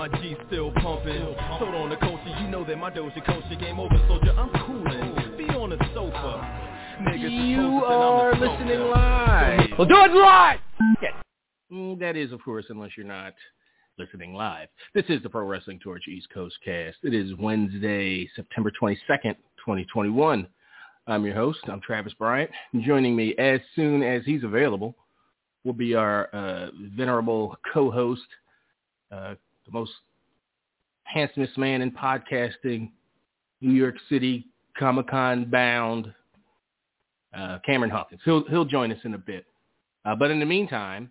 my 0.00 0.08
G 0.22 0.34
still 0.46 0.72
pumping. 0.76 1.36
Sold 1.58 1.74
on 1.74 1.90
the 1.90 1.96
culture, 1.96 2.34
you 2.40 2.48
know 2.48 2.64
that 2.64 2.76
my 2.76 2.90
Doja 2.90 3.22
culture 3.22 3.54
game 3.54 3.78
over, 3.78 3.94
soldier. 4.08 4.32
I'm 4.32 4.48
coolin'. 4.64 5.36
Be 5.36 5.44
on 5.50 5.68
the 5.68 5.76
sofa. 5.92 6.40
Niggas 7.02 7.46
You 7.46 7.56
closer 7.58 7.86
than 7.86 8.00
I'm 8.00 8.02
are 8.02 8.34
listening 8.34 8.80
live. 8.88 9.60
We'll 9.76 9.88
do 9.88 9.96
it 9.96 10.12
live! 10.12 10.58
Mm, 11.70 11.98
That 12.00 12.16
is, 12.16 12.32
of 12.32 12.42
course, 12.42 12.64
unless 12.70 12.92
you're 12.96 13.04
not 13.04 13.34
listening 13.98 14.32
live. 14.32 14.68
This 14.94 15.04
is 15.10 15.22
the 15.22 15.28
Pro 15.28 15.46
Wrestling 15.46 15.78
Torch 15.78 16.08
East 16.08 16.28
Coast 16.32 16.56
cast. 16.64 16.96
It 17.02 17.12
is 17.12 17.34
Wednesday, 17.38 18.26
September 18.34 18.72
22nd, 18.82 19.34
2021. 19.58 20.48
I'm 21.08 21.24
your 21.26 21.34
host. 21.34 21.58
I'm 21.68 21.82
Travis 21.82 22.14
Bryant. 22.14 22.50
Joining 22.80 23.14
me 23.14 23.34
as 23.36 23.60
soon 23.76 24.02
as 24.02 24.22
he's 24.24 24.44
available 24.44 24.94
will 25.62 25.74
be 25.74 25.94
our 25.94 26.28
uh, 26.34 26.70
venerable 26.96 27.54
co-host, 27.74 28.22
uh, 29.12 29.34
the 29.70 29.78
most 29.78 29.92
handsomest 31.04 31.56
man 31.58 31.82
in 31.82 31.90
podcasting, 31.90 32.90
New 33.60 33.72
York 33.72 33.96
City 34.08 34.46
Comic-Con 34.78 35.46
bound, 35.50 36.12
uh, 37.36 37.58
Cameron 37.64 37.90
Hawkins. 37.90 38.20
He'll, 38.24 38.44
he'll 38.48 38.64
join 38.64 38.92
us 38.92 38.98
in 39.04 39.14
a 39.14 39.18
bit. 39.18 39.46
Uh, 40.04 40.14
but 40.14 40.30
in 40.30 40.40
the 40.40 40.46
meantime, 40.46 41.10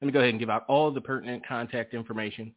let 0.00 0.06
me 0.06 0.12
go 0.12 0.18
ahead 0.18 0.30
and 0.30 0.40
give 0.40 0.50
out 0.50 0.64
all 0.68 0.90
the 0.90 1.00
pertinent 1.00 1.46
contact 1.46 1.94
information. 1.94 2.52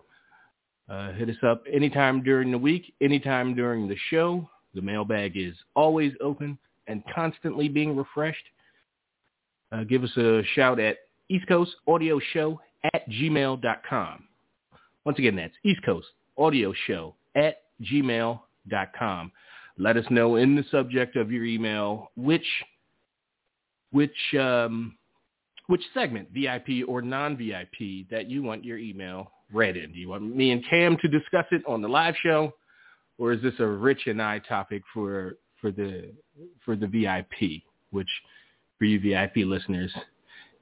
Uh, 0.89 1.13
hit 1.13 1.29
us 1.29 1.37
up 1.43 1.63
anytime 1.71 2.21
during 2.23 2.51
the 2.51 2.57
week, 2.57 2.93
anytime 2.99 3.55
during 3.55 3.87
the 3.87 3.95
show. 4.09 4.49
The 4.73 4.81
mailbag 4.81 5.37
is 5.37 5.53
always 5.75 6.13
open 6.21 6.57
and 6.89 7.03
constantly 7.13 7.69
being 7.69 7.95
refreshed. 7.95 8.43
Uh, 9.71 9.83
give 9.83 10.03
us 10.03 10.15
a 10.17 10.41
shout 10.55 10.79
at 10.79 10.97
East 11.29 11.47
Coast 11.47 11.71
Audio 11.87 12.19
Show 12.33 12.59
at 12.93 13.07
gmail.com. 13.09 14.23
Once 15.05 15.19
again, 15.19 15.35
that's 15.35 15.53
East 15.63 15.81
Coast 15.85 16.07
Audio 16.37 16.73
Show 16.87 17.15
at 17.35 17.57
gmail.com. 17.83 19.31
Let 19.77 19.95
us 19.95 20.05
know 20.09 20.35
in 20.35 20.55
the 20.55 20.65
subject 20.71 21.15
of 21.15 21.31
your 21.31 21.45
email 21.45 22.11
which 22.15 22.45
which 23.91 24.11
um, 24.37 24.97
which 25.67 25.81
segment, 25.93 26.29
VIP 26.33 26.87
or 26.87 27.01
non-VIP, 27.01 28.09
that 28.09 28.27
you 28.27 28.43
want 28.43 28.65
your 28.65 28.77
email 28.77 29.31
read 29.53 29.77
in. 29.77 29.91
Do 29.91 29.99
you 29.99 30.09
want 30.09 30.35
me 30.35 30.51
and 30.51 30.63
Cam 30.69 30.97
to 30.97 31.07
discuss 31.07 31.45
it 31.51 31.61
on 31.67 31.81
the 31.81 31.87
live 31.87 32.15
show, 32.21 32.53
or 33.17 33.31
is 33.31 33.41
this 33.41 33.53
a 33.59 33.65
Rich 33.65 34.07
and 34.07 34.21
I 34.21 34.39
topic 34.39 34.83
for 34.93 35.37
for 35.61 35.71
the 35.71 36.11
for 36.63 36.75
the 36.75 36.87
VIP? 36.87 37.63
Which 37.91 38.09
for 38.77 38.85
you 38.85 38.99
VIP 38.99 39.37
listeners, 39.47 39.93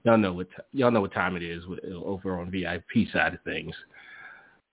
y'all 0.03 0.17
know 0.17 0.33
what 0.33 0.47
y'all 0.73 0.91
know 0.91 1.01
what 1.01 1.13
time 1.13 1.35
it 1.35 1.43
is 1.43 1.63
over 2.05 2.39
on 2.39 2.51
VIP 2.51 3.07
side 3.11 3.33
of 3.33 3.41
things. 3.43 3.73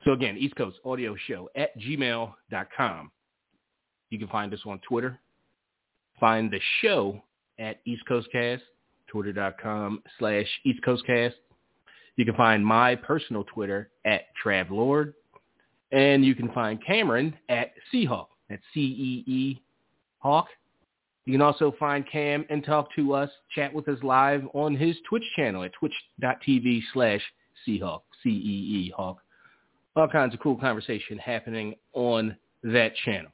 So 0.05 0.13
again, 0.13 0.37
East 0.37 0.57
Coast 0.57 0.79
Audio 0.85 1.17
Show 1.27 1.49
at 1.57 1.79
gmail.com. 1.79 3.11
You 4.11 4.19
can 4.19 4.29
find 4.29 4.53
us 4.53 4.61
on 4.67 4.81
Twitter. 4.87 5.19
Find 6.21 6.51
the 6.51 6.61
show 6.83 7.23
at 7.59 7.81
East 7.87 8.07
Coast 8.07 8.29
Cast, 8.31 8.63
twitter.com 9.09 10.03
slash 10.19 10.47
East 10.65 10.83
Coast 10.85 11.05
Cast. 11.07 11.37
You 12.17 12.25
can 12.25 12.35
find 12.35 12.65
my 12.65 12.95
personal 12.95 13.45
Twitter 13.45 13.91
at 14.05 14.27
Trav 14.43 14.71
Lord. 14.71 15.15
And 15.91 16.25
you 16.25 16.35
can 16.35 16.53
find 16.53 16.85
Cameron 16.85 17.35
at 17.49 17.73
CeeHawk. 17.93 18.27
That's 18.49 18.63
C-E-E 18.73 19.61
Hawk. 20.25 20.49
You 21.27 21.35
can 21.35 21.43
also 21.43 21.75
find 21.79 22.05
Cam 22.11 22.45
and 22.51 22.65
talk 22.65 22.89
to 22.97 23.13
us, 23.15 23.31
chat 23.55 23.73
with 23.73 23.89
us 23.89 23.99
live 24.03 24.43
on 24.55 24.75
his 24.75 24.97
Twitch 25.09 25.23
channel 25.37 25.63
at 25.63 25.73
twitch.tv 25.75 26.81
slash 26.93 27.21
CeeHawk, 27.67 28.01
C-E-E 28.23 28.93
Hawk. 28.97 29.19
All 29.97 30.09
kinds 30.09 30.35
of 30.35 30.41
cool 30.41 30.57
conversation 30.57 31.19
happening 31.19 31.75
on 31.93 32.37
that 32.63 32.95
channel. 33.05 33.31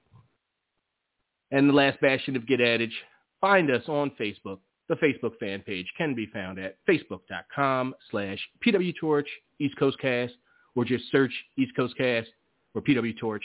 And 1.52 1.68
the 1.68 1.72
last 1.72 2.00
bastion 2.00 2.36
of 2.36 2.46
Get 2.46 2.60
Adage, 2.60 2.94
find 3.40 3.70
us 3.70 3.82
on 3.88 4.12
Facebook. 4.20 4.58
The 4.88 4.96
Facebook 4.96 5.38
fan 5.38 5.60
page 5.60 5.86
can 5.96 6.14
be 6.14 6.26
found 6.26 6.58
at 6.58 6.76
facebook.com 6.88 7.94
slash 8.10 8.38
pwtorch 8.64 9.26
East 9.60 9.76
Coast 9.78 9.98
Cast, 10.00 10.34
or 10.74 10.84
just 10.84 11.04
search 11.10 11.32
East 11.56 11.74
Coast 11.76 11.96
Cast 11.96 12.28
or 12.74 12.82
PW 12.82 13.16
Torch. 13.18 13.44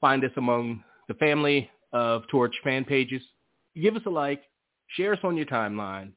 Find 0.00 0.24
us 0.24 0.32
among 0.36 0.82
the 1.08 1.14
family 1.14 1.70
of 1.92 2.22
Torch 2.28 2.54
fan 2.62 2.84
pages. 2.84 3.22
Give 3.80 3.96
us 3.96 4.02
a 4.06 4.10
like, 4.10 4.42
share 4.96 5.12
us 5.12 5.20
on 5.22 5.36
your 5.36 5.46
timeline, 5.46 6.10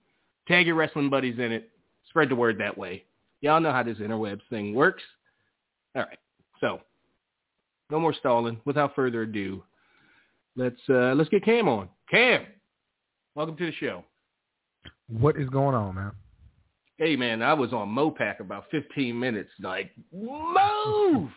tag 0.48 0.66
your 0.66 0.76
wrestling 0.76 1.10
buddies 1.10 1.40
in 1.40 1.52
it, 1.52 1.70
spread 2.10 2.30
the 2.30 2.36
word 2.36 2.58
that 2.60 2.78
way. 2.78 3.06
Y'all 3.42 3.60
know 3.60 3.72
how 3.72 3.84
this 3.84 3.98
interwebs 3.98 4.42
thing 4.50 4.74
works. 4.74 5.04
All 5.96 6.04
right, 6.04 6.20
so 6.60 6.80
no 7.90 8.00
more 8.00 8.14
stalling. 8.14 8.60
Without 8.66 8.96
further 8.96 9.24
ado, 9.24 9.64
let's 10.56 10.80
uh, 10.90 11.14
let's 11.16 11.30
get 11.30 11.46
Cam 11.46 11.68
on. 11.68 11.90
Cam, 12.10 12.46
welcome 13.36 13.58
to 13.58 13.66
the 13.66 13.74
show. 13.74 14.04
What 15.08 15.38
is 15.38 15.50
going 15.50 15.76
on, 15.76 15.96
man? 15.96 16.12
Hey 16.98 17.16
man, 17.16 17.42
I 17.42 17.54
was 17.54 17.74
on 17.74 17.90
Mopac 17.90 18.40
about 18.40 18.66
15 18.72 19.20
minutes. 19.20 19.50
Like 19.60 19.92
move. 20.12 21.30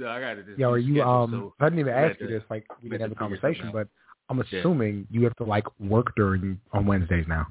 So 0.00 0.08
I 0.08 0.18
got 0.20 0.36
just 0.46 0.58
Yo, 0.58 0.70
are 0.70 0.78
you 0.78 1.02
um 1.02 1.30
so 1.32 1.54
I 1.60 1.64
didn't 1.66 1.80
even 1.80 1.92
ask 1.92 2.18
you 2.20 2.26
this, 2.28 2.42
like 2.48 2.66
we 2.82 2.88
didn't 2.88 3.02
have 3.02 3.12
a 3.12 3.14
conversation, 3.14 3.70
but 3.72 3.86
I'm 4.30 4.38
Yeah. 4.50 4.60
assuming 4.60 5.06
you 5.10 5.24
have 5.24 5.36
to 5.36 5.44
like 5.44 5.66
work 5.78 6.14
during 6.16 6.58
on 6.72 6.86
Wednesdays 6.86 7.26
now. 7.28 7.46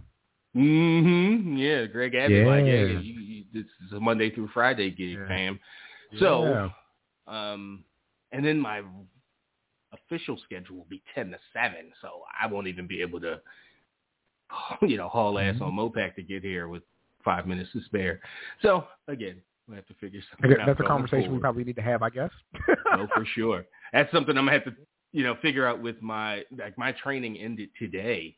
Mm-hmm. 0.56 1.58
Yeah, 1.58 1.86
Greg 1.86 2.16
Abbott 2.16 2.48
like, 2.48 2.66
Yeah. 2.66 3.00
you, 3.00 3.20
you, 3.20 3.44
this 3.54 3.66
is 3.86 3.94
a 3.94 4.00
Monday 4.00 4.32
through 4.34 4.48
Friday 4.48 4.90
gig, 4.90 5.20
Yeah. 5.20 5.28
fam. 5.28 5.60
So, 6.18 6.44
Yeah. 6.44 6.70
um, 7.28 7.86
and 8.32 8.44
then 8.44 8.60
my 8.60 8.82
official 9.94 10.38
schedule 10.44 10.78
will 10.78 10.88
be 10.90 11.04
ten 11.14 11.30
to 11.32 11.38
seven, 11.54 11.92
so 12.02 12.24
I 12.42 12.48
won't 12.48 12.68
even 12.68 12.88
be 12.88 13.02
able 13.02 13.20
to, 13.22 13.40
you 14.82 14.98
know, 14.98 15.08
haul 15.08 15.38
ass 15.38 15.56
Mm-hmm. 15.56 15.64
on 15.64 15.74
Mopac 15.74 16.16
to 16.16 16.24
get 16.24 16.44
here 16.44 16.68
with 16.68 16.82
five 17.24 17.46
minutes 17.46 17.72
to 17.74 17.82
spare. 17.84 18.20
So 18.64 18.86
again, 19.08 19.42
we 19.70 19.76
have 19.76 19.86
to 19.88 19.94
figure 19.96 20.20
something 20.32 20.52
Okay, 20.52 20.62
out. 20.62 20.66
That's 20.66 20.80
a 20.80 20.84
conversation 20.84 21.32
we 21.32 21.40
probably 21.40 21.64
need 21.64 21.76
to 21.76 21.82
have, 21.82 22.02
I 22.02 22.10
guess. 22.10 22.32
no, 22.96 23.08
for 23.14 23.26
sure. 23.36 23.66
That's 23.94 24.12
something 24.12 24.38
I'm 24.38 24.46
gonna 24.46 24.58
have 24.60 24.66
to, 24.66 24.74
you 25.12 25.24
know, 25.24 25.36
figure 25.42 25.66
out 25.68 25.82
with 25.82 26.02
my 26.02 26.44
like 26.58 26.78
my 26.78 26.92
training 26.94 27.38
ended 27.38 27.70
today. 27.78 28.36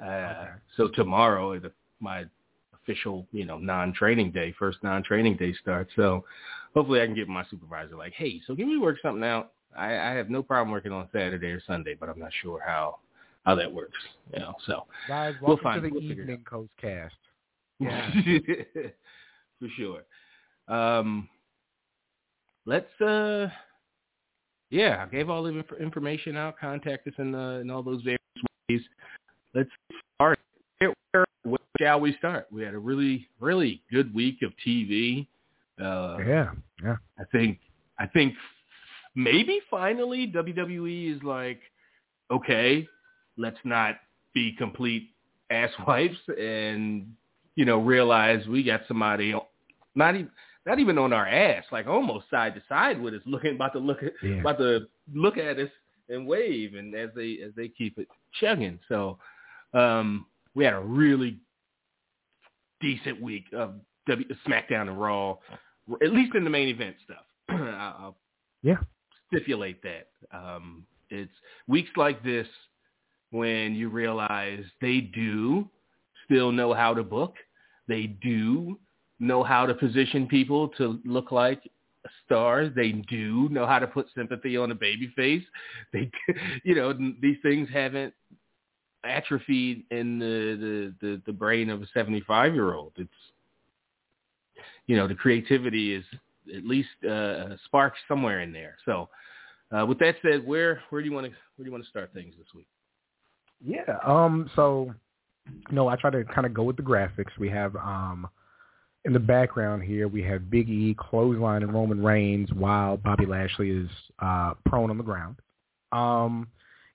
Uh, 0.00 0.06
Okay. 0.06 0.48
So 0.76 0.88
tomorrow 0.88 1.52
is 1.52 1.62
the- 1.62 1.72
my 2.00 2.24
official, 2.74 3.26
you 3.32 3.44
know, 3.46 3.58
non-training 3.58 4.30
day, 4.32 4.52
first 4.58 4.78
non-training 4.82 5.36
day 5.38 5.52
starts. 5.54 5.90
So 5.96 6.24
hopefully 6.74 7.00
I 7.00 7.06
can 7.06 7.14
get 7.14 7.26
my 7.26 7.44
supervisor 7.50 7.96
like, 7.96 8.12
hey, 8.12 8.40
so 8.46 8.54
can 8.54 8.68
we 8.68 8.76
work 8.78 8.98
something 9.02 9.24
out? 9.24 9.52
I, 9.76 9.92
I 9.96 10.10
have 10.12 10.28
no 10.30 10.42
problem 10.42 10.70
working 10.72 10.92
on 10.92 11.08
Saturday 11.12 11.48
or 11.48 11.60
Sunday, 11.66 11.96
but 11.98 12.08
I'm 12.08 12.18
not 12.18 12.30
sure 12.42 12.60
how 12.64 12.98
how 13.44 13.54
that 13.54 13.72
works. 13.72 13.98
You 14.32 14.40
know, 14.40 14.54
so 14.66 14.84
Guys, 15.08 15.34
We'll 15.40 15.56
find- 15.58 15.80
to 15.82 15.88
the 15.88 15.94
we'll 15.94 16.02
evening 16.02 16.44
coast 16.48 16.70
cast. 16.80 17.14
Yeah. 17.78 18.10
for 19.60 19.68
sure. 19.76 20.02
Um, 20.68 21.28
let's 22.64 23.00
uh, 23.00 23.48
yeah, 24.70 25.04
I 25.06 25.14
gave 25.14 25.30
all 25.30 25.44
the 25.44 25.50
inf- 25.50 25.80
information 25.80 26.36
out. 26.36 26.58
Contact 26.58 27.06
us 27.06 27.14
in 27.18 27.34
uh, 27.34 27.58
in 27.60 27.70
all 27.70 27.82
those 27.82 28.02
various 28.02 28.20
ways. 28.68 28.80
Let's 29.54 29.70
start. 30.16 30.38
Where, 30.78 30.92
where, 31.12 31.24
where 31.44 31.58
shall 31.80 32.00
we 32.00 32.16
start? 32.18 32.46
We 32.50 32.62
had 32.62 32.74
a 32.74 32.78
really 32.78 33.28
really 33.40 33.82
good 33.92 34.14
week 34.14 34.38
of 34.42 34.52
TV. 34.66 35.26
Uh, 35.80 36.18
yeah. 36.26 36.50
Yeah. 36.82 36.96
I 37.18 37.24
think 37.32 37.58
I 37.98 38.06
think 38.06 38.34
maybe 39.14 39.60
finally 39.70 40.30
WWE 40.34 41.16
is 41.16 41.22
like, 41.22 41.60
okay, 42.30 42.86
let's 43.36 43.58
not 43.64 43.96
be 44.34 44.54
complete 44.58 45.10
asswipes 45.52 46.16
and 46.38 47.06
you 47.54 47.64
know 47.64 47.78
realize 47.78 48.46
we 48.48 48.64
got 48.64 48.80
somebody 48.88 49.32
not 49.94 50.14
even 50.14 50.30
not 50.66 50.78
even 50.80 50.98
on 50.98 51.12
our 51.12 51.26
ass, 51.26 51.64
like 51.70 51.86
almost 51.86 52.28
side 52.30 52.54
to 52.56 52.62
side 52.68 53.00
with 53.00 53.14
us, 53.14 53.22
looking 53.24 53.54
about 53.54 53.72
to 53.74 53.78
look 53.78 54.02
at 54.02 54.12
Yeah. 54.22 54.40
about 54.40 54.58
to 54.58 54.88
look 55.14 55.38
at 55.38 55.58
us 55.58 55.70
and 56.08 56.26
wave, 56.26 56.74
and 56.74 56.94
as 56.94 57.10
they 57.14 57.38
as 57.44 57.52
they 57.56 57.68
keep 57.68 57.98
it 57.98 58.08
chugging. 58.40 58.78
So 58.88 59.18
um, 59.72 60.26
we 60.54 60.64
had 60.64 60.74
a 60.74 60.80
really 60.80 61.38
decent 62.80 63.20
week 63.20 63.44
of 63.52 63.74
w, 64.08 64.26
SmackDown 64.46 64.88
and 64.88 65.00
Raw, 65.00 65.36
at 66.02 66.12
least 66.12 66.34
in 66.34 66.44
the 66.44 66.50
main 66.50 66.68
event 66.68 66.96
stuff. 67.04 67.24
I'll 67.48 67.96
I'll 67.98 68.16
Yeah. 68.62 68.78
stipulate 69.28 69.82
that. 69.82 70.08
Um, 70.32 70.86
it's 71.10 71.32
weeks 71.68 71.90
like 71.96 72.22
this 72.24 72.46
when 73.30 73.74
you 73.74 73.88
realize 73.88 74.64
they 74.80 75.00
do 75.00 75.68
still 76.24 76.50
know 76.52 76.74
how 76.74 76.94
to 76.94 77.02
book. 77.04 77.34
They 77.88 78.06
do 78.06 78.78
know 79.18 79.42
how 79.42 79.66
to 79.66 79.74
position 79.74 80.26
people 80.26 80.68
to 80.76 81.00
look 81.04 81.32
like 81.32 81.62
stars. 82.24 82.72
They 82.74 82.92
do 82.92 83.48
know 83.50 83.66
how 83.66 83.78
to 83.78 83.86
put 83.86 84.06
sympathy 84.14 84.56
on 84.56 84.70
a 84.70 84.74
baby 84.74 85.12
face. 85.16 85.44
They, 85.92 86.10
you 86.64 86.74
know, 86.74 86.92
these 87.20 87.38
things 87.42 87.68
haven't 87.72 88.14
atrophied 89.04 89.84
in 89.90 90.18
the, 90.18 90.94
the, 91.00 91.06
the, 91.06 91.22
the 91.26 91.32
brain 91.32 91.70
of 91.70 91.82
a 91.82 91.86
75 91.94 92.54
year 92.54 92.74
old. 92.74 92.92
It's, 92.96 93.10
you 94.86 94.96
know, 94.96 95.08
the 95.08 95.14
creativity 95.14 95.94
is 95.94 96.04
at 96.54 96.64
least 96.64 96.88
uh, 97.08 97.56
sparked 97.64 97.98
somewhere 98.06 98.40
in 98.40 98.52
there. 98.52 98.76
So 98.84 99.08
uh, 99.76 99.84
with 99.86 99.98
that 99.98 100.16
said, 100.22 100.46
where, 100.46 100.80
where 100.90 101.02
do 101.02 101.08
you 101.08 101.14
want 101.14 101.26
to, 101.26 101.30
where 101.30 101.64
do 101.64 101.64
you 101.64 101.72
want 101.72 101.84
to 101.84 101.90
start 101.90 102.10
things 102.14 102.34
this 102.38 102.46
week? 102.54 102.68
Yeah. 103.64 103.96
Um. 104.04 104.50
So, 104.54 104.92
no, 105.70 105.88
I 105.88 105.96
try 105.96 106.10
to 106.10 106.24
kind 106.24 106.46
of 106.46 106.52
go 106.52 106.62
with 106.62 106.76
the 106.76 106.82
graphics. 106.82 107.36
We 107.38 107.48
have 107.48 107.74
um, 107.76 108.28
in 109.06 109.12
the 109.12 109.18
background 109.20 109.82
here, 109.84 110.08
we 110.08 110.22
have 110.24 110.50
Big 110.50 110.68
E 110.68 110.94
clothesline 110.98 111.62
and 111.62 111.72
Roman 111.72 112.02
Reigns 112.02 112.52
while 112.52 112.96
Bobby 112.98 113.24
Lashley 113.24 113.70
is 113.70 113.88
uh 114.18 114.52
prone 114.66 114.90
on 114.90 114.98
the 114.98 115.04
ground. 115.04 115.36
Um. 115.92 116.48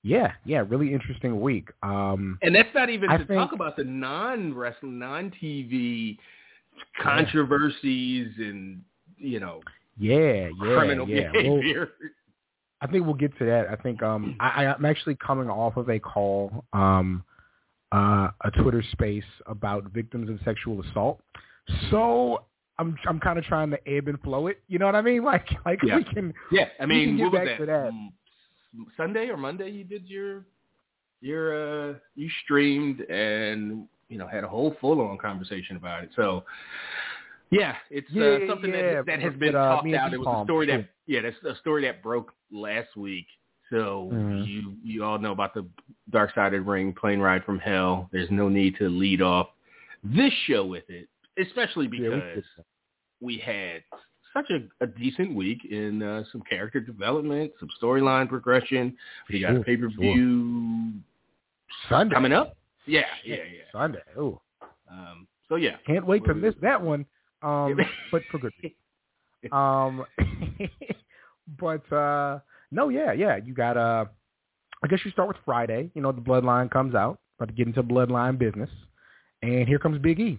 Yeah. 0.03 0.33
Yeah. 0.45 0.63
Really 0.67 0.93
interesting 0.93 1.39
week. 1.41 1.69
Um. 1.83 2.37
And 2.41 2.53
that's 2.53 2.69
not 2.75 2.89
even 2.89 3.09
I 3.09 3.17
to 3.17 3.25
think- 3.25 3.39
talk 3.39 3.53
about 3.53 3.75
the 3.77 3.83
non-wrestling, 3.85 4.99
non-TV 4.99 6.17
controversies 7.01 8.31
and, 8.37 8.81
you 9.17 9.39
know, 9.39 9.61
Yeah. 9.97 10.49
Yeah. 10.49 10.75
criminal 10.75 11.07
yeah. 11.07 11.31
We'll- 11.33 11.57
behavior. 11.57 11.89
I 12.83 12.87
think 12.87 13.05
we'll 13.05 13.13
get 13.13 13.37
to 13.37 13.45
that. 13.45 13.67
I 13.69 13.75
think 13.75 14.01
um 14.01 14.35
I, 14.39 14.65
I'm 14.65 14.85
actually 14.85 15.15
coming 15.15 15.49
off 15.49 15.77
of 15.77 15.87
a 15.89 15.99
call, 15.99 16.65
um 16.73 17.23
uh 17.91 18.29
a 18.43 18.49
Twitter 18.59 18.83
space 18.91 19.23
about 19.45 19.83
victims 19.91 20.29
of 20.31 20.39
sexual 20.43 20.81
assault. 20.81 21.21
So 21.89 22.43
I'm 22.79 22.97
I'm 23.07 23.19
kind 23.19 23.37
of 23.39 23.45
trying 23.45 23.69
to 23.71 23.87
ebb 23.87 24.07
and 24.07 24.19
flow 24.21 24.47
it. 24.47 24.59
You 24.67 24.79
know 24.79 24.85
what 24.85 24.95
I 24.95 25.01
mean? 25.01 25.23
Like 25.31 25.47
like 25.65 25.79
Yeah. 25.83 25.97
we 25.97 26.03
can 26.03 26.33
Yeah, 26.51 26.65
I 26.79 26.85
mean, 26.85 27.17
get 27.17 27.23
what 27.23 27.33
was 27.33 27.39
back 27.39 27.47
that? 27.47 27.57
to 27.57 27.65
that. 27.67 27.91
Mm, 27.91 28.09
Sunday 28.97 29.27
or 29.29 29.37
Monday 29.37 29.69
you 29.69 29.83
did 29.83 30.07
your 30.07 30.45
your 31.21 31.91
uh 31.91 31.93
you 32.15 32.29
streamed 32.43 33.01
and 33.01 33.87
you 34.09 34.17
know 34.17 34.27
had 34.27 34.43
a 34.43 34.47
whole 34.47 34.75
full 34.81 35.01
on 35.01 35.17
conversation 35.17 35.75
about 35.75 36.03
it. 36.03 36.09
So 36.15 36.43
yeah, 37.51 37.75
it's 37.89 38.07
Yeah, 38.11 38.23
uh, 38.23 38.47
something 38.47 38.71
yeah, 38.71 38.93
that 38.93 39.05
that 39.05 39.21
has 39.21 39.33
been 39.35 39.55
uh, 39.55 39.75
talked 39.75 39.93
out. 39.93 40.13
It 40.13 40.19
was 40.19 40.41
a 40.41 40.45
story 40.45 40.67
that 40.67 40.87
yeah, 41.05 41.21
that's 41.21 41.35
a 41.45 41.59
story 41.59 41.83
that 41.83 42.01
broke 42.01 42.31
last 42.51 42.95
week. 42.95 43.27
So 43.69 44.09
Mhm. 44.11 44.45
you 44.45 44.75
you 44.83 45.03
all 45.03 45.19
know 45.19 45.31
about 45.31 45.53
the 45.53 45.65
Dark 46.09 46.33
Side 46.33 46.53
of 46.53 46.65
the 46.65 46.69
Ring 46.71 46.93
plane 46.93 47.19
ride 47.19 47.43
from 47.43 47.59
hell. 47.59 48.09
There's 48.11 48.31
no 48.31 48.49
need 48.49 48.77
to 48.77 48.89
lead 48.89 49.21
off 49.21 49.49
this 50.03 50.33
show 50.45 50.65
with 50.65 50.89
it, 50.89 51.07
especially 51.39 51.85
Yeah, 51.85 51.89
we 51.91 51.99
because 51.99 52.43
we 53.19 53.37
had 53.37 53.83
such 54.33 54.49
a, 54.49 54.83
a 54.83 54.87
decent 54.87 55.35
week 55.35 55.59
in 55.69 56.01
uh, 56.01 56.23
some 56.31 56.41
character 56.49 56.79
development, 56.79 57.51
some 57.59 57.69
storyline 57.81 58.29
progression. 58.29 58.95
We 59.29 59.41
got 59.41 59.51
a 59.51 59.55
Sure, 59.55 59.63
pay 59.63 59.77
per 59.77 59.89
view 59.89 60.93
Sunday 61.89 62.13
coming 62.13 62.33
up. 62.33 62.55
Yeah, 62.85 63.01
yeah, 63.25 63.35
yeah. 63.35 63.71
Sunday. 63.71 63.99
Oh, 64.17 64.41
Um, 64.89 65.27
so 65.47 65.55
yeah, 65.55 65.77
can't 65.85 66.05
wait 66.05 66.25
to 66.25 66.33
miss 66.33 66.55
that 66.61 66.81
one. 66.81 67.05
Um, 67.41 67.77
but 68.11 68.21
for 68.31 68.39
good. 68.39 68.53
Um, 69.51 70.05
but 71.59 71.91
uh, 71.91 72.39
no, 72.71 72.89
yeah, 72.89 73.11
yeah. 73.11 73.37
You 73.37 73.53
got 73.53 73.77
uh, 73.77 74.05
I 74.83 74.87
guess 74.87 74.99
you 75.03 75.11
start 75.11 75.27
with 75.27 75.37
Friday. 75.45 75.91
You 75.93 76.01
know, 76.01 76.11
the 76.11 76.21
Bloodline 76.21 76.71
comes 76.71 76.95
out. 76.95 77.19
About 77.37 77.49
to 77.49 77.53
get 77.53 77.67
into 77.67 77.81
Bloodline 77.83 78.37
business, 78.37 78.69
and 79.41 79.67
here 79.67 79.79
comes 79.79 79.97
Big 79.99 80.19
E, 80.19 80.37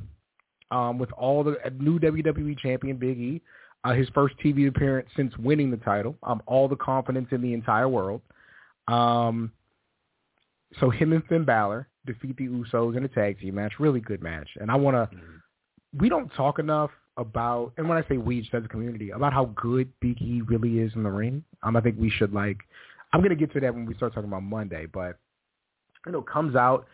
um, 0.72 0.98
with 0.98 1.12
all 1.12 1.44
the 1.44 1.56
new 1.78 2.00
WWE 2.00 2.58
champion 2.58 2.96
Big 2.96 3.18
E. 3.18 3.42
Uh, 3.84 3.94
his 3.94 4.08
first 4.14 4.34
TV 4.44 4.68
appearance 4.68 5.08
since 5.16 5.36
winning 5.38 5.70
the 5.70 5.76
title. 5.78 6.16
Um, 6.22 6.40
all 6.46 6.68
the 6.68 6.76
confidence 6.76 7.28
in 7.32 7.42
the 7.42 7.52
entire 7.52 7.88
world. 7.88 8.20
Um, 8.86 9.50
so 10.80 10.88
him 10.88 11.12
and 11.12 11.24
Finn 11.26 11.44
Balor 11.44 11.88
defeat 12.06 12.36
the 12.36 12.46
Usos 12.46 12.96
in 12.96 13.04
a 13.04 13.08
tag 13.08 13.40
team 13.40 13.56
match. 13.56 13.72
Really 13.78 14.00
good 14.00 14.22
match, 14.22 14.48
and 14.60 14.70
I 14.70 14.76
want 14.76 14.94
to 14.96 15.16
we 15.98 16.08
don't 16.08 16.28
talk 16.34 16.58
enough 16.58 16.90
about, 17.16 17.72
and 17.76 17.88
when 17.88 17.98
I 17.98 18.08
say 18.08 18.16
we, 18.16 18.40
just 18.40 18.54
as 18.54 18.64
a 18.64 18.68
community, 18.68 19.10
about 19.10 19.32
how 19.32 19.46
good 19.56 19.92
Big 20.00 20.20
E 20.22 20.42
really 20.46 20.78
is 20.78 20.92
in 20.94 21.02
the 21.02 21.10
ring. 21.10 21.44
Um, 21.62 21.76
I 21.76 21.80
think 21.80 21.96
we 21.98 22.10
should 22.10 22.32
like. 22.32 22.58
I'm 23.12 23.20
gonna 23.22 23.34
get 23.34 23.52
to 23.52 23.60
that 23.60 23.74
when 23.74 23.84
we 23.84 23.94
start 23.94 24.14
talking 24.14 24.28
about 24.28 24.42
Monday, 24.42 24.86
but 24.86 25.18
you 26.06 26.12
know, 26.12 26.22
comes 26.22 26.56
out, 26.56 26.86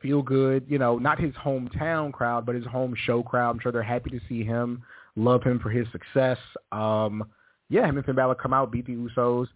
feel 0.00 0.22
good. 0.22 0.64
You 0.68 0.78
know, 0.78 0.98
not 0.98 1.18
his 1.20 1.34
hometown 1.34 2.12
crowd, 2.12 2.46
but 2.46 2.54
his 2.54 2.66
home 2.66 2.94
show 3.06 3.22
crowd. 3.22 3.50
I'm 3.50 3.60
sure 3.60 3.72
they're 3.72 3.82
happy 3.82 4.10
to 4.10 4.20
see 4.28 4.44
him, 4.44 4.82
love 5.16 5.42
him 5.42 5.58
for 5.58 5.70
his 5.70 5.86
success. 5.92 6.38
Um, 6.72 7.24
yeah, 7.68 7.86
him 7.86 7.96
and 7.96 8.06
Finn 8.06 8.14
Balor 8.14 8.36
come 8.36 8.52
out, 8.52 8.70
beat 8.70 8.86
the 8.86 8.94
Usos. 8.94 9.46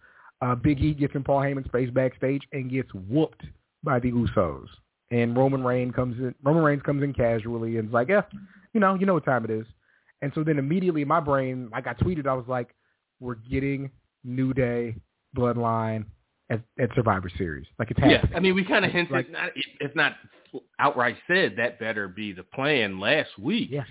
Uh, 0.41 0.55
Big 0.55 0.79
E 0.81 0.93
gets 0.93 1.15
in 1.15 1.23
Paul 1.23 1.41
Heyman's 1.41 1.67
space 1.67 1.89
backstage 1.91 2.41
and 2.51 2.69
gets 2.69 2.89
whooped 2.93 3.43
by 3.83 3.99
the 3.99 4.11
Usos. 4.11 4.67
And 5.11 5.37
Roman 5.37 5.63
Reigns 5.63 5.93
comes 5.93 6.17
in. 6.17 6.33
Roman 6.43 6.63
Reigns 6.63 6.81
comes 6.83 7.03
in 7.03 7.13
casually 7.13 7.77
and 7.77 7.89
is 7.89 7.93
like, 7.93 8.09
"Yeah, 8.09 8.21
you 8.73 8.79
know, 8.79 8.95
you 8.95 9.05
know 9.05 9.13
what 9.13 9.25
time 9.25 9.43
it 9.43 9.51
is." 9.51 9.65
And 10.21 10.31
so 10.33 10.43
then 10.43 10.57
immediately 10.57 11.03
my 11.05 11.19
brain, 11.19 11.69
like 11.71 11.87
I 11.87 11.93
tweeted, 11.93 12.27
I 12.27 12.33
was 12.33 12.47
like, 12.47 12.73
"We're 13.19 13.35
getting 13.35 13.91
New 14.23 14.53
Day, 14.53 14.95
Bloodline 15.35 16.05
at, 16.51 16.61
at 16.79 16.89
Survivor 16.95 17.31
Series. 17.37 17.65
Like 17.79 17.89
it's 17.91 17.99
yeah. 17.99 18.17
happening." 18.17 18.35
I 18.35 18.39
mean, 18.39 18.55
we 18.55 18.63
kind 18.63 18.85
of 18.85 18.91
hinted, 18.91 19.11
Like- 19.11 19.31
not, 19.31 19.51
if 19.79 19.95
not 19.95 20.13
outright 20.79 21.15
said, 21.27 21.55
that 21.57 21.79
better 21.79 22.07
be 22.07 22.33
the 22.33 22.43
plan 22.43 22.99
last 22.99 23.29
week. 23.39 23.69
Yeah. 23.71 23.83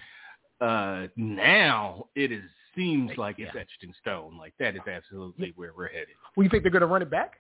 Uh, 0.60 1.08
now 1.16 2.06
it 2.14 2.30
is 2.30 2.44
seems 2.76 3.10
like 3.16 3.38
it's 3.38 3.50
Yeah. 3.54 3.62
etched 3.62 3.82
in 3.82 3.92
stone. 4.00 4.36
Like 4.38 4.54
that 4.58 4.76
is 4.76 4.82
absolutely 4.86 5.52
where 5.56 5.72
we're 5.76 5.88
headed. 5.88 6.14
Well, 6.36 6.44
you 6.44 6.50
think 6.50 6.62
they're 6.62 6.70
going 6.70 6.80
to 6.82 6.86
run 6.86 7.02
it 7.02 7.10
back? 7.10 7.34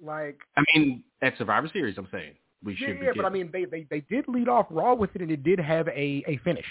Like, 0.00 0.38
I 0.56 0.64
mean, 0.74 1.02
at 1.22 1.36
Survivor 1.38 1.68
Series, 1.72 1.96
I'm 1.98 2.08
saying 2.12 2.34
we 2.62 2.74
yeah, 2.74 2.86
should. 2.88 2.98
yeah, 3.02 3.10
but 3.16 3.24
I 3.24 3.30
mean, 3.30 3.50
they, 3.52 3.64
they 3.64 3.86
they 3.90 4.00
did 4.00 4.26
lead 4.28 4.48
off 4.48 4.66
Raw 4.70 4.94
with 4.94 5.10
it, 5.14 5.22
and 5.22 5.30
it 5.30 5.42
did 5.42 5.58
have 5.58 5.88
a 5.88 6.24
a 6.26 6.38
finish. 6.44 6.66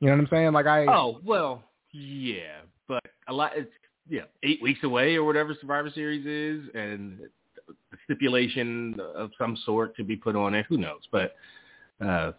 You 0.00 0.08
know 0.08 0.14
what 0.14 0.22
I'm 0.22 0.28
saying? 0.30 0.52
Like 0.52 0.66
I, 0.66 0.86
oh 0.86 1.20
well, 1.24 1.62
Yeah, 1.92 2.62
but 2.88 3.02
a 3.28 3.32
lot. 3.32 3.52
It's 3.54 3.70
yeah, 4.10 4.22
eight 4.42 4.60
weeks 4.60 4.80
away 4.82 5.14
or 5.14 5.24
whatever 5.24 5.56
Survivor 5.60 5.90
Series 5.94 6.26
is, 6.26 6.68
and 6.74 7.20
the 7.68 7.96
stipulation 8.04 8.98
of 9.14 9.30
some 9.38 9.56
sort 9.64 9.96
to 9.96 10.04
be 10.04 10.16
put 10.16 10.34
on 10.34 10.52
it. 10.52 10.66
Who 10.68 10.78
knows? 10.78 11.02
But 11.12 11.36
uh, 12.04 12.32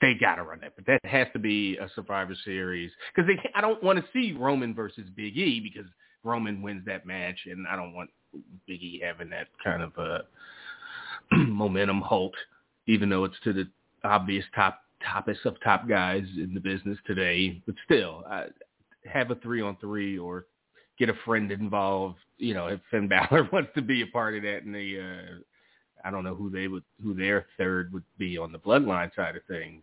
they 0.00 0.14
got 0.14 0.34
to 0.34 0.42
run 0.42 0.58
that. 0.60 0.74
But 0.74 0.86
that 0.86 1.04
has 1.04 1.28
to 1.32 1.38
be 1.38 1.76
a 1.76 1.88
Survivor 1.94 2.34
Series 2.44 2.90
because 3.14 3.28
they. 3.28 3.38
I 3.54 3.60
don't 3.60 3.82
want 3.82 3.98
to 3.98 4.04
see 4.12 4.36
Roman 4.36 4.74
versus 4.74 5.08
Big 5.14 5.36
E 5.36 5.60
because 5.60 5.88
Roman 6.24 6.60
wins 6.60 6.84
that 6.86 7.06
match, 7.06 7.38
and 7.46 7.66
I 7.68 7.76
don't 7.76 7.94
want 7.94 8.10
Big 8.66 8.82
E 8.82 9.00
having 9.02 9.30
that 9.30 9.46
kind 9.62 9.82
of 9.82 9.92
uh, 9.96 10.18
momentum 11.36 12.00
halt, 12.00 12.34
even 12.88 13.08
though 13.08 13.24
it's 13.24 13.36
to 13.44 13.52
the 13.52 13.68
obvious 14.02 14.44
top 14.56 14.82
toppest 15.06 15.44
of 15.44 15.54
top 15.62 15.88
guys 15.88 16.24
in 16.36 16.52
the 16.52 16.60
business 16.60 16.98
today. 17.06 17.62
But 17.64 17.76
still, 17.84 18.24
I, 18.28 18.46
have 19.04 19.30
a 19.30 19.36
three 19.36 19.62
on 19.62 19.76
three 19.76 20.18
or 20.18 20.46
get 20.98 21.08
a 21.08 21.14
friend 21.24 21.50
involved. 21.50 22.18
You 22.38 22.54
know, 22.54 22.66
if 22.68 22.80
Finn 22.90 23.08
Balor 23.30 23.48
wants 23.52 23.70
to 23.74 23.82
be 23.82 24.02
a 24.02 24.06
part 24.06 24.36
of 24.36 24.42
that, 24.42 24.64
and 24.64 24.74
the 24.74 25.00
uh, 25.00 25.38
I 26.04 26.10
don't 26.10 26.24
know 26.24 26.34
who 26.34 26.50
they 26.50 26.68
would 26.68 26.84
who 27.02 27.14
their 27.14 27.46
third 27.58 27.92
would 27.92 28.04
be 28.18 28.38
on 28.38 28.52
the 28.52 28.58
Bloodline 28.58 29.14
side 29.14 29.36
of 29.36 29.42
things. 29.48 29.82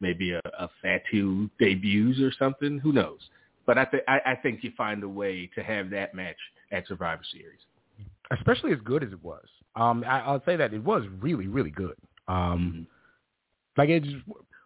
Maybe 0.00 0.32
a, 0.32 0.40
a 0.58 0.68
Fatu 0.82 1.48
debuts 1.58 2.20
or 2.20 2.32
something. 2.38 2.78
Who 2.78 2.92
knows? 2.92 3.20
But 3.66 3.78
I, 3.78 3.84
th- 3.86 4.02
I, 4.06 4.34
think 4.42 4.62
you 4.62 4.72
find 4.76 5.02
a 5.02 5.08
way 5.08 5.50
to 5.54 5.62
have 5.62 5.88
that 5.90 6.14
match 6.14 6.36
at 6.70 6.86
Survivor 6.86 7.22
Series. 7.32 7.60
Especially 8.30 8.72
as 8.72 8.78
good 8.84 9.02
as 9.02 9.12
it 9.12 9.24
was. 9.24 9.46
Um, 9.74 10.04
I, 10.06 10.20
I'll 10.20 10.42
say 10.44 10.56
that 10.56 10.74
it 10.74 10.82
was 10.82 11.04
really, 11.20 11.46
really 11.46 11.70
good. 11.70 11.96
Um, 12.28 12.36
mm-hmm. 12.36 12.82
like 13.80 13.88
it's. 13.88 14.06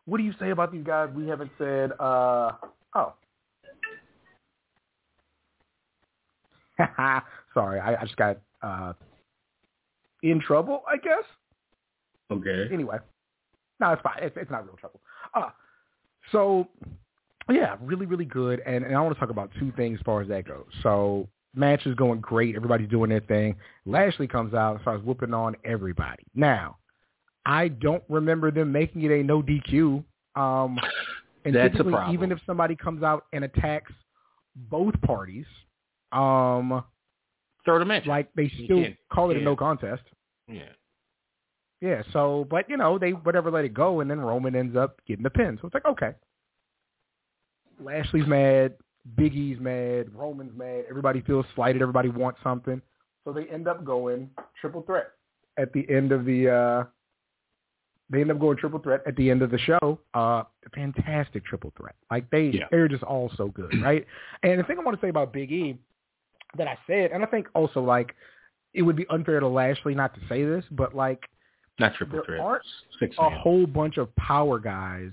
What 0.05 0.19
do 0.19 0.25
you 0.25 0.33
say 0.41 0.51
about 0.51 0.73
these 0.73 0.85
guys? 0.85 1.11
We 1.15 1.29
haven't 1.29 1.51
said. 1.59 1.93
Uh, 2.01 2.53
oh, 2.95 3.15
Sorry, 7.55 7.81
I, 7.81 8.01
I 8.01 8.05
just 8.05 8.17
got 8.17 8.39
uh, 8.63 8.93
in 10.23 10.41
trouble, 10.41 10.83
I 10.89 10.97
guess. 10.97 11.25
Okay. 12.31 12.69
Anyway, 12.73 12.99
no, 13.81 13.93
it's 13.93 14.03
fine. 14.03 14.19
It's, 14.23 14.37
it's 14.37 14.51
not 14.51 14.67
real 14.67 14.77
trouble. 14.77 15.01
Uh, 15.35 15.51
so, 16.33 16.69
yeah, 17.49 17.77
really, 17.81 18.07
really 18.07 18.25
good. 18.25 18.61
And, 18.67 18.85
and 18.85 18.95
I 18.95 19.01
want 19.01 19.15
to 19.15 19.21
talk 19.21 19.31
about 19.31 19.51
two 19.59 19.73
things 19.77 19.99
as 20.01 20.05
far 20.05 20.21
as 20.21 20.29
that 20.29 20.47
goes. 20.47 20.67
So, 20.83 21.29
match 21.55 21.87
is 21.87 21.95
going 21.95 22.21
great. 22.21 22.55
Everybody's 22.55 22.89
doing 22.89 23.11
their 23.11 23.21
thing. 23.21 23.57
Lashley 23.87 24.27
comes 24.27 24.55
out 24.55 24.73
and 24.73 24.81
starts 24.83 25.05
whooping 25.05 25.33
on 25.33 25.57
everybody. 25.65 26.25
Now, 26.35 26.77
I 27.47 27.69
don't 27.69 28.03
remember 28.09 28.51
them 28.51 28.71
making 28.71 29.03
it 29.03 29.11
a 29.11 29.23
no 29.23 29.43
DQ. 29.43 30.05
Um, 30.37 30.79
and 31.45 31.55
That's 31.55 31.73
typically, 31.73 31.95
a 31.95 31.97
problem. 31.97 32.15
even 32.15 32.33
if 32.33 32.39
somebody 32.47 32.77
comes 32.77 33.03
out 33.03 33.25
and 33.33 33.45
attacks 33.45 33.93
both 34.55 35.01
parties, 35.03 35.47
um, 36.13 36.85
the 37.67 37.85
match. 37.85 38.07
Like 38.07 38.29
they 38.35 38.51
still 38.65 38.85
call 39.13 39.31
it 39.31 39.35
yeah. 39.35 39.41
a 39.41 39.45
no 39.45 39.57
contest. 39.57 40.03
Yeah. 40.47 40.63
Yeah. 41.81 42.03
So, 42.13 42.47
but 42.51 42.69
you 42.69 42.77
know, 42.77 42.99
they 42.99 43.11
whatever 43.11 43.51
let 43.51 43.65
it 43.65 43.75
go, 43.75 44.01
and 44.01 44.11
then 44.11 44.21
Roman 44.21 44.55
ends 44.55 44.77
up 44.77 45.01
getting 45.07 45.23
the 45.23 45.31
pin. 45.31 45.59
So 45.61 45.67
it's 45.67 45.75
like 45.75 45.87
okay. 45.87 46.13
Lashley's 47.81 48.27
mad. 48.27 48.75
Big 49.17 49.35
E's 49.35 49.59
mad. 49.61 50.15
Roman's 50.15 50.57
mad. 50.57 50.85
Everybody 50.89 51.21
feels 51.21 51.47
slighted. 51.55 51.83
Everybody 51.83 52.09
wants 52.09 52.41
something. 52.43 52.81
So 53.25 53.33
they 53.33 53.45
end 53.47 53.69
up 53.69 53.85
going 53.85 54.31
triple 54.61 54.83
threat 54.83 55.09
at 55.59 55.73
the 55.73 55.87
end 55.91 56.13
of 56.13 56.25
the. 56.25 56.51
uh 56.51 56.85
they 58.11 58.23
end 58.23 58.31
up 58.31 58.39
going 58.39 58.57
triple 58.57 58.79
threat 58.79 59.03
at 59.07 59.17
the 59.17 59.31
end 59.31 59.43
of 59.43 59.51
the 59.51 59.59
show. 59.59 59.99
Uh, 60.15 60.43
fantastic 60.75 61.45
triple 61.45 61.75
threat. 61.77 61.95
Like 62.11 62.31
they, 62.31 62.45
yeah. 62.47 62.65
they're 62.71 62.89
just 62.89 63.03
all 63.03 63.31
so 63.37 63.49
good, 63.49 63.71
right? 63.83 64.07
and 64.43 64.59
the 64.59 64.65
thing 64.65 64.79
I 64.79 64.83
want 64.83 64.99
to 64.99 65.07
say 65.07 65.11
about 65.11 65.31
Big 65.31 65.53
E 65.53 65.79
that 66.57 66.69
I 66.69 66.79
said, 66.87 67.11
and 67.13 67.23
I 67.23 67.27
think 67.27 67.47
also 67.55 67.81
like 67.81 68.15
it 68.75 68.83
would 68.83 68.97
be 68.97 69.07
unfair 69.11 69.41
to 69.41 69.49
Lashley 69.49 69.95
not 69.95 70.15
to 70.15 70.21
say 70.29 70.45
this, 70.45 70.65
but 70.71 70.95
like 70.95 71.29
not 71.79 71.95
triple 71.95 72.17
there 72.17 72.25
threat, 72.25 72.41
aren't 72.41 72.63
six 72.99 73.17
a 73.19 73.31
man. 73.31 73.41
whole 73.41 73.67
bunch 73.67 73.99
of 73.99 74.15
power 74.17 74.59
guys 74.59 75.13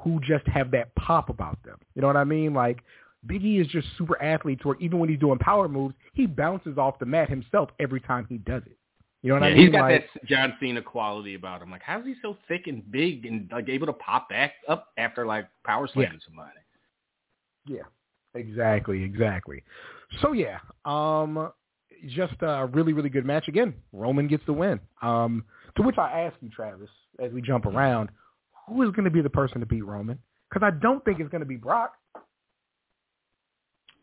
who 0.00 0.20
just 0.20 0.46
have 0.46 0.70
that 0.72 0.94
pop 0.96 1.28
about 1.28 1.62
them. 1.64 1.78
You 1.94 2.02
know 2.02 2.08
what 2.08 2.16
I 2.16 2.24
mean? 2.24 2.52
Like 2.54 2.82
Big 3.26 3.44
E 3.44 3.58
is 3.58 3.66
just 3.68 3.86
super 3.96 4.20
athlete 4.22 4.64
where 4.64 4.76
even 4.80 4.98
when 4.98 5.08
he's 5.08 5.18
doing 5.18 5.38
power 5.38 5.68
moves, 5.68 5.94
he 6.12 6.26
bounces 6.26 6.78
off 6.78 6.98
the 6.98 7.06
mat 7.06 7.28
himself 7.28 7.70
every 7.80 8.00
time 8.00 8.26
he 8.28 8.38
does 8.38 8.62
it. 8.66 8.76
You 9.22 9.30
know 9.30 9.36
what 9.36 9.46
yeah, 9.46 9.52
I 9.52 9.54
mean? 9.54 9.66
He's 9.66 9.72
got 9.72 9.90
like, 9.90 10.06
that 10.12 10.26
John 10.26 10.54
Cena 10.60 10.82
quality 10.82 11.34
about 11.34 11.62
him. 11.62 11.70
Like, 11.70 11.82
how 11.82 12.00
is 12.00 12.04
he 12.04 12.14
so 12.20 12.36
thick 12.46 12.66
and 12.66 12.88
big 12.90 13.24
and 13.24 13.48
like 13.50 13.70
able 13.70 13.86
to 13.86 13.94
pop 13.94 14.28
back 14.28 14.52
up 14.68 14.88
after 14.98 15.24
like 15.24 15.46
power 15.64 15.88
slamming 15.90 16.12
yeah. 16.20 16.26
somebody? 16.26 16.50
Yeah, 17.66 18.38
exactly, 18.38 19.02
exactly. 19.02 19.62
So 20.20 20.32
yeah, 20.32 20.58
um, 20.84 21.50
just 22.08 22.34
a 22.40 22.66
really, 22.66 22.92
really 22.92 23.08
good 23.08 23.24
match. 23.24 23.48
Again, 23.48 23.74
Roman 23.92 24.28
gets 24.28 24.44
the 24.46 24.52
win. 24.52 24.80
Um, 25.02 25.44
to 25.76 25.82
which 25.82 25.98
I 25.98 26.22
ask 26.22 26.36
you, 26.40 26.50
Travis, 26.50 26.90
as 27.18 27.32
we 27.32 27.42
jump 27.42 27.66
around, 27.66 28.10
who 28.68 28.82
is 28.82 28.90
going 28.90 29.04
to 29.04 29.10
be 29.10 29.22
the 29.22 29.30
person 29.30 29.60
to 29.60 29.66
beat 29.66 29.84
Roman? 29.84 30.18
Because 30.48 30.66
I 30.66 30.78
don't 30.78 31.04
think 31.04 31.20
it's 31.20 31.30
going 31.30 31.40
to 31.40 31.46
be 31.46 31.56
Brock. 31.56 31.94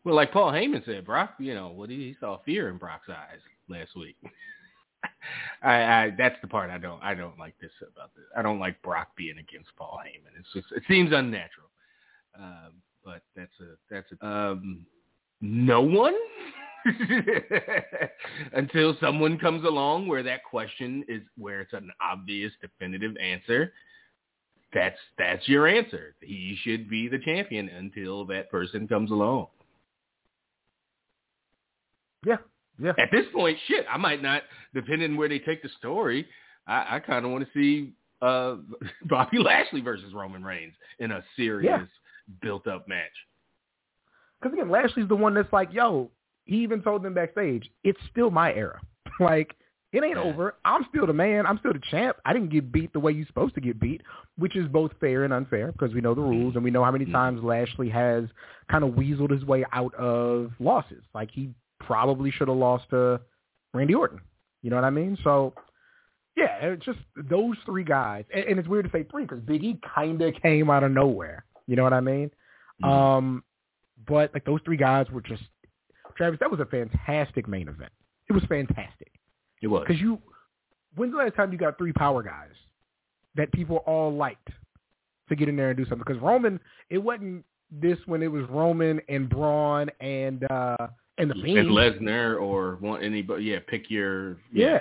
Well, 0.04 0.16
like 0.16 0.32
Paul 0.32 0.52
Heyman 0.52 0.84
said, 0.84 1.06
Brock, 1.06 1.34
you 1.38 1.54
know, 1.54 1.68
what 1.68 1.88
he, 1.88 2.16
saw 2.18 2.38
fear 2.44 2.68
in 2.68 2.76
Brock's 2.76 3.08
eyes 3.08 3.38
last 3.68 3.90
week. 3.96 4.16
I, 5.62 5.82
I 5.82 6.10
that's 6.16 6.36
the 6.42 6.48
part 6.48 6.70
I 6.70 6.78
don't 6.78 7.02
I 7.02 7.14
don't 7.14 7.38
like 7.38 7.54
this 7.60 7.70
about 7.80 8.14
this. 8.14 8.24
I 8.36 8.42
don't 8.42 8.58
like 8.58 8.80
Brock 8.82 9.08
being 9.16 9.38
against 9.38 9.70
Paul 9.76 10.00
Heyman. 10.04 10.38
It's 10.38 10.52
just 10.52 10.66
it 10.72 10.82
seems 10.88 11.12
unnatural. 11.12 11.68
Um, 12.38 12.72
but 13.04 13.22
that's 13.36 13.52
a 13.60 13.94
that's 13.94 14.06
a 14.20 14.26
um, 14.26 14.86
no 15.42 15.82
one 15.82 16.14
until 18.54 18.96
someone 19.00 19.38
comes 19.38 19.64
along 19.64 20.08
where 20.08 20.22
that 20.22 20.42
question 20.44 21.04
is 21.08 21.22
where 21.36 21.60
it's 21.60 21.72
an 21.74 21.90
obvious 22.00 22.52
definitive 22.60 23.16
answer. 23.18 23.72
That's 24.72 24.96
that's 25.18 25.46
your 25.48 25.66
answer. 25.66 26.14
He 26.20 26.56
should 26.62 26.88
be 26.88 27.08
the 27.08 27.18
champion 27.18 27.68
until 27.68 28.24
that 28.26 28.50
person 28.50 28.88
comes 28.88 29.10
along. 29.10 29.48
Yeah, 32.26 32.36
yeah. 32.78 32.92
At 32.98 33.10
this 33.10 33.26
point, 33.34 33.58
shit, 33.66 33.84
I 33.92 33.96
might 33.98 34.22
not, 34.22 34.42
depending 34.74 35.12
on 35.12 35.16
where 35.16 35.28
they 35.28 35.40
take 35.40 35.62
the 35.62 35.68
story, 35.78 36.26
I, 36.66 36.96
I 36.96 36.98
kind 37.00 37.24
of 37.24 37.32
want 37.32 37.44
to 37.44 37.50
see 37.52 37.92
uh, 38.22 38.56
Bobby 39.08 39.38
Lashley 39.38 39.80
versus 39.80 40.14
Roman 40.14 40.44
Reigns 40.44 40.74
in 41.00 41.10
a 41.10 41.22
serious, 41.36 41.68
Yeah. 41.80 41.86
built-up 42.40 42.86
match. 42.88 43.10
Because 44.42 44.58
again, 44.58 44.70
Lashley's 44.70 45.08
the 45.08 45.16
one 45.16 45.34
that's 45.34 45.52
like, 45.52 45.72
yo, 45.72 46.10
he 46.44 46.56
even 46.56 46.82
told 46.82 47.02
them 47.02 47.14
backstage, 47.14 47.70
it's 47.84 48.00
still 48.10 48.30
my 48.30 48.52
era. 48.52 48.80
like, 49.20 49.54
it 49.92 50.02
ain't 50.02 50.16
over. 50.16 50.54
I'm 50.64 50.86
still 50.88 51.06
the 51.06 51.12
man. 51.12 51.44
I'm 51.46 51.58
still 51.58 51.74
the 51.74 51.80
champ. 51.90 52.16
I 52.24 52.32
didn't 52.32 52.48
get 52.50 52.72
beat 52.72 52.94
the 52.94 53.00
way 53.00 53.12
you're 53.12 53.26
supposed 53.26 53.54
to 53.56 53.60
get 53.60 53.78
beat, 53.78 54.00
which 54.38 54.56
is 54.56 54.66
both 54.68 54.90
fair 55.00 55.24
and 55.24 55.34
unfair 55.34 55.70
because 55.70 55.92
we 55.92 56.00
know 56.00 56.14
the 56.14 56.22
rules 56.22 56.54
and 56.54 56.64
we 56.64 56.70
know 56.70 56.82
how 56.82 56.90
many 56.90 57.04
times 57.04 57.42
Lashley 57.44 57.90
has 57.90 58.24
kind 58.70 58.84
of 58.84 58.92
weaseled 58.92 59.30
his 59.30 59.44
way 59.44 59.66
out 59.70 59.94
of 59.94 60.50
losses. 60.58 61.04
Like, 61.14 61.30
he 61.30 61.50
probably 61.78 62.30
should 62.30 62.48
have 62.48 62.56
lost 62.56 62.88
to 62.90 63.20
Randy 63.74 63.94
Orton. 63.94 64.20
You 64.62 64.70
know 64.70 64.76
what 64.76 64.84
I 64.86 64.90
mean? 64.90 65.18
So, 65.22 65.52
yeah, 66.36 66.56
it's 66.62 66.86
just 66.86 67.00
those 67.14 67.56
three 67.66 67.84
guys. 67.84 68.24
And, 68.34 68.44
and 68.44 68.58
it's 68.58 68.68
weird 68.68 68.86
to 68.86 68.90
say 68.90 69.04
three 69.10 69.24
because 69.24 69.40
Big 69.40 69.62
E 69.62 69.78
kind 69.94 70.22
of 70.22 70.32
came 70.40 70.70
out 70.70 70.84
of 70.84 70.90
nowhere. 70.90 71.44
You 71.66 71.76
know 71.76 71.82
what 71.82 71.92
I 71.92 72.00
mean? 72.00 72.30
Um, 72.82 73.44
but 74.06 74.32
like 74.34 74.44
those 74.44 74.60
three 74.64 74.76
guys 74.76 75.06
were 75.10 75.20
just 75.20 75.42
Travis. 76.16 76.38
That 76.40 76.50
was 76.50 76.60
a 76.60 76.66
fantastic 76.66 77.48
main 77.48 77.68
event. 77.68 77.92
It 78.28 78.32
was 78.32 78.42
fantastic 78.48 79.12
It 79.62 79.66
was. 79.68 79.84
because 79.86 80.00
you. 80.00 80.18
When's 80.94 81.12
the 81.12 81.18
last 81.18 81.34
time 81.36 81.52
you 81.52 81.58
got 81.58 81.78
three 81.78 81.92
power 81.92 82.22
guys 82.22 82.52
that 83.34 83.50
people 83.52 83.78
all 83.86 84.12
liked 84.14 84.48
to 85.30 85.34
get 85.36 85.48
in 85.48 85.56
there 85.56 85.70
and 85.70 85.76
do 85.76 85.84
something? 85.84 86.04
Because 86.06 86.20
Roman, 86.22 86.60
it 86.90 86.98
wasn't 86.98 87.44
this 87.70 87.96
when 88.04 88.22
it 88.22 88.26
was 88.30 88.44
Roman 88.50 89.00
and 89.08 89.28
Braun 89.28 89.88
and 90.00 90.44
uh 90.50 90.76
and 91.18 91.30
the 91.30 91.34
Fiend. 91.42 91.68
Lesnar 91.68 92.40
or 92.40 92.76
want 92.76 93.02
anybody, 93.02 93.44
yeah, 93.44 93.58
pick 93.66 93.90
your, 93.90 94.36
Yeah. 94.52 94.80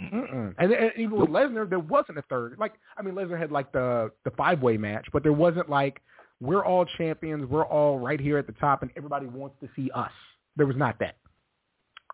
Mm-mm. 0.00 0.54
And, 0.58 0.72
and 0.72 0.90
even 0.98 1.18
with 1.18 1.30
Lesnar, 1.30 1.68
there 1.70 1.78
wasn't 1.78 2.18
a 2.18 2.22
third. 2.22 2.56
Like, 2.58 2.72
I 2.98 3.02
mean, 3.02 3.14
Lesnar 3.14 3.38
had 3.38 3.52
like 3.52 3.70
the 3.72 4.10
the 4.24 4.30
five 4.32 4.60
way 4.60 4.76
match, 4.76 5.06
but 5.12 5.22
there 5.22 5.32
wasn't 5.32 5.70
like 5.70 6.00
we're 6.40 6.64
all 6.64 6.84
champions, 6.84 7.48
we're 7.48 7.64
all 7.64 7.98
right 7.98 8.20
here 8.20 8.38
at 8.38 8.46
the 8.46 8.52
top, 8.54 8.82
and 8.82 8.90
everybody 8.96 9.26
wants 9.26 9.56
to 9.60 9.68
see 9.76 9.90
us. 9.94 10.10
There 10.56 10.66
was 10.66 10.76
not 10.76 10.98
that. 11.00 11.16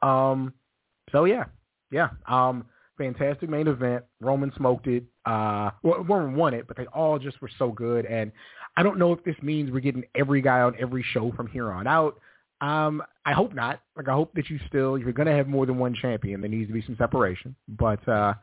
Um. 0.06 0.54
So 1.12 1.24
yeah, 1.24 1.44
yeah. 1.90 2.10
Um. 2.26 2.66
Fantastic 2.98 3.48
main 3.48 3.66
event. 3.66 4.04
Roman 4.20 4.52
smoked 4.56 4.86
it. 4.86 5.04
Uh. 5.24 5.70
Well, 5.82 6.04
Roman 6.04 6.34
won 6.36 6.54
it, 6.54 6.66
but 6.68 6.76
they 6.76 6.86
all 6.86 7.18
just 7.18 7.40
were 7.40 7.50
so 7.58 7.70
good. 7.70 8.06
And 8.06 8.32
I 8.76 8.82
don't 8.82 8.98
know 8.98 9.12
if 9.12 9.22
this 9.24 9.36
means 9.42 9.70
we're 9.70 9.80
getting 9.80 10.04
every 10.14 10.42
guy 10.42 10.60
on 10.60 10.74
every 10.78 11.04
show 11.12 11.32
from 11.32 11.46
here 11.46 11.70
on 11.72 11.86
out. 11.86 12.18
Um, 12.60 13.02
I 13.24 13.32
hope 13.32 13.54
not. 13.54 13.80
Like 13.96 14.08
I 14.08 14.12
hope 14.12 14.34
that 14.34 14.50
you 14.50 14.58
still, 14.68 14.96
if 14.96 15.02
you're 15.02 15.12
going 15.12 15.26
to 15.28 15.34
have 15.34 15.48
more 15.48 15.66
than 15.66 15.78
one 15.78 15.94
champion, 15.94 16.40
there 16.40 16.50
needs 16.50 16.68
to 16.68 16.74
be 16.74 16.82
some 16.82 16.96
separation. 16.96 17.54
But 17.68 18.06
uh, 18.08 18.34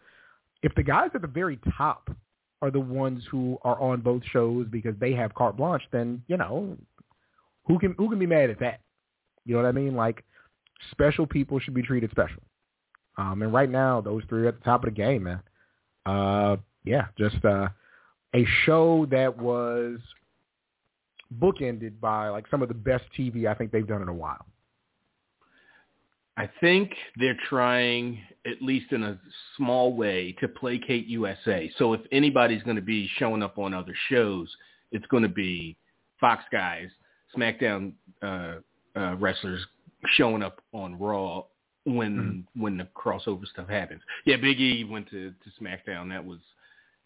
if 0.64 0.74
the 0.76 0.84
guys 0.84 1.12
at 1.14 1.22
the 1.22 1.28
very 1.28 1.60
top 1.78 2.10
are 2.62 2.72
the 2.72 2.80
ones 2.80 3.24
who 3.30 3.58
are 3.64 3.80
on 3.80 4.02
both 4.02 4.24
shows 4.32 4.68
because 4.70 4.96
they 5.00 5.14
have 5.14 5.34
carte 5.36 5.58
blanche, 5.58 5.84
then 5.92 6.24
you 6.28 6.38
know 6.38 6.76
who 7.66 7.80
can 7.80 7.94
who 7.98 8.10
can 8.10 8.20
be 8.20 8.26
mad 8.26 8.50
at 8.50 8.60
that? 8.60 8.82
You 9.46 9.56
know 9.56 9.62
what 9.62 9.68
I 9.68 9.72
mean? 9.72 9.96
Like 9.96 10.24
special 10.92 11.28
people 11.28 11.60
should 11.60 11.74
be 11.74 11.82
treated 11.82 12.12
special. 12.12 12.42
Um, 13.18 13.42
and 13.42 13.54
right 13.54 13.70
now, 13.70 14.02
those 14.02 14.24
three 14.30 14.44
are 14.44 14.50
at 14.50 14.60
the 14.60 14.64
top 14.64 14.84
of 14.84 14.90
the 14.94 14.96
game, 14.96 15.24
man. 15.24 15.42
Uh, 16.06 16.58
yeah, 16.84 17.08
just 17.18 17.44
uh, 17.44 17.68
a 18.36 18.46
show 18.66 19.08
that 19.10 19.38
was 19.38 20.00
bookended 21.40 22.00
by 22.00 22.30
like 22.30 22.46
some 22.50 22.62
of 22.62 22.68
the 22.68 22.74
best 22.74 23.04
TV 23.18 23.48
I 23.48 23.54
think 23.54 23.72
they've 23.72 23.88
done 23.88 24.02
in 24.02 24.08
a 24.08 24.14
while. 24.14 24.46
I 26.38 26.48
think 26.62 26.94
they're 27.18 27.38
trying, 27.50 28.20
at 28.46 28.62
least 28.62 28.92
in 28.92 29.02
a 29.04 29.20
small 29.58 29.96
way, 29.96 30.34
to 30.40 30.48
placate 30.48 31.08
USA. 31.08 31.72
So 31.78 31.94
if 31.94 32.02
anybody's 32.12 32.62
going 32.62 32.76
to 32.76 32.82
be 32.82 33.10
showing 33.18 33.42
up 33.42 33.58
on 33.58 33.74
other 33.74 33.96
shows, 34.10 34.56
it's 34.92 35.06
going 35.08 35.24
to 35.24 35.30
be 35.30 35.76
Fox 36.20 36.44
guys, 36.52 36.90
SmackDown 37.36 37.94
uh, 38.22 38.56
uh, 38.96 39.16
wrestlers 39.16 39.66
showing 40.16 40.44
up 40.44 40.62
on 40.74 40.98
Raw 41.00 41.44
when 41.86 42.18
mm. 42.18 42.62
when 42.62 42.78
the 42.78 42.88
crossover 42.96 43.46
stuff 43.48 43.68
happens. 43.68 44.02
Yeah, 44.26 44.38
Big 44.38 44.60
E 44.60 44.84
went 44.84 45.10
to 45.10 45.32
to 45.32 45.64
SmackDown. 45.64 46.10
That 46.10 46.24
was, 46.24 46.40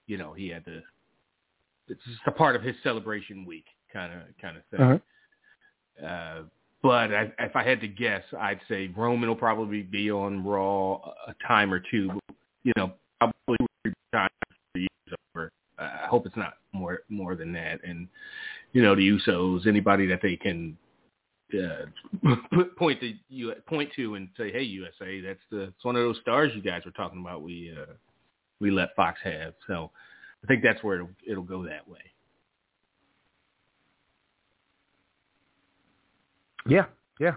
you 0.07 0.17
know, 0.17 0.33
he 0.33 0.49
had 0.49 0.65
to. 0.65 0.81
It's 1.87 2.01
just 2.05 2.21
a 2.27 2.31
part 2.31 2.55
of 2.55 2.63
his 2.63 2.75
celebration 2.83 3.45
week, 3.45 3.65
kind 3.93 4.13
of 4.13 4.19
kind 4.41 4.57
of 4.57 4.63
thing. 4.71 4.81
Uh-huh. 4.81 6.05
Uh, 6.05 6.43
but 6.83 7.13
I, 7.13 7.31
if 7.39 7.55
I 7.55 7.63
had 7.63 7.81
to 7.81 7.87
guess, 7.87 8.23
I'd 8.37 8.59
say 8.67 8.91
Roman 8.95 9.29
will 9.29 9.35
probably 9.35 9.83
be 9.83 10.11
on 10.11 10.43
Raw 10.43 10.95
a 11.27 11.35
time 11.47 11.73
or 11.73 11.79
two. 11.79 12.11
You 12.63 12.73
know, 12.75 12.93
probably 13.19 13.57
time 14.13 14.29
years 14.75 14.89
over. 15.35 15.51
I 15.77 16.07
hope 16.07 16.25
it's 16.25 16.37
not 16.37 16.53
more 16.73 16.99
more 17.09 17.35
than 17.35 17.53
that. 17.53 17.83
And 17.83 18.07
you 18.73 18.81
know, 18.81 18.95
the 18.95 19.07
Usos, 19.07 19.67
anybody 19.67 20.07
that 20.07 20.21
they 20.21 20.35
can 20.35 20.77
uh, 21.53 21.85
point 22.77 22.99
to 23.01 23.13
you 23.29 23.53
point 23.67 23.91
to 23.95 24.15
and 24.15 24.29
say, 24.37 24.51
"Hey, 24.51 24.63
USA, 24.63 25.21
that's 25.21 25.39
the 25.51 25.63
it's 25.63 25.83
one 25.83 25.95
of 25.95 26.03
those 26.03 26.19
stars 26.21 26.51
you 26.55 26.61
guys 26.61 26.83
were 26.85 26.91
talking 26.91 27.21
about. 27.21 27.41
We 27.41 27.75
uh, 27.77 27.93
we 28.59 28.71
let 28.71 28.95
Fox 28.95 29.19
have." 29.23 29.53
So 29.67 29.91
I 30.43 30.47
think 30.47 30.63
that's 30.63 30.83
where 30.83 30.95
it'll, 30.95 31.09
it'll 31.27 31.43
go 31.43 31.63
that 31.63 31.87
way. 31.87 31.99
Yeah, 36.71 36.85
yeah. 37.19 37.35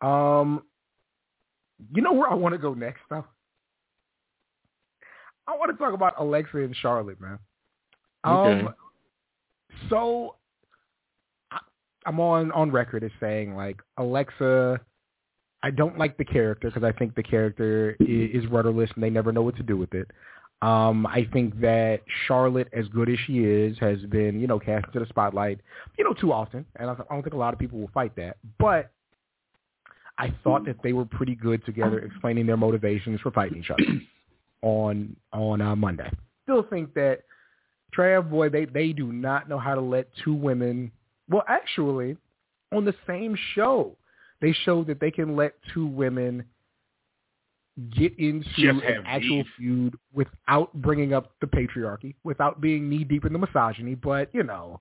Um, 0.00 0.62
you 1.92 2.00
know 2.00 2.12
where 2.12 2.30
I 2.30 2.34
want 2.34 2.52
to 2.52 2.58
go 2.58 2.72
next, 2.72 3.00
though. 3.10 3.24
I 5.48 5.56
want 5.56 5.72
to 5.72 5.76
talk 5.76 5.94
about 5.94 6.14
Alexa 6.16 6.58
and 6.58 6.76
Charlotte, 6.76 7.20
man. 7.20 7.40
Okay. 8.24 8.60
Um, 8.60 8.74
so 9.90 10.36
I, 11.50 11.58
I'm 12.06 12.20
on 12.20 12.52
on 12.52 12.70
record 12.70 13.02
as 13.02 13.10
saying 13.18 13.56
like 13.56 13.80
Alexa. 13.96 14.80
I 15.64 15.70
don't 15.72 15.98
like 15.98 16.16
the 16.18 16.24
character 16.24 16.70
because 16.70 16.84
I 16.84 16.96
think 16.96 17.16
the 17.16 17.22
character 17.24 17.96
is, 17.98 18.44
is 18.44 18.50
rudderless 18.50 18.90
and 18.94 19.02
they 19.02 19.10
never 19.10 19.32
know 19.32 19.42
what 19.42 19.56
to 19.56 19.64
do 19.64 19.76
with 19.76 19.92
it. 19.92 20.08
Um, 20.60 21.06
I 21.06 21.28
think 21.32 21.60
that 21.60 22.00
Charlotte, 22.26 22.68
as 22.72 22.88
good 22.88 23.08
as 23.08 23.16
she 23.26 23.44
is, 23.44 23.78
has 23.78 24.00
been, 24.06 24.40
you 24.40 24.48
know, 24.48 24.58
cast 24.58 24.86
into 24.86 24.98
the 24.98 25.06
spotlight, 25.06 25.60
you 25.96 26.04
know, 26.04 26.14
too 26.14 26.32
often, 26.32 26.66
and 26.76 26.90
I 26.90 26.94
don't 26.94 27.22
think 27.22 27.34
a 27.34 27.38
lot 27.38 27.54
of 27.54 27.60
people 27.60 27.78
will 27.78 27.90
fight 27.94 28.16
that. 28.16 28.38
But 28.58 28.90
I 30.18 30.34
thought 30.42 30.64
that 30.66 30.76
they 30.82 30.92
were 30.92 31.04
pretty 31.04 31.36
good 31.36 31.64
together, 31.64 32.00
explaining 32.00 32.46
their 32.46 32.56
motivations 32.56 33.20
for 33.20 33.30
fighting 33.30 33.58
each 33.58 33.70
other 33.70 33.84
on 34.62 35.14
on 35.32 35.60
uh, 35.60 35.76
Monday. 35.76 36.10
Still 36.42 36.64
think 36.64 36.92
that 36.94 37.20
Trav 37.96 38.28
boy, 38.28 38.48
they 38.48 38.64
they 38.64 38.92
do 38.92 39.12
not 39.12 39.48
know 39.48 39.58
how 39.58 39.76
to 39.76 39.80
let 39.80 40.08
two 40.24 40.34
women. 40.34 40.90
Well, 41.28 41.44
actually, 41.46 42.16
on 42.72 42.84
the 42.84 42.94
same 43.06 43.36
show, 43.54 43.96
they 44.40 44.52
showed 44.64 44.88
that 44.88 44.98
they 44.98 45.12
can 45.12 45.36
let 45.36 45.54
two 45.72 45.86
women 45.86 46.44
get 47.90 48.18
into 48.18 48.68
an 48.68 49.02
actual 49.06 49.42
beef. 49.42 49.46
feud 49.56 49.98
without 50.12 50.72
bringing 50.74 51.14
up 51.14 51.32
the 51.40 51.46
patriarchy, 51.46 52.14
without 52.24 52.60
being 52.60 52.88
knee 52.88 53.04
deep 53.04 53.24
in 53.24 53.32
the 53.32 53.38
misogyny. 53.38 53.94
But 53.94 54.30
you 54.32 54.42
know, 54.42 54.80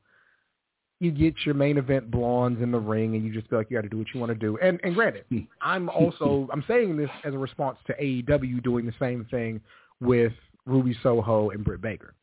you 1.00 1.12
get 1.12 1.36
your 1.46 1.56
main 1.56 1.78
event 1.78 2.10
blondes 2.10 2.62
in 2.62 2.72
the 2.72 2.80
ring, 2.80 3.16
and 3.16 3.24
you 3.24 3.34
just 3.34 3.50
feel 3.50 3.60
like 3.60 3.70
you 3.70 3.78
got 3.78 3.84
to 3.84 3.90
do 3.90 3.98
what 3.98 4.08
you 4.14 4.20
want 4.20 4.32
to 4.32 4.38
do. 4.38 4.58
And 4.58 4.80
and 4.84 4.96
granted, 4.96 5.26
hmm. 5.30 5.40
I'm 5.62 5.90
also 5.90 6.48
I'm 6.52 6.64
saying 6.68 6.98
this 6.98 7.10
as 7.24 7.34
a 7.34 7.38
response 7.38 7.78
to 7.88 7.94
AEW 7.94 8.64
doing 8.64 8.86
the 8.86 8.94
same 9.00 9.26
thing 9.30 9.62
with 10.02 10.34
Ruby 10.66 10.98
Soho 11.04 11.52
and 11.52 11.64
Britt 11.64 11.82
Baker. 11.82 12.16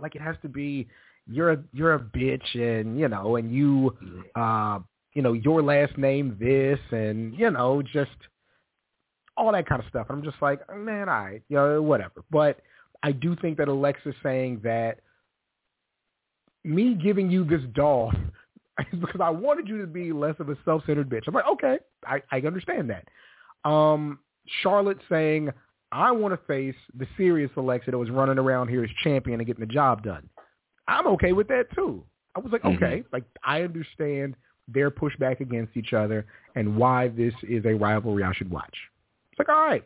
Like 0.00 0.14
it 0.14 0.22
has 0.22 0.36
to 0.42 0.48
be 0.48 0.88
you're 1.26 1.52
a 1.52 1.62
you're 1.72 1.94
a 1.94 2.00
bitch, 2.00 2.54
and 2.54 2.98
you 2.98 3.08
know, 3.08 3.36
and 3.36 3.52
you 3.52 3.96
uh 4.34 4.80
you 5.14 5.22
know 5.22 5.34
your 5.34 5.62
last 5.62 5.96
name 5.96 6.36
this, 6.40 6.80
and 6.90 7.38
you 7.38 7.50
know 7.50 7.82
just 7.82 8.10
all 9.38 9.52
that 9.52 9.66
kind 9.68 9.82
of 9.82 9.88
stuff. 9.88 10.06
And 10.08 10.18
I'm 10.18 10.24
just 10.24 10.42
like, 10.42 10.60
man, 10.74 11.08
I, 11.08 11.24
right, 11.24 11.42
you 11.48 11.56
know, 11.56 11.82
whatever. 11.82 12.24
But 12.30 12.60
I 13.02 13.12
do 13.12 13.36
think 13.36 13.56
that 13.58 13.68
Alexa's 13.68 14.14
saying 14.22 14.60
that 14.64 15.00
me 16.64 16.94
giving 16.94 17.30
you 17.30 17.44
this 17.44 17.62
doll 17.74 18.12
is 18.92 18.98
because 19.00 19.20
I 19.20 19.30
wanted 19.30 19.68
you 19.68 19.80
to 19.80 19.86
be 19.86 20.12
less 20.12 20.34
of 20.38 20.48
a 20.48 20.56
self-centered 20.64 21.08
bitch. 21.08 21.22
I'm 21.26 21.34
like, 21.34 21.46
okay, 21.46 21.78
I, 22.04 22.22
I 22.30 22.40
understand 22.40 22.90
that. 22.90 23.68
Um, 23.68 24.18
Charlotte 24.62 24.98
saying, 25.08 25.50
I 25.92 26.10
want 26.10 26.34
to 26.34 26.46
face 26.46 26.74
the 26.96 27.06
serious 27.16 27.50
Alexa 27.56 27.90
that 27.90 27.98
was 27.98 28.10
running 28.10 28.38
around 28.38 28.68
here 28.68 28.84
as 28.84 28.90
champion 29.02 29.40
and 29.40 29.46
getting 29.46 29.66
the 29.66 29.72
job 29.72 30.02
done. 30.02 30.28
I'm 30.86 31.06
okay 31.08 31.32
with 31.32 31.48
that 31.48 31.66
too. 31.74 32.04
I 32.34 32.40
was 32.40 32.52
like, 32.52 32.62
mm-hmm. 32.62 32.82
okay, 32.82 33.04
like 33.12 33.24
I 33.44 33.62
understand 33.62 34.36
their 34.68 34.90
pushback 34.90 35.40
against 35.40 35.76
each 35.76 35.92
other 35.92 36.26
and 36.54 36.76
why 36.76 37.08
this 37.08 37.32
is 37.42 37.64
a 37.64 37.74
rivalry 37.74 38.22
I 38.22 38.32
should 38.34 38.50
watch. 38.50 38.74
It's 39.38 39.48
like, 39.48 39.56
all 39.56 39.64
right, 39.64 39.84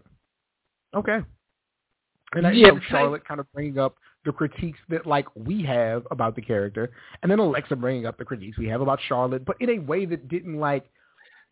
okay. 0.94 1.18
And 2.34 2.46
I, 2.46 2.52
yeah, 2.52 2.68
you 2.68 2.72
know, 2.74 2.80
Charlotte 2.88 3.26
kind 3.26 3.40
of 3.40 3.46
bringing 3.52 3.78
up 3.78 3.96
the 4.24 4.32
critiques 4.32 4.78
that 4.88 5.06
like 5.06 5.26
we 5.34 5.62
have 5.64 6.06
about 6.10 6.36
the 6.36 6.42
character, 6.42 6.90
and 7.22 7.30
then 7.30 7.38
Alexa 7.38 7.76
bringing 7.76 8.06
up 8.06 8.16
the 8.16 8.24
critiques 8.24 8.56
we 8.56 8.68
have 8.68 8.80
about 8.80 8.98
Charlotte, 9.08 9.44
but 9.44 9.56
in 9.60 9.70
a 9.70 9.78
way 9.78 10.06
that 10.06 10.28
didn't 10.28 10.58
like 10.58 10.86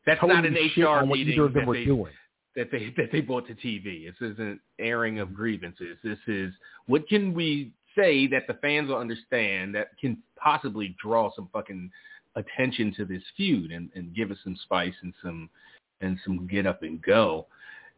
that's 0.06 0.20
totally 0.20 0.48
not 0.50 0.58
an 0.58 1.02
HR 1.02 1.06
meeting 1.06 1.34
either 1.34 1.44
of 1.44 1.52
them 1.52 1.66
were 1.66 1.74
they, 1.74 1.84
doing. 1.84 2.12
That 2.56 2.70
they 2.72 2.92
that 2.96 3.12
they 3.12 3.20
brought 3.20 3.46
to 3.48 3.54
TV. 3.54 4.06
This 4.06 4.32
isn't 4.32 4.60
airing 4.78 5.18
of 5.18 5.34
grievances. 5.34 5.98
This 6.02 6.18
is 6.26 6.52
what 6.86 7.06
can 7.08 7.34
we 7.34 7.72
say 7.96 8.26
that 8.28 8.46
the 8.46 8.54
fans 8.54 8.88
will 8.88 8.96
understand 8.96 9.74
that 9.74 9.88
can 10.00 10.16
possibly 10.36 10.96
draw 11.02 11.30
some 11.34 11.48
fucking 11.52 11.90
attention 12.36 12.94
to 12.96 13.04
this 13.04 13.22
feud 13.36 13.72
and, 13.72 13.90
and 13.94 14.14
give 14.14 14.30
us 14.30 14.38
some 14.44 14.56
spice 14.62 14.94
and 15.02 15.12
some 15.22 15.50
and 16.00 16.18
some 16.24 16.46
get 16.46 16.66
up 16.66 16.82
and 16.82 17.02
go. 17.02 17.46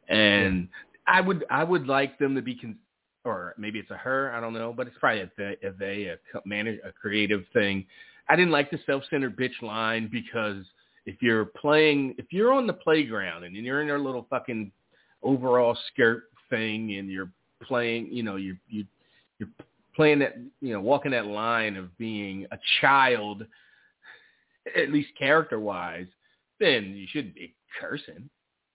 And 0.09 0.69
I 1.07 1.21
would 1.21 1.45
I 1.51 1.65
would 1.65 1.87
like 1.87 2.19
them 2.19 2.35
to 2.35 2.43
be 2.43 2.55
con- 2.55 2.79
or 3.25 3.55
maybe 3.57 3.79
it's 3.79 3.91
a 3.91 3.97
her, 3.97 4.33
I 4.33 4.41
don't 4.41 4.53
know, 4.53 4.73
but 4.73 4.87
it's 4.87 4.97
probably 4.99 5.23
a 5.23 5.31
they, 5.37 5.57
a, 5.67 5.73
they, 5.73 6.05
a 6.05 6.17
manage 6.45 6.81
a 6.85 6.93
creative 6.93 7.45
thing. 7.53 7.87
I 8.29 8.37
didn't 8.37 8.53
like 8.53 8.71
the 8.71 8.79
self-centered 8.87 9.37
bitch 9.37 9.61
line 9.62 10.09
because 10.11 10.65
if 11.07 11.21
you're 11.21 11.47
playing, 11.47 12.15
if 12.19 12.27
you're 12.31 12.53
on 12.53 12.67
the 12.67 12.73
playground 12.73 13.45
and 13.45 13.55
you're 13.55 13.81
in 13.81 13.88
your 13.88 13.99
little 13.99 14.27
fucking 14.31 14.73
overall 15.23 15.77
skirt 15.93 16.25
thing 16.51 16.95
and 16.95 17.11
you're 17.11 17.31
playing, 17.62 18.09
you 18.11 18.23
know, 18.23 18.37
you 18.37 18.57
you 18.69 18.85
you're 19.38 19.49
playing 19.95 20.21
that, 20.21 20.37
you 20.61 20.73
know, 20.73 20.81
walking 20.81 21.11
that 21.12 21.27
line 21.27 21.77
of 21.77 21.97
being 21.99 22.47
a 22.51 22.59
child, 22.81 23.45
at 24.77 24.91
least 24.91 25.11
character-wise, 25.19 26.07
then 26.61 26.95
you 26.95 27.07
shouldn't 27.11 27.35
be 27.35 27.55
cursing 27.81 28.31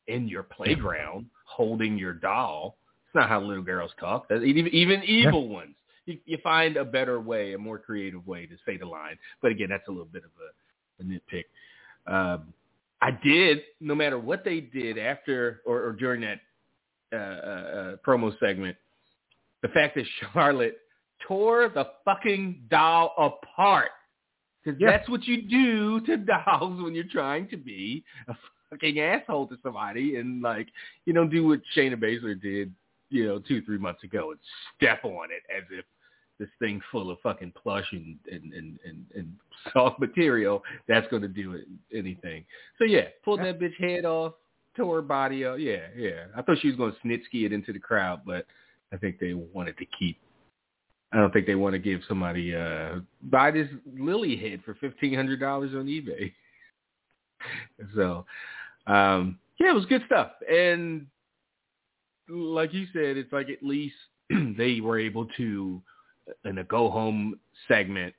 in 0.07 0.27
your 0.27 0.43
playground 0.43 1.27
holding 1.45 1.97
your 1.97 2.13
doll. 2.13 2.77
It's 3.05 3.15
not 3.15 3.29
how 3.29 3.41
little 3.41 3.63
girls 3.63 3.91
talk. 3.99 4.27
Even, 4.31 4.67
even 4.67 5.03
evil 5.03 5.47
ones. 5.47 5.75
You, 6.05 6.17
you 6.25 6.37
find 6.43 6.77
a 6.77 6.85
better 6.85 7.19
way, 7.19 7.53
a 7.53 7.57
more 7.57 7.79
creative 7.79 8.25
way 8.25 8.45
to 8.45 8.55
say 8.65 8.77
the 8.77 8.85
line. 8.85 9.17
But 9.41 9.51
again, 9.51 9.67
that's 9.69 9.87
a 9.87 9.91
little 9.91 10.05
bit 10.05 10.23
of 10.23 10.31
a, 10.39 11.03
a 11.03 11.05
nitpick. 11.05 11.45
Um, 12.11 12.53
I 13.01 13.11
did, 13.23 13.59
no 13.79 13.93
matter 13.93 14.17
what 14.17 14.43
they 14.43 14.59
did 14.61 14.97
after 14.97 15.61
or, 15.65 15.83
or 15.83 15.91
during 15.93 16.21
that 16.21 16.39
uh, 17.13 17.15
uh, 17.15 17.19
uh 17.19 17.95
promo 18.05 18.37
segment, 18.39 18.77
the 19.61 19.67
fact 19.69 19.95
that 19.95 20.05
Charlotte 20.33 20.77
tore 21.27 21.69
the 21.69 21.87
fucking 22.05 22.63
doll 22.69 23.13
apart. 23.17 23.89
Because 24.63 24.79
yeah. 24.79 24.91
that's 24.91 25.09
what 25.09 25.23
you 25.25 25.41
do 25.43 26.01
to 26.01 26.17
dolls 26.45 26.81
when 26.81 26.93
you're 26.93 27.05
trying 27.11 27.47
to 27.49 27.57
be 27.57 28.03
a 28.27 28.35
fucking 28.69 28.99
asshole 28.99 29.47
to 29.47 29.57
somebody 29.63 30.17
and 30.17 30.41
like 30.41 30.67
you 31.05 31.13
know 31.13 31.27
do 31.27 31.47
what 31.47 31.61
Shayna 31.75 31.95
Baszler 31.95 32.39
did 32.41 32.73
you 33.09 33.25
know 33.25 33.39
two 33.39 33.61
three 33.61 33.77
months 33.77 34.03
ago 34.03 34.31
and 34.31 34.39
step 34.75 35.03
on 35.03 35.29
it 35.31 35.43
as 35.55 35.63
if 35.71 35.85
this 36.39 36.49
thing 36.59 36.79
full 36.91 37.09
of 37.09 37.17
fucking 37.21 37.53
plush 37.61 37.87
and 37.91 38.17
and 38.31 38.53
and 38.53 38.79
and, 38.85 39.05
and 39.15 39.33
soft 39.73 39.99
material 39.99 40.63
that's 40.87 41.07
going 41.07 41.21
to 41.23 41.27
do 41.27 41.53
it, 41.53 41.65
anything. 41.93 42.45
So 42.77 42.83
yeah, 42.83 43.07
pulled 43.23 43.39
that 43.39 43.59
bitch 43.59 43.75
head 43.79 44.05
off, 44.05 44.33
tore 44.75 44.97
her 44.97 45.01
body 45.01 45.45
up. 45.45 45.57
Yeah, 45.59 45.87
yeah. 45.95 46.25
I 46.35 46.41
thought 46.41 46.59
she 46.61 46.67
was 46.67 46.77
going 46.77 46.93
to 46.93 47.07
snitsky 47.07 47.45
it 47.45 47.53
into 47.53 47.73
the 47.73 47.79
crowd, 47.79 48.21
but 48.25 48.45
I 48.93 48.97
think 48.97 49.19
they 49.19 49.33
wanted 49.33 49.77
to 49.77 49.85
keep 49.97 50.17
I 51.11 51.17
don't 51.17 51.31
think 51.31 51.47
they 51.47 51.55
want 51.55 51.73
to 51.73 51.79
give 51.79 52.01
somebody 52.07 52.55
uh 52.55 52.99
buy 53.23 53.51
this 53.51 53.67
Lilly 53.97 54.35
head 54.35 54.61
for 54.65 54.75
fifteen 54.75 55.13
hundred 55.13 55.39
dollars 55.39 55.73
on 55.73 55.85
eBay. 55.85 56.33
so 57.95 58.25
um 58.87 59.37
yeah, 59.59 59.71
it 59.71 59.75
was 59.75 59.85
good 59.85 60.03
stuff. 60.05 60.31
And 60.51 61.07
like 62.29 62.73
you 62.73 62.85
said, 62.93 63.17
it's 63.17 63.33
like 63.33 63.49
at 63.49 63.63
least 63.63 63.95
they 64.57 64.81
were 64.81 64.99
able 64.99 65.25
to 65.37 65.81
in 66.45 66.57
a 66.57 66.63
go 66.63 66.89
home 66.89 67.39
segment 67.67 68.13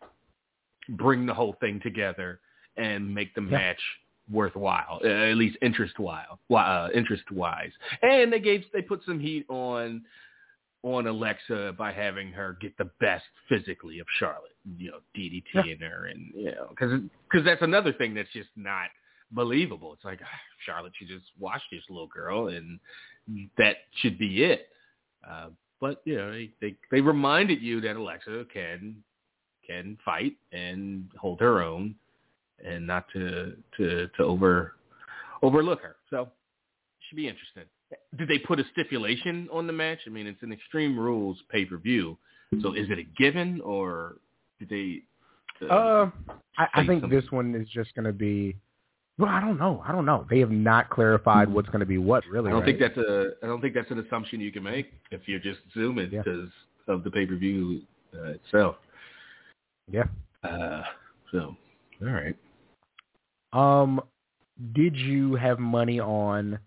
bring 0.90 1.26
the 1.26 1.34
whole 1.34 1.54
thing 1.60 1.80
together 1.80 2.40
and 2.76 3.14
make 3.14 3.34
the 3.34 3.42
Yeah. 3.42 3.50
match 3.58 3.80
worthwhile, 4.30 5.00
uh, 5.04 5.08
at 5.08 5.36
least 5.36 5.56
interest 5.62 5.98
while, 5.98 6.38
uh, 6.50 6.88
interest 6.94 7.30
wise. 7.30 7.72
And 8.02 8.32
they 8.32 8.40
gave 8.40 8.64
they 8.72 8.82
put 8.82 9.02
some 9.04 9.20
heat 9.20 9.46
on 9.48 10.04
on 10.82 11.06
Alexa 11.06 11.74
by 11.76 11.92
having 11.92 12.30
her 12.32 12.56
get 12.60 12.76
the 12.78 12.88
best 13.00 13.24
physically 13.48 13.98
of 13.98 14.06
Charlotte, 14.18 14.56
you 14.76 14.90
know, 14.90 15.00
DDT 15.16 15.72
in 15.72 15.78
her 15.80 16.06
and 16.06 16.32
you 16.34 16.52
know, 16.52 16.68
because 16.70 17.00
because 17.30 17.44
that's 17.44 17.62
another 17.62 17.92
thing 17.92 18.14
that's 18.14 18.32
just 18.32 18.50
not 18.56 18.88
believable. 19.32 19.92
It's 19.92 20.04
like 20.04 20.20
ah, 20.22 20.40
Charlotte, 20.64 20.92
she 20.98 21.06
just 21.06 21.26
watched 21.38 21.66
this 21.70 21.82
little 21.88 22.08
girl, 22.08 22.48
and 22.48 22.78
that 23.56 23.76
should 23.96 24.18
be 24.18 24.44
it. 24.44 24.68
Uh, 25.28 25.48
but 25.80 26.02
you 26.04 26.16
know, 26.16 26.32
they, 26.32 26.50
they 26.60 26.76
they 26.90 27.00
reminded 27.00 27.62
you 27.62 27.80
that 27.82 27.96
Alexa 27.96 28.46
can 28.52 28.96
can 29.66 29.98
fight 30.04 30.36
and 30.52 31.08
hold 31.18 31.40
her 31.40 31.62
own, 31.62 31.94
and 32.64 32.86
not 32.86 33.04
to 33.12 33.56
to 33.76 34.08
to 34.16 34.22
over 34.22 34.74
overlook 35.42 35.80
her. 35.82 35.96
So 36.10 36.28
should 37.08 37.16
be 37.16 37.28
interesting. 37.28 37.64
Did 38.18 38.28
they 38.28 38.38
put 38.38 38.60
a 38.60 38.64
stipulation 38.72 39.48
on 39.52 39.66
the 39.66 39.72
match? 39.72 40.00
I 40.06 40.10
mean, 40.10 40.26
it's 40.26 40.42
an 40.42 40.52
Extreme 40.52 40.98
Rules 40.98 41.38
pay 41.50 41.64
per 41.64 41.78
view, 41.78 42.18
so 42.62 42.74
is 42.74 42.88
it 42.90 42.98
a 42.98 43.04
given 43.16 43.60
or 43.62 44.16
did 44.58 44.68
they? 44.68 45.02
Uh, 45.68 46.10
I, 46.56 46.66
I 46.74 46.86
think 46.86 47.02
something. 47.02 47.10
this 47.10 47.30
one 47.30 47.54
is 47.54 47.68
just 47.68 47.94
going 47.94 48.04
to 48.04 48.12
be. 48.12 48.56
Well, 49.18 49.28
I 49.28 49.40
don't 49.40 49.58
know. 49.58 49.82
I 49.86 49.90
don't 49.90 50.06
know. 50.06 50.24
They 50.30 50.38
have 50.38 50.52
not 50.52 50.90
clarified 50.90 51.52
what's 51.52 51.68
going 51.68 51.80
to 51.80 51.86
be 51.86 51.98
what. 51.98 52.24
Really, 52.30 52.48
I 52.48 52.52
don't 52.52 52.60
right? 52.60 52.66
think 52.66 52.78
that's 52.78 52.96
a. 52.96 53.30
I 53.42 53.46
don't 53.46 53.60
think 53.60 53.74
that's 53.74 53.90
an 53.90 53.98
assumption 53.98 54.40
you 54.40 54.52
can 54.52 54.62
make 54.62 54.92
if 55.10 55.22
you're 55.26 55.40
just 55.40 55.58
Yeah. 55.74 56.06
because 56.08 56.48
of 56.86 57.02
the 57.02 57.10
pay 57.10 57.26
per 57.26 57.34
view 57.34 57.82
uh, 58.14 58.28
itself. 58.30 58.76
Yeah. 59.90 60.04
Uh, 60.44 60.82
so, 61.32 61.56
all 62.00 62.08
right. 62.08 62.36
Um, 63.52 64.00
did 64.72 64.94
you 64.94 65.34
have 65.34 65.58
money 65.58 65.98
on 65.98 66.58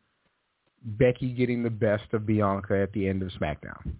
Becky 0.84 1.32
getting 1.34 1.64
the 1.64 1.70
best 1.70 2.14
of 2.14 2.26
Bianca 2.26 2.78
at 2.82 2.92
the 2.92 3.08
end 3.08 3.22
of 3.24 3.30
SmackDown? 3.40 3.94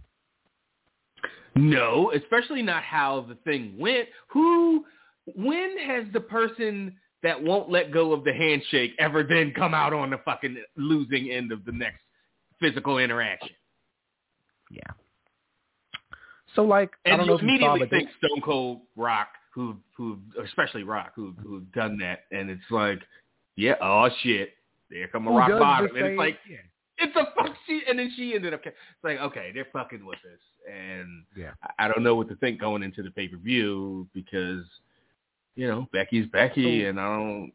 No, 1.56 2.12
especially 2.14 2.62
not 2.62 2.84
how 2.84 3.26
the 3.28 3.36
thing 3.36 3.76
went. 3.78 4.08
Who, 4.30 4.86
when 5.36 5.78
has 5.86 6.06
the 6.14 6.22
person 6.22 6.96
that 7.24 7.42
won't 7.42 7.70
let 7.70 7.92
go 7.92 8.14
of 8.14 8.24
the 8.24 8.34
handshake 8.34 8.94
ever 9.00 9.24
then 9.24 9.54
come 9.56 9.74
out 9.74 9.94
on 9.94 10.10
the 10.10 10.18
fucking 10.26 10.58
losing 10.76 11.30
end 11.32 11.52
of 11.52 11.64
the 11.66 11.72
next 11.72 12.02
physical 12.60 12.98
interaction? 12.98 13.56
Yeah. 14.72 14.82
So 16.56 16.64
like, 16.64 16.92
I 17.06 17.12
And 17.12 17.18
don't 17.20 17.26
you 17.28 17.32
know 17.32 17.36
if 17.38 17.42
you 17.44 17.48
saw, 17.48 17.74
immediately 17.76 17.88
they- 18.00 18.06
think 18.06 18.10
Stone 18.18 18.42
Cold 18.42 18.82
Rock, 18.96 19.30
who, 19.54 19.78
who, 19.96 20.20
especially 20.44 20.84
Rock, 20.84 21.14
who, 21.16 21.34
who've 21.44 21.70
done 21.72 21.98
that, 22.00 22.22
and 22.32 22.50
it's 22.50 22.62
like, 22.70 23.00
yeah, 23.56 23.76
oh 23.82 24.10
shit, 24.22 24.54
there 24.90 25.08
come 25.08 25.28
a 25.28 25.32
who 25.32 25.38
rock 25.38 25.50
bottom, 25.60 25.96
and 25.96 26.06
it's 26.08 26.18
like, 26.18 26.38
yeah. 26.50 26.58
it's 26.98 27.16
a 27.16 27.26
fuck 27.36 27.54
she, 27.68 27.82
and 27.88 28.00
then 28.00 28.12
she 28.16 28.34
ended 28.36 28.54
up, 28.54 28.62
it's 28.66 28.76
like, 29.04 29.20
okay, 29.20 29.52
they're 29.54 29.68
fucking 29.72 30.06
with 30.06 30.20
us, 30.20 30.40
and 30.74 31.24
Yeah. 31.36 31.52
I- 31.64 31.86
I 31.86 31.88
don't 31.88 32.04
know 32.04 32.16
what 32.16 32.28
to 32.30 32.36
think 32.36 32.60
going 32.60 32.84
into 32.84 33.02
the 33.04 33.12
pay 33.12 33.28
per 33.28 33.38
view 33.38 34.08
because, 34.14 34.66
you 35.56 35.68
know, 35.68 35.88
Becky's 35.94 36.28
Becky, 36.28 36.84
So- 36.84 36.90
and 36.90 37.00
I 37.00 37.18
don't, 37.18 37.52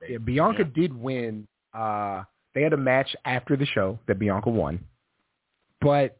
they- 0.00 0.12
Yeah, 0.12 0.18
Bianca 0.18 0.62
yeah. 0.64 0.70
did 0.74 0.92
win. 0.98 1.46
Uh, 1.74 2.24
they 2.54 2.62
had 2.62 2.72
a 2.72 2.76
match 2.78 3.14
after 3.24 3.56
the 3.56 3.66
show 3.66 3.98
that 4.06 4.18
Bianca 4.18 4.48
won, 4.50 4.84
but 5.80 6.18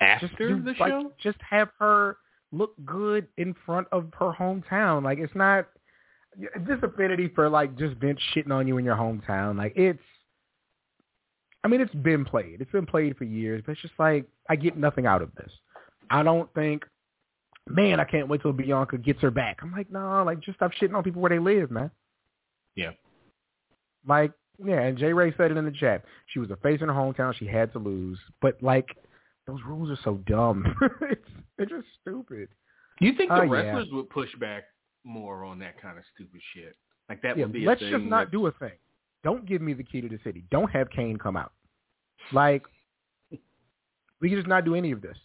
after 0.00 0.26
just 0.28 0.38
do, 0.38 0.62
the 0.62 0.74
like, 0.80 0.90
show. 0.90 1.12
just 1.22 1.38
have 1.48 1.68
her 1.78 2.16
look 2.52 2.72
good 2.84 3.26
in 3.36 3.54
front 3.66 3.86
of 3.92 4.10
her 4.18 4.32
hometown. 4.32 5.02
Like 5.02 5.18
it's 5.18 5.34
not 5.34 5.66
this 6.66 6.78
affinity 6.82 7.28
for 7.34 7.48
like 7.48 7.76
just 7.78 7.96
Vince 7.96 8.20
shitting 8.34 8.50
on 8.50 8.66
you 8.66 8.78
in 8.78 8.84
your 8.84 8.96
hometown. 8.96 9.56
Like 9.58 9.72
it's, 9.76 10.00
I 11.62 11.68
mean, 11.68 11.80
it's 11.80 11.94
been 11.94 12.24
played. 12.24 12.60
It's 12.60 12.70
been 12.72 12.86
played 12.86 13.16
for 13.16 13.24
years, 13.24 13.62
but 13.64 13.72
it's 13.72 13.80
just 13.82 13.94
like 13.98 14.26
I 14.48 14.56
get 14.56 14.76
nothing 14.76 15.06
out 15.06 15.22
of 15.22 15.34
this. 15.34 15.50
I 16.10 16.22
don't 16.22 16.52
think, 16.54 16.84
man, 17.68 18.00
I 18.00 18.04
can't 18.04 18.28
wait 18.28 18.42
till 18.42 18.52
Bianca 18.52 18.98
gets 18.98 19.20
her 19.22 19.30
back. 19.30 19.58
I'm 19.62 19.72
like, 19.72 19.90
no, 19.90 20.22
like 20.24 20.40
just 20.40 20.56
stop 20.56 20.72
shitting 20.72 20.94
on 20.94 21.02
people 21.02 21.22
where 21.22 21.30
they 21.30 21.38
live, 21.38 21.70
man. 21.70 21.90
Yeah. 22.74 22.90
Like, 24.06 24.32
yeah, 24.64 24.80
and 24.80 24.98
Jay 24.98 25.12
Ray 25.12 25.32
said 25.36 25.50
it 25.50 25.56
in 25.56 25.64
the 25.64 25.70
chat. 25.72 26.04
She 26.26 26.38
was 26.38 26.50
a 26.50 26.56
face 26.56 26.80
in 26.80 26.88
her 26.88 26.94
hometown. 26.94 27.34
She 27.34 27.46
had 27.46 27.72
to 27.72 27.78
lose, 27.78 28.18
but 28.40 28.62
like, 28.62 28.86
those 29.46 29.60
rules 29.66 29.90
are 29.90 29.98
so 30.04 30.16
dumb. 30.26 30.64
it's 31.02 31.28
they're 31.56 31.66
just 31.66 31.86
stupid. 32.00 32.48
You 33.00 33.12
think 33.14 33.30
the 33.30 33.36
Uh, 33.36 33.42
yeah. 33.44 33.82
would 33.92 34.10
push 34.10 34.30
back 34.40 34.64
more 35.04 35.44
on 35.44 35.58
that 35.58 35.80
kind 35.80 35.98
of 35.98 36.04
stupid 36.14 36.40
shit? 36.54 36.76
Like 37.08 37.20
that 37.22 37.36
Yeah, 37.36 37.44
would 37.44 37.52
be. 37.52 37.66
let's 37.66 37.82
a 37.82 37.90
just 37.90 38.00
thing 38.02 38.08
not 38.08 38.30
do 38.30 38.46
a 38.46 38.52
thing. 38.52 38.72
Don't 39.22 39.46
give 39.46 39.60
me 39.62 39.72
the 39.72 39.82
key 39.82 40.00
to 40.00 40.08
the 40.08 40.18
city. 40.22 40.44
Don't 40.50 40.70
have 40.70 40.88
Kane 40.90 41.16
come 41.18 41.36
out. 41.36 41.52
Like, 42.32 42.62
we 44.20 44.28
can 44.28 44.38
just 44.38 44.48
not 44.48 44.64
do 44.64 44.74
any 44.74 44.92
of 44.92 45.00
this. 45.02 45.16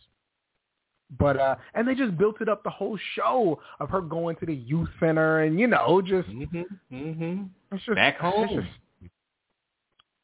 But 1.17 1.38
uh 1.38 1.56
and 1.74 1.88
they 1.88 1.95
just 1.95 2.17
built 2.17 2.39
it 2.41 2.50
up 2.50 2.63
the 2.63 2.69
whole 2.69 2.98
show 3.15 3.60
of 3.80 3.89
her 3.89 4.02
going 4.02 4.36
to 4.38 4.45
the 4.45 4.54
youth 4.54 4.89
center 5.00 5.39
and 5.41 5.60
you 5.60 5.65
know 5.67 6.02
just 6.02 6.30
Mhm, 6.30 6.65
mhm. 6.91 7.50
it's 7.72 7.84
just 7.86 7.95
Back 7.95 8.15
it's 8.15 8.22
home. 8.22 8.48
just- 8.50 9.12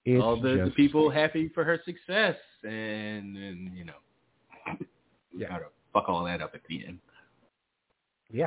it's 0.06 0.24
All 0.24 0.40
the, 0.40 0.66
the 0.66 0.72
people 0.76 1.10
happy 1.10 1.50
for 1.50 1.64
her 1.64 1.80
success, 1.84 2.36
and 2.64 3.36
and 3.36 3.76
you 3.76 3.86
know, 3.86 4.78
Yeah. 5.36 5.48
gotta 5.50 5.66
fuck 5.94 6.08
all 6.08 6.24
that 6.26 6.42
up 6.44 6.52
at 6.54 6.62
the 6.70 6.86
end. 6.86 7.00
Yeah. 8.32 8.46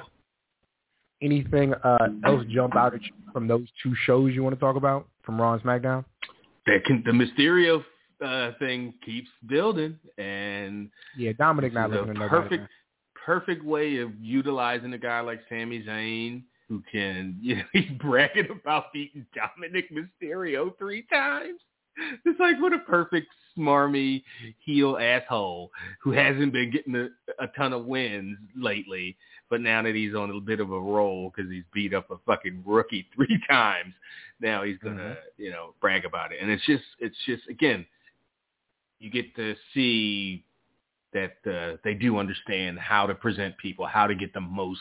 Anything 1.20 1.74
uh 1.74 2.08
else 2.24 2.44
jump 2.48 2.76
out 2.76 2.94
at 2.94 3.02
you 3.02 3.12
from 3.32 3.48
those 3.48 3.66
two 3.82 3.92
shows 4.06 4.32
you 4.34 4.44
want 4.44 4.54
to 4.54 4.60
talk 4.60 4.76
about 4.76 5.08
from 5.24 5.40
Raw 5.40 5.54
and 5.54 5.62
SmackDown? 5.64 6.04
That 6.66 6.84
can, 6.84 7.02
the 7.04 7.10
Mysterio 7.10 7.82
uh, 8.24 8.52
thing 8.58 8.94
keeps 9.04 9.28
building, 9.46 9.98
and 10.18 10.90
Yeah, 11.16 11.32
Dominik 11.32 11.72
not 11.72 11.90
looking 11.90 12.10
at 12.10 12.16
nobody. 12.16 12.28
perfect, 12.28 12.68
perfect 13.24 13.64
way 13.64 13.98
of 13.98 14.10
utilizing 14.20 14.92
a 14.94 14.98
guy 14.98 15.20
like 15.20 15.40
Sami 15.48 15.82
Zayn, 15.82 16.42
who 16.68 16.82
can, 16.90 17.38
you 17.42 17.56
know, 17.56 17.62
he's 17.72 17.90
bragging 18.00 18.48
about 18.50 18.92
beating 18.92 19.26
Dominik 19.36 19.86
Mysterio 19.92 20.76
three 20.78 21.02
times. 21.10 21.60
It's 22.24 22.38
like 22.38 22.60
what 22.60 22.72
a 22.72 22.78
perfect 22.78 23.26
smarmy 23.56 24.22
heel 24.64 24.96
asshole 24.98 25.72
who 26.00 26.12
hasn't 26.12 26.52
been 26.52 26.70
getting 26.70 26.94
a, 26.94 27.08
a 27.42 27.48
ton 27.56 27.72
of 27.72 27.86
wins 27.86 28.38
lately, 28.56 29.16
but 29.50 29.60
now 29.60 29.82
that 29.82 29.96
he's 29.96 30.14
on 30.14 30.30
a 30.30 30.40
bit 30.40 30.60
of 30.60 30.70
a 30.70 30.80
roll 30.80 31.32
because 31.34 31.50
he's 31.50 31.64
beat 31.74 31.92
up 31.94 32.08
a 32.12 32.16
fucking 32.24 32.62
rookie 32.64 33.06
three 33.16 33.40
times, 33.50 33.94
now 34.40 34.62
he's 34.62 34.78
gonna, 34.78 35.16
you 35.38 35.50
know, 35.50 35.74
brag 35.80 36.04
about 36.04 36.30
it. 36.30 36.38
And 36.40 36.50
it's 36.52 36.64
just, 36.66 36.84
it's 37.00 37.16
just 37.26 37.42
again, 37.48 37.84
you 39.00 39.10
get 39.10 39.34
to 39.36 39.54
see 39.74 40.44
that 41.12 41.36
uh, 41.50 41.76
they 41.84 41.94
do 41.94 42.18
understand 42.18 42.78
how 42.78 43.06
to 43.06 43.14
present 43.14 43.56
people, 43.58 43.86
how 43.86 44.06
to 44.06 44.14
get 44.14 44.32
the 44.34 44.40
most 44.40 44.80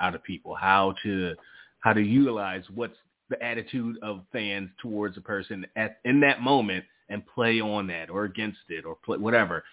out 0.00 0.14
of 0.14 0.22
people, 0.22 0.54
how 0.54 0.94
to 1.02 1.34
how 1.80 1.92
to 1.92 2.00
utilize 2.00 2.64
what's 2.74 2.96
the 3.30 3.42
attitude 3.42 3.96
of 4.02 4.22
fans 4.32 4.70
towards 4.82 5.16
a 5.16 5.20
person 5.20 5.66
at 5.76 5.98
in 6.04 6.20
that 6.20 6.40
moment 6.40 6.84
and 7.08 7.22
play 7.26 7.60
on 7.60 7.86
that 7.86 8.10
or 8.10 8.24
against 8.24 8.58
it 8.68 8.84
or 8.84 8.96
play 9.04 9.18
whatever. 9.18 9.64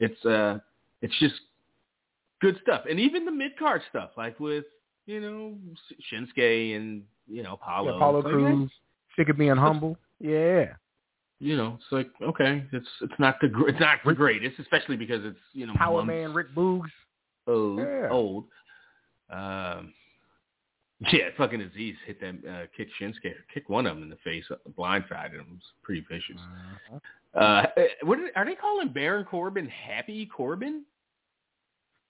It's 0.00 0.24
uh 0.24 0.58
it's 1.00 1.16
just 1.20 1.34
good 2.40 2.58
stuff, 2.62 2.82
and 2.88 2.98
even 2.98 3.24
the 3.24 3.30
mid 3.32 3.56
card 3.58 3.82
stuff, 3.90 4.10
like 4.16 4.40
with 4.40 4.64
you 5.06 5.20
know 5.20 5.54
Shinsuke 6.12 6.76
and 6.76 7.02
you 7.28 7.42
know 7.42 7.54
Apollo, 7.54 7.98
Yeah, 7.98 8.06
like, 8.06 8.24
Crews, 8.24 8.70
sick 9.16 9.28
of 9.28 9.38
being 9.38 9.56
humble. 9.56 9.96
Yeah. 10.18 10.74
You 11.42 11.56
know, 11.56 11.76
it's 11.76 11.90
like 11.90 12.08
okay, 12.22 12.64
it's 12.72 12.86
it's 13.00 13.18
not 13.18 13.34
the 13.40 13.48
gr- 13.48 13.68
it's 13.68 13.80
not 13.80 13.98
the 14.06 14.14
greatest, 14.14 14.60
especially 14.60 14.96
because 14.96 15.24
it's 15.24 15.40
you 15.52 15.66
know 15.66 15.74
Power 15.74 16.04
Man 16.04 16.32
Rick 16.32 16.54
Boogs. 16.54 16.88
old. 17.48 17.80
Yeah. 17.80 18.08
old. 18.12 18.44
Um, 19.28 19.92
yeah, 21.12 21.30
fucking 21.36 21.58
Azeez 21.58 21.96
hit 22.06 22.20
that 22.20 22.48
uh, 22.48 22.66
kick 22.76 22.86
Shinsuke, 23.00 23.34
kick 23.52 23.68
one 23.68 23.86
of 23.86 23.96
them 23.96 24.04
in 24.04 24.08
the 24.08 24.18
face, 24.22 24.44
uh, 24.52 24.54
blindsided 24.78 25.32
him. 25.32 25.40
It 25.40 25.54
was 25.54 25.72
pretty 25.82 26.06
vicious. 26.08 26.40
Uh, 27.34 27.64
what 28.04 28.20
are, 28.20 28.28
are 28.36 28.44
they 28.44 28.54
calling 28.54 28.90
Baron 28.90 29.24
Corbin 29.24 29.68
Happy 29.68 30.26
Corbin? 30.26 30.84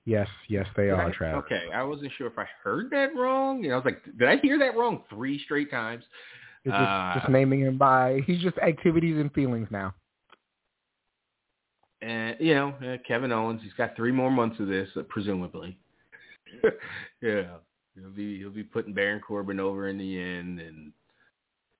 Yes, 0.05 0.29
yes, 0.49 0.67
they 0.77 0.85
Did 0.85 0.93
are, 0.93 1.09
I- 1.09 1.13
Travis. 1.13 1.45
Okay, 1.47 1.73
I 1.73 1.83
wasn't 1.85 2.13
sure 2.19 2.27
if 2.27 2.39
I 2.39 2.45
heard 2.63 2.91
that 2.91 3.17
wrong. 3.17 3.63
You 3.63 3.71
know, 3.71 3.77
I 3.77 3.79
was 3.79 3.85
like, 3.87 4.05
did 4.19 4.29
I 4.29 4.37
hear 4.37 4.59
that 4.59 4.77
wrong 4.77 5.05
three 5.09 5.43
straight 5.45 5.71
times? 5.71 6.05
It's 6.65 6.73
just, 6.73 6.81
Uh, 6.81 7.15
just 7.19 7.29
naming 7.29 7.61
him 7.61 7.77
by 7.77 8.21
he's 8.27 8.41
just 8.41 8.57
activities 8.59 9.19
and 9.19 9.33
feelings 9.33 9.69
now. 9.71 9.95
and 12.01 12.37
you 12.41 12.55
know 12.55 12.69
uh, 12.85 12.97
Kevin 13.07 13.33
Owens, 13.33 13.61
he's 13.63 13.73
got 13.75 13.97
three 13.97 14.13
more 14.13 14.31
months 14.31 14.59
of 14.61 14.69
this, 14.69 14.89
uh, 14.97 15.03
presumably. 15.09 15.77
yeah, 17.21 17.57
he'll 17.95 18.11
be 18.11 18.39
he'll 18.39 18.51
be 18.51 18.63
putting 18.65 18.93
Baron 18.95 19.21
Corbin 19.21 19.61
over 19.61 19.89
in 19.89 19.99
the 19.99 20.21
end, 20.21 20.61
and 20.61 20.93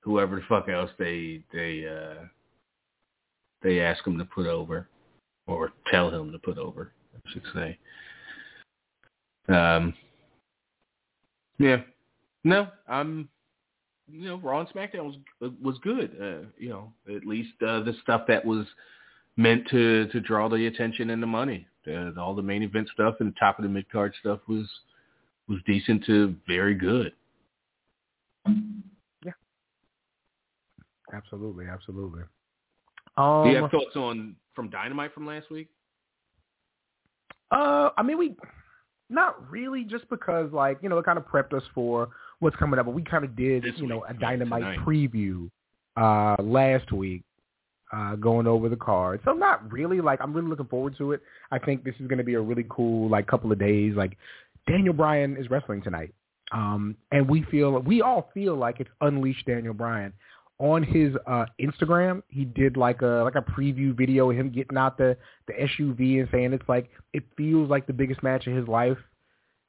whoever 0.01 0.35
the 0.35 0.41
fuck 0.49 0.67
else 0.69 0.91
they 0.97 1.43
they 1.53 1.85
uh 1.87 2.25
they 3.61 3.79
ask 3.79 4.05
him 4.05 4.17
to 4.17 4.25
put 4.25 4.47
over, 4.47 4.89
or 5.47 5.71
tell 5.89 6.09
him 6.09 6.31
to 6.31 6.39
put 6.39 6.57
over, 6.57 6.91
I 7.15 7.31
should 7.31 7.43
say. 7.53 7.77
Um. 9.47 9.93
Yeah. 11.59 11.81
No, 12.43 12.67
I'm 12.87 13.29
you 14.13 14.27
know, 14.27 14.37
Raw 14.37 14.59
and 14.59 14.69
SmackDown 14.69 15.05
was 15.41 15.51
was 15.61 15.77
good. 15.81 16.15
Uh, 16.21 16.47
you 16.57 16.69
know, 16.69 16.93
at 17.13 17.25
least 17.25 17.53
uh, 17.61 17.81
the 17.81 17.95
stuff 18.03 18.21
that 18.27 18.45
was 18.45 18.65
meant 19.37 19.67
to 19.69 20.07
to 20.07 20.19
draw 20.19 20.47
the 20.47 20.67
attention 20.67 21.09
and 21.09 21.21
the 21.21 21.27
money. 21.27 21.67
Uh, 21.87 22.11
all 22.19 22.35
the 22.35 22.41
main 22.41 22.63
event 22.63 22.87
stuff 22.93 23.15
and 23.19 23.33
the 23.33 23.39
top 23.39 23.59
of 23.59 23.63
the 23.63 23.69
mid 23.69 23.89
card 23.91 24.13
stuff 24.19 24.39
was 24.47 24.67
was 25.49 25.59
decent 25.65 26.05
to 26.05 26.35
very 26.47 26.75
good. 26.75 27.13
Yeah, 28.47 29.31
absolutely, 31.13 31.65
absolutely. 31.65 32.21
Um, 33.17 33.45
Do 33.45 33.49
you 33.49 33.61
have 33.61 33.71
thoughts 33.71 33.95
on 33.95 34.35
from 34.53 34.69
Dynamite 34.69 35.13
from 35.13 35.25
last 35.25 35.49
week? 35.49 35.69
Uh, 37.51 37.89
I 37.97 38.03
mean, 38.03 38.17
we 38.17 38.35
not 39.13 39.49
really, 39.49 39.83
just 39.83 40.09
because 40.09 40.51
like 40.51 40.79
you 40.81 40.89
know 40.89 40.97
it 40.97 41.05
kind 41.05 41.17
of 41.17 41.25
prepped 41.25 41.53
us 41.53 41.63
for 41.73 42.09
what's 42.39 42.55
coming 42.57 42.79
up. 42.79 42.85
But 42.87 42.95
we 42.95 43.03
kind 43.03 43.23
of 43.23 43.35
did, 43.35 43.63
This 43.63 43.73
you 43.77 43.87
know, 43.87 43.97
week, 43.97 44.05
a 44.09 44.13
dynamite 44.15 44.61
tonight. 44.63 44.79
preview 44.85 45.49
uh 45.95 46.35
last 46.41 46.91
week, 46.91 47.23
uh 47.93 48.15
going 48.15 48.47
over 48.47 48.67
the 48.69 48.75
card. 48.75 49.21
So 49.23 49.33
not 49.33 49.71
really. 49.71 50.01
Like 50.01 50.19
I'm 50.21 50.33
really 50.33 50.47
looking 50.49 50.65
forward 50.67 50.97
to 50.97 51.11
it. 51.13 51.21
I 51.51 51.59
think 51.59 51.83
this 51.83 51.95
is 51.99 52.07
going 52.07 52.17
to 52.17 52.23
be 52.23 52.33
a 52.33 52.41
really 52.41 52.65
cool 52.69 53.09
like 53.09 53.27
couple 53.27 53.51
of 53.51 53.59
days. 53.59 53.93
Like 53.95 54.17
Daniel 54.67 54.93
Bryan 54.93 55.37
is 55.37 55.49
wrestling 55.49 55.81
tonight, 55.83 56.13
um, 56.51 56.95
and 57.11 57.29
we 57.29 57.43
feel 57.51 57.79
we 57.79 58.01
all 58.01 58.29
feel 58.33 58.55
like 58.55 58.79
it's 58.79 58.89
unleashed 59.01 59.45
Daniel 59.45 59.73
Bryan. 59.73 60.13
On 60.63 60.81
his 60.81 61.13
uh 61.27 61.45
Instagram, 61.59 62.23
he 62.29 62.45
did 62.45 62.77
like 62.77 63.01
a 63.01 63.21
like 63.25 63.35
a 63.35 63.41
preview 63.41 63.93
video 63.93 64.31
of 64.31 64.37
him 64.37 64.49
getting 64.49 64.77
out 64.77 64.97
the 64.97 65.17
the 65.47 65.53
SUV 65.53 66.21
and 66.21 66.29
saying 66.31 66.53
it's 66.53 66.69
like 66.69 66.89
it 67.11 67.23
feels 67.35 67.69
like 67.69 67.85
the 67.85 67.91
biggest 67.91 68.23
match 68.23 68.47
of 68.47 68.55
his 68.55 68.65
life. 68.67 68.97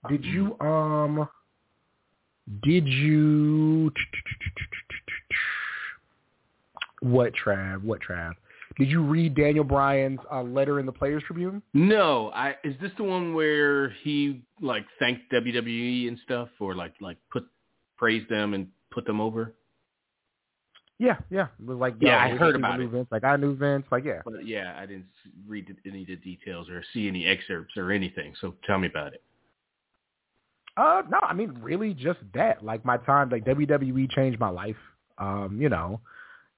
Did 0.09 0.24
you 0.24 0.57
um 0.61 1.28
did 2.62 2.87
you 2.87 3.90
what 7.00 7.33
Trav? 7.35 7.83
What 7.83 8.00
Trav? 8.00 8.35
Did 8.78 8.88
you 8.88 9.02
read 9.02 9.35
Daniel 9.35 9.64
Bryan's 9.64 10.20
uh, 10.33 10.42
letter 10.42 10.80
in 10.80 10.87
the 10.87 10.92
Players 10.92 11.22
Tribune? 11.26 11.62
No, 11.74 12.30
I 12.35 12.57
is 12.64 12.74
this 12.80 12.90
the 12.96 13.04
one 13.04 13.35
where 13.35 13.90
he 14.02 14.42
like 14.61 14.85
thanked 14.98 15.33
WWE 15.33 16.09
and 16.09 16.18
stuff, 16.24 16.48
or 16.61 16.74
like 16.74 16.94
like 17.00 17.16
put 17.33 17.46
praised 17.96 18.28
them 18.28 18.54
and 18.54 18.68
put 18.92 19.07
them 19.07 19.20
over? 19.20 19.54
Yeah, 20.98 21.16
yeah. 21.30 21.48
It 21.61 21.66
was 21.66 21.78
like 21.78 21.94
Yeah, 22.00 22.26
yo, 22.26 22.35
I 22.35 22.38
heard 22.38 22.57
about 22.57 22.78
new 22.78 22.87
it. 22.87 22.90
Vince. 22.90 23.09
Like 23.11 23.24
I 23.24 23.37
knew 23.37 23.57
Vince. 23.57 23.85
Like 23.90 24.04
yeah. 24.04 24.22
But 24.24 24.46
yeah, 24.46 24.76
I 24.78 24.87
didn't 24.87 25.07
read 25.46 25.74
any 25.87 26.02
of 26.02 26.09
the 26.09 26.16
details 26.16 26.68
or 26.68 26.85
see 26.92 27.09
any 27.09 27.26
excerpts 27.26 27.76
or 27.76 27.90
anything. 27.90 28.35
So 28.40 28.54
tell 28.66 28.78
me 28.78 28.87
about 28.87 29.14
it. 29.14 29.22
Uh, 30.76 31.02
no, 31.09 31.18
I 31.22 31.35
mean 31.35 31.59
really 31.61 31.94
just 31.94 32.20
that. 32.35 32.64
Like 32.64 32.85
my 32.85 32.96
time, 32.98 33.30
like 33.30 33.44
WWE 33.44 34.11
changed 34.11 34.38
my 34.38 34.50
life. 34.50 34.76
Um, 35.18 35.59
you 35.61 35.68
know, 35.68 36.00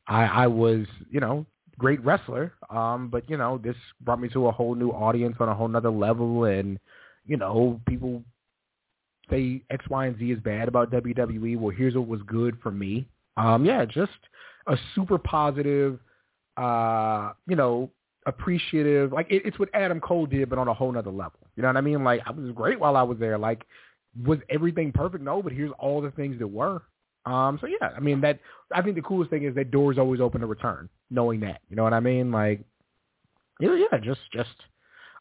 I 0.07 0.25
I 0.25 0.47
was 0.47 0.87
you 1.11 1.21
know 1.21 1.47
great 1.79 2.05
wrestler. 2.05 2.53
Um, 2.71 3.09
but 3.09 3.29
you 3.29 3.37
know 3.37 3.59
this 3.59 3.77
brought 4.03 4.21
me 4.21 4.29
to 4.31 4.49
a 4.49 4.53
whole 4.53 4.75
new 4.75 4.91
audience 4.91 5.37
on 5.41 5.49
a 5.49 5.55
whole 5.55 5.69
nother 5.69 5.91
level, 5.91 6.45
and 6.45 6.79
you 7.27 7.37
know 7.37 7.81
people 7.87 8.23
say 9.31 9.63
X, 9.71 9.85
Y, 9.89 10.07
and 10.07 10.19
Z 10.19 10.31
is 10.31 10.41
bad 10.41 10.69
about 10.69 10.91
WWE. 10.91 11.59
Well, 11.59 11.75
here's 11.77 11.95
what 11.95 12.07
was 12.07 12.21
good 12.27 12.59
for 12.63 12.71
me. 12.71 13.09
Um, 13.37 13.65
yeah, 13.65 13.85
just 13.85 14.13
a 14.67 14.77
super 14.95 15.19
positive, 15.19 15.99
uh, 16.57 17.33
you 17.47 17.57
know, 17.57 17.91
appreciative. 18.27 19.13
Like 19.13 19.27
it, 19.31 19.43
it's 19.45 19.59
what 19.59 19.69
Adam 19.75 20.01
Cole 20.01 20.27
did, 20.27 20.49
but 20.49 20.59
on 20.59 20.69
a 20.69 20.75
whole 20.75 20.93
nother 20.93 21.11
level. 21.11 21.41
You 21.57 21.63
know 21.63 21.69
what 21.69 21.77
I 21.77 21.81
mean? 21.81 22.05
Like 22.05 22.21
I 22.27 22.31
was 22.31 22.51
great 22.53 22.81
while 22.81 22.97
I 22.97 23.03
was 23.03 23.19
there. 23.19 23.39
Like 23.39 23.65
was 24.25 24.39
everything 24.49 24.93
perfect? 24.93 25.23
No, 25.23 25.43
but 25.43 25.53
here's 25.53 25.73
all 25.79 26.01
the 26.01 26.11
things 26.11 26.39
that 26.39 26.47
were. 26.47 26.83
Um, 27.25 27.59
so 27.61 27.67
yeah, 27.67 27.91
I 27.97 28.01
mean 28.01 28.21
that. 28.21 28.39
I 28.73 28.83
think 28.83 28.95
the 28.95 29.03
coolest 29.03 29.31
thing 29.31 29.45
is 29.45 29.55
that 29.57 29.71
doors 29.71 29.99
always 29.99 30.21
open 30.21 30.41
to 30.41 30.47
return, 30.47 30.89
knowing 31.11 31.41
that. 31.41 31.61
You 31.69 31.77
know 31.77 31.83
what 31.83 31.93
I 31.93 32.01
mean? 32.01 32.31
Like, 32.31 32.61
yeah, 33.59 33.77
yeah, 33.91 33.99
just 33.99 34.21
just 34.33 34.55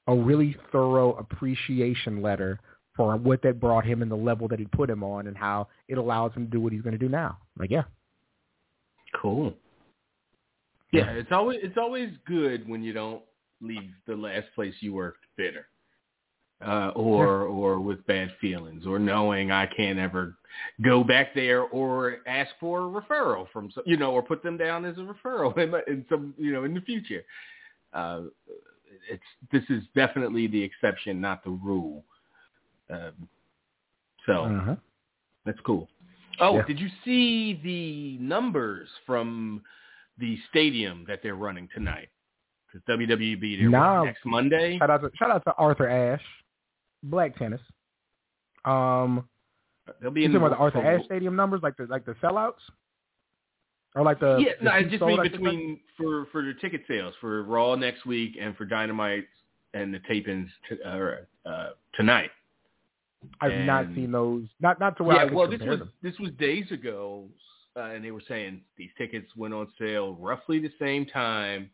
a 0.08 0.15
really 0.15 0.56
thorough 0.71 1.13
appreciation 1.13 2.21
letter 2.21 2.60
for 2.95 3.17
what 3.17 3.41
that 3.41 3.60
brought 3.60 3.86
him 3.86 4.01
and 4.01 4.10
the 4.10 4.15
level 4.15 4.47
that 4.47 4.60
he 4.60 4.65
put 4.65 4.89
him 4.89 5.04
on, 5.04 5.28
and 5.28 5.36
how 5.36 5.67
it 5.88 5.97
allows 5.97 6.32
him 6.34 6.45
to 6.45 6.51
do 6.51 6.62
what 6.62 6.71
he's 6.71 6.84
going 6.84 6.93
to 6.93 6.99
do 6.99 7.10
now. 7.10 7.39
Like, 7.58 7.71
yeah, 7.71 7.84
Cool. 9.25 9.55
Yeah, 10.91 11.09
it's 11.09 11.31
always 11.31 11.59
it's 11.63 11.77
always 11.77 12.11
good 12.27 12.69
when 12.69 12.83
you 12.83 12.93
don't 12.93 13.23
leave 13.59 13.89
the 14.05 14.15
last 14.15 14.45
place 14.53 14.75
you 14.81 14.93
worked 14.93 15.25
bitter, 15.35 15.65
uh, 16.63 16.89
or 16.89 17.41
or 17.41 17.79
with 17.79 18.05
bad 18.05 18.29
feelings, 18.39 18.85
or 18.85 18.99
knowing 18.99 19.49
I 19.49 19.65
can't 19.65 19.97
ever 19.97 20.35
go 20.83 21.03
back 21.03 21.33
there 21.33 21.63
or 21.63 22.17
ask 22.27 22.51
for 22.59 22.81
a 22.81 23.01
referral 23.01 23.47
from 23.51 23.71
some, 23.71 23.83
you 23.88 23.97
know, 23.97 24.11
or 24.11 24.21
put 24.21 24.43
them 24.43 24.57
down 24.57 24.85
as 24.85 24.95
a 24.97 25.01
referral 25.01 25.57
in, 25.57 25.73
in 25.91 26.05
some 26.07 26.35
you 26.38 26.53
know 26.53 26.63
in 26.63 26.75
the 26.75 26.81
future. 26.81 27.23
Uh, 27.93 28.21
it's 29.09 29.23
this 29.51 29.63
is 29.69 29.83
definitely 29.95 30.45
the 30.45 30.61
exception, 30.61 31.19
not 31.19 31.43
the 31.43 31.49
rule. 31.49 32.05
Um, 32.91 33.27
so 34.27 34.33
uh-huh. 34.43 34.75
that's 35.47 35.59
cool. 35.65 35.89
Oh, 36.39 36.58
Yeah. 36.58 36.65
did 36.65 36.80
you 36.80 36.89
see 37.04 37.54
the 37.63 38.17
numbers 38.24 38.89
from 39.06 39.63
the 40.17 40.38
stadium 40.50 41.06
that 41.08 41.21
they're 41.24 41.36
running 41.36 41.67
tonight? 41.74 42.10
Because 42.67 42.86
WWE 42.88 43.36
what, 43.36 43.69
No. 43.71 44.04
next 44.06 44.26
Monday. 44.26 44.78
shout 44.78 44.89
out 44.89 45.02
to 45.02 45.12
shout 45.15 45.32
out 45.32 45.43
to 45.45 45.54
Arthur 45.56 45.88
Ashe, 45.89 46.26
Black 47.04 47.36
Tennis. 47.38 47.62
Um, 48.65 49.28
They'll 50.02 50.10
be 50.12 50.26
in 50.26 50.36
about 50.36 50.50
the 50.50 50.58
Arthur 50.58 50.84
Ashe 50.84 51.06
Stadium 51.06 51.36
numbers, 51.36 51.62
like 51.62 51.78
the 51.78 51.86
like 51.86 52.06
the 52.06 52.13
sellouts, 52.15 52.60
or 53.95 54.02
like 54.04 54.19
the 54.19 54.38
yeah, 54.39 54.54
the 54.58 54.65
no, 54.65 54.71
I 54.71 54.84
just 54.84 55.04
mean 55.04 55.17
like- 55.17 55.32
between 55.32 55.80
for 55.95 56.26
for 56.32 56.41
the 56.43 56.54
ticket 56.56 56.82
sales 56.88 57.13
for 57.21 57.43
Raw 57.43 57.76
next 57.76 58.06
week 58.06 58.36
and 58.41 58.58
for 58.58 58.65
Dynamite 58.65 59.28
and 59.76 59.93
the 59.93 60.00
tapings 60.00 60.50
t- 60.67 60.82
uh, 60.84 61.50
uh, 61.50 61.69
tonight. 61.93 62.32
I've 63.41 63.65
not 63.65 63.88
seen 63.95 64.12
those. 64.12 64.43
Not 64.60 64.80
not 64.80 64.97
to 64.97 65.04
where 65.04 65.17
I 65.17 65.23
yeah, 65.23 65.30
could 65.30 65.38
well, 65.38 65.49
this 65.49 65.62
was 65.62 65.80
them. 65.80 65.91
this 66.01 66.17
was 66.19 66.32
days 66.32 66.71
ago, 66.71 67.25
uh, 67.75 67.82
and 67.82 68.04
they 68.04 68.12
were 68.12 68.23
saying 68.28 68.62
these 68.78 68.91
tickets 68.97 69.28
went 69.36 69.54
on 69.54 69.67
sale 69.80 70.15
roughly 70.15 70.60
the 70.60 70.71
same 70.80 71.06
time, 71.06 71.69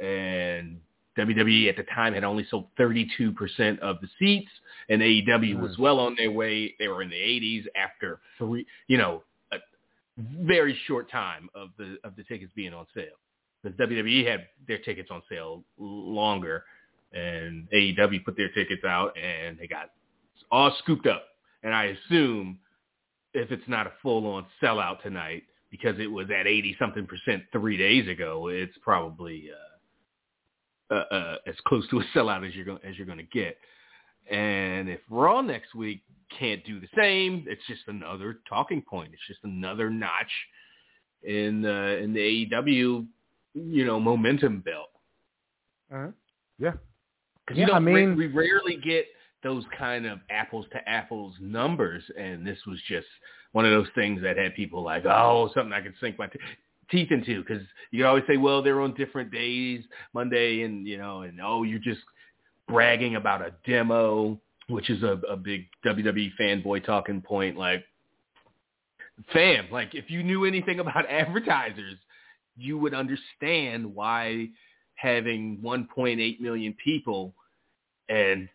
and 0.00 0.80
WWE 1.16 1.68
at 1.68 1.76
the 1.76 1.84
time 1.94 2.14
had 2.14 2.24
only 2.24 2.46
sold 2.50 2.66
32% 2.78 3.78
of 3.80 4.00
the 4.00 4.08
seats, 4.18 4.50
and 4.88 5.00
AEW 5.00 5.60
was 5.60 5.78
well 5.78 5.98
on 5.98 6.14
their 6.16 6.30
way. 6.30 6.74
They 6.78 6.88
were 6.88 7.02
in 7.02 7.10
the 7.10 7.16
80s 7.16 7.64
after 7.76 8.20
three, 8.38 8.66
you 8.88 8.98
know, 8.98 9.22
a 9.52 9.56
very 10.16 10.78
short 10.86 11.10
time 11.10 11.48
of 11.54 11.70
the 11.78 11.98
of 12.04 12.16
the 12.16 12.24
tickets 12.24 12.52
being 12.54 12.74
on 12.74 12.86
sale. 12.94 13.16
Because 13.62 13.78
WWE 13.78 14.26
had 14.26 14.46
their 14.68 14.78
tickets 14.78 15.10
on 15.10 15.22
sale 15.28 15.64
longer, 15.78 16.64
and 17.12 17.66
AEW 17.74 18.24
put 18.24 18.36
their 18.36 18.50
tickets 18.50 18.84
out, 18.84 19.16
and 19.16 19.58
they 19.58 19.66
got 19.66 19.92
all 20.50 20.74
scooped 20.82 21.06
up. 21.06 21.24
And 21.62 21.74
I 21.74 21.96
assume 22.06 22.58
if 23.34 23.50
it's 23.50 23.66
not 23.68 23.86
a 23.86 23.92
full-on 24.02 24.46
sellout 24.62 25.02
tonight 25.02 25.42
because 25.70 25.98
it 25.98 26.06
was 26.06 26.26
at 26.30 26.46
80-something 26.46 27.06
percent 27.06 27.42
three 27.52 27.76
days 27.76 28.08
ago, 28.08 28.48
it's 28.48 28.76
probably 28.82 29.50
uh, 30.90 30.94
uh, 30.94 31.14
uh, 31.14 31.36
as 31.46 31.54
close 31.66 31.88
to 31.90 32.00
a 32.00 32.04
sellout 32.16 32.46
as 32.46 32.54
you're 32.54 32.64
going 32.64 32.78
as 32.88 32.96
you're 32.96 33.06
going 33.06 33.18
to 33.18 33.24
get. 33.24 33.56
And 34.30 34.88
if 34.88 35.00
Raw 35.10 35.40
next 35.40 35.74
week 35.74 36.02
can't 36.38 36.64
do 36.64 36.80
the 36.80 36.88
same, 36.96 37.44
it's 37.48 37.62
just 37.68 37.82
another 37.88 38.38
talking 38.48 38.82
point. 38.82 39.10
It's 39.12 39.22
just 39.28 39.40
another 39.44 39.90
notch 39.90 40.30
in 41.22 41.64
uh, 41.64 41.98
in 42.02 42.12
the 42.12 42.48
AEW, 42.50 43.06
you 43.54 43.84
know, 43.84 43.98
momentum 44.00 44.60
belt. 44.60 44.88
Uh-huh. 45.92 46.08
Yeah, 46.58 46.72
Because 47.46 47.58
Yeah, 47.58 47.66
you 47.66 47.72
I 47.72 47.74
don't, 47.76 47.84
mean- 47.84 48.16
we 48.16 48.26
rarely 48.28 48.76
get 48.76 49.06
those 49.42 49.64
kind 49.76 50.06
of 50.06 50.18
apples 50.30 50.66
to 50.72 50.88
apples 50.88 51.34
numbers, 51.40 52.02
and 52.18 52.46
this 52.46 52.58
was 52.66 52.78
just 52.88 53.06
one 53.52 53.64
of 53.64 53.70
those 53.70 53.88
things 53.94 54.22
that 54.22 54.36
had 54.36 54.54
people 54.54 54.82
like, 54.82 55.04
oh, 55.06 55.50
something 55.54 55.72
I 55.72 55.80
could 55.80 55.94
sink 56.00 56.18
my 56.18 56.26
t- 56.26 56.38
teeth 56.90 57.10
into. 57.10 57.42
Because 57.42 57.62
you 57.90 58.06
always 58.06 58.24
say, 58.26 58.36
well, 58.36 58.62
they're 58.62 58.80
on 58.80 58.94
different 58.94 59.30
days, 59.30 59.84
Monday, 60.14 60.62
and 60.62 60.86
you 60.86 60.98
know, 60.98 61.22
and 61.22 61.40
oh, 61.42 61.62
you're 61.62 61.78
just 61.78 62.00
bragging 62.68 63.16
about 63.16 63.42
a 63.42 63.52
demo, 63.66 64.38
which 64.68 64.90
is 64.90 65.02
a, 65.02 65.20
a 65.28 65.36
big 65.36 65.66
WWE 65.84 66.30
fanboy 66.40 66.84
talking 66.84 67.20
point. 67.20 67.56
Like, 67.56 67.84
fam, 69.32 69.66
like 69.70 69.94
if 69.94 70.10
you 70.10 70.22
knew 70.22 70.44
anything 70.44 70.80
about 70.80 71.06
advertisers, 71.10 71.96
you 72.56 72.78
would 72.78 72.94
understand 72.94 73.94
why 73.94 74.48
having 74.94 75.58
1.8 75.62 76.40
million 76.40 76.74
people 76.82 77.34
and 78.08 78.48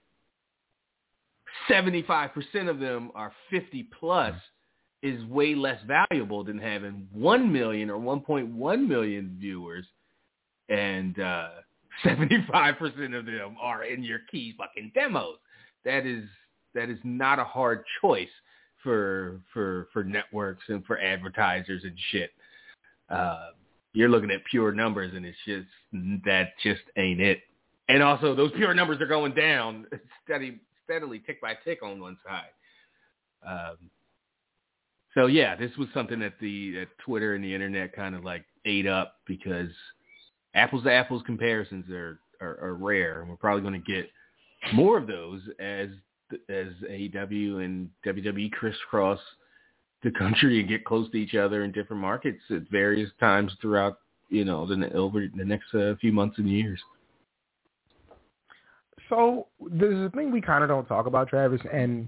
75% 1.70 2.70
of 2.70 2.80
them 2.80 3.12
are 3.16 3.32
50 3.50 3.90
plus 4.00 4.36
is 5.04 5.24
way 5.26 5.56
less 5.56 5.80
valuable 5.88 6.44
than 6.44 6.60
having 6.60 7.08
1 7.12 7.52
million 7.52 7.90
or 7.90 8.00
1.1 8.00 8.88
million 8.88 9.36
viewers 9.40 9.86
and 10.70 11.20
uh, 11.20 11.50
75% 12.06 13.18
of 13.18 13.26
them 13.26 13.56
are 13.60 13.84
in 13.84 14.04
your 14.04 14.20
key 14.32 14.56
fucking 14.58 14.92
demos. 14.96 15.38
That 15.86 16.06
is 16.06 16.24
that 16.74 16.90
is 16.90 17.00
not 17.04 17.38
a 17.38 17.44
hard 17.44 17.84
choice 18.00 18.30
for 18.82 19.42
for 19.54 19.88
for 19.92 20.04
networks 20.04 20.64
and 20.70 20.86
for 20.86 21.00
advertisers 21.00 21.84
and 21.84 21.98
shit. 22.12 22.32
Uh, 23.10 23.50
you're 23.94 24.10
looking 24.10 24.32
at 24.32 24.46
pure 24.50 24.72
numbers, 24.72 25.12
and 25.14 25.26
it's 25.26 25.38
just 25.46 25.68
that 26.26 26.50
just 26.64 26.82
ain't 26.98 27.20
it. 27.20 27.42
And 27.90 28.02
also, 28.02 28.34
those 28.34 28.52
pure 28.54 28.74
numbers 28.74 29.02
are 29.02 29.08
going 29.08 29.34
down 29.34 29.86
steady, 30.24 30.62
steadily, 30.84 31.22
tick 31.26 31.42
by 31.42 31.56
tick 31.64 31.80
on 31.84 32.00
one 32.00 32.18
side. 32.26 32.52
Um, 33.48 33.78
so 35.14 35.26
yeah, 35.26 35.56
this 35.56 35.72
was 35.78 35.88
something 35.94 36.20
that 36.20 36.34
the 36.40 36.72
that 36.72 36.88
Twitter 37.06 37.36
and 37.36 37.44
the 37.44 37.54
internet 37.54 37.96
kind 37.96 38.16
of 38.16 38.24
like 38.24 38.46
ate 38.66 38.88
up 38.88 39.16
because 39.28 39.70
apples 40.56 40.84
to 40.84 40.92
apples 40.92 41.24
comparisons 41.26 41.90
are 41.90 42.20
are, 42.40 42.58
are 42.62 42.76
rare, 42.76 43.22
and 43.22 43.30
we're 43.30 43.36
probably 43.36 43.62
going 43.62 43.82
to 43.82 43.92
get 43.92 44.10
more 44.74 44.98
of 44.98 45.08
those 45.08 45.42
as 45.60 45.90
as 46.50 46.68
AEW 46.90 47.64
and 47.66 47.90
WWE 48.06 48.52
crisscross 48.52 49.20
the 50.04 50.12
country 50.12 50.60
and 50.60 50.70
get 50.70 50.86
close 50.86 51.10
to 51.12 51.18
each 51.18 51.36
other 51.36 51.64
in 51.64 51.72
different 51.72 52.02
markets 52.02 52.42
at 52.50 52.70
various 52.72 53.10
times 53.20 53.52
throughout 53.62 54.00
you 54.30 54.46
know 54.46 54.66
the 54.66 54.92
over 54.94 55.28
the 55.36 55.46
next 55.46 55.74
uh, 55.76 55.94
few 56.00 56.12
months 56.12 56.38
and 56.38 56.50
years. 56.50 56.80
So 59.12 59.48
there's 59.70 60.08
a 60.08 60.10
thing 60.16 60.32
we 60.32 60.40
kind 60.40 60.64
of 60.64 60.70
don't 60.70 60.88
talk 60.88 61.06
about, 61.06 61.28
Travis, 61.28 61.60
and 61.72 62.08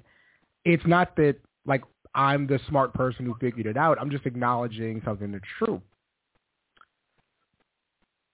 it's 0.63 0.85
not 0.85 1.17
that 1.17 1.35
like 1.65 1.83
I'm 2.15 2.47
the 2.47 2.61
smart 2.69 2.93
person 2.93 3.25
who 3.25 3.35
figured 3.41 3.65
it 3.65 3.75
out. 3.75 3.97
I'm 3.99 4.09
just 4.09 4.25
acknowledging 4.25 5.01
something 5.03 5.33
that's 5.33 5.43
true. 5.59 5.81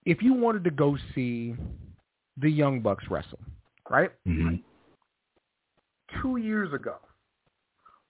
If 0.06 0.22
you 0.22 0.36
wanted 0.36 0.64
to 0.66 0.70
go 0.70 0.98
see 1.16 1.56
the 2.38 2.50
Young 2.50 2.80
Bucks 2.82 3.06
wrestle, 3.10 3.40
right? 3.90 4.12
Mm-hmm. 4.28 4.58
Two 6.22 6.38
years 6.38 6.72
ago, 6.72 6.98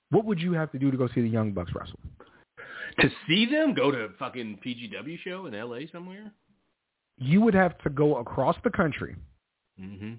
what 0.09 0.25
would 0.25 0.41
you 0.41 0.51
have 0.53 0.73
to 0.73 0.79
do 0.79 0.91
to 0.91 0.97
go 0.97 1.07
see 1.15 1.21
the 1.21 1.29
Young 1.29 1.53
Bucks 1.53 1.71
wrestle? 1.73 1.99
To 2.99 3.09
see 3.27 3.45
them, 3.45 3.73
go 3.73 3.91
to 3.91 3.99
a 3.99 4.09
fucking 4.19 4.59
PWG 4.65 5.19
show 5.19 5.45
in 5.45 5.53
LA 5.53 5.87
somewhere. 5.89 6.33
You 7.17 7.39
would 7.41 7.53
have 7.53 7.77
to 7.83 7.89
go 7.89 8.17
across 8.17 8.57
the 8.65 8.71
country, 8.71 9.15
Mm-hmm. 9.81 10.13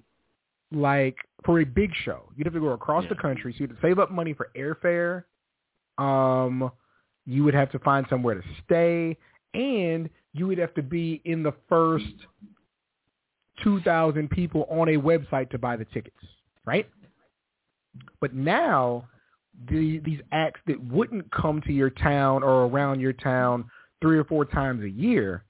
Like 0.72 1.16
for 1.44 1.61
a 1.61 1.64
big 1.64 1.90
show. 2.04 2.30
You'd 2.37 2.46
have 2.46 2.54
to 2.54 2.61
go 2.61 2.70
across 2.70 3.04
the 3.09 3.14
country, 3.14 3.52
so 3.52 3.62
you'd 3.62 3.76
save 3.83 3.98
up 3.98 4.11
money 4.11 4.35
for 4.35 4.50
airfare. 4.56 5.24
Um, 6.02 6.70
you 7.26 7.44
would 7.44 7.54
have 7.54 7.70
to 7.72 7.78
find 7.80 8.06
somewhere 8.09 8.35
to 8.35 8.42
stay, 8.64 9.16
and 9.54 10.09
you 10.33 10.46
would 10.46 10.59
have 10.59 10.74
to 10.74 10.83
be 10.83 11.20
in 11.24 11.42
the 11.42 11.52
first 11.68 12.04
two 13.62 13.80
thousand 13.83 14.30
people 14.30 14.66
on 14.70 14.88
a 14.88 14.96
website 14.96 15.50
to 15.50 15.59
buy 15.59 15.76
the 15.76 15.85
tickets, 15.87 16.16
right? 16.64 16.88
But 18.20 18.35
now, 18.35 19.09
the, 19.68 19.98
these 20.04 20.20
acts 20.33 20.61
that 20.66 20.83
wouldn't 20.83 21.30
come 21.33 21.61
to 21.62 21.72
your 21.72 21.90
town 21.90 22.42
or 22.42 22.66
around 22.66 23.00
your 23.00 23.12
town 23.12 23.64
three 24.00 24.18
or 24.18 24.24
four 24.24 24.44
times 24.44 24.83
a 24.85 24.88
year 24.88 25.44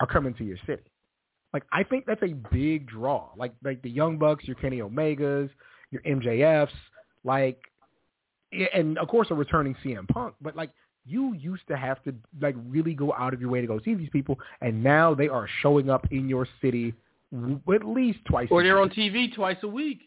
are 0.00 0.06
coming 0.06 0.34
to 0.34 0.44
your 0.44 0.56
city. 0.66 0.82
Like 1.52 1.64
I 1.72 1.82
think 1.82 2.06
that's 2.06 2.22
a 2.22 2.34
big 2.50 2.86
draw. 2.88 3.28
Like 3.36 3.52
like 3.62 3.82
the 3.82 3.90
Young 3.90 4.18
Bucks, 4.18 4.44
your 4.44 4.56
Kenny 4.56 4.78
Omegas, 4.78 5.50
your 5.90 6.02
MJFs, 6.02 6.70
like 7.24 7.60
and 8.74 8.98
of 8.98 9.08
course 9.08 9.28
a 9.30 9.34
returning 9.34 9.74
CM 9.84 10.08
Punk, 10.08 10.34
but 10.40 10.56
like 10.56 10.70
you 11.04 11.34
used 11.34 11.66
to 11.68 11.76
have 11.76 12.02
to 12.04 12.14
like 12.40 12.54
really 12.68 12.94
go 12.94 13.12
out 13.14 13.34
of 13.34 13.40
your 13.40 13.50
way 13.50 13.60
to 13.60 13.66
go 13.66 13.80
see 13.84 13.94
these 13.94 14.10
people 14.10 14.38
and 14.60 14.82
now 14.82 15.12
they 15.14 15.28
are 15.28 15.48
showing 15.60 15.90
up 15.90 16.06
in 16.12 16.28
your 16.28 16.46
city 16.60 16.94
w- 17.32 17.60
at 17.74 17.84
least 17.84 18.20
twice 18.24 18.46
Or 18.52 18.62
they're 18.62 18.80
on 18.80 18.88
TV 18.90 19.34
twice 19.34 19.56
a 19.62 19.68
week. 19.68 20.02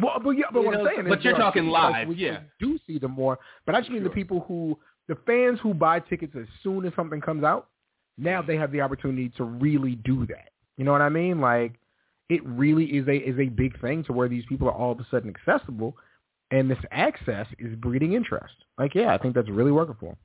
Well, 0.00 0.20
but 0.22 0.30
yeah, 0.32 0.44
but 0.52 0.60
You 0.60 0.66
what 0.66 0.74
know, 0.74 0.80
I'm 0.86 0.94
saying 0.94 1.08
but 1.08 1.18
is 1.20 1.24
you're 1.24 1.36
talking 1.38 1.68
live, 1.68 2.08
we 2.08 2.16
yeah. 2.16 2.40
do 2.60 2.78
see 2.86 2.98
them 2.98 3.12
more. 3.12 3.38
But 3.64 3.74
I 3.74 3.80
just 3.80 3.90
mean 3.90 4.04
the 4.04 4.10
people 4.10 4.44
who, 4.46 4.78
the 5.08 5.16
fans 5.26 5.58
who 5.62 5.72
buy 5.72 6.00
tickets 6.00 6.34
as 6.38 6.46
soon 6.62 6.84
as 6.84 6.92
something 6.94 7.20
comes 7.20 7.42
out, 7.44 7.68
now 8.18 8.42
they 8.42 8.56
have 8.56 8.72
the 8.72 8.80
opportunity 8.80 9.30
to 9.36 9.44
really 9.44 9.96
do 9.96 10.26
that. 10.26 10.50
You 10.76 10.84
know 10.84 10.92
what 10.92 11.02
I 11.02 11.08
mean? 11.08 11.40
Like, 11.40 11.74
it 12.28 12.44
really 12.44 12.84
is 12.84 13.06
a 13.08 13.16
is 13.16 13.38
a 13.38 13.48
big 13.48 13.80
thing 13.80 14.04
to 14.04 14.12
where 14.12 14.28
these 14.28 14.44
people 14.48 14.68
are 14.68 14.74
all 14.74 14.92
of 14.92 15.00
a 15.00 15.06
sudden 15.10 15.32
accessible, 15.34 15.96
and 16.50 16.70
this 16.70 16.78
access 16.90 17.46
is 17.58 17.74
breeding 17.76 18.14
interest. 18.14 18.54
Like, 18.78 18.94
yeah, 18.94 19.14
I 19.14 19.18
think 19.18 19.34
that's 19.34 19.48
really 19.48 19.72
working 19.72 19.96
for 19.98 20.06
them. 20.06 20.16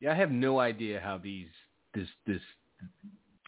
Yeah, 0.00 0.12
I 0.12 0.14
have 0.14 0.30
no 0.30 0.60
idea 0.60 1.00
how 1.02 1.18
these 1.18 1.48
this 1.94 2.08
this 2.26 2.40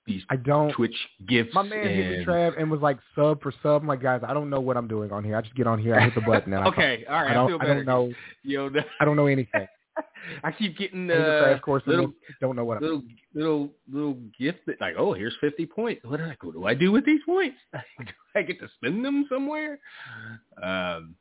these 0.06 0.22
I 0.30 0.36
don't. 0.36 0.72
Twitch 0.72 0.96
gifts. 1.28 1.54
My 1.54 1.62
man 1.62 1.86
hit 1.86 2.08
me, 2.08 2.16
and... 2.16 2.26
Trav, 2.26 2.60
and 2.60 2.70
was 2.70 2.80
like 2.80 2.98
sub 3.14 3.40
for 3.40 3.52
sub. 3.62 3.82
I'm 3.82 3.88
like, 3.88 4.02
guys, 4.02 4.22
I 4.26 4.34
don't 4.34 4.50
know 4.50 4.60
what 4.60 4.76
I'm 4.76 4.88
doing 4.88 5.12
on 5.12 5.22
here. 5.22 5.36
I 5.36 5.42
just 5.42 5.54
get 5.54 5.66
on 5.68 5.78
here, 5.78 5.94
I 5.94 6.04
hit 6.04 6.14
the 6.14 6.22
button, 6.22 6.52
and 6.52 6.64
I 6.64 6.68
okay, 6.70 7.04
all 7.08 7.22
right. 7.22 7.36
I 7.36 7.44
I, 7.44 7.46
feel 7.46 7.58
I 7.60 7.66
don't 7.66 7.84
know. 7.86 8.12
Yo, 8.42 8.70
I 9.00 9.04
don't 9.04 9.16
know 9.16 9.26
anything. 9.26 9.68
I 10.44 10.52
keep 10.52 10.76
getting 10.76 11.10
I 11.10 11.14
need 11.14 11.20
a 11.20 11.36
uh, 11.36 11.42
crash 11.42 11.60
course 11.60 11.82
little 11.86 12.12
don't 12.40 12.56
know 12.56 12.64
what 12.64 12.82
little 12.82 13.02
little 13.34 13.70
little 13.90 14.18
gift 14.38 14.60
that 14.66 14.80
like, 14.80 14.94
oh, 14.98 15.12
here's 15.12 15.36
fifty 15.40 15.66
points. 15.66 16.02
What 16.04 16.18
do 16.18 16.24
I 16.24 16.36
what 16.42 16.54
do 16.54 16.66
I 16.66 16.74
do 16.74 16.92
with 16.92 17.04
these 17.04 17.20
points? 17.24 17.56
do 17.72 18.12
I 18.34 18.42
get 18.42 18.60
to 18.60 18.68
spend 18.76 19.04
them 19.04 19.26
somewhere? 19.28 19.78
Um, 20.62 21.14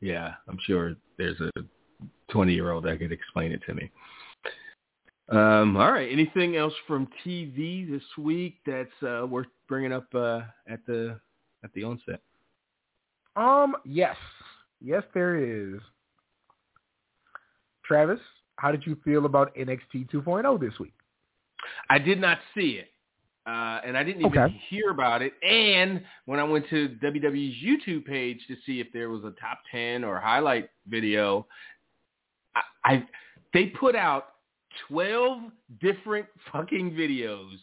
yeah, 0.00 0.34
I'm 0.48 0.58
sure 0.66 0.94
there's 1.18 1.40
a 1.40 1.50
twenty 2.30 2.54
year 2.54 2.70
old 2.70 2.84
that 2.84 2.98
could 2.98 3.12
explain 3.12 3.52
it 3.52 3.62
to 3.66 3.74
me. 3.74 3.90
Um, 5.28 5.76
all 5.76 5.90
right. 5.90 6.10
Anything 6.12 6.56
else 6.56 6.74
from 6.86 7.08
TV 7.24 7.90
this 7.90 8.02
week 8.18 8.58
that's 8.66 8.90
uh, 9.02 9.26
worth 9.26 9.46
bringing 9.66 9.92
up 9.92 10.06
uh, 10.14 10.42
at 10.68 10.84
the 10.86 11.18
at 11.64 11.72
the 11.74 11.84
onset? 11.84 12.20
Um, 13.36 13.76
yes. 13.84 14.16
Yes, 14.80 15.04
there 15.14 15.36
is. 15.36 15.80
Travis, 17.92 18.20
how 18.56 18.72
did 18.72 18.86
you 18.86 18.96
feel 19.04 19.26
about 19.26 19.54
NXT 19.54 20.10
2.0 20.10 20.58
this 20.58 20.78
week? 20.78 20.94
I 21.90 21.98
did 21.98 22.18
not 22.18 22.38
see 22.54 22.80
it. 22.80 22.88
Uh, 23.46 23.80
and 23.84 23.98
I 23.98 24.02
didn't 24.02 24.24
even 24.24 24.38
Okay. 24.38 24.62
hear 24.70 24.88
about 24.90 25.20
it. 25.20 25.34
And 25.42 26.02
when 26.24 26.40
I 26.40 26.44
went 26.44 26.66
to 26.70 26.96
WWE's 27.02 27.62
YouTube 27.62 28.06
page 28.06 28.40
to 28.46 28.56
see 28.64 28.80
if 28.80 28.86
there 28.94 29.10
was 29.10 29.24
a 29.24 29.32
top 29.32 29.58
10 29.70 30.04
or 30.04 30.18
highlight 30.18 30.70
video, 30.86 31.46
I, 32.54 32.62
I 32.84 33.06
they 33.52 33.66
put 33.66 33.94
out 33.94 34.36
12 34.88 35.42
different 35.80 36.26
fucking 36.52 36.92
videos. 36.92 37.56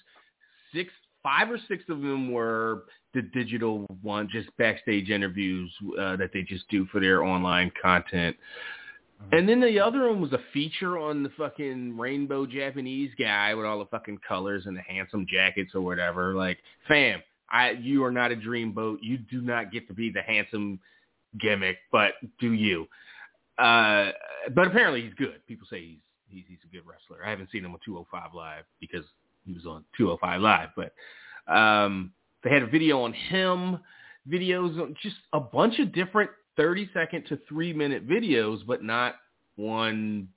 Six, 0.76 0.94
five 1.24 1.50
or 1.50 1.58
six 1.68 1.84
of 1.90 2.02
them 2.02 2.32
were 2.32 2.84
the 3.16 3.24
digital 3.24 3.88
one, 4.04 4.30
just 4.32 4.56
backstage 4.58 5.10
interviews 5.10 5.74
uh, 6.00 6.18
that 6.18 6.30
they 6.34 6.44
just 6.44 6.68
do 6.70 6.86
for 6.92 7.00
their 7.00 7.24
online 7.24 7.72
content. 7.82 8.36
And 9.32 9.48
then 9.48 9.62
the 9.62 9.80
other 9.80 10.10
one 10.10 10.22
was 10.22 10.34
a 10.34 10.40
feature 10.54 10.98
on 10.98 11.24
the 11.24 11.30
fucking 11.38 11.98
rainbow 11.98 12.46
Japanese 12.46 13.12
guy 13.20 13.54
with 13.54 13.66
all 13.66 13.80
the 13.80 13.86
fucking 13.86 14.20
colors 14.28 14.64
and 14.66 14.76
the 14.76 14.82
handsome 14.82 15.26
jackets 15.30 15.76
or 15.76 15.82
whatever. 15.82 16.34
Like, 16.34 16.58
fam, 16.88 17.22
I 17.52 17.72
you 17.72 18.04
are 18.04 18.12
not 18.12 18.32
a 18.32 18.36
dreamboat. 18.36 18.98
You 19.02 19.18
do 19.18 19.42
not 19.42 19.72
get 19.72 19.88
to 19.88 19.94
be 19.94 20.10
the 20.10 20.22
handsome 20.22 20.80
gimmick, 21.40 21.78
but 21.92 22.14
do 22.40 22.54
you? 22.54 22.88
Uh, 23.58 24.12
but 24.56 24.68
apparently 24.68 25.02
he's 25.02 25.14
good. 25.14 25.46
People 25.48 25.68
say 25.70 25.82
he's 25.82 26.00
he's 26.28 26.44
he's 26.48 26.60
a 26.64 26.74
good 26.74 26.84
wrestler. 26.88 27.26
I 27.26 27.30
haven't 27.30 27.50
seen 27.52 27.66
him 27.66 27.74
on 27.74 27.80
205 27.86 28.34
Live 28.34 28.64
because 28.80 29.06
he 29.46 29.54
was 29.54 29.66
on 29.66 29.84
205 29.98 30.42
Live, 30.42 30.70
but 30.76 31.54
um, 31.54 32.12
they 32.44 32.50
had 32.50 32.64
a 32.64 32.68
video 32.68 33.02
on 33.02 33.14
him, 33.14 33.80
videos 34.28 34.80
on 34.82 34.96
just 35.02 35.18
a 35.34 35.40
bunch 35.40 35.80
of 35.80 35.94
different 35.94 36.32
30 36.60 36.90
second 36.94 37.24
to 37.30 37.40
three 37.48 37.72
minute 37.72 38.06
videos, 38.06 38.60
but 38.68 38.84
not 38.84 39.16
one 39.56 40.28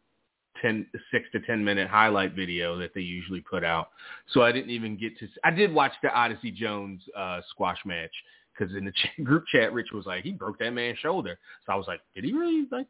10, 0.60 0.86
six 1.10 1.26
to 1.32 1.40
10 1.40 1.64
minute 1.64 1.88
highlight 1.88 2.34
video 2.34 2.78
that 2.78 2.94
they 2.94 3.00
usually 3.00 3.40
put 3.40 3.64
out. 3.64 3.90
So 4.32 4.42
I 4.42 4.52
didn't 4.52 4.70
even 4.70 4.96
get 4.96 5.18
to, 5.18 5.28
I 5.42 5.50
did 5.50 5.74
watch 5.74 5.90
the 6.00 6.12
Odyssey 6.12 6.52
Jones 6.52 7.02
uh, 7.18 7.40
squash 7.50 7.78
match 7.84 8.12
because 8.56 8.72
in 8.76 8.84
the 8.84 8.92
ch- 8.92 9.24
group 9.24 9.44
chat, 9.50 9.72
Rich 9.72 9.88
was 9.92 10.06
like, 10.06 10.22
he 10.22 10.30
broke 10.30 10.60
that 10.60 10.70
man's 10.70 10.98
shoulder. 10.98 11.40
So 11.66 11.72
I 11.72 11.76
was 11.76 11.86
like, 11.88 12.00
did 12.14 12.22
he 12.22 12.32
really 12.32 12.66
like, 12.70 12.86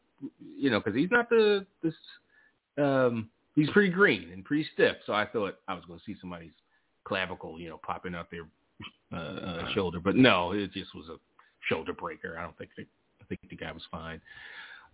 you 0.59 0.69
know, 0.69 0.81
cause 0.83 0.95
he's 0.95 1.11
not 1.11 1.31
the, 1.31 1.65
this, 1.83 1.95
um, 2.77 3.31
he's 3.55 3.71
pretty 3.71 3.89
green 3.89 4.31
and 4.31 4.45
pretty 4.45 4.67
stiff. 4.75 4.97
So 5.07 5.15
I 5.15 5.25
thought 5.25 5.57
I 5.69 5.75
was 5.75 5.85
going 5.87 5.99
to 5.99 6.05
see 6.05 6.17
somebody's 6.21 6.53
clavicle, 7.05 7.59
you 7.59 7.71
know, 7.71 7.81
popping 7.83 8.15
out 8.15 8.31
their 8.31 8.47
uh, 9.11 9.17
uh, 9.17 9.73
shoulder, 9.73 10.01
but 10.01 10.17
no, 10.17 10.53
it 10.53 10.71
just 10.73 10.95
was 10.95 11.09
a 11.09 11.17
shoulder 11.69 11.95
breaker. 11.95 12.37
I 12.39 12.43
don't 12.43 12.59
think 12.59 12.71
they, 12.77 12.85
think 13.37 13.51
the 13.51 13.57
guy 13.57 13.73
was 13.73 13.83
fine. 13.91 14.21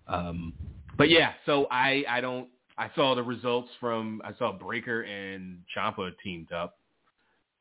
Um, 0.07 0.53
but 0.97 1.11
yeah, 1.11 1.33
so 1.47 1.67
I, 1.71 2.05
I 2.09 2.21
don't, 2.21 2.49
I 2.79 2.91
saw 2.95 3.15
the 3.15 3.23
results 3.23 3.69
from 3.81 4.23
I 4.25 4.33
saw 4.39 4.53
Breakker 4.53 5.03
and 5.03 5.59
Ciampa 5.77 6.13
teamed 6.23 6.53
up, 6.53 6.79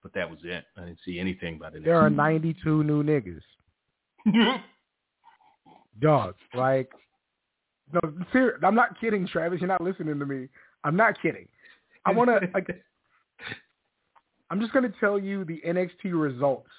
but 0.03 0.13
that 0.13 0.29
was 0.29 0.39
it. 0.43 0.63
I 0.77 0.81
didn't 0.81 0.99
see 1.03 1.19
anything 1.19 1.55
about 1.55 1.75
it. 1.75 1.83
There 1.83 1.99
are 1.99 2.09
92 2.09 2.83
new 2.83 3.03
niggas. 3.03 3.41
Dog, 5.99 6.35
like, 6.53 6.91
no, 7.91 7.99
ser- 8.31 8.59
I'm 8.63 8.75
not 8.75 8.99
kidding, 8.99 9.27
Travis. 9.27 9.59
You're 9.59 9.67
not 9.67 9.81
listening 9.81 10.19
to 10.19 10.25
me. 10.25 10.47
I'm 10.83 10.95
not 10.95 11.19
kidding. 11.21 11.47
I 12.05 12.11
want 12.11 12.29
to, 12.29 12.47
like, 12.53 12.67
I'm 14.51 14.59
just 14.59 14.73
going 14.73 14.89
to 14.89 14.93
tell 14.99 15.17
you 15.17 15.43
the 15.45 15.61
NXT 15.67 16.13
results. 16.13 16.69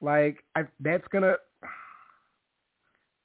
Like, 0.00 0.44
I, 0.54 0.62
that's 0.78 1.06
going 1.10 1.24
to, 1.24 1.36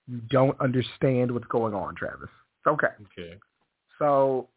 you 0.07 0.21
don't 0.29 0.59
understand 0.59 1.31
what's 1.31 1.47
going 1.47 1.73
on, 1.73 1.95
Travis. 1.95 2.29
Okay. 2.67 2.87
okay. 3.17 3.35
So 3.99 4.47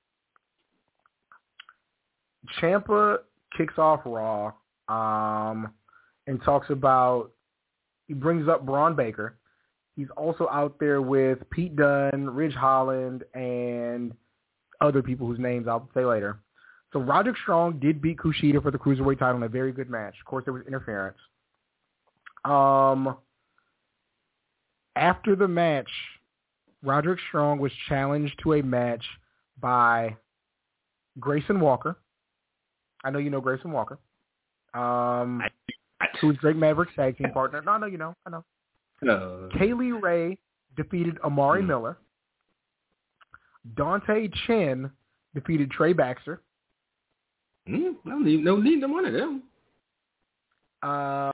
Ciampa 2.60 3.18
kicks 3.56 3.74
off 3.78 4.00
Raw 4.04 4.52
um, 4.88 5.72
and 6.26 6.42
talks 6.42 6.70
about 6.70 7.30
he 8.06 8.14
brings 8.14 8.48
up 8.48 8.64
Bron 8.64 8.94
Breakker. 8.94 9.36
He's 9.96 10.08
also 10.16 10.48
out 10.50 10.76
there 10.78 11.02
with 11.02 11.38
Pete 11.50 11.76
Dunne, 11.76 12.30
Ridge 12.30 12.54
Holland, 12.54 13.24
and 13.34 14.12
other 14.80 15.02
people 15.02 15.26
whose 15.26 15.38
names 15.38 15.66
I'll 15.68 15.88
say 15.92 16.04
later. 16.04 16.38
So 16.92 17.00
Roderick 17.00 17.36
Strong 17.42 17.80
did 17.80 18.00
beat 18.00 18.18
Kushida 18.18 18.62
for 18.62 18.70
the 18.70 18.78
cruiserweight 18.78 19.18
title 19.18 19.36
in 19.36 19.42
a 19.42 19.48
very 19.48 19.72
good 19.72 19.90
match. 19.90 20.14
Of 20.20 20.26
course, 20.26 20.44
there 20.44 20.54
was 20.54 20.62
interference. 20.66 21.18
Um, 22.44 23.16
after 24.98 25.36
the 25.36 25.48
match, 25.48 25.88
Roderick 26.82 27.20
Strong 27.28 27.58
was 27.58 27.72
challenged 27.88 28.34
to 28.42 28.54
a 28.54 28.62
match 28.62 29.04
by 29.60 30.16
Grayson 31.18 31.60
Waller. 31.60 31.96
I 33.04 33.10
know 33.10 33.18
you 33.18 33.30
know 33.30 33.40
Grayson 33.40 33.72
Waller. 33.72 33.98
Um, 34.74 35.42
who's 36.20 36.36
Drake 36.38 36.56
Maverick's 36.56 36.94
tag 36.94 37.16
team 37.16 37.30
partner. 37.30 37.62
No, 37.64 37.78
no, 37.78 37.86
you 37.86 37.98
know, 37.98 38.14
I 38.26 38.30
know. 38.30 38.44
No. 39.02 39.48
Kay 39.56 39.72
Lee 39.72 39.92
Ray 39.92 40.38
defeated 40.76 41.18
Amari 41.24 41.62
Hmm. 41.62 41.68
Miller. 41.68 41.98
Dante 43.76 44.28
Chen 44.46 44.90
defeated 45.34 45.70
Trey 45.70 45.92
Baxter. 45.92 46.42
Mm, 47.68 47.96
no 48.04 48.18
need, 48.18 48.44
no 48.44 48.56
need 48.56 48.80
to 48.80 48.88
one 48.88 49.04
of 49.04 49.12
them. 49.12 49.42
Uh, 50.82 51.30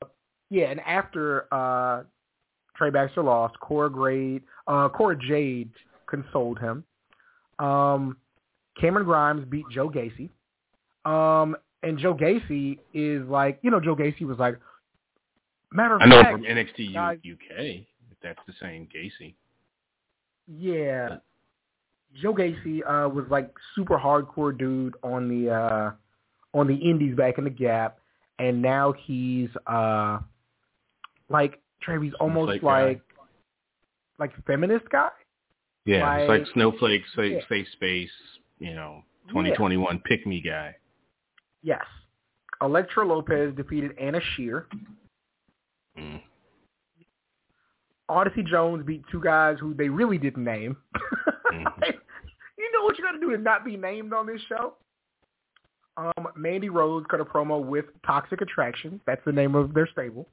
yeah, 0.51 0.67
and 0.67 0.81
after 0.81 1.47
uh, 1.53 2.03
Trey 2.77 2.91
Baxter 2.91 3.23
lost, 3.23 3.59
Cora 3.61 3.91
Grade, 3.91 4.43
uh, 4.67 4.89
Cora 4.89 5.17
Jade 5.17 5.71
consoled 6.07 6.59
him. 6.59 6.85
Um, 7.59 8.17
Cameron 8.81 9.05
Grimes 9.07 9.45
beat 9.49 9.65
Joe 9.71 9.89
Gacy. 9.91 10.29
Um, 11.05 11.57
and 11.83 11.99
Joe 11.99 12.15
Gacy 12.15 12.79
is 12.93 13.27
like, 13.29 13.59
you 13.63 13.71
know, 13.71 13.81
Joe 13.81 13.95
Gacy 13.95 14.23
was 14.23 14.39
like, 14.39 14.59
matter 15.73 15.97
of 15.97 16.03
I 16.03 16.07
know 16.07 16.19
him 16.19 16.25
fact, 16.25 16.35
from 16.35 16.45
NXT 16.45 16.93
guys- 16.95 17.19
UK. 17.25 17.87
If 18.11 18.19
that's 18.23 18.41
the 18.47 18.55
same 18.61 18.89
Gacy. 18.95 19.35
Yeah. 20.47 21.17
Joe 22.21 22.35
Gacy 22.35 22.81
uh, 22.81 23.09
was 23.09 23.27
like 23.29 23.53
super 23.75 23.99
hardcore 23.99 24.57
dude 24.57 24.95
on 25.03 25.29
the 25.29 25.51
uh, 25.53 25.91
on 26.53 26.67
the 26.69 26.75
indies 26.77 27.17
back 27.17 27.39
in 27.39 27.45
the 27.45 27.51
gap 27.51 27.99
and 28.39 28.61
now 28.61 28.93
he's 29.07 29.49
uh 29.67 30.19
like 31.29 31.61
Trev, 31.85 32.03
he's 32.03 32.15
almost 32.21 32.63
like 32.63 33.01
like 34.19 34.33
feminist 34.47 34.89
guy. 34.91 35.09
Yeah, 35.85 36.17
it's 36.17 36.29
like 36.29 36.41
Like- 36.41 36.49
Snowflake, 36.55 37.03
safe, 37.15 37.33
Yeah. 37.33 37.49
safe 37.49 37.69
space, 37.73 38.13
you 38.59 38.75
know, 38.75 39.05
2021 39.29 39.99
pick 40.01 40.27
me 40.27 40.41
guy. 40.41 40.77
Yes. 41.63 41.85
Elektra 42.63 43.05
Lopez 43.05 43.55
defeated 43.55 43.97
Anna 43.99 44.21
Shear. 44.21 44.69
Mm. 45.99 46.23
Odyssey 48.09 48.43
Jones 48.43 48.85
beat 48.85 49.03
two 49.11 49.21
guys 49.21 49.59
who 49.59 49.75
they 49.75 49.89
really 49.89 50.19
didn't 50.19 50.45
name. 50.45 50.77
Mhm. 51.53 51.65
you 52.59 52.73
know 52.73 52.85
what 52.85 52.97
you 52.99 53.05
got 53.05 53.13
to 53.13 53.19
do 53.21 53.31
to 53.31 53.39
not 53.39 53.65
be 53.65 53.77
named 53.77 54.13
on 54.13 54.27
this 54.27 54.41
show? 54.43 54.75
Um, 55.97 56.29
Mandy 56.37 56.69
Rose 56.69 57.05
cut 57.09 57.21
a 57.21 57.25
promo 57.25 57.65
with 57.65 57.87
Toxic 58.05 58.41
Attraction. 58.41 59.01
That's 59.07 59.25
the 59.25 59.33
name 59.33 59.55
of 59.55 59.75
their 59.75 59.87
stable. 59.87 60.29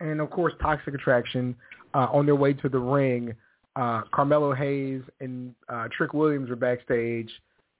And, 0.00 0.20
of 0.20 0.30
course, 0.30 0.52
Toxic 0.60 0.94
Attraction, 0.94 1.54
uh, 1.94 2.08
on 2.12 2.26
their 2.26 2.36
way 2.36 2.52
to 2.54 2.68
the 2.68 2.78
ring, 2.78 3.34
uh, 3.76 4.02
Carmelo 4.12 4.54
Hayes 4.54 5.02
and 5.20 5.54
uh, 5.68 5.88
Trick 5.96 6.12
Williams 6.14 6.50
were 6.50 6.56
backstage 6.56 7.30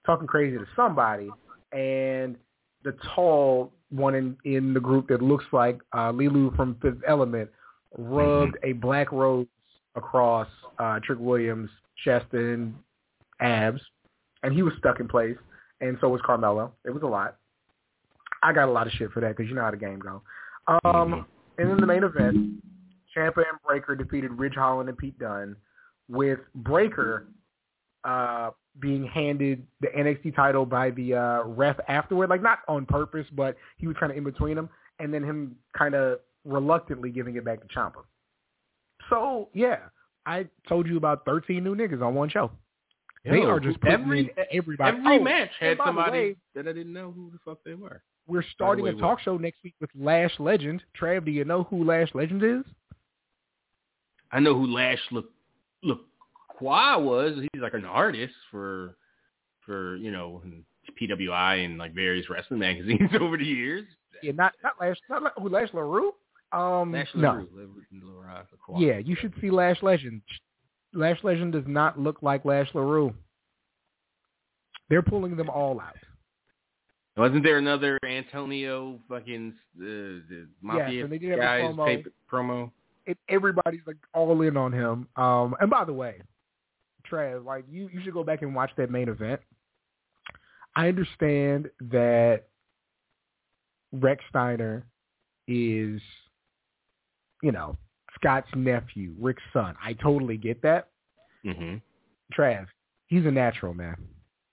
talking 0.05 0.27
crazy 0.27 0.57
to 0.57 0.65
somebody. 0.75 1.29
And 1.73 2.35
the 2.83 2.95
tall 3.15 3.71
one 3.89 4.15
in, 4.15 4.37
in 4.45 4.73
the 4.73 4.79
group 4.79 5.07
that 5.09 5.21
looks 5.21 5.45
like 5.51 5.79
uh, 5.93 6.11
Leeloo 6.11 6.55
from 6.55 6.77
Fifth 6.81 7.01
Element 7.07 7.49
rubbed 7.97 8.57
a 8.63 8.73
black 8.73 9.11
rose 9.11 9.47
across 9.95 10.47
uh, 10.79 10.99
Trick 11.03 11.19
Williams' 11.19 11.69
chest 12.03 12.25
and 12.31 12.73
abs, 13.41 13.81
and 14.43 14.53
he 14.53 14.63
was 14.63 14.73
stuck 14.79 14.99
in 14.99 15.07
place, 15.07 15.37
and 15.81 15.97
so 15.99 16.09
was 16.09 16.21
Carmelo. 16.25 16.71
It 16.85 16.91
was 16.91 17.03
a 17.03 17.07
lot. 17.07 17.37
I 18.43 18.53
got 18.53 18.69
a 18.69 18.71
lot 18.71 18.87
of 18.87 18.93
shit 18.93 19.11
for 19.11 19.19
that 19.19 19.35
because 19.35 19.49
you 19.49 19.55
know 19.55 19.61
how 19.61 19.71
the 19.71 19.77
game 19.77 19.99
go. 19.99 20.21
Um, 20.67 20.81
Mhm. 21.13 21.25
And 21.57 21.69
in 21.69 21.77
the 21.77 21.85
main 21.85 22.03
event, 22.03 22.61
Ciampa 23.15 23.37
and 23.37 23.59
Breakker 23.65 23.95
defeated 23.95 24.31
Ridge 24.31 24.55
Holland 24.55 24.89
and 24.89 24.97
Pete 24.97 25.17
Dunne, 25.19 25.55
with 26.09 26.39
Breakker 26.55 27.27
uh, 28.03 28.51
being 28.79 29.05
handed 29.05 29.65
the 29.81 29.87
NXT 29.87 30.35
title 30.35 30.65
by 30.65 30.91
the 30.91 31.13
uh, 31.15 31.43
ref 31.43 31.77
afterward, 31.87 32.29
like 32.29 32.41
not 32.41 32.59
on 32.67 32.85
purpose, 32.85 33.27
but 33.33 33.57
he 33.77 33.87
was 33.87 33.95
kind 33.99 34.11
of 34.11 34.17
in 34.17 34.23
between 34.23 34.55
them, 34.55 34.69
and 34.99 35.13
then 35.13 35.23
him 35.23 35.55
kind 35.77 35.93
of 35.93 36.19
reluctantly 36.45 37.09
giving 37.11 37.35
it 37.35 37.45
back 37.45 37.61
to 37.61 37.67
Ciampa. 37.67 38.03
So 39.09 39.49
yeah, 39.53 39.79
I 40.25 40.47
told 40.67 40.87
you 40.87 40.97
about 40.97 41.25
13 41.25 41.63
new 41.63 41.75
niggas 41.75 42.01
on 42.01 42.15
one 42.15 42.29
show. 42.29 42.51
They 43.25 43.37
Yo, 43.41 43.49
are 43.49 43.59
just 43.59 43.79
putting 43.81 44.01
every 44.01 44.33
everybody. 44.51 44.97
every 44.97 45.17
Oh, 45.19 45.23
match 45.23 45.49
had 45.59 45.77
somebody 45.85 46.11
way, 46.11 46.35
that 46.55 46.67
I 46.67 46.73
didn't 46.73 46.93
know 46.93 47.11
who 47.11 47.29
the 47.31 47.37
fuck 47.45 47.59
they 47.63 47.75
were. 47.75 48.01
We're 48.31 48.43
starting 48.53 48.85
way, 48.85 48.91
a 48.91 48.93
what? 48.95 49.01
talk 49.01 49.19
show 49.19 49.37
next 49.37 49.63
week 49.63 49.75
with 49.81 49.89
Lash 49.95 50.31
Legend. 50.39 50.81
Trav, 50.99 51.25
do 51.25 51.31
you 51.31 51.45
know 51.45 51.63
who 51.63 51.83
Lash 51.83 52.09
Legend 52.13 52.43
is? 52.43 52.63
I 54.31 54.39
know 54.39 54.55
who 54.57 54.67
Lash 54.67 54.99
look 55.11 55.29
look 55.83 56.01
was. 56.61 57.35
He's 57.53 57.61
like 57.61 57.73
an 57.73 57.85
artist 57.85 58.33
for 58.49 58.95
for 59.65 59.95
you 59.97 60.11
know 60.11 60.41
PWI 60.99 61.65
and 61.65 61.77
like 61.77 61.93
various 61.93 62.29
wrestling 62.29 62.59
magazines 62.67 63.09
over 63.19 63.37
the 63.37 63.45
years. 63.45 63.85
Yeah, 64.23 64.33
not 64.33 64.53
not 64.63 64.73
Lash, 64.79 64.97
not 65.09 65.23
La- 65.23 65.41
who 65.41 65.49
Lash 65.49 65.69
LaRue. 65.73 66.13
Um, 66.53 66.91
Lash 66.91 67.07
no. 67.15 67.31
LaRue, 67.31 67.47
La- 67.53 68.23
La- 68.23 68.43
La- 68.69 68.79
Yeah, 68.79 68.97
you 68.97 69.15
should 69.15 69.33
see 69.41 69.49
Lash 69.49 69.81
Legend. 69.81 70.21
Lash 70.93 71.23
Legend 71.23 71.53
does 71.53 71.63
not 71.67 71.99
look 71.99 72.17
like 72.21 72.45
Lash 72.45 72.69
LaRue. 72.73 73.13
They're 74.89 75.01
pulling 75.01 75.37
them 75.37 75.49
all 75.49 75.79
out. 75.79 75.95
Wasn't 77.17 77.43
there 77.43 77.57
another 77.57 77.99
Antonio 78.07 78.99
fucking 79.09 79.53
uh, 79.77 79.83
the 79.83 80.47
mafia 80.61 81.03
and 81.03 81.11
they 81.11 81.17
did 81.17 81.31
have 81.31 81.39
a 81.39 81.41
guys 81.41 81.75
promo. 81.75 82.05
promo? 82.31 82.71
It, 83.05 83.17
everybody's 83.27 83.81
like 83.85 83.97
all 84.13 84.41
in 84.41 84.55
on 84.55 84.71
him. 84.71 85.07
Um, 85.15 85.55
and 85.59 85.69
by 85.69 85.83
the 85.83 85.93
way, 85.93 86.21
Trav, 87.09 87.45
like 87.45 87.65
you, 87.69 87.89
you 87.91 88.01
should 88.03 88.13
go 88.13 88.23
back 88.23 88.41
and 88.41 88.55
watch 88.55 88.71
that 88.77 88.89
main 88.89 89.09
event. 89.09 89.41
I 90.75 90.87
understand 90.87 91.69
that 91.91 92.43
Rechsteiner 93.93 94.83
is, 95.47 96.01
you 97.43 97.51
know, 97.51 97.77
Scott's 98.15 98.47
nephew, 98.55 99.13
Rick's 99.19 99.43
son. 99.51 99.75
I 99.83 99.93
totally 99.93 100.37
get 100.37 100.61
that. 100.61 100.89
Mm-hmm. 101.45 101.77
Trav, 102.37 102.67
he's 103.07 103.25
a 103.25 103.31
natural 103.31 103.73
man. 103.73 103.97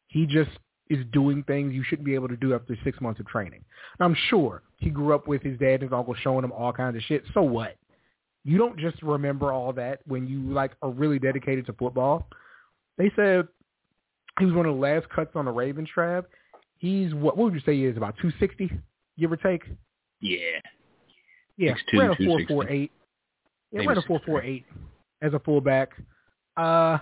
He 0.09 0.27
just 0.27 0.51
is 0.91 1.05
doing 1.13 1.43
things 1.45 1.75
you 1.75 1.83
shouldn't 1.85 2.07
be 2.07 2.15
able 2.15 2.29
to 2.29 2.37
do 2.37 2.55
after 2.55 2.77
six 2.85 3.01
months 3.01 3.21
of 3.21 3.27
training. 3.27 3.63
And 3.99 4.05
I'm 4.07 4.17
sure 4.29 4.63
he 4.79 4.91
grew 4.91 5.15
up 5.15 5.29
with 5.29 5.43
his 5.43 5.59
dad 5.59 5.75
and 5.75 5.83
his 5.83 5.93
uncle 5.93 6.15
showing 6.15 6.45
him 6.45 6.53
all 6.53 6.73
kinds 6.73 6.97
of 6.97 7.03
shit. 7.03 7.25
So 7.35 7.43
what? 7.43 7.77
You 8.45 8.57
don't 8.57 8.79
just 8.79 9.03
remember 9.03 9.53
all 9.53 9.73
that 9.75 10.01
when 10.07 10.27
you 10.27 10.41
like 10.53 10.73
are 10.83 10.91
really 10.91 11.19
dedicated 11.19 11.67
to 11.67 11.73
football. 11.75 12.27
They 12.97 13.11
said 13.17 13.47
he 14.39 14.47
was 14.47 14.55
one 14.55 14.67
of 14.67 14.75
the 14.75 14.81
last 14.81 15.09
cuts 15.11 15.33
on 15.35 15.45
the 15.45 15.51
Ravens, 15.51 15.89
Trav. 15.95 16.25
He's 16.79 17.13
what? 17.13 17.37
What 17.37 17.45
would 17.47 17.55
you 17.55 17.61
say 17.67 17.75
he 17.77 17.85
is 17.85 17.97
about 17.97 18.15
260, 18.23 18.71
give 19.19 19.33
or 19.33 19.37
take? 19.37 19.63
Yeah. 20.21 20.39
Yeah, 21.57 21.75
6'2", 21.93 21.99
ran 21.99 22.11
a 22.13 22.17
four 22.25 22.41
four 22.47 22.69
eight. 22.71 22.93
Yeah, 23.73 23.85
ran 23.85 23.99
a 23.99 24.03
four 24.03 24.21
four 24.25 24.43
eight 24.43 24.65
as 25.23 25.35
a 25.35 25.41
fullback. 25.41 25.91
Uh, 26.57 26.99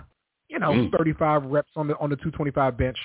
you 0.49 0.57
know, 0.59 0.71
Mm. 0.71 0.91
thirty 0.97 1.13
five 1.13 1.43
reps 1.45 1.71
on 1.75 1.87
the 1.87 1.97
on 1.99 2.09
the 2.09 2.15
two 2.17 2.31
twenty 2.31 2.51
five 2.51 2.75
bench. 2.77 2.97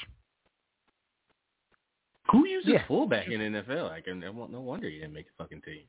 Who 2.33 2.47
uses 2.47 2.71
Yeah. 2.73 2.87
fullback 2.89 3.29
in 3.29 3.41
NFL? 3.41 3.89
Like, 3.89 4.07
and 4.09 4.21
no 4.21 4.33
wonder 4.61 4.89
he 4.89 4.97
didn't 4.99 5.13
make 5.13 5.27
the 5.27 5.33
fucking 5.43 5.63
team. 5.63 5.83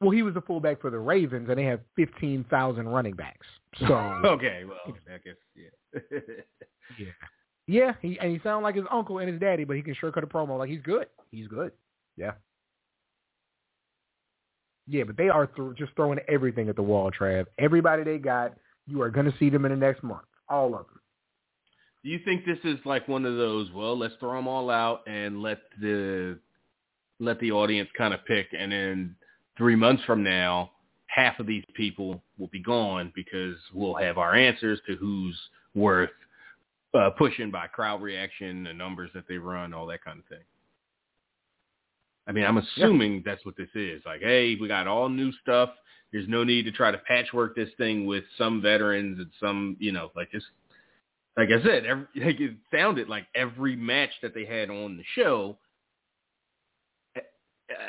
Well, 0.00 0.10
he 0.10 0.22
was 0.22 0.36
a 0.36 0.40
fullback 0.42 0.80
for 0.80 0.90
the 0.90 0.98
Ravens, 0.98 1.48
and 1.48 1.58
they 1.58 1.64
have 1.64 1.80
fifteen 1.96 2.44
thousand 2.44 2.88
running 2.88 3.14
backs. 3.14 3.46
So 3.80 3.94
okay, 4.24 4.64
well, 4.64 4.78
I 4.86 5.18
guess 5.18 5.34
yeah. 5.56 6.00
yeah, 6.98 7.06
Yeah, 7.66 7.92
he 8.00 8.18
and 8.20 8.30
he 8.30 8.38
sounds 8.44 8.62
like 8.62 8.76
his 8.76 8.84
uncle 8.92 9.18
and 9.18 9.28
his 9.28 9.40
daddy, 9.40 9.64
but 9.64 9.74
he 9.76 9.82
can 9.82 9.94
sure 9.94 10.12
cut 10.12 10.22
a 10.22 10.26
promo. 10.28 10.56
Like 10.58 10.70
he's 10.70 10.82
good. 10.82 11.06
He's 11.32 11.48
good. 11.48 11.72
Yeah. 12.16 12.32
Yeah, 14.86 15.04
but 15.04 15.16
they 15.16 15.28
are 15.28 15.46
th- 15.46 15.76
just 15.76 15.92
throwing 15.96 16.18
everything 16.28 16.68
at 16.68 16.76
the 16.76 16.82
wall, 16.82 17.10
Trav. 17.10 17.46
Everybody 17.58 18.04
they 18.04 18.16
got, 18.18 18.54
you 18.86 19.02
are 19.02 19.10
going 19.10 19.26
to 19.30 19.36
see 19.38 19.50
them 19.50 19.66
in 19.66 19.70
the 19.70 19.76
next 19.76 20.02
month. 20.02 20.22
All 20.48 20.74
of 20.74 20.86
them. 20.86 21.00
Do 22.04 22.10
you 22.10 22.20
think 22.24 22.44
this 22.44 22.58
is 22.64 22.78
like 22.84 23.08
one 23.08 23.24
of 23.24 23.36
those? 23.36 23.70
Well, 23.72 23.98
let's 23.98 24.14
throw 24.20 24.36
them 24.36 24.46
all 24.46 24.70
out 24.70 25.02
and 25.06 25.42
let 25.42 25.58
the 25.80 26.38
let 27.20 27.40
the 27.40 27.50
audience 27.50 27.88
kind 27.98 28.14
of 28.14 28.24
pick, 28.26 28.48
and 28.56 28.70
then 28.70 29.16
three 29.56 29.74
months 29.74 30.04
from 30.04 30.22
now, 30.22 30.70
half 31.08 31.40
of 31.40 31.46
these 31.46 31.64
people 31.74 32.22
will 32.38 32.46
be 32.48 32.62
gone 32.62 33.12
because 33.14 33.56
we'll 33.74 33.96
have 33.96 34.18
our 34.18 34.34
answers 34.34 34.80
to 34.86 34.94
who's 34.96 35.36
worth 35.74 36.10
uh, 36.94 37.10
pushing 37.18 37.50
by 37.50 37.66
crowd 37.66 38.00
reaction, 38.00 38.64
the 38.64 38.72
numbers 38.72 39.10
that 39.14 39.24
they 39.28 39.36
run, 39.36 39.74
all 39.74 39.86
that 39.86 40.04
kind 40.04 40.20
of 40.20 40.24
thing. 40.26 40.44
I 42.26 42.32
mean, 42.32 42.44
I'm 42.44 42.58
assuming 42.58 43.22
that's 43.24 43.44
what 43.44 43.56
this 43.56 43.68
is. 43.74 44.02
Like, 44.06 44.20
hey, 44.20 44.56
we 44.60 44.68
got 44.68 44.86
all 44.86 45.08
new 45.08 45.32
stuff. 45.42 45.70
There's 46.12 46.28
no 46.28 46.44
need 46.44 46.64
to 46.64 46.72
try 46.72 46.90
to 46.90 46.98
patchwork 46.98 47.56
this 47.56 47.70
thing 47.78 48.06
with 48.06 48.24
some 48.36 48.62
veterans 48.62 49.18
and 49.18 49.30
some, 49.40 49.76
you 49.80 49.92
know, 49.92 50.10
like 50.14 50.30
just 50.30 50.46
like 51.38 51.50
I 51.50 51.62
said, 51.62 51.86
every, 51.86 52.06
like 52.16 52.40
it 52.40 52.56
sounded 52.70 53.08
like 53.08 53.26
every 53.34 53.76
match 53.76 54.10
that 54.22 54.34
they 54.34 54.44
had 54.44 54.68
on 54.68 54.96
the 54.96 55.04
show 55.14 55.56
uh, 57.16 57.20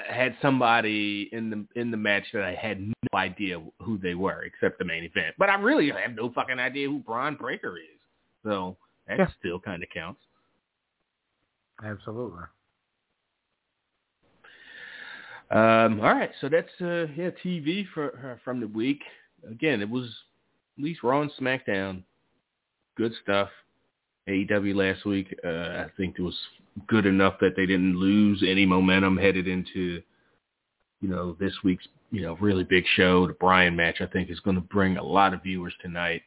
had 0.07 0.35
somebody 0.41 1.27
in 1.31 1.49
the 1.49 1.81
in 1.81 1.89
the 1.91 1.97
match 1.97 2.25
that 2.33 2.43
I 2.43 2.53
had 2.53 2.79
no 2.79 2.93
idea 3.15 3.59
who 3.81 3.97
they 3.97 4.13
were 4.13 4.43
except 4.43 4.77
the 4.77 4.85
main 4.85 5.03
event. 5.03 5.35
But 5.37 5.49
I 5.49 5.55
really 5.55 5.89
have 5.89 6.15
no 6.15 6.31
fucking 6.31 6.59
idea 6.59 6.87
who 6.87 6.99
Bron 6.99 7.35
Breakker 7.35 7.77
is. 7.77 7.99
So 8.43 8.77
that 9.07 9.17
Yeah. 9.17 9.27
still 9.39 9.59
kind 9.59 9.81
of 9.83 9.89
counts. 9.89 10.21
Absolutely. 11.83 12.43
Um, 15.51 15.99
all 16.01 16.13
right, 16.13 16.29
so 16.41 16.47
that's 16.49 16.69
uh, 16.79 17.07
yeah 17.15 17.31
TV 17.43 17.87
for 17.95 18.33
uh, 18.33 18.43
from 18.43 18.59
the 18.59 18.67
week. 18.67 19.01
Again, 19.49 19.81
it 19.81 19.89
was 19.89 20.05
at 20.77 20.83
least 20.83 21.01
Raw 21.01 21.21
and 21.21 21.31
SmackDown, 21.31 22.03
good 22.99 23.13
stuff. 23.23 23.49
AEW 24.27 24.75
last 24.75 25.05
week, 25.05 25.33
uh, 25.43 25.47
I 25.47 25.87
think 25.97 26.17
it 26.19 26.21
was 26.21 26.37
good 26.87 27.05
enough 27.05 27.35
that 27.39 27.55
they 27.55 27.65
didn't 27.65 27.95
lose 27.95 28.43
any 28.45 28.65
momentum 28.65 29.17
headed 29.17 29.47
into, 29.47 30.03
you 31.01 31.07
know, 31.07 31.35
this 31.39 31.53
week's 31.63 31.87
you 32.11 32.21
know 32.21 32.35
really 32.41 32.63
big 32.63 32.83
show. 32.95 33.25
The 33.25 33.33
Bryan 33.33 33.75
match, 33.75 34.01
I 34.01 34.05
think, 34.05 34.29
is 34.29 34.39
going 34.41 34.55
to 34.55 34.61
bring 34.61 34.97
a 34.97 35.03
lot 35.03 35.33
of 35.33 35.41
viewers 35.41 35.73
tonight. 35.81 36.23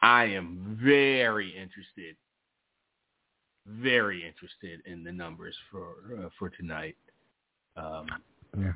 I 0.00 0.24
am 0.24 0.78
very 0.82 1.50
interested, 1.50 2.16
very 3.66 4.26
interested 4.26 4.80
in 4.86 5.04
the 5.04 5.12
numbers 5.12 5.54
for 5.70 5.94
uh, 6.18 6.28
for 6.38 6.48
tonight. 6.48 6.96
Um, 7.76 8.06
Yeah. 8.58 8.72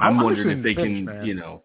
I'm, 0.00 0.18
I'm 0.18 0.24
wondering 0.24 0.58
if 0.58 0.64
they 0.64 0.74
can, 0.74 1.22
you 1.24 1.34
know. 1.34 1.62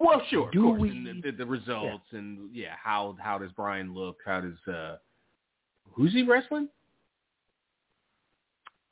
Well, 0.00 0.22
sure, 0.30 0.50
Do 0.52 0.60
of 0.70 0.76
course, 0.78 0.80
we- 0.82 0.90
and 0.90 1.22
the, 1.22 1.30
the, 1.32 1.38
the 1.38 1.46
results, 1.46 2.04
and 2.12 2.54
yeah, 2.54 2.74
how 2.82 3.16
how 3.20 3.38
does 3.38 3.50
Bryan 3.52 3.94
look? 3.94 4.18
How 4.24 4.40
does 4.40 4.72
uh, 4.72 4.96
who's 5.92 6.12
he 6.12 6.22
wrestling? 6.22 6.68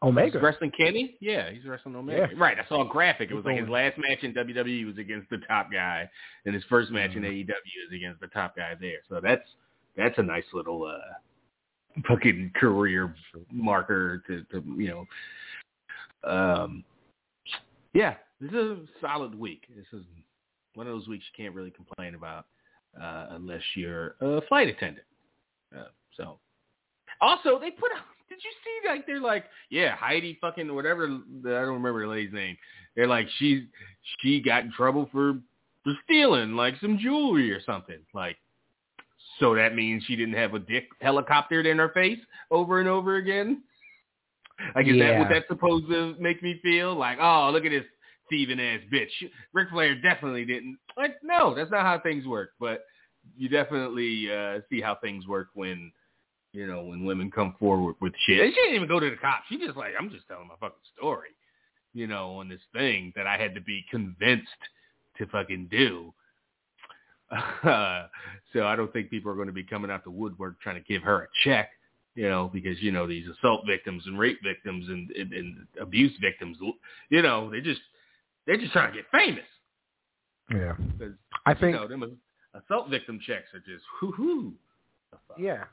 Omega. 0.02 0.32
He's 0.38 0.42
wrestling 0.42 0.70
Kenny? 0.70 1.16
Yeah, 1.20 1.50
he's 1.50 1.64
wrestling 1.66 1.94
Omega. 1.94 2.28
Yeah. 2.32 2.38
Right, 2.42 2.56
I 2.58 2.66
saw 2.68 2.88
a 2.88 2.88
graphic. 2.88 3.30
It 3.30 3.34
was 3.34 3.44
like 3.44 3.58
his 3.58 3.68
last 3.68 3.98
match 3.98 4.22
in 4.22 4.32
WWE 4.32 4.86
was 4.86 4.96
against 4.96 5.28
the 5.28 5.38
top 5.46 5.70
guy, 5.70 6.08
and 6.46 6.54
his 6.54 6.64
first 6.70 6.90
match 6.90 7.10
in 7.14 7.22
Mhm. 7.22 7.44
AEW 7.46 7.86
is 7.86 7.92
against 7.94 8.20
the 8.20 8.28
top 8.28 8.56
guy 8.56 8.74
there. 8.80 9.00
So 9.10 9.20
that's 9.20 9.46
that's 9.96 10.16
a 10.18 10.22
nice 10.22 10.44
little 10.54 10.84
uh, 10.84 12.00
fucking 12.08 12.52
career 12.56 13.14
marker 13.52 14.22
to, 14.26 14.42
to 14.44 14.64
you 14.78 14.88
know. 16.24 16.30
Um, 16.30 16.82
yeah, 17.92 18.14
this 18.40 18.50
is 18.52 18.56
a 18.56 18.86
solid 19.02 19.38
week. 19.38 19.66
This 19.76 19.86
is 19.92 20.04
one 20.74 20.86
of 20.86 20.92
those 20.92 21.08
weeks 21.08 21.24
you 21.34 21.44
can't 21.44 21.54
really 21.54 21.70
complain 21.70 22.14
about 22.14 22.46
uh, 23.00 23.26
unless 23.30 23.62
you're 23.74 24.16
a 24.20 24.40
flight 24.48 24.68
attendant. 24.68 25.06
Uh, 25.76 25.84
so, 26.16 26.38
also 27.20 27.58
they 27.58 27.70
put 27.70 27.90
out. 27.96 28.04
Did 28.28 28.38
you 28.44 28.50
see 28.64 28.88
like 28.88 29.06
they're 29.06 29.20
like 29.20 29.46
yeah 29.70 29.96
Heidi 29.96 30.38
fucking 30.40 30.72
whatever 30.72 31.06
I 31.06 31.08
don't 31.08 31.74
remember 31.74 32.02
the 32.02 32.08
lady's 32.08 32.32
name. 32.32 32.56
They're 32.94 33.08
like 33.08 33.26
she's 33.38 33.62
she 34.20 34.40
got 34.40 34.64
in 34.64 34.72
trouble 34.72 35.08
for 35.10 35.34
for 35.82 35.92
stealing 36.04 36.54
like 36.54 36.74
some 36.80 36.98
jewelry 36.98 37.52
or 37.52 37.60
something 37.64 37.98
like. 38.14 38.36
So 39.38 39.54
that 39.54 39.74
means 39.74 40.04
she 40.06 40.16
didn't 40.16 40.34
have 40.34 40.54
a 40.54 40.58
dick 40.58 40.88
helicoptered 41.02 41.66
in 41.66 41.78
her 41.78 41.88
face 41.88 42.18
over 42.50 42.78
and 42.78 42.88
over 42.88 43.16
again. 43.16 43.62
Like, 44.74 44.86
is 44.86 44.98
that 44.98 45.18
what 45.18 45.22
Yeah. 45.22 45.28
that's 45.32 45.48
supposed 45.48 45.88
to 45.88 46.14
make 46.20 46.42
me 46.42 46.60
feel? 46.62 46.94
Like, 46.94 47.18
oh, 47.20 47.50
look 47.50 47.64
at 47.64 47.70
this 47.70 47.86
thieving 48.30 48.60
ass 48.60 48.80
bitch. 48.92 49.10
Ric 49.52 49.68
Flair 49.70 49.94
definitely 50.00 50.44
didn't. 50.44 50.78
Like, 50.96 51.16
no, 51.22 51.54
that's 51.54 51.70
not 51.70 51.82
how 51.82 52.00
things 52.00 52.26
work. 52.26 52.50
But 52.58 52.84
you 53.36 53.48
definitely 53.48 54.30
uh, 54.32 54.60
see 54.70 54.80
how 54.80 54.96
things 54.96 55.26
work 55.26 55.48
when, 55.54 55.92
you 56.52 56.66
know, 56.66 56.84
when 56.84 57.04
women 57.04 57.30
come 57.30 57.54
forward 57.58 57.96
with 58.00 58.14
shit. 58.26 58.40
And 58.40 58.54
she 58.54 58.60
didn't 58.60 58.76
even 58.76 58.88
go 58.88 59.00
to 59.00 59.10
the 59.10 59.16
cops. 59.16 59.44
She 59.48 59.58
just 59.58 59.76
like, 59.76 59.92
I'm 59.98 60.10
just 60.10 60.26
telling 60.28 60.48
my 60.48 60.54
fucking 60.60 60.78
story, 60.96 61.30
you 61.92 62.06
know, 62.06 62.36
on 62.36 62.48
this 62.48 62.60
thing 62.72 63.12
that 63.16 63.26
I 63.26 63.36
had 63.36 63.54
to 63.54 63.60
be 63.60 63.84
convinced 63.90 64.48
to 65.18 65.26
fucking 65.26 65.68
do. 65.70 66.14
so 67.62 68.64
I 68.64 68.74
don't 68.76 68.92
think 68.92 69.10
people 69.10 69.30
are 69.30 69.36
going 69.36 69.46
to 69.46 69.52
be 69.52 69.62
coming 69.62 69.90
out 69.90 70.02
the 70.04 70.10
woodwork 70.10 70.60
trying 70.60 70.82
to 70.82 70.88
give 70.88 71.02
her 71.02 71.22
a 71.22 71.28
check 71.44 71.70
you 72.14 72.28
know, 72.28 72.50
because 72.52 72.80
you 72.82 72.90
know 72.90 73.06
these 73.06 73.26
assault 73.28 73.62
victims 73.66 74.02
and 74.06 74.18
rape 74.18 74.40
victims 74.42 74.86
and, 74.88 75.10
and, 75.12 75.32
and 75.32 75.66
abuse 75.80 76.12
victims, 76.20 76.58
you 77.08 77.22
know, 77.22 77.50
they 77.50 77.60
just 77.60 77.80
they're 78.50 78.58
just 78.58 78.72
trying 78.72 78.92
to 78.92 78.96
get 78.98 79.06
famous. 79.12 79.44
Yeah. 80.52 80.72
I 81.46 81.52
you 81.52 81.56
think 81.60 81.76
know, 81.76 81.86
them 81.86 82.18
assault 82.52 82.90
victim 82.90 83.20
checks 83.24 83.46
are 83.54 83.60
just 83.60 83.84
whoo 84.02 84.10
hoo. 84.10 84.52
Yeah. 85.38 85.66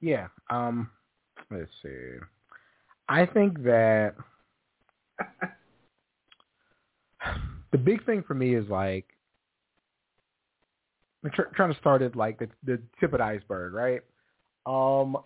Yeah. 0.00 0.28
Um 0.48 0.88
let's 1.50 1.70
see. 1.82 2.14
I 3.06 3.26
think 3.26 3.62
that 3.64 4.14
the 7.70 7.76
big 7.76 8.02
thing 8.06 8.24
for 8.26 8.32
me 8.32 8.54
is 8.54 8.66
like 8.70 9.04
I'm 11.22 11.30
tr- 11.32 11.54
trying 11.54 11.74
to 11.74 11.78
start 11.80 12.00
at 12.00 12.16
like 12.16 12.38
the 12.38 12.48
the 12.64 12.80
tip 12.98 13.12
of 13.12 13.18
the 13.18 13.24
iceberg, 13.24 13.74
right? 13.74 14.00
Um 14.64 15.18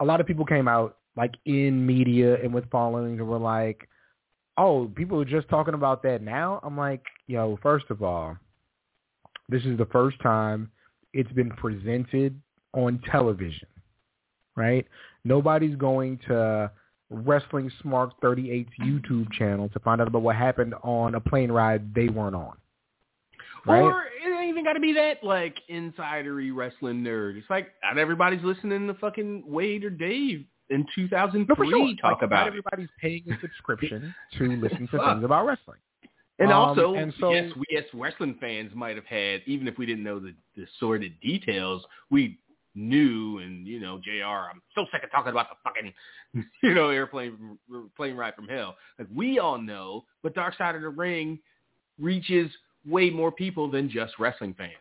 a 0.00 0.04
lot 0.04 0.20
of 0.20 0.26
people 0.26 0.44
came 0.44 0.66
out 0.66 0.96
like 1.16 1.34
in 1.44 1.84
media 1.86 2.36
and 2.42 2.52
with 2.52 2.70
followings 2.70 3.18
and 3.18 3.28
were 3.28 3.38
like, 3.38 3.88
"Oh, 4.56 4.90
people 4.94 5.20
are 5.20 5.24
just 5.24 5.48
talking 5.48 5.74
about 5.74 6.02
that 6.04 6.22
now." 6.22 6.60
I'm 6.62 6.76
like, 6.76 7.04
"Yo, 7.26 7.58
first 7.62 7.86
of 7.90 8.02
all, 8.02 8.36
this 9.48 9.64
is 9.64 9.76
the 9.78 9.86
first 9.86 10.20
time 10.20 10.70
it's 11.12 11.32
been 11.32 11.50
presented 11.50 12.40
on 12.72 13.00
television, 13.10 13.68
right? 14.56 14.86
Nobody's 15.24 15.76
going 15.76 16.18
to 16.28 16.70
Wrestling 17.10 17.70
Smart 17.82 18.12
38's 18.22 18.72
YouTube 18.80 19.30
channel 19.32 19.68
to 19.70 19.80
find 19.80 20.00
out 20.00 20.06
about 20.06 20.22
what 20.22 20.36
happened 20.36 20.74
on 20.82 21.16
a 21.16 21.20
plane 21.20 21.50
ride 21.50 21.92
they 21.94 22.08
weren't 22.08 22.36
on. 22.36 22.56
Right? 23.66 23.82
Or 23.82 24.04
it 24.04 24.32
ain't 24.32 24.48
even 24.48 24.64
got 24.64 24.74
to 24.74 24.80
be 24.80 24.92
that 24.94 25.22
like 25.22 25.56
insidery 25.70 26.54
wrestling 26.54 27.02
nerd. 27.02 27.36
It's 27.36 27.50
like 27.50 27.68
not 27.82 27.98
everybody's 27.98 28.42
listening 28.42 28.86
to 28.86 28.94
fucking 28.94 29.44
Wade 29.46 29.84
or 29.84 29.90
Dave 29.90 30.44
in 30.70 30.86
2003 30.94 31.68
no, 31.70 31.76
sure. 31.86 31.94
talk 32.00 32.12
Like, 32.14 32.22
about 32.22 32.46
everybody's 32.46 32.88
paying 33.00 33.22
a 33.30 33.38
subscription 33.40 34.14
to 34.38 34.44
listen 34.56 34.88
to 34.92 34.98
things 34.98 35.24
about 35.24 35.46
wrestling. 35.46 35.78
And 36.38 36.50
Um, 36.50 36.56
also, 36.70 36.94
and 36.94 37.12
so- 37.20 37.32
yes, 37.32 37.52
we 37.56 37.76
as 37.76 37.84
wrestling 37.92 38.36
fans 38.40 38.72
might 38.74 38.96
have 38.96 39.04
had, 39.04 39.42
even 39.46 39.68
if 39.68 39.76
we 39.76 39.84
didn't 39.84 40.04
know 40.04 40.18
the, 40.18 40.34
the 40.56 40.66
sordid 40.78 41.20
details, 41.20 41.84
we 42.10 42.38
knew, 42.74 43.38
and 43.38 43.66
you 43.66 43.78
know, 43.80 43.98
Jr. 43.98 44.48
I'm 44.50 44.62
so 44.74 44.86
sick 44.92 45.02
of 45.04 45.10
talking 45.10 45.32
about 45.32 45.48
the 45.50 45.56
fucking, 45.64 45.92
you 46.62 46.74
know, 46.74 46.88
airplane 46.88 47.58
plane 47.96 48.16
ride 48.16 48.34
from 48.36 48.48
hell. 48.48 48.76
Like 48.98 49.08
we 49.14 49.38
all 49.38 49.58
know, 49.58 50.04
but 50.22 50.34
Dark 50.34 50.56
Side 50.56 50.76
of 50.76 50.82
the 50.82 50.88
Ring 50.88 51.38
reaches 52.00 52.50
way 52.86 53.10
more 53.10 53.30
people 53.32 53.70
than 53.70 53.90
just 53.90 54.18
wrestling 54.18 54.54
fans. 54.56 54.72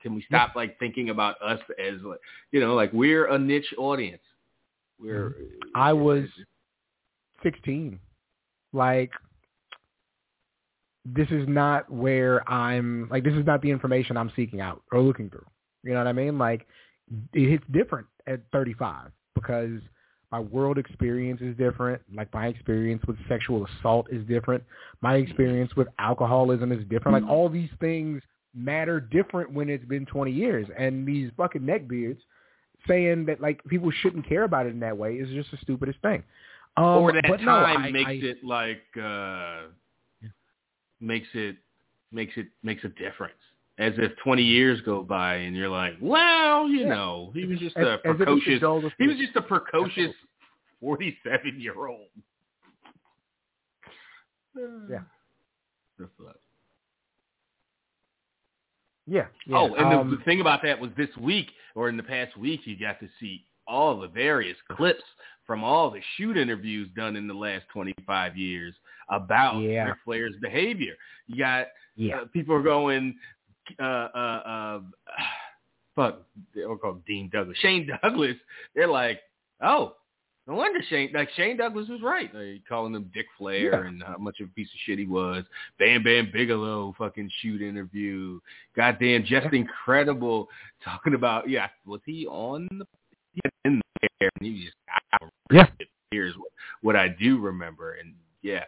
Can 0.00 0.14
we 0.14 0.22
stop 0.22 0.54
like 0.56 0.78
thinking 0.78 1.10
about 1.10 1.36
us 1.42 1.60
as 1.84 2.00
like, 2.02 2.20
you 2.52 2.60
know, 2.60 2.74
like 2.74 2.92
we're 2.92 3.26
a 3.26 3.38
niche 3.38 3.72
audience. 3.76 4.22
We're. 5.00 5.30
Mm-hmm. 5.30 5.44
I 5.74 5.92
was 5.92 6.24
16. 7.42 7.98
Like, 8.72 9.10
this 11.04 11.28
is 11.30 11.46
not 11.48 11.90
where 11.90 12.48
I'm, 12.50 13.08
like, 13.10 13.24
this 13.24 13.34
is 13.34 13.46
not 13.46 13.62
the 13.62 13.70
information 13.70 14.16
I'm 14.16 14.32
seeking 14.34 14.60
out 14.60 14.82
or 14.92 15.00
looking 15.00 15.30
through. 15.30 15.46
You 15.84 15.92
know 15.92 15.98
what 15.98 16.08
I 16.08 16.12
mean? 16.12 16.38
Like, 16.38 16.66
it 17.32 17.48
hits 17.48 17.64
different 17.70 18.06
at 18.26 18.40
35 18.52 19.12
because 19.34 19.80
my 20.32 20.40
world 20.40 20.78
experience 20.78 21.40
is 21.40 21.56
different. 21.56 22.02
Like, 22.12 22.32
my 22.34 22.48
experience 22.48 23.02
with 23.06 23.16
sexual 23.28 23.66
assault 23.66 24.08
is 24.10 24.26
different. 24.26 24.64
My 25.00 25.16
experience 25.16 25.76
with 25.76 25.86
alcoholism 25.98 26.72
is 26.72 26.84
different. 26.88 27.22
Like, 27.22 27.30
all 27.30 27.48
these 27.48 27.70
things 27.80 28.22
matter 28.52 28.98
different 28.98 29.52
when 29.52 29.68
it's 29.68 29.84
been 29.84 30.06
20 30.06 30.32
years. 30.32 30.66
And 30.76 31.06
these 31.06 31.30
fucking 31.36 31.62
neckbeards 31.62 32.18
saying 32.86 33.26
that 33.26 33.40
like 33.40 33.62
people 33.64 33.90
shouldn't 34.02 34.26
care 34.28 34.44
about 34.44 34.66
it 34.66 34.70
in 34.70 34.80
that 34.80 34.96
way 34.96 35.14
is 35.14 35.28
just 35.30 35.50
the 35.50 35.56
stupidest 35.58 36.00
thing. 36.02 36.22
Um, 36.76 36.84
or 36.84 37.12
that 37.12 37.24
but 37.28 37.40
no, 37.40 37.46
time 37.46 37.82
I- 37.84 37.90
makes 37.90 38.08
I- 38.10 38.12
it 38.12 38.44
like 38.44 38.82
uh 39.02 39.62
makes 41.00 41.28
it 41.34 41.56
makes 42.12 42.32
it 42.36 42.48
makes 42.62 42.84
a 42.84 42.88
difference. 42.88 43.34
As 43.78 43.92
if 43.98 44.12
twenty 44.24 44.42
years 44.42 44.80
go 44.82 45.02
by 45.02 45.34
and 45.36 45.54
you're 45.54 45.68
like, 45.68 45.94
well, 46.00 46.66
you 46.68 46.80
Yeah. 46.80 46.88
know, 46.94 47.30
he 47.34 47.44
was 47.44 47.58
just 47.58 47.76
as, 47.76 47.86
a 47.86 47.92
as 47.92 47.98
if 48.04 48.08
it's 48.08 48.16
precocious. 48.44 48.92
He 48.98 49.06
was 49.06 49.16
just 49.18 49.36
a 49.36 49.42
precocious 49.42 50.14
forty-seven 50.80 51.60
year 51.60 51.86
old. 51.86 52.08
Yeah. 54.90 55.00
What- 56.18 56.40
yeah, 59.06 59.26
yeah. 59.46 59.56
Oh, 59.56 59.74
and 59.74 59.86
um, 59.94 60.10
the, 60.10 60.16
the 60.16 60.22
thing 60.24 60.40
about 60.40 60.62
that 60.62 60.80
was 60.80 60.90
this 60.96 61.14
week 61.18 61.50
or 61.74 61.88
in 61.88 61.96
the 61.96 62.02
past 62.02 62.36
week, 62.36 62.60
you 62.64 62.78
got 62.78 62.98
to 63.00 63.08
see 63.20 63.44
all 63.66 64.00
the 64.00 64.08
various 64.08 64.56
clips 64.72 65.02
from 65.46 65.62
all 65.62 65.90
the 65.90 66.00
shoot 66.16 66.36
interviews 66.36 66.88
done 66.96 67.16
in 67.16 67.26
the 67.28 67.34
last 67.34 67.64
25 67.72 68.36
years 68.36 68.74
about 69.10 69.60
Yeah. 69.60 69.84
Ric 69.84 69.96
Flair's 70.04 70.34
behavior. 70.40 70.94
You 71.28 71.38
got 71.38 71.68
yeah. 71.94 72.16
uh, 72.16 72.24
people 72.32 72.54
are 72.54 72.62
going, 72.62 73.16
uh, 73.78 73.82
uh, 73.82 74.42
uh, 74.46 74.80
fuck, 75.94 76.22
they're 76.54 76.76
called 76.76 77.04
Dean 77.04 77.30
Douglas, 77.32 77.56
Shane 77.58 77.88
Douglas. 78.02 78.36
They're 78.74 78.88
like, 78.88 79.20
oh, 79.62 79.94
no 80.46 80.54
wonder 80.54 80.80
Shane, 80.88 81.10
like 81.12 81.28
Shane 81.36 81.56
Douglas 81.56 81.88
was 81.88 82.02
right. 82.02 82.32
They 82.32 82.60
calling 82.68 82.94
him 82.94 83.10
Dick 83.12 83.26
Flair 83.36 83.82
Yeah. 83.82 83.88
and 83.88 84.02
how 84.02 84.16
much 84.18 84.40
of 84.40 84.48
a 84.48 84.52
piece 84.52 84.68
of 84.68 84.78
shit 84.84 84.98
he 84.98 85.06
was. 85.06 85.44
Bam 85.78 86.02
Bam 86.04 86.30
Bigelow 86.32 86.94
fucking 86.96 87.30
shoot 87.40 87.60
interview. 87.62 88.38
Goddamn, 88.76 89.24
just 89.24 89.52
incredible 89.52 90.48
talking 90.84 91.14
about. 91.14 91.48
Yeah, 91.48 91.68
was 91.84 92.00
he 92.06 92.26
on 92.26 92.68
the? 92.70 92.86
He 93.32 93.40
was 93.44 93.52
in 93.64 93.80
there, 94.00 94.30
and 94.40 94.46
he 94.46 94.64
just. 94.64 94.76
I 94.88 95.26
Yeah. 95.52 95.66
Here's 96.12 96.36
what, 96.36 96.50
what 96.82 96.96
I 96.96 97.08
do 97.08 97.38
remember, 97.40 97.94
and 97.94 98.14
yeah. 98.42 98.64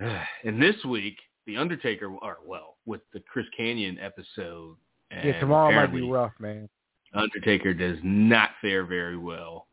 And 0.44 0.60
this 0.60 0.76
week, 0.86 1.18
the 1.46 1.58
Undertaker, 1.58 2.06
or 2.06 2.38
well, 2.46 2.76
with 2.86 3.02
the 3.12 3.20
Chris 3.20 3.46
Kanyon 3.58 3.98
episode. 4.00 4.76
And 5.10 5.28
Yeah, 5.28 5.40
tomorrow 5.40 5.74
might 5.74 5.92
be 5.92 6.08
rough, 6.08 6.32
man. 6.38 6.68
Undertaker 7.12 7.74
does 7.74 7.98
not 8.02 8.50
fare 8.62 8.84
very 8.84 9.18
well. 9.18 9.66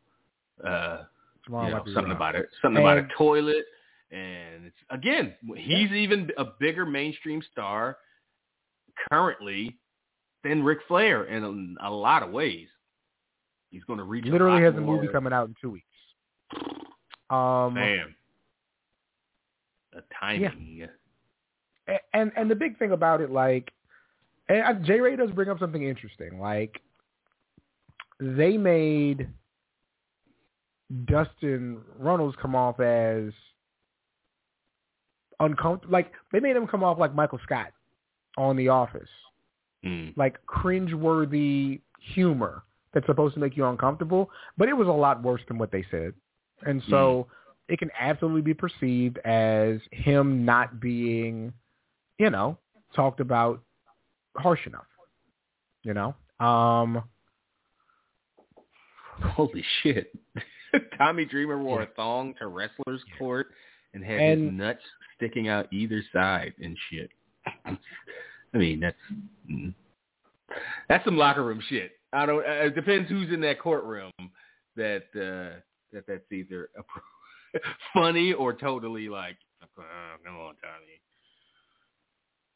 Uh, 0.64 1.04
Tomorrow 1.44 1.66
you 1.68 1.74
know, 1.74 1.84
something 1.94 2.12
about 2.12 2.34
it, 2.34 2.48
something 2.60 2.82
about 2.82 2.98
a 2.98 3.08
toilet, 3.16 3.64
and 4.10 4.66
it's 4.66 4.76
again, 4.90 5.34
he's 5.56 5.90
even 5.92 6.30
a 6.36 6.44
bigger 6.58 6.84
mainstream 6.84 7.42
star 7.52 7.96
currently 9.10 9.76
than 10.44 10.62
Ric 10.62 10.78
Flair 10.88 11.24
in 11.24 11.76
a, 11.80 11.88
a 11.88 11.90
lot 11.90 12.22
of 12.22 12.30
ways. 12.30 12.68
He's 13.70 13.84
going 13.84 13.98
to 13.98 14.04
reach 14.04 14.24
Literally 14.24 14.62
lot 14.62 14.62
has 14.62 14.74
a 14.74 14.80
movie 14.80 15.06
coming 15.12 15.32
out 15.32 15.48
in 15.48 15.54
two 15.60 15.70
weeks. 15.70 15.84
Um, 17.30 17.74
Man, 17.74 18.14
the 19.92 20.02
timing. 20.18 20.86
A- 21.88 21.98
and 22.16 22.32
and 22.36 22.50
the 22.50 22.54
big 22.54 22.78
thing 22.78 22.92
about 22.92 23.20
it, 23.20 23.30
like, 23.30 23.70
and 24.48 24.62
I- 24.62 24.72
J. 24.74 25.00
Ray 25.00 25.16
does 25.16 25.30
bring 25.30 25.48
up 25.48 25.58
something 25.58 25.82
interesting. 25.82 26.38
Like, 26.40 26.80
they 28.20 28.56
made 28.56 29.28
Dustin 31.04 31.78
Runnels 31.98 32.34
come 32.40 32.54
off 32.54 32.80
as 32.80 33.32
uncomfortable. 35.40 35.92
Like, 35.92 36.12
they 36.32 36.40
made 36.40 36.56
him 36.56 36.66
come 36.66 36.82
off 36.82 36.98
like 36.98 37.14
Michael 37.14 37.40
Scott 37.42 37.72
on 38.36 38.56
The 38.56 38.68
Office, 38.68 39.08
Mm. 39.84 40.16
like 40.16 40.44
cringeworthy 40.46 41.80
humor 42.00 42.62
that's 42.92 43.06
supposed 43.06 43.34
to 43.34 43.40
make 43.40 43.56
you 43.56 43.66
uncomfortable. 43.66 44.30
But 44.56 44.68
it 44.68 44.76
was 44.76 44.88
a 44.88 44.92
lot 44.92 45.22
worse 45.22 45.42
than 45.46 45.58
what 45.58 45.70
they 45.70 45.84
said, 45.90 46.14
and 46.66 46.82
so 46.88 47.28
it 47.68 47.78
can 47.78 47.90
absolutely 47.98 48.40
be 48.42 48.54
perceived 48.54 49.18
as 49.18 49.80
him 49.92 50.44
not 50.44 50.80
being, 50.80 51.52
you 52.18 52.30
know, 52.30 52.58
talked 52.94 53.20
about 53.20 53.62
harsh 54.36 54.66
enough. 54.66 54.86
You 55.82 55.94
know, 55.94 56.14
um, 56.44 57.04
Holy 59.20 59.64
shit! 59.82 60.12
Tommy 60.98 61.24
Dreamer 61.24 61.58
wore 61.62 61.80
Yeah. 61.82 61.88
a 61.88 61.94
thong 61.94 62.34
to 62.38 62.46
wrestlers' 62.48 63.02
court 63.18 63.48
and 63.94 64.04
had 64.04 64.20
And- 64.20 64.44
his 64.44 64.52
nuts 64.52 64.82
sticking 65.16 65.48
out 65.48 65.72
either 65.72 66.02
side 66.12 66.54
and 66.62 66.76
shit. 66.90 67.10
I 67.66 68.56
mean, 68.58 68.80
that's 68.80 68.96
mm. 69.50 69.74
that's 70.88 71.04
some 71.04 71.16
locker 71.16 71.44
room 71.44 71.60
shit. 71.68 71.92
I 72.12 72.24
don't. 72.26 72.40
Uh, 72.46 72.66
it 72.66 72.74
depends 72.74 73.08
who's 73.10 73.32
in 73.32 73.40
that 73.42 73.60
courtroom. 73.60 74.10
That 74.76 75.04
uh, 75.14 75.60
that 75.92 76.06
that's 76.06 76.30
either 76.32 76.70
appro- 76.78 77.60
funny 77.94 78.32
or 78.32 78.52
totally 78.54 79.08
like, 79.08 79.36
oh, 79.62 79.82
come 80.24 80.36
on, 80.36 80.54
Tommy. 80.62 81.00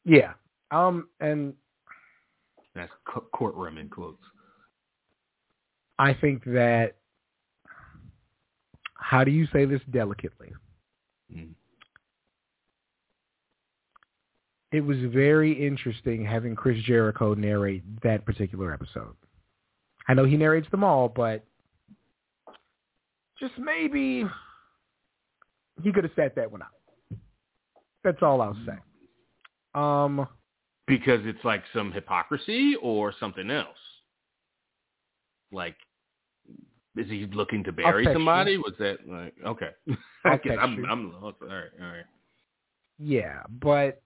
yeah, 0.05 0.33
um, 0.71 1.09
and 1.21 1.55
That's 2.75 2.93
co- 3.07 3.27
courtroom 3.35 3.77
in 3.79 3.89
quotes. 3.89 4.23
I 5.99 6.15
think 6.15 6.45
that 6.45 6.95
how 9.03 9.25
do 9.25 9.31
you 9.31 9.47
say 9.53 9.65
this 9.65 9.81
delicately? 9.91 10.53
Mm. 11.35 11.51
It 14.73 14.81
was 14.81 14.97
very 15.13 15.53
interesting 15.67 16.25
having 16.25 16.55
Chris 16.55 16.83
Jericho 16.85 17.35
narrate 17.35 17.83
that 18.03 18.25
particular 18.25 18.73
episode. 18.73 19.15
I 20.09 20.15
know 20.15 20.25
he 20.25 20.37
narrates 20.37 20.71
them 20.71 20.83
all, 20.83 21.09
but 21.09 21.45
just 23.39 23.53
maybe 23.59 24.25
he 25.83 25.93
could 25.93 26.05
have 26.05 26.13
set 26.17 26.35
that 26.37 26.51
one 26.51 26.63
up. 26.63 26.73
That's 28.03 28.23
all 28.23 28.41
I'll 28.41 28.57
say. 28.67 28.79
Um, 29.75 30.27
Because 30.87 31.21
it's 31.25 31.45
like 31.45 31.63
some 31.75 31.93
hypocrisy 31.93 32.75
or 32.83 33.13
something 33.21 33.51
else. 33.51 33.77
Like, 35.53 35.77
is 36.97 37.09
he 37.09 37.27
looking 37.33 37.65
to 37.65 37.73
bury 37.73 38.07
somebody? 38.13 38.59
Was 38.59 38.75
that 38.79 38.99
like 39.07 39.35
okay? 39.47 39.71
I 40.25 40.37
guess 40.37 40.59
I'm. 40.61 40.85
I'm 40.85 41.13
lost. 41.13 41.37
All 41.43 41.49
right, 41.49 41.71
all 41.81 41.87
right. 41.87 42.05
yeah, 42.99 43.43
but 43.49 44.03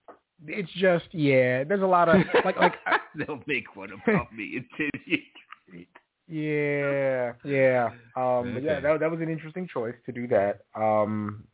it's 0.46 0.70
just 0.72 1.06
yeah. 1.12 1.64
There's 1.64 1.82
a 1.82 1.86
lot 1.86 2.08
of 2.08 2.16
like 2.44 2.56
like 2.56 2.74
They'll 3.16 3.42
make 3.46 3.64
fun 3.74 3.90
about 4.06 4.32
me 4.32 4.62
until 4.78 4.90
yeah 6.28 7.34
yeah 7.44 7.90
um 8.16 8.54
but 8.54 8.62
yeah 8.64 8.80
that 8.80 8.98
that 8.98 9.08
was 9.08 9.20
an 9.20 9.28
interesting 9.28 9.68
choice 9.72 9.94
to 10.04 10.10
do 10.10 10.26
that 10.26 10.62
um 10.74 11.44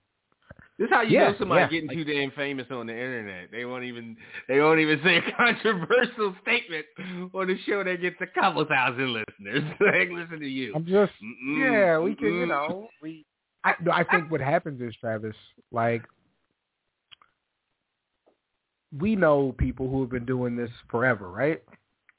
This 0.78 0.86
is 0.86 0.90
how 0.90 1.02
you 1.02 1.10
Yeah, 1.12 1.30
know 1.30 1.34
somebody 1.38 1.62
yeah. 1.62 1.68
getting 1.80 1.90
too 1.90 2.04
damn 2.04 2.30
famous 2.32 2.66
on 2.70 2.86
the 2.86 2.92
internet. 2.92 3.50
They 3.52 3.64
won't 3.64 3.84
even 3.84 4.16
they 4.48 4.60
won't 4.60 4.80
even 4.80 5.00
say 5.04 5.18
a 5.18 5.32
controversial 5.36 6.34
statement 6.42 6.86
on 7.34 7.50
a 7.50 7.54
show 7.66 7.84
that 7.84 8.00
gets 8.00 8.16
a 8.20 8.26
couple 8.26 8.64
thousand 8.64 9.12
listeners. 9.12 9.62
like 9.80 10.08
listen 10.10 10.40
to 10.40 10.48
you. 10.48 10.72
I'm 10.74 10.86
just 10.86 11.12
Mm-mm, 11.22 11.60
yeah 11.60 11.98
we 11.98 12.14
can 12.14 12.28
you 12.34 12.46
mm-mm. 12.46 12.48
know 12.48 12.88
we 13.02 13.24
I 13.64 13.74
no, 13.82 13.92
I 13.92 14.02
think 14.04 14.30
what 14.30 14.40
happens 14.40 14.80
is 14.80 14.94
Travis 15.00 15.36
like 15.70 16.02
we 18.98 19.14
know 19.16 19.54
people 19.58 19.88
who 19.88 20.00
have 20.00 20.10
been 20.10 20.24
doing 20.26 20.56
this 20.56 20.70
forever 20.90 21.30
right 21.30 21.62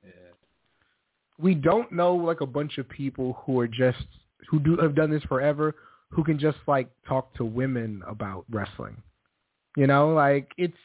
Yeah. 0.03 0.33
we 1.37 1.53
don't 1.55 1.91
know 1.91 2.15
like 2.15 2.41
a 2.41 2.45
bunch 2.45 2.77
of 2.77 2.87
people 2.89 3.33
who 3.45 3.59
are 3.59 3.67
just 3.67 4.05
who 4.49 4.59
do 4.59 4.77
have 4.77 4.95
done 4.95 5.09
this 5.11 5.23
forever 5.23 5.75
who 6.13 6.23
can 6.23 6.37
just 6.37 6.57
like 6.67 6.89
talk 7.07 7.33
to 7.35 7.45
women 7.45 8.03
about 8.07 8.45
wrestling. 8.49 9.01
You 9.75 9.87
know, 9.87 10.13
like 10.13 10.51
it's 10.57 10.77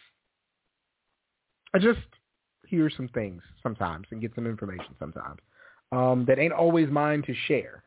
I 1.74 1.78
just 1.78 1.98
hear 2.66 2.90
some 2.94 3.08
things 3.08 3.42
sometimes 3.62 4.06
and 4.10 4.20
get 4.20 4.34
some 4.34 4.46
information 4.46 4.94
sometimes 4.98 5.40
um, 5.92 6.24
that 6.26 6.38
ain't 6.38 6.52
always 6.52 6.88
mine 6.90 7.22
to 7.26 7.34
share 7.46 7.84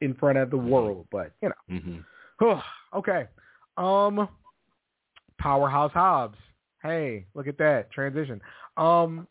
in 0.00 0.14
front 0.14 0.38
of 0.38 0.50
the 0.50 0.56
world, 0.56 1.06
but 1.10 1.32
you 1.42 1.48
know. 1.48 2.04
Mhm. 2.40 2.62
okay. 2.94 3.26
Um 3.76 4.28
Powerhouse 5.38 5.92
Hobbs. 5.92 6.38
Hey, 6.82 7.26
look 7.34 7.48
at 7.48 7.58
that 7.58 7.90
transition. 7.90 8.40
Um 8.76 9.26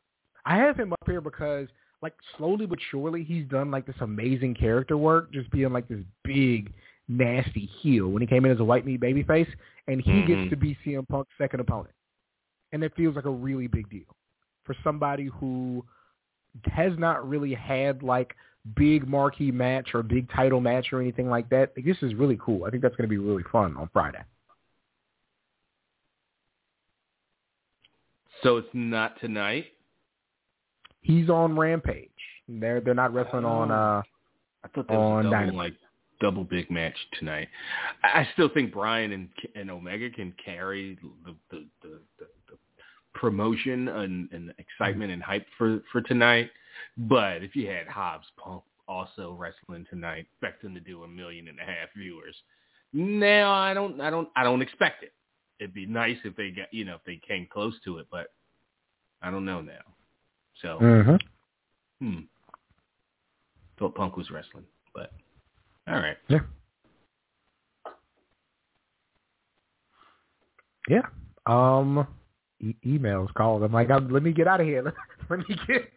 I 0.45 0.57
have 0.57 0.75
him 0.75 0.91
up 0.91 0.99
here 1.05 1.21
because 1.21 1.69
like 2.01 2.13
slowly 2.37 2.65
but 2.65 2.79
surely 2.91 3.23
he's 3.23 3.47
done 3.47 3.71
like 3.71 3.85
this 3.85 3.95
amazing 4.01 4.55
character 4.55 4.97
work 4.97 5.31
just 5.31 5.49
being 5.51 5.71
like 5.71 5.87
this 5.87 6.03
big 6.25 6.73
nasty 7.07 7.65
heel 7.81 8.07
when 8.07 8.21
he 8.21 8.27
came 8.27 8.45
in 8.45 8.51
as 8.51 8.59
a 8.59 8.63
white 8.63 8.85
meat 8.85 9.01
babyface 9.01 9.51
and 9.87 10.01
he 10.01 10.11
Mhm. 10.11 10.27
gets 10.27 10.49
to 10.49 10.55
be 10.55 10.75
CM 10.83 11.05
Punk's 11.05 11.31
second 11.37 11.59
opponent. 11.59 11.93
And 12.71 12.83
it 12.83 12.93
feels 12.95 13.15
like 13.15 13.25
a 13.25 13.29
really 13.31 13.67
big 13.67 13.89
deal 13.89 14.15
for 14.63 14.73
somebody 14.83 15.25
who 15.25 15.85
has 16.65 16.97
not 16.97 17.27
really 17.27 17.53
had 17.53 18.03
like 18.03 18.35
big 18.75 19.07
marquee 19.07 19.51
match 19.51 19.93
or 19.93 20.01
big 20.03 20.29
title 20.29 20.61
match 20.61 20.93
or 20.93 21.01
anything 21.01 21.29
like 21.29 21.49
that. 21.49 21.73
Like, 21.75 21.85
this 21.85 22.01
is 22.01 22.15
really 22.15 22.37
cool. 22.37 22.63
I 22.65 22.69
think 22.69 22.81
that's 22.81 22.95
going 22.95 23.07
to 23.09 23.13
be 23.13 23.17
really 23.17 23.43
fun 23.43 23.75
on 23.75 23.89
Friday. 23.89 24.23
So 28.41 28.57
it's 28.57 28.67
not 28.73 29.19
tonight. 29.19 29.67
He's 31.01 31.29
on 31.29 31.57
Rampage. 31.57 32.09
They're 32.47 32.81
they're 32.81 32.93
not 32.93 33.13
wrestling 33.13 33.45
on 33.45 33.71
uh 33.71 34.01
I 34.63 34.67
thought 34.69 34.87
that 34.87 34.97
was 34.97 35.25
on 35.25 35.31
Dynamite. 35.31 35.55
like 35.55 35.73
double 36.23 36.45
big 36.45 36.71
match 36.71 36.95
tonight. 37.19 37.49
I 38.01 38.25
still 38.33 38.49
think 38.53 38.73
Bryan 38.73 39.11
and 39.11 39.29
and 39.55 39.69
Omega 39.69 40.09
can 40.09 40.33
carry 40.43 40.97
the 41.25 41.35
the 41.51 41.67
the, 41.81 41.99
the, 42.19 42.25
the 42.49 42.57
promotion 43.13 43.89
and, 43.89 44.31
and 44.31 44.53
excitement 44.57 45.11
and 45.11 45.21
hype 45.21 45.45
for 45.57 45.83
for 45.91 46.01
tonight. 46.01 46.49
But 46.97 47.43
if 47.43 47.55
you 47.55 47.67
had 47.67 47.87
Hobbs 47.87 48.25
Punk 48.41 48.63
also 48.87 49.35
wrestling 49.37 49.85
tonight, 49.89 50.25
expecting 50.31 50.73
to 50.73 50.79
do 50.79 51.03
a 51.03 51.07
million 51.07 51.49
and 51.49 51.59
a 51.59 51.63
half 51.63 51.89
viewers, 51.95 52.35
now 52.93 53.51
I 53.51 53.73
don't 53.73 53.99
I 53.99 54.09
don't 54.09 54.29
I 54.37 54.43
don't 54.43 54.61
expect 54.61 55.03
it. 55.03 55.11
It'd 55.59 55.73
be 55.73 55.85
nice 55.85 56.17
if 56.23 56.37
they 56.37 56.51
got 56.51 56.73
you 56.73 56.85
know 56.85 56.95
if 56.95 57.03
they 57.05 57.19
came 57.27 57.47
close 57.51 57.75
to 57.83 57.97
it, 57.97 58.07
but 58.09 58.27
I 59.21 59.29
don't 59.29 59.45
know 59.45 59.59
now. 59.61 59.83
So 60.61 60.79
Mhm. 60.79 61.19
hmm, 61.99 62.19
thought 63.77 63.95
Punk 63.95 64.15
was 64.15 64.31
wrestling, 64.31 64.65
but 64.93 65.11
all 65.87 65.95
right. 65.95 66.17
Yeah. 66.27 66.39
Yeah. 70.89 71.01
Um 71.45 72.07
e- 72.61 72.75
emails 72.85 73.33
called. 73.33 73.63
I'm 73.63 73.71
like, 73.73 73.89
I'm, 73.89 74.09
let 74.09 74.23
me 74.23 74.31
get 74.31 74.47
out 74.47 74.61
of 74.61 74.67
here. 74.67 74.83
let 75.29 75.39
me 75.39 75.45
get 75.67 75.91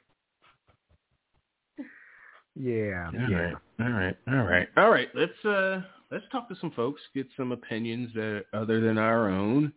Yeah. 2.55 3.11
All 3.15 3.31
yeah. 3.31 3.37
right, 3.37 3.57
all 3.81 3.91
right, 3.91 4.17
all 4.29 4.45
right, 4.45 4.69
all 4.77 4.91
right. 4.91 5.09
Let's 5.15 5.45
uh 5.45 5.83
let's 6.11 6.25
talk 6.33 6.49
to 6.49 6.57
some 6.61 6.71
folks, 6.73 7.01
get 7.15 7.27
some 7.37 7.53
opinions 7.53 8.11
that 8.15 8.45
other 8.53 8.81
than 8.81 8.99
our 8.99 9.29
own. 9.29 9.73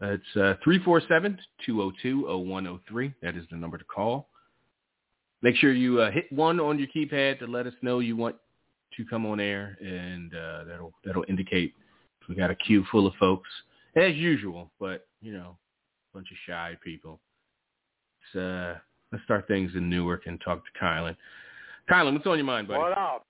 That's 0.00 0.36
uh 0.36 0.54
three 0.62 0.78
four 0.84 1.00
seven 1.08 1.38
two 1.64 1.76
zero 1.76 1.92
two 2.02 2.20
zero 2.22 2.38
one 2.38 2.64
zero 2.64 2.80
three. 2.88 3.14
That 3.22 3.36
is 3.36 3.44
the 3.50 3.56
number 3.56 3.78
to 3.78 3.84
call. 3.84 4.28
Make 5.42 5.56
sure 5.56 5.72
you 5.72 6.00
uh, 6.00 6.10
hit 6.10 6.32
one 6.32 6.58
on 6.58 6.78
your 6.78 6.88
keypad 6.88 7.38
to 7.40 7.46
let 7.46 7.66
us 7.66 7.74
know 7.82 7.98
you 8.00 8.16
want 8.16 8.36
to 8.96 9.04
come 9.04 9.26
on 9.26 9.40
air, 9.40 9.76
and 9.80 10.34
uh, 10.34 10.64
that'll 10.64 10.92
that'll 11.04 11.24
indicate 11.28 11.74
we 12.28 12.34
got 12.34 12.50
a 12.50 12.54
queue 12.54 12.84
full 12.90 13.06
of 13.06 13.14
folks 13.14 13.48
as 13.94 14.14
usual. 14.14 14.70
But 14.80 15.06
you 15.20 15.32
know, 15.32 15.56
a 16.12 16.16
bunch 16.18 16.30
of 16.30 16.36
shy 16.46 16.76
people. 16.82 17.20
Let's 18.34 18.44
uh, 18.44 18.78
let's 19.12 19.24
start 19.24 19.46
things 19.46 19.72
in 19.74 19.88
Newark 19.88 20.26
and 20.26 20.40
talk 20.40 20.62
to 20.64 20.84
Kylan. 20.84 21.16
Kylan, 21.90 22.14
what's 22.14 22.26
on 22.26 22.36
your 22.36 22.46
mind, 22.46 22.68
buddy? 22.68 22.80
What 22.80 22.98
up? 22.98 23.24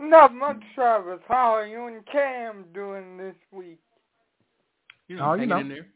Not 0.00 0.32
much, 0.32 0.62
Travis. 0.74 1.18
How 1.26 1.56
are 1.56 1.66
you 1.66 1.86
and 1.86 2.06
Cam 2.06 2.64
doing 2.72 3.16
this 3.16 3.34
week? 3.50 3.80
You 5.08 5.16
know, 5.16 5.30
Oh, 5.30 5.34
you 5.34 5.40
hanging 5.40 5.48
know. 5.48 5.58
in 5.58 5.68
there. 5.68 5.86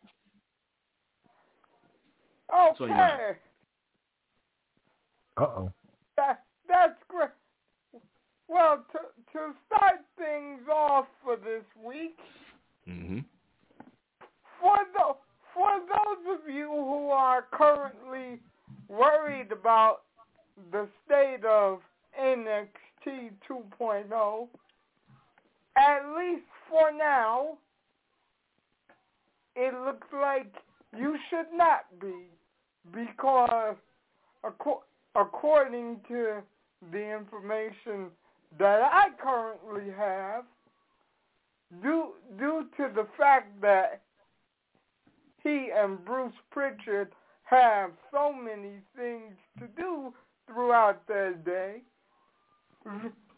Okay, 2.52 2.84
on 2.84 2.88
your 2.88 2.96
mind? 2.96 3.36
Uh 5.38 5.42
oh. 5.44 5.72
that, 6.16 6.42
that's 6.68 6.98
great. 7.08 7.30
Well, 8.52 8.84
to 8.92 8.98
to 9.32 9.54
start 9.66 10.00
things 10.18 10.60
off 10.72 11.06
for 11.24 11.36
this 11.36 11.64
week, 11.84 12.16
Mm-hmm. 12.88 13.20
for 14.60 14.76
the 14.92 15.14
for 15.54 15.70
those 15.80 16.38
of 16.40 16.52
you 16.52 16.66
who 16.68 17.08
are 17.10 17.46
currently 17.52 18.40
worried 18.88 19.52
about 19.52 20.02
the 20.72 20.88
state 21.06 21.44
of 21.44 21.78
NXT 22.20 23.30
2.0, 23.48 24.48
at 25.76 26.16
least 26.18 26.46
for 26.68 26.90
now, 26.92 27.58
it 29.54 29.74
looks 29.84 30.06
like 30.12 30.52
you 30.96 31.16
should 31.30 31.46
not 31.54 31.84
be 32.00 32.26
because 32.92 33.76
acco- 34.44 34.82
according 35.14 36.00
to 36.08 36.40
the 36.90 37.16
information 37.16 38.06
that 38.62 38.80
I 38.80 39.08
currently 39.20 39.92
have, 39.98 40.44
due 41.82 42.12
due 42.38 42.66
to 42.76 42.90
the 42.94 43.08
fact 43.18 43.60
that 43.60 44.02
he 45.42 45.70
and 45.76 46.02
Bruce 46.04 46.32
Prichard 46.52 47.10
have 47.42 47.90
so 48.12 48.32
many 48.32 48.74
things 48.96 49.34
to 49.58 49.66
do 49.76 50.14
throughout 50.46 51.04
their 51.08 51.34
day, 51.34 51.82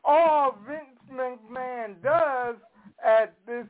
all 0.04 0.58
Vince 0.68 1.00
McMahon 1.10 2.02
does 2.02 2.56
at 3.02 3.34
this 3.46 3.66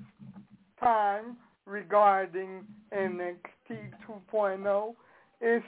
time 0.80 1.36
regarding 1.66 2.64
NXT 2.92 3.92
2.0 4.32 4.94
is 5.40 5.62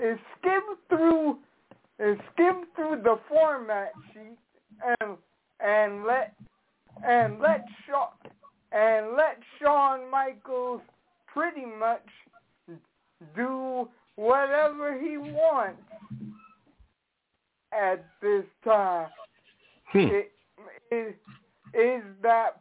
is 0.00 0.18
skim 0.38 0.62
through 0.88 1.38
is 1.98 2.16
skim 2.32 2.66
through 2.76 3.00
the 3.02 3.18
format 3.28 3.90
sheet 4.12 4.38
and 5.00 5.16
and 5.60 6.04
let 6.04 6.34
and 7.06 7.40
let 7.40 7.64
Shawn 7.86 8.08
and 8.72 9.16
let 9.16 9.38
Shawn 9.60 10.10
Michaels 10.10 10.82
pretty 11.32 11.64
much 11.66 12.06
do 13.36 13.88
whatever 14.16 14.98
he 15.00 15.16
wants 15.16 15.82
at 17.72 18.04
this 18.20 18.44
time. 18.64 19.08
Hmm. 19.92 19.98
It, 19.98 20.32
is, 20.90 21.14
is 21.74 22.02
that 22.22 22.60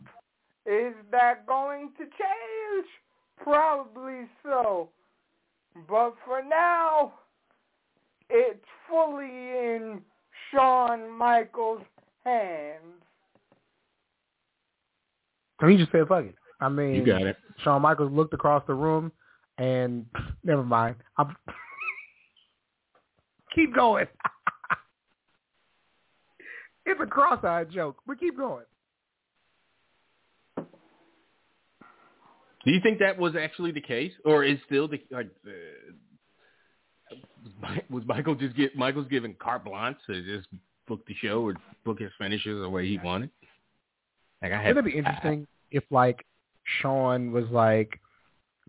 is 0.66 0.94
that 1.12 1.46
going 1.48 1.92
to 1.98 2.04
change? 2.04 2.88
Probably 3.42 4.26
so. 4.44 4.90
But 5.88 6.16
for 6.26 6.44
now, 6.44 7.14
it's 8.30 8.66
fully 8.90 9.26
in 9.26 10.02
Shawn 10.52 11.10
Michaels' 11.10 11.84
hands. 12.28 13.04
So 15.60 15.68
he 15.68 15.78
just 15.78 15.92
said, 15.92 16.08
"Fuck 16.08 16.26
it." 16.26 16.36
I 16.60 16.70
mean, 16.70 16.96
You 16.96 17.06
got 17.06 17.22
it. 17.22 17.38
Shawn 17.64 17.82
Michaels 17.82 18.12
looked 18.12 18.34
across 18.34 18.64
the 18.68 18.74
room 18.74 19.12
and 19.58 20.06
never 20.44 20.64
mind. 20.64 20.96
I'm 21.18 21.36
keep 23.56 23.74
going. 23.74 24.06
it's 26.86 27.02
a 27.02 27.06
cross-eyed 27.06 27.72
joke, 27.72 27.98
but 28.06 28.20
keep 28.20 28.38
going. 28.38 28.66
Do 32.66 32.74
you 32.74 32.82
think 32.82 33.00
that 33.00 33.18
was 33.18 33.34
actually 33.40 33.72
the 33.72 33.82
case, 33.82 34.12
or 34.26 34.44
is 34.44 34.58
still 34.66 34.90
the 34.90 35.02
like? 35.10 35.30
Uh, 35.46 35.52
was 37.90 38.04
Michael 38.06 38.36
just 38.36 38.58
get 38.58 38.76
Michael's 38.76 39.08
given 39.08 39.34
carte 39.40 39.64
blanche 39.64 39.98
to 40.08 40.22
just 40.22 40.50
book 40.88 41.06
the 41.08 41.16
show 41.16 41.42
or 41.42 41.54
book 41.86 42.00
his 42.00 42.12
finishes 42.18 42.62
the 42.62 42.70
way 42.70 42.88
he 42.88 42.98
wanted? 42.98 43.30
Like 44.42 44.52
I 44.52 44.62
had. 44.62 44.76
Wouldn't 44.76 44.88
it 44.88 44.92
be 44.92 44.98
interesting 44.98 45.48
if 45.72 45.84
like 45.90 46.26
Shawn 46.82 47.32
was 47.32 47.46
like, 47.52 48.00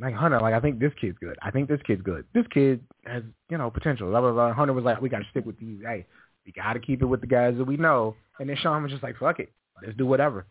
like 0.01 0.15
Hunter, 0.15 0.41
like 0.41 0.55
I 0.55 0.61
think 0.61 0.79
this 0.79 0.93
kid's 1.01 1.19
good. 1.19 1.37
I 1.43 1.51
think 1.51 1.69
this 1.69 1.81
kid's 1.87 2.03
good. 2.03 2.25
This 2.35 2.47
kid 2.53 2.81
has 3.05 3.23
you 3.51 3.59
know 3.59 3.71
potential. 3.71 4.09
Blah 4.09 4.21
blah 4.21 4.33
blah. 4.33 4.53
Hunter 4.53 4.73
was 4.73 4.85
like, 4.85 5.01
we 5.01 5.09
got 5.09 5.19
to 5.19 5.29
stick 5.31 5.47
with 5.47 5.59
these. 5.59 5.81
Hey, 5.83 6.07
we 6.49 6.53
got 6.53 6.73
to 6.73 6.81
keep 6.81 7.03
it 7.03 7.07
with 7.07 7.21
the 7.21 7.27
guys 7.27 7.57
that 7.59 7.65
we 7.65 7.77
know. 7.77 8.17
And 8.39 8.49
then 8.49 8.57
Shawn 8.57 8.83
was 8.83 8.91
just 8.91 9.03
like, 9.03 9.19
fuck 9.19 9.39
it, 9.39 9.53
let's 9.83 9.97
do 9.97 10.07
whatever. 10.07 10.47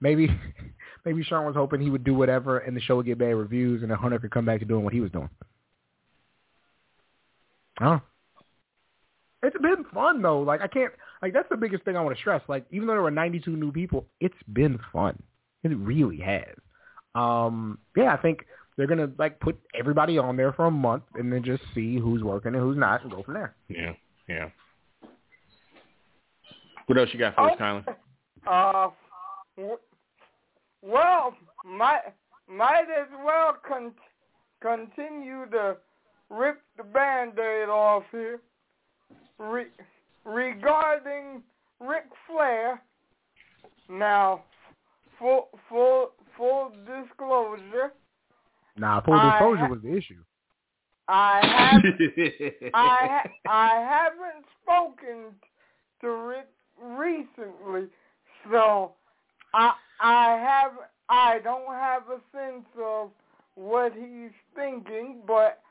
Maybe, 0.00 0.28
maybe 1.04 1.22
Shawn 1.22 1.44
was 1.44 1.54
hoping 1.54 1.80
he 1.80 1.90
would 1.90 2.04
do 2.04 2.14
whatever, 2.14 2.58
and 2.58 2.76
the 2.76 2.80
show 2.80 2.96
would 2.96 3.06
get 3.06 3.18
bad 3.18 3.34
reviews, 3.34 3.82
and 3.82 3.90
then 3.90 3.98
Hunter 3.98 4.18
could 4.18 4.30
come 4.30 4.46
back 4.46 4.60
to 4.60 4.66
doing 4.66 4.84
what 4.84 4.94
he 4.94 5.00
was 5.00 5.10
doing. 5.10 5.28
Oh, 7.80 8.00
it's 9.46 9.56
been 9.60 9.84
fun 9.92 10.22
though. 10.22 10.40
Like 10.40 10.60
I 10.60 10.66
can't. 10.66 10.92
Like 11.22 11.32
that's 11.32 11.48
the 11.48 11.56
biggest 11.56 11.84
thing 11.84 11.96
I 11.96 12.02
want 12.02 12.16
to 12.16 12.20
stress. 12.20 12.42
Like 12.48 12.66
even 12.70 12.86
though 12.86 12.94
there 12.94 13.02
were 13.02 13.10
92 13.10 13.50
new 13.50 13.72
people, 13.72 14.06
it's 14.20 14.34
been 14.52 14.78
fun. 14.92 15.20
It 15.62 15.68
really 15.78 16.18
has. 16.18 16.54
Um, 17.14 17.78
yeah, 17.96 18.12
I 18.12 18.16
think 18.16 18.44
they're 18.76 18.86
gonna 18.86 19.10
like 19.18 19.40
put 19.40 19.58
everybody 19.74 20.18
on 20.18 20.36
there 20.36 20.52
for 20.52 20.66
a 20.66 20.70
month 20.70 21.04
and 21.14 21.32
then 21.32 21.44
just 21.44 21.62
see 21.74 21.98
who's 21.98 22.22
working 22.22 22.54
and 22.54 22.62
who's 22.62 22.76
not, 22.76 23.02
and 23.02 23.10
go 23.10 23.22
from 23.22 23.34
there. 23.34 23.54
Yeah, 23.68 23.92
yeah. 24.28 24.48
What 26.86 26.98
else 26.98 27.08
you 27.12 27.18
got 27.18 27.34
for 27.34 27.50
us, 27.50 27.58
Kylan? 27.58 27.84
Uh, 28.46 28.90
well, 30.82 31.34
might 31.64 32.02
might 32.48 32.86
as 32.90 33.08
well 33.24 33.56
con- 33.66 33.94
continue 34.60 35.46
to 35.50 35.76
rip 36.30 36.60
the 36.76 36.84
band-aid 36.84 37.68
off 37.68 38.02
here. 38.10 38.40
Re- 39.38 39.66
regarding 40.24 41.42
Ric 41.80 42.04
Flair, 42.26 42.82
now 43.88 44.42
full 45.18 45.48
full 45.68 46.12
full 46.36 46.72
disclosure, 46.86 47.92
Nah, 48.76 49.00
full 49.00 49.14
I 49.14 49.30
disclosure 49.32 49.60
ha- 49.60 49.66
was 49.68 49.80
the 49.82 49.96
issue. 49.96 50.22
I 51.08 51.40
have 51.44 51.82
I 52.74 53.08
ha- 53.10 53.30
I 53.46 54.12
haven't 54.14 54.44
spoken 54.62 55.34
to 56.00 56.08
Ric 56.10 56.48
recently, 56.80 57.88
so 58.50 58.92
I 59.52 59.72
I 60.00 60.36
have 60.36 60.72
I 61.08 61.38
don't 61.40 61.72
have 61.72 62.04
a 62.08 62.20
sense 62.32 62.66
of 62.82 63.10
what 63.54 63.92
he's 63.92 64.32
thinking, 64.56 65.20
but 65.26 65.60
H- 65.60 65.63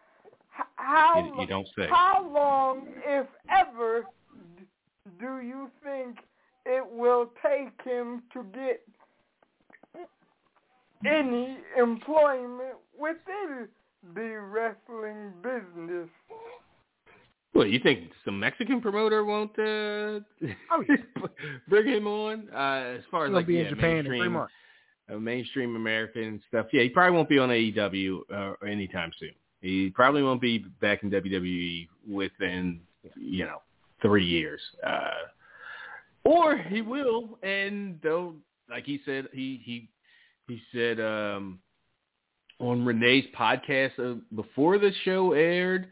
how 0.75 1.31
You, 1.35 1.41
you 1.41 1.47
don't 1.47 1.67
say. 1.77 1.87
how 1.89 2.29
long, 2.33 2.87
if 3.05 3.27
ever, 3.49 4.03
do 5.19 5.39
you 5.41 5.69
think 5.83 6.17
it 6.65 6.85
will 6.89 7.31
take 7.41 7.71
him 7.85 8.23
to 8.33 8.43
get 8.53 8.81
any 11.05 11.57
employment 11.77 12.75
within 12.97 13.67
the 14.15 14.21
wrestling 14.39 15.31
business? 15.41 16.09
Well, 17.53 17.67
you 17.67 17.79
think? 17.79 18.09
Some 18.25 18.39
Mexican 18.39 18.81
promoter 18.81 19.23
won't 19.25 19.51
uh, 19.59 20.21
Oh, 20.71 20.83
bring 21.67 21.87
him 21.87 22.07
on? 22.07 22.47
Uh, 22.53 22.97
as 22.97 23.03
far 23.11 23.25
as 23.25 23.29
He'll 23.29 23.35
like 23.35 23.47
be 23.47 23.55
yeah, 23.55 23.61
in 23.61 23.69
Japan 23.75 23.89
in 23.89 23.95
mainstream, 23.97 24.21
three 24.21 24.29
months. 24.29 24.53
uh, 25.13 25.17
mainstream 25.17 25.75
American 25.75 26.41
stuff. 26.47 26.67
Yeah, 26.73 26.81
he 26.83 26.89
probably 26.89 27.15
won't 27.15 27.29
be 27.29 27.37
on 27.37 27.49
AEW 27.49 28.19
uh, 28.33 28.53
anytime 28.65 29.11
soon. 29.19 29.31
He 29.63 29.89
probably 29.91 30.21
won't 30.21 30.41
be 30.41 30.57
back 30.81 31.03
in 31.03 31.09
WWE 31.09 31.87
within 32.07 32.81
you 33.15 33.45
know 33.45 33.61
three 34.01 34.25
years. 34.25 34.59
Uh, 34.85 35.29
or 36.25 36.57
he 36.57 36.81
will, 36.81 37.39
and 37.41 37.97
though, 38.03 38.35
like 38.69 38.83
he 38.83 38.99
said, 39.05 39.29
he 39.31 39.61
he 39.63 39.87
he 40.49 40.61
said 40.73 40.99
um, 40.99 41.59
on 42.59 42.83
Renee's 42.83 43.23
podcast 43.37 43.97
uh, 43.99 44.19
before 44.35 44.77
the 44.79 44.91
show 45.05 45.31
aired, 45.31 45.87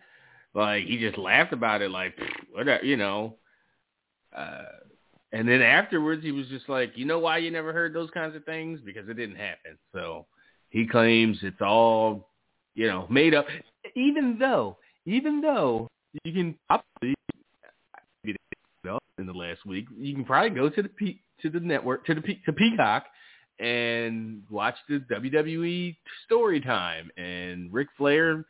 like 0.54 0.84
he 0.84 0.98
just 0.98 1.18
laughed 1.18 1.54
about 1.54 1.82
it, 1.82 1.92
like 1.92 2.14
whatever, 2.52 2.84
you 2.84 2.98
know. 2.98 3.38
Uh, 4.36 4.64
and 5.32 5.48
then 5.48 5.62
afterwards, 5.62 6.24
he 6.24 6.34
was 6.34 6.48
just 6.48 6.68
like, 6.68 6.92
you 6.96 7.06
know 7.06 7.20
why 7.20 7.38
you 7.38 7.52
never 7.52 7.72
heard 7.72 7.94
those 7.94 8.10
kinds 8.10 8.36
of 8.36 8.44
things? 8.44 8.82
Because 8.84 9.08
it 9.08 9.14
didn't 9.14 9.38
happen. 9.38 9.78
So 9.94 10.26
he 10.72 10.86
claims 10.86 11.38
it's 11.42 11.62
all, 11.62 12.31
you 12.76 12.88
know, 12.88 13.08
made 13.10 13.34
up. 13.34 13.46
Even 13.96 14.38
though, 14.40 14.78
even 15.06 15.42
though 15.42 15.88
you 16.24 16.34
can 16.34 16.56
probably 16.68 17.16
in 19.18 19.28
the 19.28 19.34
last 19.34 19.66
week, 19.66 19.86
you 19.98 20.14
can 20.14 20.26
probably 20.26 20.50
go 20.50 20.70
to 20.70 20.82
the 20.82 20.90
Pe- 20.90 21.20
to 21.42 21.50
the 21.50 21.60
network 21.60 22.06
to 22.06 22.16
the 22.16 22.22
Pe- 22.22 22.42
to 22.46 22.54
Peacock 22.54 23.06
and 23.60 24.44
watch 24.50 24.76
the 24.90 25.04
WWE 25.12 25.96
story 26.26 26.60
time 26.60 27.12
and 27.16 27.72
Ric 27.72 27.88
Flair 27.98 28.44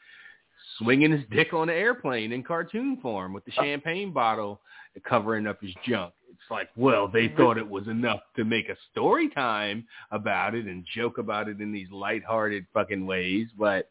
swinging 0.77 1.11
his 1.11 1.21
dick 1.31 1.53
on 1.53 1.69
an 1.69 1.75
airplane 1.75 2.31
in 2.31 2.43
cartoon 2.43 2.97
form 3.01 3.33
with 3.33 3.43
the 3.45 3.51
uh, 3.57 3.63
champagne 3.63 4.13
bottle 4.13 4.61
covering 5.07 5.47
up 5.47 5.61
his 5.61 5.73
junk. 5.87 6.13
It's 6.41 6.49
like, 6.49 6.69
well, 6.75 7.07
they 7.07 7.27
thought 7.37 7.57
it 7.57 7.69
was 7.69 7.87
enough 7.87 8.21
to 8.35 8.43
make 8.43 8.67
a 8.69 8.75
story 8.91 9.29
time 9.29 9.85
about 10.09 10.55
it 10.55 10.65
and 10.65 10.85
joke 10.95 11.19
about 11.19 11.47
it 11.47 11.61
in 11.61 11.71
these 11.71 11.91
lighthearted 11.91 12.65
fucking 12.73 13.05
ways, 13.05 13.47
but 13.57 13.89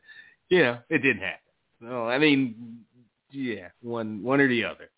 you 0.48 0.62
know, 0.62 0.78
it 0.88 0.98
didn't 0.98 1.22
happen. 1.22 1.38
No, 1.80 2.08
I 2.08 2.18
mean, 2.18 2.80
yeah, 3.30 3.68
one 3.82 4.22
one 4.22 4.40
or 4.40 4.48
the 4.48 4.64
other. 4.64 4.90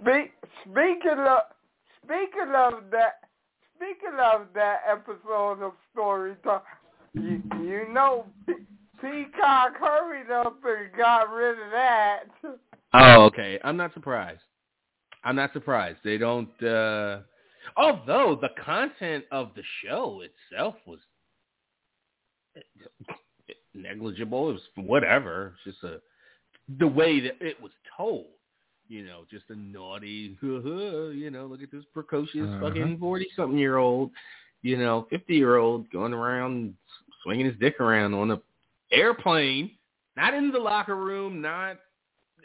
Speak, 0.00 0.32
speaking 0.64 1.18
of 1.18 1.38
speaking 2.04 2.52
of 2.54 2.90
that 2.90 3.20
speaking 3.76 4.18
of 4.20 4.48
that 4.54 4.80
episode 4.90 5.62
of 5.62 5.72
Story 5.92 6.34
Time, 6.44 6.60
you, 7.14 7.42
you 7.62 7.86
know 7.92 8.26
Pe- 8.46 8.54
Peacock 9.00 9.76
hurried 9.78 10.30
up 10.30 10.58
and 10.64 10.96
got 10.96 11.30
rid 11.30 11.52
of 11.52 11.70
that. 11.70 12.24
Oh, 12.92 13.24
okay. 13.26 13.58
I'm 13.62 13.76
not 13.76 13.94
surprised. 13.94 14.40
I'm 15.24 15.36
not 15.36 15.52
surprised. 15.52 15.98
They 16.04 16.18
don't 16.18 16.62
uh 16.62 17.20
although 17.76 18.38
the 18.40 18.50
content 18.64 19.24
of 19.30 19.50
the 19.54 19.62
show 19.84 20.22
itself 20.22 20.74
was 20.86 21.00
negligible. 23.74 24.50
It 24.50 24.52
was 24.54 24.62
whatever. 24.76 25.54
It's 25.66 25.74
just 25.74 25.84
a 25.84 26.00
the 26.78 26.86
way 26.86 27.20
that 27.20 27.36
it 27.40 27.60
was 27.60 27.72
told. 27.96 28.26
You 28.88 29.04
know, 29.04 29.24
just 29.30 29.44
a 29.50 29.54
naughty, 29.54 30.36
you 30.42 31.30
know, 31.30 31.46
look 31.46 31.62
at 31.62 31.70
this 31.70 31.84
precocious 31.92 32.40
Uh-huh. 32.48 32.68
fucking 32.68 32.98
forty-something 32.98 33.58
year 33.58 33.76
old, 33.76 34.10
you 34.62 34.78
know, 34.78 35.06
fifty-year-old 35.10 35.90
going 35.90 36.14
around 36.14 36.74
swinging 37.22 37.46
his 37.46 37.56
dick 37.58 37.80
around 37.80 38.14
on 38.14 38.30
a 38.30 38.40
airplane, 38.90 39.72
not 40.16 40.32
in 40.32 40.50
the 40.50 40.58
locker 40.58 40.96
room, 40.96 41.42
not 41.42 41.76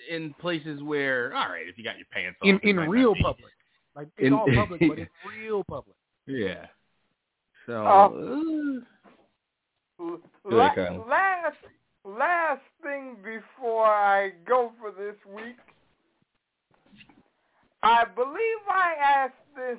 in 0.09 0.33
places 0.39 0.81
where, 0.81 1.33
all 1.35 1.49
right, 1.49 1.67
if 1.67 1.77
you 1.77 1.83
got 1.83 1.97
your 1.97 2.07
pants 2.11 2.37
off, 2.41 2.47
In 2.47 2.59
in 2.59 2.77
real 2.89 3.13
public. 3.21 3.51
Like 3.95 4.07
it's 4.17 4.27
In- 4.27 4.33
all 4.33 4.47
public, 4.55 4.81
but 4.87 4.99
it's 4.99 5.11
real 5.27 5.63
public. 5.63 5.95
Yeah. 6.25 6.65
So, 7.65 7.73
Oh. 7.75 8.81
uh, 9.99 10.17
La- 10.45 10.73
Go 10.75 11.05
last 11.07 11.57
last 12.03 12.61
thing 12.81 13.15
before 13.23 13.85
I 13.85 14.31
go 14.45 14.73
for 14.79 14.91
this 14.91 15.15
week, 15.33 15.55
I 17.81 18.03
believe 18.05 18.67
I 18.69 18.93
asked 19.01 19.33
this 19.55 19.77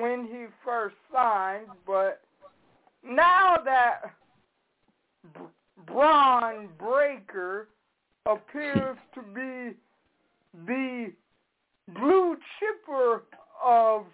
when 0.00 0.24
he 0.26 0.46
first 0.64 0.96
signed, 1.12 1.66
but 1.86 2.22
now 3.02 3.56
that 3.64 4.14
B- 5.34 5.40
Bron 5.86 6.68
Breakker 6.78 7.68
appears 8.26 8.96
to 9.14 9.20
be 9.34 9.76
the 10.66 11.12
blue 11.88 12.36
chipper 12.58 13.22
of 13.62 14.04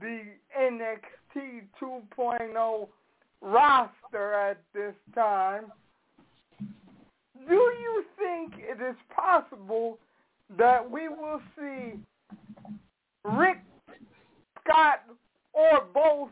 the 0.00 0.22
NXT 0.58 1.62
2.0 2.54 2.88
roster 3.40 4.32
at 4.34 4.58
this 4.74 4.94
time, 5.14 5.66
do 7.48 7.54
you 7.54 8.04
think 8.18 8.54
it 8.58 8.82
is 8.82 8.96
possible 9.14 9.98
that 10.58 10.90
we 10.90 11.08
will 11.08 11.40
see 11.58 11.92
Rick 13.24 13.58
Scott 14.62 15.02
or 15.52 15.86
both 15.92 16.30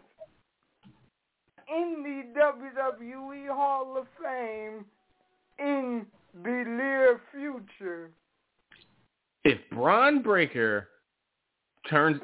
in 1.69 2.03
the 2.03 2.41
WWE 2.41 3.49
Hall 3.49 3.97
of 3.97 4.07
Fame 4.23 4.85
in 5.59 6.07
the 6.43 6.65
near 6.67 7.21
future? 7.33 8.11
if 9.45 9.59
Bron 9.71 10.23
Breakker 10.23 10.89
turns 11.91 12.21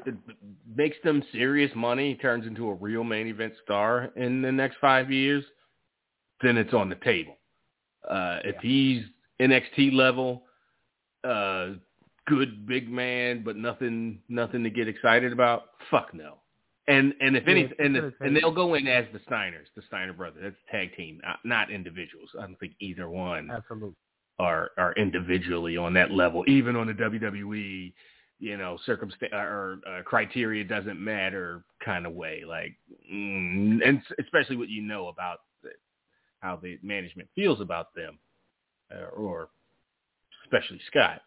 makes 0.75 0.97
them 1.03 1.23
serious 1.31 1.71
money, 1.75 2.15
turns 2.15 2.45
into 2.47 2.67
a 2.69 2.73
real 2.73 3.03
main 3.03 3.27
event 3.27 3.53
star 3.63 4.11
in 4.15 4.41
the 4.41 4.51
next 4.51 4.77
five 4.81 5.11
years, 5.11 5.43
then 6.41 6.57
it's 6.57 6.73
on 6.73 6.89
the 6.89 6.95
table. 6.95 7.37
Uh, 8.09 8.39
if 8.43 8.55
he's 8.61 9.03
NXT 9.41 9.93
level, 9.93 10.43
uh, 11.23 11.71
good 12.27 12.65
big 12.65 12.89
man, 12.89 13.43
but 13.43 13.55
nothing 13.55 14.19
nothing 14.29 14.63
to 14.63 14.69
get 14.69 14.87
excited 14.87 15.31
about, 15.31 15.63
fuck 15.89 16.13
no. 16.13 16.37
And 16.87 17.13
and 17.21 17.37
if 17.37 17.43
Yeah, 17.45 17.51
any 17.51 17.61
and 17.79 17.95
take- 17.95 18.13
and 18.21 18.35
they'll 18.35 18.51
go 18.51 18.73
in 18.73 18.87
as 18.87 19.05
the 19.13 19.19
Steiners, 19.19 19.67
the 19.75 19.83
Steiner 19.83 20.13
brothers. 20.13 20.41
That's 20.43 20.55
a 20.67 20.71
tag 20.71 20.95
team, 20.95 21.21
not, 21.23 21.39
not 21.45 21.69
individuals. 21.71 22.29
I 22.37 22.41
don't 22.41 22.59
think 22.59 22.73
either 22.79 23.07
one 23.07 23.51
Absolutely. 23.51 23.93
are 24.39 24.71
are 24.77 24.93
individually 24.93 25.77
on 25.77 25.93
that 25.93 26.11
level, 26.11 26.43
even 26.47 26.75
on 26.75 26.87
the 26.87 26.93
WWE, 26.93 27.93
you 28.41 28.57
know, 28.57 28.77
circumstance 28.87 29.31
or 29.33 29.79
uh, 29.87 30.01
criteria 30.03 30.63
doesn't 30.63 30.99
matter 30.99 31.63
kind 31.85 32.07
of 32.07 32.13
way. 32.13 32.41
Like, 32.45 32.75
mm, 33.13 33.79
and 33.85 34.01
especially 34.19 34.55
what 34.55 34.67
you 34.67 34.81
know 34.81 35.07
about 35.09 35.41
the, 35.61 35.69
how 36.39 36.55
the 36.57 36.79
management 36.81 37.29
feels 37.35 37.61
about 37.61 37.93
them, 37.93 38.17
uh, 38.91 39.15
or 39.15 39.49
especially 40.43 40.81
Scott. 40.87 41.21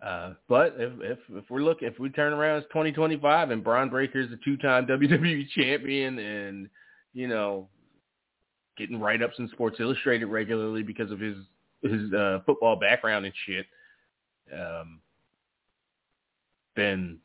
Uh, 0.00 0.34
but 0.48 0.76
if, 0.78 0.92
if 1.00 1.18
if 1.30 1.50
we're 1.50 1.62
looking, 1.62 1.88
if 1.88 1.98
we 1.98 2.08
turn 2.08 2.32
around, 2.32 2.58
it's 2.58 2.68
2025, 2.68 3.50
and 3.50 3.64
Bron 3.64 3.88
is 3.92 4.32
a 4.32 4.36
two-time 4.44 4.86
WWE 4.90 5.48
champion, 5.50 6.18
and 6.20 6.70
you 7.12 7.26
know, 7.26 7.68
getting 8.78 9.00
write-ups 9.00 9.34
in 9.40 9.48
Sports 9.48 9.78
Illustrated 9.80 10.26
regularly 10.26 10.84
because 10.84 11.10
of 11.10 11.18
his 11.18 11.36
his 11.82 12.12
uh, 12.14 12.38
football 12.46 12.76
background 12.76 13.24
and 13.26 13.34
shit, 13.46 13.66
um, 14.54 15.00
then 16.80 17.18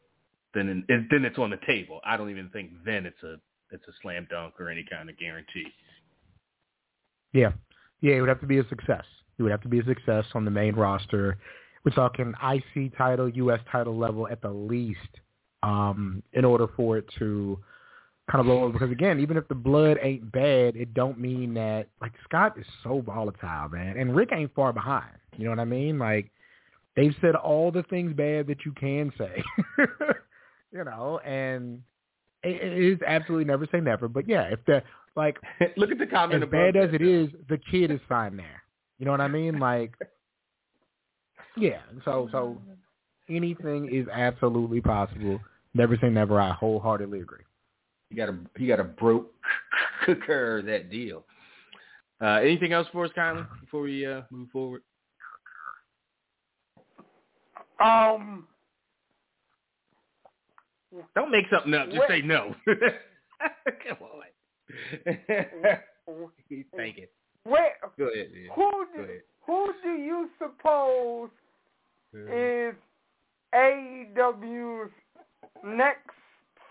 then 0.54 0.86
it, 0.90 1.06
then 1.10 1.26
it's 1.26 1.38
on 1.38 1.50
the 1.50 1.60
table. 1.66 2.02
I 2.06 2.18
don't 2.18 2.30
even 2.30 2.50
think 2.50 2.72
then 2.86 3.06
it's 3.06 3.24
a 3.24 3.36
it's 3.72 3.84
a 3.88 3.92
slam 4.02 4.28
dunk 4.30 4.60
or 4.60 4.70
any 4.70 4.86
kind 4.90 5.10
of 5.10 5.18
guarantee. 5.18 5.68
Yeah. 7.34 7.52
Yeah, 8.02 8.16
it 8.16 8.20
would 8.22 8.30
have 8.30 8.42
to 8.42 8.48
be 8.48 8.60
a 8.60 8.68
success. 8.70 9.04
It 9.38 9.44
would 9.44 9.52
have 9.52 9.62
to 9.62 9.68
be 9.68 9.80
a 9.80 9.84
success 9.84 10.26
on 10.34 10.46
the 10.46 10.52
main 10.52 10.76
roster. 10.76 11.38
We're 11.84 11.92
talking 11.92 12.34
IC 12.42 12.98
title, 12.98 13.30
US 13.30 13.60
title 13.72 13.98
level 13.98 14.28
at 14.28 14.42
the 14.42 14.50
least, 14.50 15.00
um, 15.62 16.24
in 16.34 16.46
order 16.46 16.68
for 16.76 16.98
it 16.98 17.06
to 17.20 17.60
kind 18.32 18.40
of 18.40 18.46
blow 18.46 18.64
over. 18.64 18.74
Because 18.74 18.92
again, 18.92 19.20
even 19.20 19.38
if 19.38 19.48
the 19.48 19.56
blood 19.56 19.98
ain't 20.02 20.32
bad, 20.32 20.76
it 20.76 20.94
don't 20.94 21.20
mean 21.20 21.54
that 21.56 21.88
like 22.02 22.14
Scott 22.24 22.58
is 22.58 22.66
so 22.84 23.02
volatile, 23.02 23.70
man. 23.70 23.98
And 23.98 24.16
Rick 24.16 24.30
ain't 24.32 24.54
far 24.56 24.72
behind. 24.72 25.12
You 25.38 25.46
know 25.46 25.52
what 25.52 25.60
I 25.60 25.66
mean? 25.66 26.00
Like 26.00 26.32
they've 26.96 27.16
said 27.22 27.36
all 27.36 27.72
the 27.72 27.84
things 27.84 28.14
bad 28.14 28.48
that 28.48 28.66
you 28.66 28.72
can 28.74 29.12
say. 29.18 29.44
you 30.72 30.84
know, 30.84 31.20
and 31.26 31.82
it, 32.44 32.62
it 32.62 32.94
is 32.94 33.00
absolutely 33.06 33.46
never 33.46 33.68
say 33.72 33.80
never. 33.80 34.08
But 34.08 34.28
yeah, 34.28 34.44
if 34.44 34.60
the 34.66 34.82
like 35.16 35.38
Look 35.78 35.92
at 35.92 35.98
the 35.98 36.06
comment 36.06 36.44
as 36.44 36.50
bad 36.50 36.76
as 36.76 36.94
it 36.94 37.02
is, 37.02 37.30
the 37.50 37.60
kid 37.72 37.92
is 37.92 38.00
fine 38.08 38.38
there. 38.38 38.64
You 39.00 39.06
know 39.06 39.12
what 39.12 39.22
I 39.22 39.28
mean? 39.28 39.60
Like, 39.60 39.94
yeah. 41.58 41.82
So 42.04 42.30
so 42.32 42.58
anything 43.30 43.90
is 43.92 44.08
absolutely 44.12 44.82
possible. 44.82 45.40
Never 45.74 45.98
say 46.02 46.10
never. 46.10 46.40
I 46.40 46.52
wholeheartedly 46.52 47.20
agree. 47.20 47.44
You 48.10 48.18
got 48.18 48.28
to 48.28 48.38
you 48.58 48.68
got 48.68 48.78
to 48.78 48.84
broke 48.84 49.34
cooker 50.06 50.62
that 50.62 50.92
deal. 50.92 51.26
Uh, 52.22 52.40
anything 52.42 52.72
else 52.72 52.88
for 52.94 53.06
us, 53.06 53.12
Kylan, 53.18 53.46
before 53.60 53.82
we 53.82 54.06
uh, 54.06 54.22
move 54.32 54.50
forward? 54.52 54.82
Um, 57.84 58.48
Don't 61.16 61.32
make 61.32 61.46
something 61.52 61.74
up. 61.74 61.88
Just 61.90 62.00
Wait. 62.00 62.10
say 62.10 62.22
no. 62.22 62.56
Come 63.88 63.98
on. 64.02 64.22
He's 66.50 66.66
thinking. 66.76 67.06
where, 67.44 67.74
Go 67.98 68.06
ahead. 68.06 68.32
man. 68.34 68.50
who 68.56 68.86
do, 68.96 69.02
ahead. 69.04 69.22
who 69.46 69.74
do 69.84 69.90
you 69.90 70.30
suppose 70.38 71.30
is 72.14 72.76
AEW's 73.54 74.92
next 75.66 76.12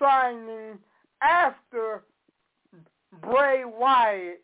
signing 0.01 0.79
after 1.23 2.05
Bray 3.23 3.65
Wyatt? 3.65 4.44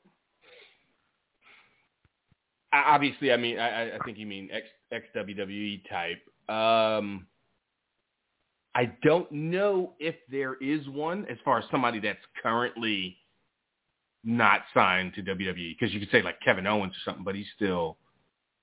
Obviously, 2.73 3.33
I 3.33 3.37
mean, 3.37 3.59
I, 3.59 3.97
I- 3.97 3.99
think 4.05 4.18
you 4.18 4.27
mean 4.27 4.49
ex 4.53 4.66
WWE 5.16 5.83
type. 5.89 6.21
Um, 6.49 7.27
I 8.75 8.93
don't 9.03 9.31
know 9.33 9.95
if 9.99 10.14
there 10.31 10.55
is 10.55 10.87
one 10.89 11.27
as 11.31 11.37
far 11.45 11.59
as 11.59 11.64
somebody 11.71 11.99
that's 12.01 12.18
currently 12.43 13.16
not 14.23 14.62
signed 14.75 15.14
to 15.14 15.23
WWE 15.23 15.77
because 15.79 15.93
you 15.93 16.01
could 16.01 16.11
say 16.11 16.23
like 16.23 16.41
Kevin 16.41 16.66
Owens 16.66 16.93
or 16.93 17.01
something, 17.05 17.25
but 17.25 17.35
he's 17.35 17.47
still 17.57 17.97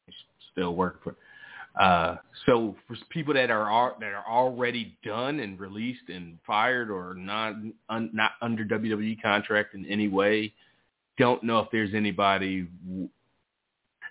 he's 0.05 0.15
still 0.51 0.75
working 0.75 1.01
for. 1.03 1.15
Uh, 1.81 2.17
so 2.45 2.75
for 2.87 2.95
people 3.09 3.33
that 3.33 3.51
are 3.51 3.95
that 3.99 4.13
are 4.13 4.25
already 4.27 4.97
done 5.03 5.39
and 5.39 5.59
released 5.59 6.09
and 6.09 6.39
fired 6.45 6.89
or 6.89 7.13
not 7.13 7.55
un, 7.89 8.09
not 8.13 8.31
under 8.41 8.65
WWE 8.65 9.21
contract 9.21 9.75
in 9.75 9.85
any 9.85 10.07
way, 10.07 10.53
don't 11.17 11.43
know 11.43 11.59
if 11.59 11.67
there's 11.71 11.93
anybody 11.93 12.67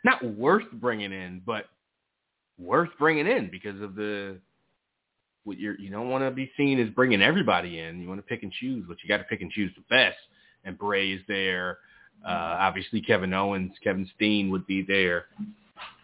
not 0.07 0.25
worth 0.25 0.71
bringing 0.73 1.13
in, 1.13 1.43
but 1.45 1.67
worth 2.59 2.89
bringing 2.99 3.27
in 3.27 3.51
because 3.51 3.81
of 3.83 3.95
the 3.95 4.39
what 5.45 5.59
you're 5.59 5.79
you 5.79 5.91
don't 5.91 6.09
want 6.09 6.25
to 6.25 6.31
be 6.31 6.51
seen 6.57 6.81
as 6.81 6.89
bringing 6.91 7.21
everybody 7.23 7.79
in. 7.79 8.01
You 8.01 8.09
want 8.09 8.19
to 8.21 8.27
pick 8.27 8.43
and 8.43 8.53
choose, 8.53 8.85
but 8.89 8.97
you 9.03 9.09
got 9.09 9.19
to 9.19 9.25
pick 9.25 9.43
and 9.43 9.51
choose 9.51 9.73
the 9.77 9.85
best. 9.95 10.17
And 10.65 10.79
Bray 10.79 11.13
is 11.13 11.21
there. 11.29 11.79
Uh, 12.27 12.57
obviously, 12.59 13.01
Kevin 13.03 13.35
Owens, 13.35 13.73
Kevin 13.85 14.09
Steen 14.17 14.51
would 14.51 14.67
be 14.67 14.83
there. 14.83 15.27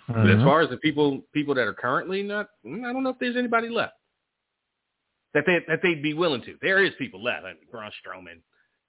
But 0.09 0.17
Mm-hmm. 0.17 0.41
as 0.41 0.45
far 0.45 0.61
as 0.61 0.69
the 0.69 0.77
people 0.79 1.23
people 1.33 1.55
that 1.55 1.67
are 1.67 1.73
currently 1.73 2.23
not, 2.23 2.51
I 2.67 2.93
don't 2.93 3.03
know 3.05 3.11
if 3.11 3.19
there's 3.21 3.37
anybody 3.37 3.69
left 3.69 3.95
that 5.33 5.45
they 5.47 5.59
that 5.69 5.81
they'd 5.83 6.03
be 6.03 6.13
willing 6.13 6.43
to. 6.43 6.57
There 6.61 6.85
is 6.85 6.93
people 6.99 7.23
left. 7.23 7.45
I 7.45 7.55
mean, 7.55 7.63
Braun 7.71 7.91
Strowman 8.05 8.41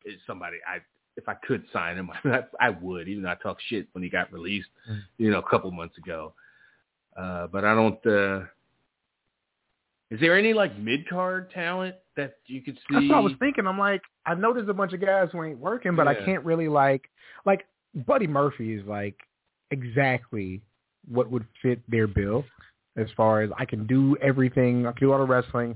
is 0.06 0.20
somebody 0.28 0.58
I 0.68 0.80
if 1.18 1.28
I 1.30 1.36
could 1.46 1.64
sign 1.72 1.98
him, 1.98 2.10
I, 2.26 2.44
I 2.60 2.70
would. 2.70 3.08
Even 3.08 3.24
though 3.24 3.30
I 3.32 3.36
talked 3.36 3.62
shit 3.68 3.88
when 3.94 4.04
he 4.04 4.10
got 4.10 4.32
released, 4.34 4.70
Mm. 4.90 5.02
you 5.18 5.32
know, 5.32 5.40
a 5.40 5.50
couple 5.50 5.70
months 5.72 5.98
ago. 5.98 6.34
Uh, 7.16 7.48
but 7.48 7.64
I 7.64 7.76
don't. 7.76 8.06
uh 8.06 8.46
Is 10.12 10.20
there 10.20 10.38
any 10.38 10.54
like 10.54 10.78
mid 10.78 11.08
card 11.10 11.52
talent 11.52 11.96
that 12.16 12.38
you 12.48 12.62
could 12.62 12.76
see? 12.76 12.94
That's 12.96 13.08
what 13.10 13.18
I 13.18 13.20
was 13.20 13.34
thinking. 13.40 13.66
I'm 13.68 13.80
like, 13.80 14.02
I 14.26 14.36
know 14.36 14.54
there's 14.54 14.70
a 14.70 14.74
bunch 14.74 14.94
of 14.94 15.02
guys 15.02 15.30
who 15.32 15.44
ain't 15.44 15.60
working, 15.60 15.96
but 15.96 16.08
I 16.08 16.16
can't 16.26 16.44
really 16.46 16.68
like, 16.68 17.10
like 17.46 17.66
Buddy 18.08 18.28
Murphy 18.28 18.74
is 18.74 18.86
like 18.86 19.16
exactly 19.72 20.62
what 21.10 21.30
would 21.32 21.46
fit 21.62 21.80
their 21.90 22.08
bill 22.08 22.46
as 22.96 23.08
far 23.18 23.42
as 23.42 23.50
I 23.58 23.66
can 23.66 23.86
do 23.88 24.16
everything. 24.22 24.86
I 24.88 24.92
can 24.92 25.08
do 25.08 25.12
all 25.14 25.20
the 25.20 25.26
wrestling. 25.26 25.76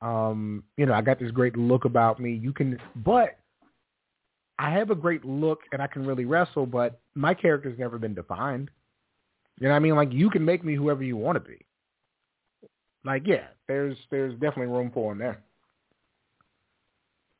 Um, 0.00 0.64
you 0.76 0.86
know, 0.86 0.94
I 0.94 1.02
got 1.02 1.18
this 1.20 1.30
great 1.30 1.56
look 1.56 1.84
about 1.84 2.18
me. 2.20 2.32
You 2.34 2.52
can, 2.52 2.78
but 3.04 3.38
I 4.62 4.70
have 4.70 4.90
a 4.90 4.94
great 4.94 5.24
look 5.24 5.62
and 5.72 5.82
I 5.82 5.88
can 5.88 6.06
really 6.06 6.24
wrestle, 6.24 6.66
but 6.66 7.00
my 7.16 7.34
character's 7.34 7.76
never 7.80 7.98
been 7.98 8.14
defined. 8.14 8.70
You 9.58 9.66
know 9.66 9.72
what 9.72 9.76
I 9.76 9.80
mean? 9.80 9.96
Like 9.96 10.12
you 10.12 10.30
can 10.30 10.44
make 10.44 10.64
me 10.64 10.76
whoever 10.76 11.02
you 11.02 11.16
want 11.16 11.34
to 11.34 11.40
be. 11.40 11.58
Like, 13.04 13.26
yeah, 13.26 13.48
there's 13.66 13.96
there's 14.12 14.34
definitely 14.34 14.66
room 14.66 14.92
for 14.94 15.10
him 15.10 15.18
there. 15.18 15.42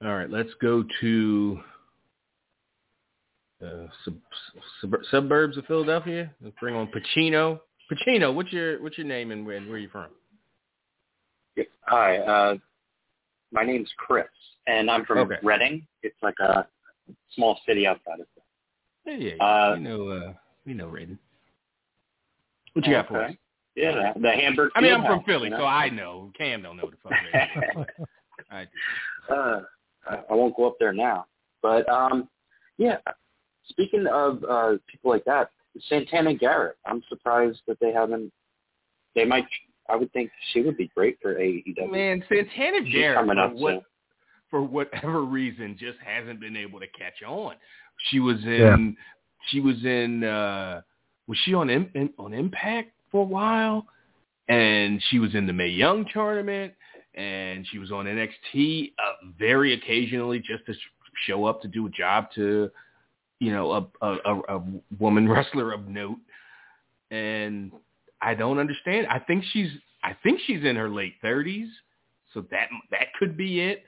All 0.05 0.17
right, 0.17 0.29
let's 0.29 0.51
go 0.61 0.85
to 1.01 1.61
uh, 3.65 3.87
sub, 4.05 4.15
sub, 4.81 4.95
suburbs 5.13 5.57
of 5.57 5.65
Philadelphia. 5.67 6.29
Let's 6.43 6.57
bring 6.59 6.75
on 6.75 6.89
Pacino. 6.89 7.61
Pacino, 7.89 8.35
what's 8.35 8.53
your 8.53 8.83
what's 8.83 8.99
your 8.99 9.07
name 9.07 9.31
and 9.31 9.47
where, 9.47 9.61
where 9.61 9.75
are 9.75 9.79
you 9.79 9.89
from? 9.89 10.09
Hi, 11.87 12.19
uh, 12.19 12.57
my 13.53 13.63
name's 13.63 13.91
Chris, 13.97 14.27
and 14.67 14.91
I'm 14.91 15.05
from 15.05 15.19
Okay. 15.19 15.37
Reading. 15.45 15.87
It's 16.03 16.17
like 16.21 16.35
a 16.41 16.67
small 17.35 17.59
city 17.67 17.87
outside 17.87 18.21
of. 18.21 18.27
Yeah, 19.07 19.15
yeah, 19.17 19.35
yeah. 19.37 19.45
Uh, 19.45 19.75
we 19.75 19.81
know 19.83 20.09
uh, 20.09 20.33
we 20.67 20.75
know 20.75 20.89
Reading. 20.89 21.19
What 22.73 22.87
you 22.87 22.93
got 22.93 23.09
for 23.09 23.23
us? 23.23 23.35
Yeah, 23.75 24.13
the 24.21 24.31
Hamburg. 24.31 24.71
I 24.75 24.81
mean, 24.81 24.93
I'm 24.93 25.05
from 25.05 25.25
Philly, 25.25 25.45
you 25.45 25.51
know? 25.51 25.59
so 25.59 25.65
I 25.65 25.89
know. 25.89 26.31
Cam 26.37 26.63
don't 26.63 26.77
know 26.77 26.91
the 26.91 26.97
fuck. 27.03 27.87
I 28.51 28.65
do. 28.65 29.35
uh, 29.35 29.61
I 30.07 30.17
I 30.31 30.35
won't 30.35 30.57
go 30.57 30.67
up 30.67 30.77
there 30.79 30.93
now, 30.93 31.27
but 31.63 31.89
um, 31.89 32.29
yeah. 32.79 32.99
Speaking 33.69 34.07
of 34.13 34.43
uh, 34.45 34.73
people 34.91 35.11
like 35.11 35.25
that, 35.25 35.51
Santana 35.89 36.35
Garrett. 36.35 36.77
I'm 36.85 37.03
surprised 37.09 37.61
that 37.67 37.79
they 37.81 37.93
haven't. 37.93 38.33
They 39.15 39.25
might. 39.25 39.47
I 39.89 39.97
would 39.97 40.13
think 40.13 40.31
she 40.53 40.61
would 40.61 40.77
be 40.77 40.91
great 40.95 41.19
for 41.21 41.35
AEW. 41.35 41.91
Man, 41.91 42.25
Santana 42.29 42.85
She's 42.85 42.95
Garrett, 42.95 43.19
coming 43.19 43.39
up 43.39 43.55
what, 43.55 43.75
soon. 43.75 43.83
For 44.53 44.63
whatever 44.63 45.23
reason, 45.23 45.79
just 45.81 45.97
hasn't 46.05 46.39
been 46.39 46.59
able 46.59 46.79
to 46.79 46.87
catch 46.87 47.23
on. 47.27 47.55
She 48.11 48.21
was 48.21 48.37
in. 48.45 48.97
Yeah. 48.97 49.05
She 49.49 49.61
was 49.61 49.83
in. 49.83 50.23
uh 50.23 50.83
Was 51.27 51.39
she 51.45 51.55
on 51.55 51.71
in, 51.71 52.11
on 52.19 52.35
Impact 52.35 52.93
for 53.11 53.23
a 53.23 53.27
while? 53.27 53.87
And 54.49 55.03
she 55.09 55.19
was 55.19 55.35
in 55.35 55.47
the 55.47 55.55
Mae 55.55 55.69
Young 55.69 56.05
tournament, 56.13 56.75
and 57.15 57.67
she 57.71 57.79
was 57.79 57.91
on 57.91 58.05
NXT 58.05 58.93
uh, 58.99 59.27
very 59.39 59.73
occasionally, 59.73 60.39
just 60.39 60.67
to 60.67 60.75
sh- 60.75 60.79
show 61.27 61.47
up 61.47 61.63
to 61.63 61.69
do 61.69 61.87
a 61.87 61.91
job 61.91 62.27
to, 62.35 62.71
you 63.39 63.53
know, 63.53 63.73
a 63.73 64.07
a, 64.07 64.17
a, 64.27 64.59
a 64.59 64.63
woman 65.01 65.27
wrestler 65.31 65.73
of 65.73 65.89
note. 65.89 66.19
And 67.11 67.73
I 68.21 68.35
don't 68.35 68.59
understand. 68.59 69.07
I 69.07 69.19
think 69.19 69.45
she's 69.53 69.71
I 70.05 70.15
think 70.23 70.41
she's 70.47 70.63
in 70.63 70.77
her 70.77 70.91
late 70.91 71.15
thirties, 71.23 71.69
so 72.35 72.45
that 72.51 72.69
that 72.91 73.15
could 73.19 73.35
be 73.35 73.61
it. 73.61 73.85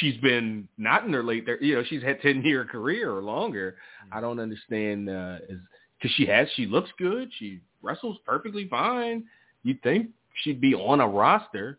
She's 0.00 0.16
been 0.18 0.68
not 0.78 1.04
in 1.04 1.12
her 1.12 1.22
late 1.22 1.46
thirties. 1.46 1.68
You 1.68 1.76
know, 1.76 1.84
she's 1.88 2.02
had 2.02 2.20
ten 2.20 2.42
year 2.42 2.64
career 2.64 3.10
or 3.14 3.22
longer. 3.22 3.76
I 4.12 4.20
don't 4.20 4.38
understand 4.38 5.08
uh, 5.08 5.38
is 5.48 5.58
because 5.98 6.14
she 6.16 6.26
has. 6.26 6.48
She 6.54 6.66
looks 6.66 6.90
good. 6.98 7.30
She 7.38 7.60
wrestles 7.82 8.18
perfectly 8.26 8.68
fine. 8.68 9.24
You'd 9.62 9.82
think 9.82 10.08
she'd 10.42 10.60
be 10.60 10.74
on 10.74 11.00
a 11.00 11.08
roster, 11.08 11.78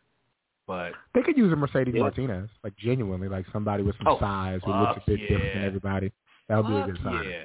but 0.68 0.94
They 1.14 1.22
could 1.22 1.38
use 1.38 1.52
a 1.54 1.56
Mercedes 1.56 1.94
Yeah. 1.96 2.02
Martinez, 2.02 2.50
like 2.64 2.76
genuinely, 2.78 3.28
like 3.28 3.46
somebody 3.54 3.84
with 3.84 3.96
some 3.98 4.08
Oh, 4.08 4.20
size 4.20 4.62
who 4.66 4.72
looks 4.72 4.92
a 4.92 5.00
fuck 5.02 5.06
bit 5.06 5.20
different 5.22 5.54
than 5.54 5.64
everybody. 5.64 6.12
That 6.48 6.58
would 6.58 6.68
be 6.68 6.76
a 6.76 6.86
good 6.86 6.98
Fuck 7.04 7.14
sign. 7.14 7.30
Yeah. 7.30 7.44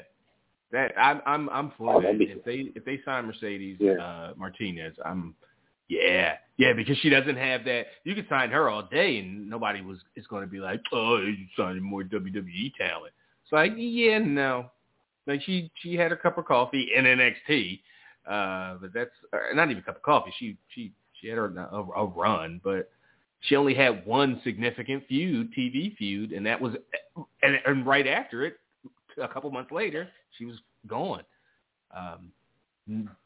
That 0.72 0.92
I'm 0.98 1.20
I'm 1.26 1.48
I'm 1.50 1.72
for 1.76 1.96
Oh, 1.96 2.00
that. 2.02 2.14
If 2.20 2.44
they 2.44 2.72
if 2.74 2.84
they 2.84 3.00
sign 3.04 3.26
Mercedes 3.26 3.76
Yeah. 3.78 3.92
uh 4.02 4.32
Martinez, 4.36 4.94
I'm 5.04 5.34
yeah. 5.88 6.34
Yeah, 6.58 6.72
because 6.72 6.96
she 6.98 7.10
doesn't 7.10 7.36
have 7.36 7.64
that 7.64 7.86
you 8.04 8.14
could 8.14 8.28
sign 8.28 8.50
her 8.50 8.70
all 8.70 8.82
day 8.82 9.18
and 9.18 9.48
nobody 9.48 9.82
was 9.82 9.98
is 10.16 10.26
gonna 10.26 10.46
be 10.46 10.58
like, 10.58 10.80
Oh, 10.92 11.18
you 11.18 11.46
signing 11.56 11.82
more 11.82 12.02
WWE 12.02 12.74
talent. 12.76 13.12
It's 13.44 13.52
like, 13.52 13.72
yeah, 13.76 14.18
no. 14.18 14.70
Like 15.26 15.42
she 15.42 15.70
she 15.82 15.94
had 15.94 16.12
a 16.12 16.16
cup 16.16 16.38
of 16.38 16.46
coffee 16.46 16.90
in 16.96 17.04
NXT. 17.04 17.80
Uh 18.26 18.78
but 18.80 18.92
that's 18.94 19.10
uh, 19.32 19.54
not 19.54 19.70
even 19.70 19.82
a 19.82 19.86
cup 19.86 19.96
of 19.96 20.02
coffee. 20.02 20.32
She 20.38 20.56
she 20.74 20.92
she 21.20 21.28
had 21.28 21.36
her 21.36 21.46
a, 21.46 21.76
a 21.76 22.06
run, 22.06 22.60
but 22.64 22.90
she 23.40 23.56
only 23.56 23.74
had 23.74 24.04
one 24.06 24.40
significant 24.44 25.06
feud, 25.06 25.52
TV 25.56 25.96
feud, 25.96 26.32
and 26.32 26.46
that 26.46 26.60
was 26.60 26.74
and, 27.42 27.58
and 27.66 27.86
right 27.86 28.06
after 28.06 28.44
it, 28.44 28.56
a 29.20 29.28
couple 29.28 29.50
months 29.50 29.72
later, 29.72 30.08
she 30.38 30.44
was 30.44 30.56
gone. 30.86 31.22
Um, 31.96 32.32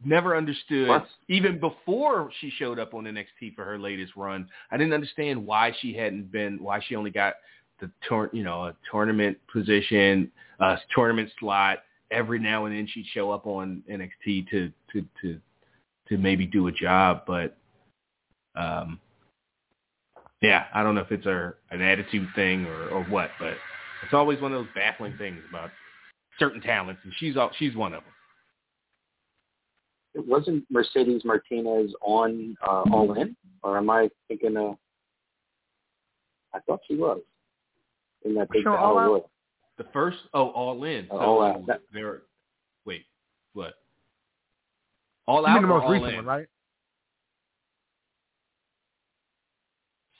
never 0.04 0.36
understood, 0.36 0.88
What? 0.88 1.06
even 1.28 1.58
before 1.58 2.30
she 2.40 2.50
showed 2.50 2.78
up 2.78 2.94
on 2.94 3.04
NXT 3.04 3.54
for 3.54 3.64
her 3.64 3.78
latest 3.78 4.16
run. 4.16 4.48
I 4.70 4.76
didn't 4.76 4.94
understand 4.94 5.44
why 5.44 5.72
she 5.80 5.92
hadn't 5.92 6.32
been, 6.32 6.62
why 6.62 6.80
she 6.86 6.96
only 6.96 7.10
got 7.10 7.34
the 7.80 7.90
tour, 8.08 8.30
you 8.32 8.42
know, 8.42 8.66
a 8.66 8.76
tournament 8.90 9.38
position, 9.52 10.30
uh, 10.60 10.76
tournament 10.94 11.30
slot. 11.38 11.78
Every 12.10 12.38
now 12.38 12.64
and 12.64 12.74
then 12.74 12.88
she'd 12.92 13.06
show 13.12 13.30
up 13.30 13.46
on 13.46 13.82
NXT 13.90 14.48
to 14.50 14.72
to 14.92 15.04
to 15.22 15.40
to 16.08 16.18
maybe 16.18 16.44
do 16.46 16.66
a 16.66 16.72
job, 16.72 17.22
but 17.26 17.56
um, 18.56 18.98
yeah, 20.42 20.64
I 20.74 20.82
don't 20.82 20.94
know 20.94 21.02
if 21.02 21.12
it's 21.12 21.26
a 21.26 21.54
an 21.70 21.80
attitude 21.82 22.28
thing 22.34 22.66
or 22.66 22.88
or 22.88 23.04
what, 23.04 23.30
but 23.38 23.54
it's 24.02 24.12
always 24.12 24.40
one 24.40 24.52
of 24.52 24.58
those 24.64 24.74
baffling 24.74 25.16
things 25.18 25.38
about 25.48 25.70
certain 26.38 26.60
talents, 26.60 27.00
and 27.04 27.12
she's 27.18 27.36
all, 27.36 27.50
she's 27.58 27.76
one 27.76 27.92
of 27.92 28.02
them. 28.02 28.12
It 30.14 30.26
wasn't 30.26 30.64
Mercedes 30.70 31.22
Martinez 31.24 31.92
on 32.02 32.56
uh, 32.66 32.82
All 32.92 33.12
In, 33.14 33.36
or 33.62 33.78
am 33.78 33.90
I 33.90 34.10
thinking 34.28 34.56
of? 34.56 34.76
I 36.52 36.58
thought 36.60 36.80
she 36.88 36.96
was 36.96 37.20
in 38.24 38.34
that 38.34 38.50
big 38.50 38.62
Sure, 38.64 38.76
All 38.76 38.98
Out? 38.98 39.08
royal. 39.08 39.30
The 39.78 39.84
first, 39.92 40.18
oh, 40.34 40.48
All 40.50 40.82
In. 40.84 41.08
Uh, 41.10 41.14
All 41.16 41.42
Out. 41.42 41.62
So 41.66 41.74
They're, 41.92 42.22
wait, 42.84 43.04
what? 43.54 43.74
All 45.26 45.42
You 45.42 45.46
Out 45.46 45.60
the 45.62 45.66
most 45.68 45.84
All 45.84 45.92
recent 45.92 46.10
In? 46.10 46.16
one, 46.16 46.26
right? 46.26 46.46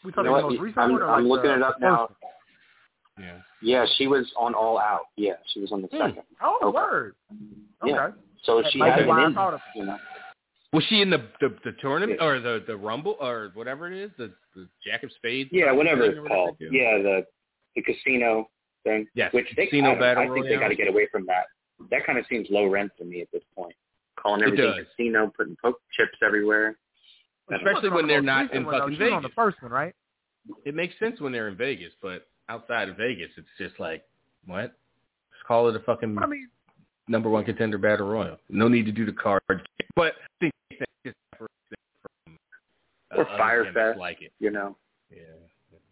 We 0.03 0.09
You 0.09 0.13
talking 0.13 0.25
know 0.31 0.37
about 0.37 0.49
the 0.49 0.55
most 0.55 0.61
recent 0.63 0.79
I'm, 0.79 0.93
one 0.93 1.03
or 1.03 1.11
I'm 1.11 1.25
like 1.25 1.31
looking 1.31 1.51
the, 1.51 1.57
it 1.57 1.63
up 1.63 1.81
now. 1.81 2.01
one? 2.01 2.09
Yeah. 3.19 3.39
Yeah, 3.61 3.85
she 3.99 4.07
was 4.07 4.33
on 4.37 4.55
All 4.55 4.79
Out. 4.79 5.07
Yeah, 5.17 5.35
she 5.53 5.61
was 5.61 5.73
on 5.73 5.83
the 5.83 5.89
Hmm. 5.89 5.99
second. 5.99 6.23
Oh, 6.41 6.59
Okay. 6.63 6.75
word. 6.75 7.15
Okay. 7.83 7.93
Yeah. 7.93 8.11
So 8.45 8.63
That 8.63 8.73
she 8.73 8.79
might 8.79 8.93
had 8.93 9.03
an 9.03 9.09
why 9.09 9.25
in, 9.27 9.35
you 9.75 9.85
know. 9.87 9.99
Was 10.73 10.85
she 10.89 11.03
in 11.03 11.11
the 11.11 11.19
the, 11.41 11.57
the 11.65 11.73
tournament 11.81 12.19
Yeah. 12.21 12.27
or 12.27 12.41
the 12.41 12.63
the 12.67 12.77
Rumble 12.77 13.17
or 13.21 13.51
whatever 13.55 13.91
it 13.91 13.99
is, 13.99 14.11
the 14.19 14.33
the 14.55 14.69
Jack 14.85 15.03
of 15.03 15.11
Spades? 15.13 15.51
Yeah, 15.53 15.73
whatever 15.73 16.05
it's 16.05 16.17
or 16.19 16.23
whatever 16.23 16.35
called. 16.43 16.57
Yeah, 16.61 16.99
the 16.99 17.27
the 17.77 17.83
casino 17.83 18.49
thing. 18.85 19.07
Yes, 19.15 19.33
Which 19.33 19.47
they, 19.57 19.67
casino 19.67 19.91
I, 19.91 19.93
don't 19.93 20.01
battle 20.01 20.31
I 20.31 20.35
think 20.35 20.47
they 20.47 20.57
got 20.57 20.69
to 20.69 20.77
get 20.77 20.89
away 20.89 21.09
from 21.11 21.27
that. 21.27 21.45
That 21.91 22.05
kind 22.07 22.19
of 22.19 22.25
seems 22.29 22.47
low 22.51 22.67
rent 22.67 22.93
to 22.99 23.05
me 23.05 23.21
at 23.21 23.29
this 23.33 23.43
point. 23.57 23.75
Calling 24.19 24.43
everything 24.43 24.85
casino, 24.97 25.33
putting 25.37 25.57
poke 25.63 25.81
chips 25.97 26.19
everywhere. 26.25 26.77
I 27.49 27.55
don't 27.57 27.65
know. 27.65 27.71
Especially 27.71 27.89
She 27.89 27.93
wasn't 27.93 27.93
on 27.93 27.97
when 27.97 28.07
they're 28.09 28.23
not 28.23 28.55
in 28.55 28.65
one, 28.65 28.79
fucking 28.79 28.97
She 28.97 29.03
was 29.03 29.13
on 29.13 29.23
the 29.23 29.29
Vegas. 29.29 29.35
first 29.35 29.63
one, 29.63 29.73
right? 29.73 29.95
It 30.65 30.75
makes 30.75 30.95
sense 30.99 31.21
when 31.21 31.33
they're 31.33 31.49
in 31.49 31.57
Vegas, 31.57 31.93
but 32.01 32.27
outside 32.49 32.89
of 32.89 32.97
Vegas, 32.97 33.31
it's 33.37 33.49
just 33.59 33.79
like 33.81 34.05
what? 34.47 34.73
Just 35.33 35.45
call 35.47 35.69
it 35.69 35.77
a 35.77 35.81
fucking 35.81 36.17
I 36.19 36.27
mean, 36.27 36.49
number 37.11 37.29
one 37.29 37.45
contender 37.45 37.77
battle 37.77 38.09
royal. 38.09 38.39
No 38.49 38.69
need 38.69 38.87
to 38.87 38.93
do 38.93 39.05
the 39.05 39.13
card, 39.13 39.43
but 39.97 40.15
I 40.15 40.29
think 40.41 40.53
that's 40.79 40.91
just 41.05 41.17
from 41.37 41.49
uh, 43.13 43.17
Or 43.17 43.29
other 43.29 43.37
Fire 43.37 43.65
gimmicks 43.65 43.99
like 43.99 44.23
it. 44.23 44.33
You 44.39 44.51
know. 44.51 44.77
Yeah. 45.11 45.19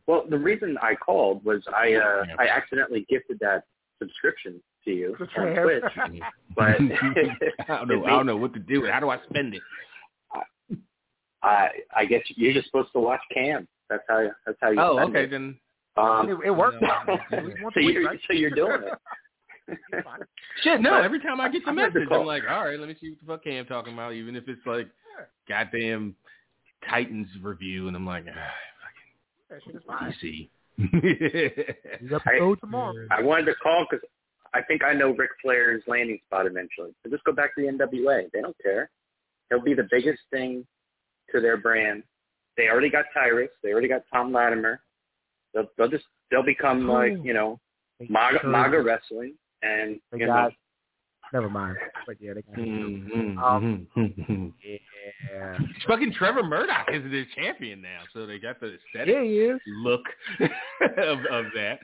Well, 0.06 0.24
the 0.30 0.38
reason 0.38 0.78
I 0.80 0.94
called 0.94 1.44
was 1.44 1.62
I 1.74 1.94
uh, 1.94 2.24
Yeah. 2.28 2.34
I 2.38 2.48
accidentally 2.48 3.04
gifted 3.10 3.38
that 3.40 3.64
subscription 3.98 4.62
to 4.84 4.90
you 4.92 5.16
That's 5.18 5.32
on. 5.36 5.54
Twitch, 5.54 5.82
but 6.56 6.64
I 6.68 6.76
don't 6.78 7.88
know. 7.88 8.04
I 8.06 8.10
don't 8.10 8.26
know 8.26 8.36
what 8.36 8.54
to 8.54 8.60
do. 8.60 8.86
How 8.86 9.00
do 9.00 9.10
I 9.10 9.18
spend 9.28 9.54
it? 9.54 9.62
I 11.42 11.68
I 11.94 12.04
guess 12.04 12.22
you're 12.36 12.52
just 12.52 12.66
supposed 12.66 12.92
to 12.92 13.00
watch 13.00 13.20
Cam. 13.34 13.66
That's 13.90 14.02
how 14.08 14.28
that's 14.46 14.58
how 14.60 14.70
you. 14.70 14.80
Oh, 14.80 14.96
spend 14.98 15.10
okay 15.10 15.24
it. 15.24 15.30
then. 15.30 15.56
Um, 15.96 16.28
it, 16.30 16.46
it 16.46 16.50
worked. 16.50 16.80
No. 16.80 16.88
At 17.32 17.44
least 17.44 17.56
once 17.60 17.74
so 17.74 17.80
you're 17.80 18.04
right? 18.04 18.20
so 18.28 18.32
you're 18.32 18.50
doing 18.50 18.82
it. 18.84 18.92
Shit, 20.62 20.80
no. 20.80 20.90
But 20.90 21.04
Every 21.04 21.20
time 21.20 21.40
I 21.40 21.48
get 21.48 21.64
the 21.64 21.70
I 21.70 21.74
made 21.74 21.94
message. 21.94 22.08
I'm 22.10 22.26
like, 22.26 22.42
all 22.48 22.64
right, 22.64 22.78
let 22.78 22.88
me 22.88 22.96
see 23.00 23.10
what 23.10 23.20
the 23.20 23.26
fuck 23.26 23.44
Cam 23.44 23.66
talking 23.66 23.92
about, 23.94 24.12
even 24.14 24.36
if 24.36 24.44
it's 24.48 24.60
like 24.66 24.88
goddamn 25.48 26.14
Titans 26.88 27.28
review, 27.42 27.88
and 27.88 27.96
I'm 27.96 28.06
like, 28.06 28.24
ah, 28.28 28.40
That 29.50 29.60
shit 29.64 29.76
is 29.76 29.82
fine. 29.86 30.14
DC. 30.22 30.48
We 32.02 32.08
got 32.08 32.22
I- 32.26 32.34
to 32.34 32.38
go 32.38 32.54
tomorrow. 32.54 33.06
I 33.10 33.22
wanted 33.22 33.46
to 33.46 33.54
call 33.56 33.86
because 33.90 34.06
I 34.54 34.62
think 34.62 34.82
I 34.84 34.92
know 34.94 35.10
Ric 35.10 35.30
Flair's 35.42 35.82
landing 35.86 36.18
spot 36.26 36.46
eventually. 36.46 36.94
So 37.02 37.10
just 37.10 37.24
go 37.24 37.32
back 37.32 37.54
to 37.56 37.62
the 37.62 37.68
NWA. 37.68 38.30
They 38.32 38.40
don't 38.40 38.56
care. 38.62 38.90
He'll 39.50 39.60
be 39.62 39.74
the 39.74 39.88
biggest 39.90 40.20
thing 40.30 40.66
to 41.32 41.40
their 41.40 41.56
brand. 41.56 42.02
They 42.56 42.68
already 42.68 42.90
got 42.90 43.06
Tyrus. 43.14 43.50
They 43.62 43.70
already 43.72 43.88
got 43.88 44.02
Thom 44.12 44.32
Latimer. 44.32 44.80
They'll, 45.54 45.66
they'll 45.76 45.88
just 45.88 46.04
they'll 46.30 46.44
become 46.44 46.86
like 46.88 47.14
you 47.22 47.32
know 47.34 47.58
MAGA, 48.08 48.46
MAGA 48.46 48.80
wrestling, 48.82 49.34
and 49.62 50.00
They 50.12 50.18
got. 50.20 50.50
know 50.50 50.50
Never 51.30 51.50
mind. 51.50 51.76
But 52.06 52.16
yeah, 52.20 52.32
they 52.34 52.40
got. 52.42 52.54
Mhm, 52.56 53.36
Um, 53.38 53.86
mhm. 53.96 54.52
Yeah. 54.62 55.58
Fucking 55.86 56.14
Trevor 56.14 56.42
Murdoch 56.42 56.86
is 56.90 57.02
the 57.04 57.26
champion 57.36 57.82
now, 57.82 58.00
so 58.14 58.24
they 58.24 58.38
got 58.38 58.60
the 58.60 58.76
aesthetic 58.94 59.14
Yeah, 59.14 59.22
he 59.22 59.40
is. 59.40 59.60
look 59.66 60.00
of 60.40 61.18
of 61.26 61.44
that. 61.54 61.80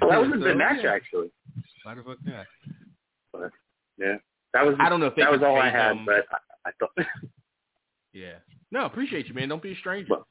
well, 0.00 0.10
that 0.10 0.20
was 0.20 0.30
a 0.30 0.32
So, 0.32 0.38
good 0.40 0.58
match 0.58 0.78
yeah. 0.82 0.92
actually. 0.94 1.30
Why 1.84 1.94
the 1.94 2.02
fuck 2.02 2.18
not? 2.24 2.46
But 3.32 3.50
yeah, 3.98 4.16
that 4.52 4.66
was 4.66 4.74
I 4.80 4.88
don't 4.88 4.98
know 4.98 5.06
if 5.06 5.14
that 5.16 5.30
was 5.30 5.42
all 5.44 5.56
I 5.60 5.70
had, 5.70 5.92
him- 5.92 6.04
but 6.04 6.24
I, 6.32 6.68
I 6.68 6.72
thought 6.80 6.90
Yeah. 8.12 8.38
No, 8.72 8.84
appreciate 8.84 9.28
you, 9.28 9.34
man. 9.34 9.48
Don't 9.48 9.62
be 9.62 9.72
a 9.72 9.76
stranger. 9.76 10.08
Well, 10.10 10.26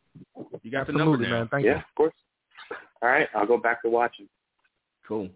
You 0.62 0.72
got 0.72 0.88
the 0.88 0.94
number 0.94 1.14
Absolutely, 1.14 1.28
now. 1.28 1.40
man. 1.40 1.48
Thank 1.50 1.64
you. 1.66 1.72
yeah, 1.72 1.78
of 1.78 1.96
course. 1.96 2.14
All 3.02 3.10
right, 3.10 3.30
I'll 3.34 3.48
go 3.48 3.58
back 3.58 3.82
to 3.84 3.90
watching. 3.90 4.28
Cool. 5.08 5.30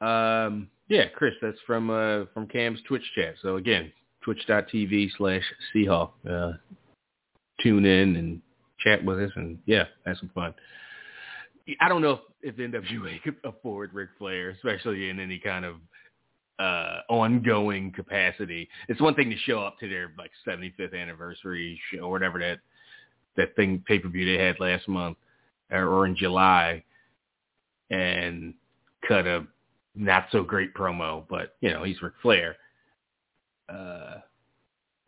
Um, 0.00 0.68
yeah, 0.88 1.08
Chris, 1.14 1.34
that's 1.42 1.58
from 1.66 1.90
uh, 1.90 2.24
from 2.32 2.46
Cam's 2.46 2.80
Twitch 2.86 3.02
chat. 3.14 3.34
So 3.42 3.56
again, 3.56 3.92
twitch.tv 4.22 5.10
slash 5.16 5.42
CeeHawk. 5.74 6.10
Uh, 6.28 6.52
tune 7.62 7.84
in 7.84 8.16
and 8.16 8.42
chat 8.80 9.04
with 9.04 9.18
us, 9.18 9.30
and 9.36 9.58
yeah, 9.66 9.84
have 10.06 10.16
some 10.18 10.30
fun. 10.34 10.54
I 11.80 11.88
don't 11.88 12.00
know 12.00 12.20
if, 12.42 12.56
if 12.56 12.72
NWA 12.72 13.22
could 13.22 13.36
afford 13.44 13.92
Ric 13.92 14.10
Flair, 14.18 14.50
especially 14.50 15.10
in 15.10 15.20
any 15.20 15.38
kind 15.38 15.64
of 15.64 15.76
uh 16.58 17.00
ongoing 17.08 17.92
capacity. 17.92 18.68
It's 18.88 19.00
one 19.00 19.14
thing 19.14 19.30
to 19.30 19.36
show 19.36 19.60
up 19.60 19.78
to 19.78 19.88
their 19.88 20.12
like 20.18 20.30
75th 20.46 20.98
anniversary 21.00 21.80
show 21.92 22.00
or 22.00 22.10
whatever 22.10 22.40
that 22.40 22.58
that 23.36 23.54
thing 23.54 23.82
pay 23.86 24.00
per 24.00 24.08
view 24.08 24.26
they 24.26 24.42
had 24.42 24.58
last 24.58 24.88
month 24.88 25.18
or, 25.70 25.86
or 25.86 26.06
in 26.06 26.16
July 26.16 26.82
and 27.90 28.54
cut 29.06 29.26
a 29.26 29.46
not 29.98 30.26
so 30.30 30.42
great 30.42 30.74
promo, 30.74 31.24
but 31.28 31.56
you 31.60 31.70
know, 31.70 31.82
he's 31.84 32.00
Ric 32.00 32.14
Flair. 32.22 32.56
Uh 33.68 34.16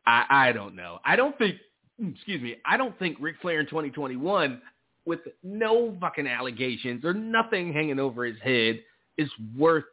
I 0.06 0.24
I 0.30 0.52
don't 0.52 0.74
know. 0.74 0.98
I 1.04 1.16
don't 1.16 1.36
think 1.38 1.56
excuse 1.98 2.42
me, 2.42 2.56
I 2.64 2.76
don't 2.76 2.98
think 2.98 3.18
Ric 3.20 3.36
Flair 3.40 3.60
in 3.60 3.66
2021 3.66 4.60
with 5.06 5.20
no 5.42 5.96
fucking 6.00 6.26
allegations 6.26 7.04
or 7.04 7.14
nothing 7.14 7.72
hanging 7.72 7.98
over 7.98 8.24
his 8.24 8.38
head 8.42 8.80
is 9.16 9.30
worth 9.56 9.84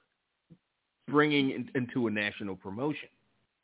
bringing 1.07 1.51
in, 1.51 1.69
into 1.75 2.07
a 2.07 2.11
national 2.11 2.55
promotion. 2.55 3.09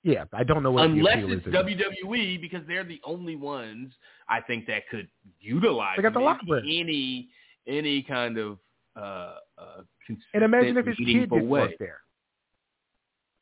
Yeah, 0.03 0.25
I 0.33 0.43
don't 0.43 0.63
know 0.63 0.71
what 0.71 0.85
Unless 0.85 1.19
it's. 1.19 1.45
WWE 1.47 2.41
because 2.41 2.61
they're 2.67 2.83
the 2.83 2.99
only 3.05 3.37
ones 3.37 3.93
I 4.27 4.41
think 4.41 4.67
that 4.67 4.89
could 4.89 5.07
utilize 5.39 5.95
They 5.95 6.03
got 6.03 6.13
the 6.13 6.19
any 6.57 7.29
any 7.67 8.01
kind 8.03 8.37
of 8.37 8.57
uh, 8.97 9.35
uh, 9.57 9.81
And 10.33 10.43
imagine 10.43 10.77
if 10.77 10.85
his 10.85 10.97
kid 10.97 11.31
way. 11.31 11.41
work 11.41 11.71
there. 11.79 11.99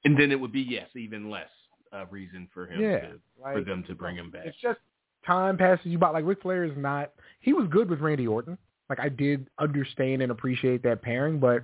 And 0.03 0.17
then 0.17 0.31
it 0.31 0.39
would 0.39 0.51
be 0.51 0.61
yes, 0.61 0.89
even 0.95 1.29
less 1.29 1.49
uh, 1.93 2.05
reason 2.09 2.47
for 2.53 2.67
him 2.67 2.81
Yeah, 2.81 2.99
to, 2.99 3.19
like, 3.41 3.55
for 3.55 3.63
them 3.63 3.83
to 3.87 3.95
bring 3.95 4.15
him 4.15 4.31
back. 4.31 4.45
It's 4.45 4.57
just 4.61 4.79
time 5.25 5.57
passes 5.57 5.85
you 5.85 5.97
by. 5.97 6.09
Like 6.09 6.25
Ric 6.25 6.41
Flair 6.41 6.63
is 6.63 6.75
not. 6.75 7.11
He 7.39 7.53
was 7.53 7.67
good 7.69 7.89
with 7.89 7.99
Randy 7.99 8.27
Orton. 8.27 8.57
Like 8.89 8.99
I 8.99 9.09
did 9.09 9.47
understand 9.59 10.21
and 10.21 10.31
appreciate 10.31 10.83
that 10.83 11.01
pairing, 11.01 11.39
but 11.39 11.63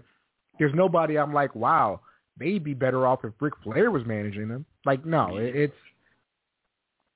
there's 0.60 0.74
nobody 0.74 1.18
I'm 1.18 1.34
like, 1.34 1.56
wow, 1.56 2.02
they'd 2.40 2.64
be 2.64 2.74
better 2.74 3.06
off 3.06 3.26
if 3.26 3.34
Ric 3.40 3.54
Flair 3.64 3.92
was 3.92 4.06
managing 4.06 4.48
them. 4.48 4.66
Like 4.86 5.06
no, 5.06 5.38
it, 5.38 5.56
it's 5.56 5.76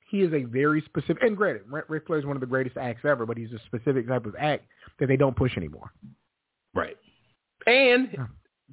he 0.10 0.22
is 0.22 0.34
a 0.34 0.44
very 0.44 0.82
specific. 0.82 1.24
And 1.24 1.38
granted, 1.38 1.64
Ric 1.88 2.06
Flair 2.06 2.20
is 2.20 2.26
one 2.26 2.36
of 2.36 2.42
the 2.42 2.48
greatest 2.48 2.76
acts 2.76 3.06
ever, 3.06 3.26
but 3.26 3.38
he's 3.38 3.52
a 3.54 3.60
specific 3.66 4.08
type 4.08 4.26
of 4.26 4.36
act 4.38 4.66
that 5.00 5.08
they 5.08 5.16
don't 5.16 5.36
push 5.36 5.56
anymore. 5.56 5.94
And 7.68 8.12
Yeah. 8.14 8.28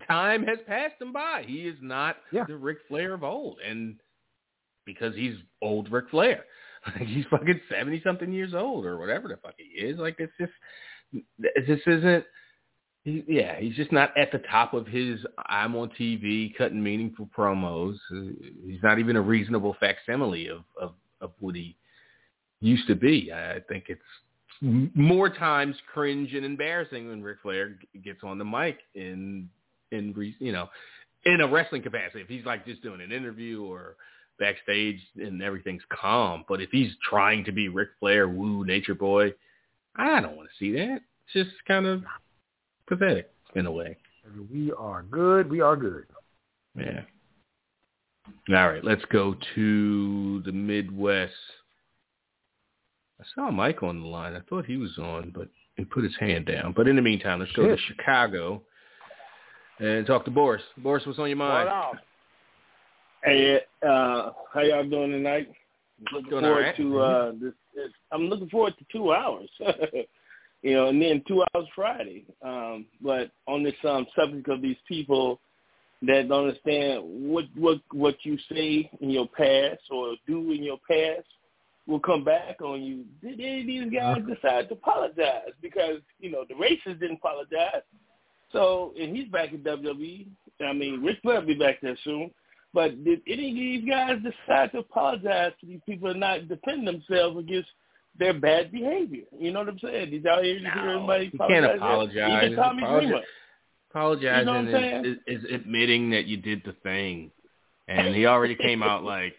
time 0.07 0.45
has 0.45 0.59
passed 0.67 1.01
him 1.01 1.13
by. 1.13 1.45
He 1.47 1.67
is 1.69 1.81
not 1.81 2.17
Yeah. 2.33 2.45
the 2.45 2.57
Ric 2.57 2.79
Flair 2.89 3.15
of 3.15 3.25
old. 3.25 3.61
And 3.61 4.01
because 4.85 5.15
he's 5.15 5.37
old 5.61 5.91
Ric 5.93 6.09
Flair. 6.11 6.45
he's 6.99 7.27
fucking 7.27 7.61
70 7.69 8.01
something 8.03 8.33
years 8.33 8.55
old 8.55 8.87
or 8.87 8.99
whatever 8.99 9.29
the 9.29 9.37
fuck 9.37 9.55
he 9.59 9.65
is. 9.65 9.99
Like 9.99 10.17
it's 10.19 10.33
just, 10.39 10.53
this 11.39 11.81
isn't, 11.87 12.25
he, 13.05 13.25
yeah, 13.27 13.59
he's 13.59 13.77
just 13.77 13.93
not 13.93 14.17
at 14.17 14.33
the 14.33 14.39
top 14.51 14.75
of 14.75 14.87
his, 14.87 15.21
I'm 15.47 15.75
on 15.77 15.91
TV 15.91 16.55
cutting 16.57 16.83
meaningful 16.83 17.29
promos. 17.37 17.97
He's 18.65 18.83
not 18.83 18.99
even 18.99 19.17
a 19.17 19.21
reasonable 19.21 19.77
facsimile 19.81 20.49
of, 20.49 20.65
of, 20.81 20.95
of 21.21 21.33
what 21.41 21.55
he 21.55 21.77
used 22.61 22.87
to 22.89 22.95
be. 22.95 23.33
I 23.33 23.61
think 23.69 23.85
it's 23.89 24.01
more 24.61 25.31
times 25.31 25.77
cringe 25.93 26.35
and 26.35 26.45
embarrassing 26.45 27.09
when 27.09 27.23
Ric 27.23 27.39
Flair 27.43 27.71
g- 27.71 28.01
gets 28.01 28.21
on 28.23 28.39
the 28.39 28.45
mic 28.45 28.79
in 28.95 29.49
in 29.93 30.13
re- 30.15 30.37
you 30.39 30.53
know 30.53 30.69
in 31.25 31.41
a 31.41 31.49
wrestling 31.49 31.83
capacity. 31.83 32.21
If 32.21 32.29
he's 32.29 32.45
like 32.45 32.65
just 32.67 32.83
doing 32.83 33.01
an 33.01 33.13
interview 33.13 33.63
or 33.63 33.97
backstage 34.39 35.01
and 35.17 35.43
everything's 35.43 35.83
calm, 35.91 36.45
but 36.49 36.61
if 36.61 36.71
he's 36.71 36.93
trying 37.09 37.45
to 37.45 37.53
be 37.53 37.69
Ric 37.69 37.89
Flair, 37.99 38.29
woo 38.29 38.65
Nature 38.65 38.95
Boy, 38.95 39.33
I 39.97 40.21
don't 40.21 40.37
want 40.37 40.49
to 40.49 40.59
see 40.59 40.73
that. 40.73 41.01
It's 41.35 41.47
just 41.47 41.51
kind 41.67 41.87
of 41.87 42.03
pathetic 42.87 43.31
in 43.55 43.67
a 43.67 43.73
way. 43.73 43.97
We 44.53 44.73
are 44.73 45.03
good. 45.03 45.51
We 45.51 45.61
are 45.61 45.77
good. 45.77 46.07
Yeah. 46.77 47.03
All 48.51 48.69
right, 48.69 48.85
let's 48.85 49.05
go 49.07 49.35
to 49.55 50.43
the 50.43 50.53
Midwest. 50.53 51.33
I 53.21 53.25
saw 53.35 53.51
Mike 53.51 53.83
on 53.83 54.01
the 54.01 54.07
line. 54.07 54.35
I 54.35 54.41
thought 54.49 54.67
he 54.67 54.77
was 54.77 54.97
on, 54.99 55.33
but 55.35 55.49
he 55.77 55.85
put 55.85 56.05
his 56.05 56.17
hand 56.21 56.47
down. 56.47 56.73
But 56.77 56.87
in 56.87 56.97
the 56.97 57.03
meantime, 57.03 57.41
let's 57.41 57.53
go 57.53 57.67
to 57.67 57.77
Chicago 57.89 58.63
and 59.81 60.07
talk 60.07 60.25
to 60.25 60.31
Boris. 60.31 60.63
Boris, 60.79 61.05
what's 61.07 61.19
on 61.19 61.29
your 61.29 61.37
mind? 61.37 61.69
What? 61.69 61.99
Hey, 63.25 63.61
uh, 63.83 64.31
how 64.55 64.61
y'all 64.61 64.89
doing 64.89 65.11
tonight? 65.11 65.49
Looking 66.13 66.31
Doing 66.31 66.45
forward 66.45 66.59
all 66.59 66.63
right. 66.63 66.77
to 66.77 67.01
uh, 67.01 67.33
this, 67.33 67.55
this. 67.75 67.91
I'm 68.13 68.29
looking 68.29 68.49
forward 68.49 68.75
to 68.79 68.85
two 68.93 69.13
hours. 69.13 69.49
you 70.63 70.75
know, 70.75 70.89
and 70.89 71.03
then 71.03 71.23
two 71.27 71.43
hours 71.55 71.67
Friday. 71.75 72.25
Um, 72.43 72.87
but 73.01 73.33
on 73.49 73.65
this 73.65 73.75
um, 73.85 74.07
subject 74.17 74.49
of 74.49 74.63
these 74.63 74.77
people 74.87 75.41
that 76.03 76.29
don't 76.29 76.47
understand 76.47 77.03
what 77.05 77.47
what 77.57 77.79
what 77.93 78.17
you 78.23 78.39
say 78.51 78.89
in 79.01 79.11
your 79.11 79.27
past 79.37 79.81
or 79.91 80.15
do 80.29 80.53
in 80.53 80.63
your 80.63 80.79
past 80.89 81.27
will 81.89 81.99
come 81.99 82.23
back 82.23 82.61
on 82.63 82.83
you. 82.83 83.05
Did 83.23 83.41
any 83.41 83.61
of 83.63 83.67
these 83.67 83.99
guys 83.99 84.19
decide 84.29 84.69
to 84.69 84.75
apologize? 84.75 85.51
Because 85.61 86.01
you 86.21 86.31
know 86.31 86.45
the 86.49 86.55
racists 86.55 87.01
didn't 87.01 87.17
apologize. 87.17 87.83
So 88.53 88.95
and 89.01 89.17
he's 89.17 89.29
back 89.29 89.53
in 89.53 89.61
WWE. 89.61 90.27
I 90.61 90.73
mean, 90.73 91.03
Rich 91.03 91.19
Flair 91.23 91.41
will 91.41 91.47
be 91.47 91.55
back 91.55 91.81
there 91.81 91.97
soon. 92.05 92.31
But 92.75 93.03
did 93.03 93.23
any 93.27 93.49
of 93.51 93.55
these 93.57 93.89
guys 93.89 94.19
decide 94.23 94.73
to 94.73 94.79
apologize 94.79 95.53
to 95.61 95.67
these 95.67 95.81
people 95.87 96.11
and 96.11 96.21
not 96.21 96.49
defend 96.49 96.87
themselves 96.87 97.39
against 97.39 97.69
their 98.19 98.35
bad 98.35 98.71
behavior? 98.71 99.25
You 99.39 99.53
know 99.53 99.61
what 99.61 99.69
I'm 99.71 99.79
saying? 99.79 100.11
Did 100.11 100.25
y'all 100.25 100.43
hear, 100.43 100.59
hear 100.59 100.91
everybody 100.91 101.31
You 101.33 101.39
can't 101.39 101.65
apologize? 101.65 101.77
apologize. 101.79 102.45
Even 102.45 102.57
Tommy 102.57 102.83
Apologi- 102.83 103.01
Dreamer. 103.01 103.23
Apologizing 103.91 104.39
You 104.41 104.45
know 104.45 104.53
what 104.53 104.59
I'm 104.59 104.73
saying? 104.73 105.05
is, 105.07 105.17
is, 105.27 105.45
is 105.45 105.55
admitting 105.55 106.11
that 106.11 106.27
you 106.27 106.37
did 106.37 106.63
the 106.67 106.75
thing, 106.83 107.31
and 107.89 108.15
he 108.15 108.27
already 108.27 108.55
came 108.55 108.83
out 108.83 109.03
like, 109.03 109.35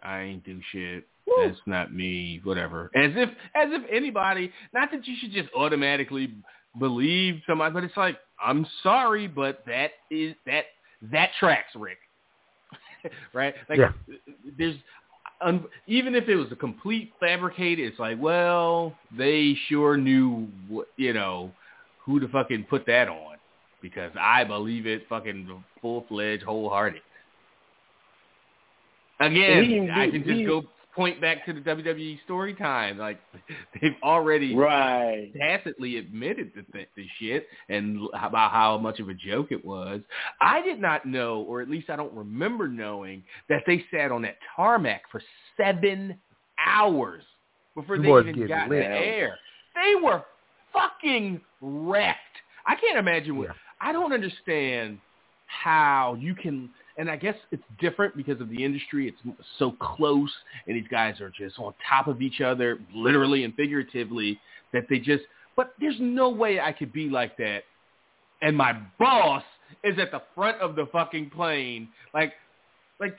"I 0.00 0.20
ain't 0.20 0.44
do 0.44 0.60
shit. 0.70 1.08
That's 1.26 1.58
not 1.66 1.92
me. 1.92 2.40
Whatever." 2.44 2.90
As 2.94 3.12
if, 3.14 3.28
as 3.54 3.68
if 3.70 3.82
anybody. 3.90 4.52
Not 4.72 4.90
that 4.92 5.06
you 5.06 5.16
should 5.20 5.32
just 5.32 5.48
automatically 5.54 6.34
believe 6.78 7.40
somebody, 7.46 7.72
but 7.72 7.84
it's 7.84 7.96
like, 7.96 8.18
"I'm 8.42 8.66
sorry, 8.82 9.26
but 9.26 9.64
that 9.66 9.92
is 10.10 10.34
that 10.46 10.64
that 11.10 11.30
tracks, 11.38 11.74
Ric." 11.74 11.98
right? 13.32 13.54
Like, 13.68 13.78
Yeah. 13.78 13.92
there's 14.58 14.76
un, 15.40 15.64
even 15.86 16.14
if 16.14 16.28
it 16.28 16.36
was 16.36 16.50
a 16.52 16.56
complete 16.56 17.12
fabricate, 17.18 17.78
it's 17.78 17.98
like, 17.98 18.18
well, 18.20 18.94
they 19.16 19.56
sure 19.68 19.96
knew, 19.96 20.48
what, 20.68 20.88
you 20.96 21.12
know, 21.12 21.50
who 21.98 22.20
to 22.20 22.28
fucking 22.28 22.64
put 22.68 22.86
that 22.86 23.08
on 23.08 23.36
because 23.80 24.12
I 24.18 24.44
believe 24.44 24.86
it 24.86 25.08
fucking 25.08 25.48
full 25.80 26.04
fledged, 26.08 26.42
wholehearted. 26.42 27.02
Again, 29.20 29.90
I 29.94 30.10
can 30.10 30.24
just 30.24 30.46
go 30.46 30.62
point 30.94 31.20
back 31.20 31.44
to 31.46 31.52
the 31.52 31.60
WWE 31.60 32.22
story 32.24 32.54
time. 32.54 32.98
Like 32.98 33.20
they've 33.80 33.94
already 34.02 34.54
Right. 34.54 35.32
tacitly 35.38 35.96
admitted 35.98 36.52
the, 36.54 36.64
the, 36.72 36.86
the 36.96 37.06
shit 37.18 37.46
and 37.68 38.00
about 38.14 38.50
how 38.50 38.78
much 38.78 39.00
of 39.00 39.08
a 39.08 39.14
joke 39.14 39.48
it 39.50 39.64
was. 39.64 40.00
I 40.40 40.62
did 40.62 40.80
not 40.80 41.06
know, 41.06 41.42
or 41.42 41.60
at 41.62 41.70
least 41.70 41.90
I 41.90 41.96
don't 41.96 42.12
remember 42.14 42.68
knowing, 42.68 43.22
that 43.48 43.62
they 43.66 43.84
sat 43.92 44.10
on 44.12 44.22
that 44.22 44.36
tarmac 44.56 45.02
for 45.10 45.22
seven 45.56 46.18
hours 46.64 47.22
before 47.74 47.98
they 47.98 48.04
boys 48.06 48.26
even 48.28 48.48
got 48.48 48.64
in 48.64 48.70
the 48.70 48.76
air. 48.84 49.38
They 49.74 49.94
were 50.02 50.22
fucking 50.72 51.40
wrecked. 51.60 52.18
I 52.66 52.74
can't 52.74 52.98
imagine 52.98 53.36
what. 53.36 53.48
Yeah. 53.48 53.52
I 53.80 53.92
don't 53.92 54.12
understand 54.12 54.98
how 55.46 56.16
you 56.20 56.34
can. 56.34 56.70
And 57.00 57.10
I 57.10 57.16
guess 57.16 57.34
it's 57.50 57.62
different 57.80 58.14
because 58.14 58.42
of 58.42 58.50
the 58.50 58.62
industry. 58.62 59.08
It's 59.08 59.38
so 59.58 59.72
close, 59.80 60.30
and 60.66 60.76
these 60.76 60.86
guys 60.90 61.18
are 61.22 61.30
just 61.30 61.58
on 61.58 61.72
top 61.88 62.08
of 62.08 62.20
each 62.20 62.42
other, 62.42 62.78
literally 62.94 63.44
and 63.44 63.54
figuratively, 63.54 64.38
that 64.74 64.84
they 64.90 64.98
just. 64.98 65.24
But 65.56 65.72
there's 65.80 65.96
no 65.98 66.28
way 66.28 66.60
I 66.60 66.72
could 66.72 66.92
be 66.92 67.08
like 67.08 67.38
that, 67.38 67.60
and 68.42 68.54
my 68.54 68.78
boss 68.98 69.42
is 69.82 69.98
at 69.98 70.10
the 70.10 70.20
front 70.34 70.60
of 70.60 70.76
the 70.76 70.86
fucking 70.92 71.30
plane, 71.30 71.88
like, 72.12 72.34
like 73.00 73.16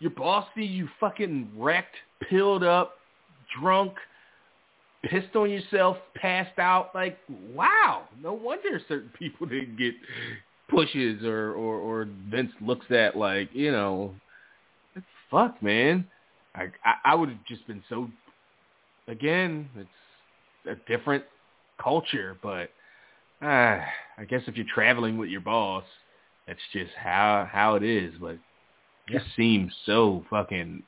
your 0.00 0.10
boss 0.10 0.44
see 0.56 0.64
you 0.64 0.88
fucking 0.98 1.52
wrecked, 1.56 1.94
pilled 2.28 2.64
up, 2.64 2.94
drunk, 3.60 3.92
pissed 5.04 5.36
on 5.36 5.50
yourself, 5.50 5.98
passed 6.16 6.58
out. 6.58 6.90
Like, 6.96 7.18
wow, 7.54 8.08
no 8.20 8.32
wonder 8.32 8.80
certain 8.88 9.12
people 9.16 9.46
didn't 9.46 9.78
get 9.78 9.94
pushes 10.72 11.22
or 11.24 11.52
or, 11.52 11.76
or 11.78 12.08
Vince 12.30 12.52
looks 12.60 12.86
at 12.90 13.16
like, 13.16 13.50
you 13.52 13.70
know, 13.70 14.14
fuck, 15.30 15.62
man. 15.62 16.06
I 16.54 16.68
I, 16.84 16.94
I 17.04 17.14
would 17.14 17.28
have 17.28 17.44
just 17.46 17.66
been 17.66 17.82
so. 17.88 18.08
Again, 19.08 19.68
it's 19.76 19.88
a 20.68 20.76
different 20.88 21.24
culture, 21.82 22.36
but 22.40 22.70
uh, 23.44 23.80
I 24.16 24.24
guess 24.28 24.42
if 24.46 24.56
you're 24.56 24.66
traveling 24.72 25.18
with 25.18 25.28
your 25.28 25.40
boss, 25.40 25.84
that's 26.46 26.60
just 26.72 26.92
how 26.96 27.48
how 27.50 27.74
it 27.74 27.82
is. 27.82 28.14
But 28.20 28.32
it 28.34 28.40
just 29.10 29.26
seems 29.36 29.72
so 29.84 30.24
fucking 30.30 30.84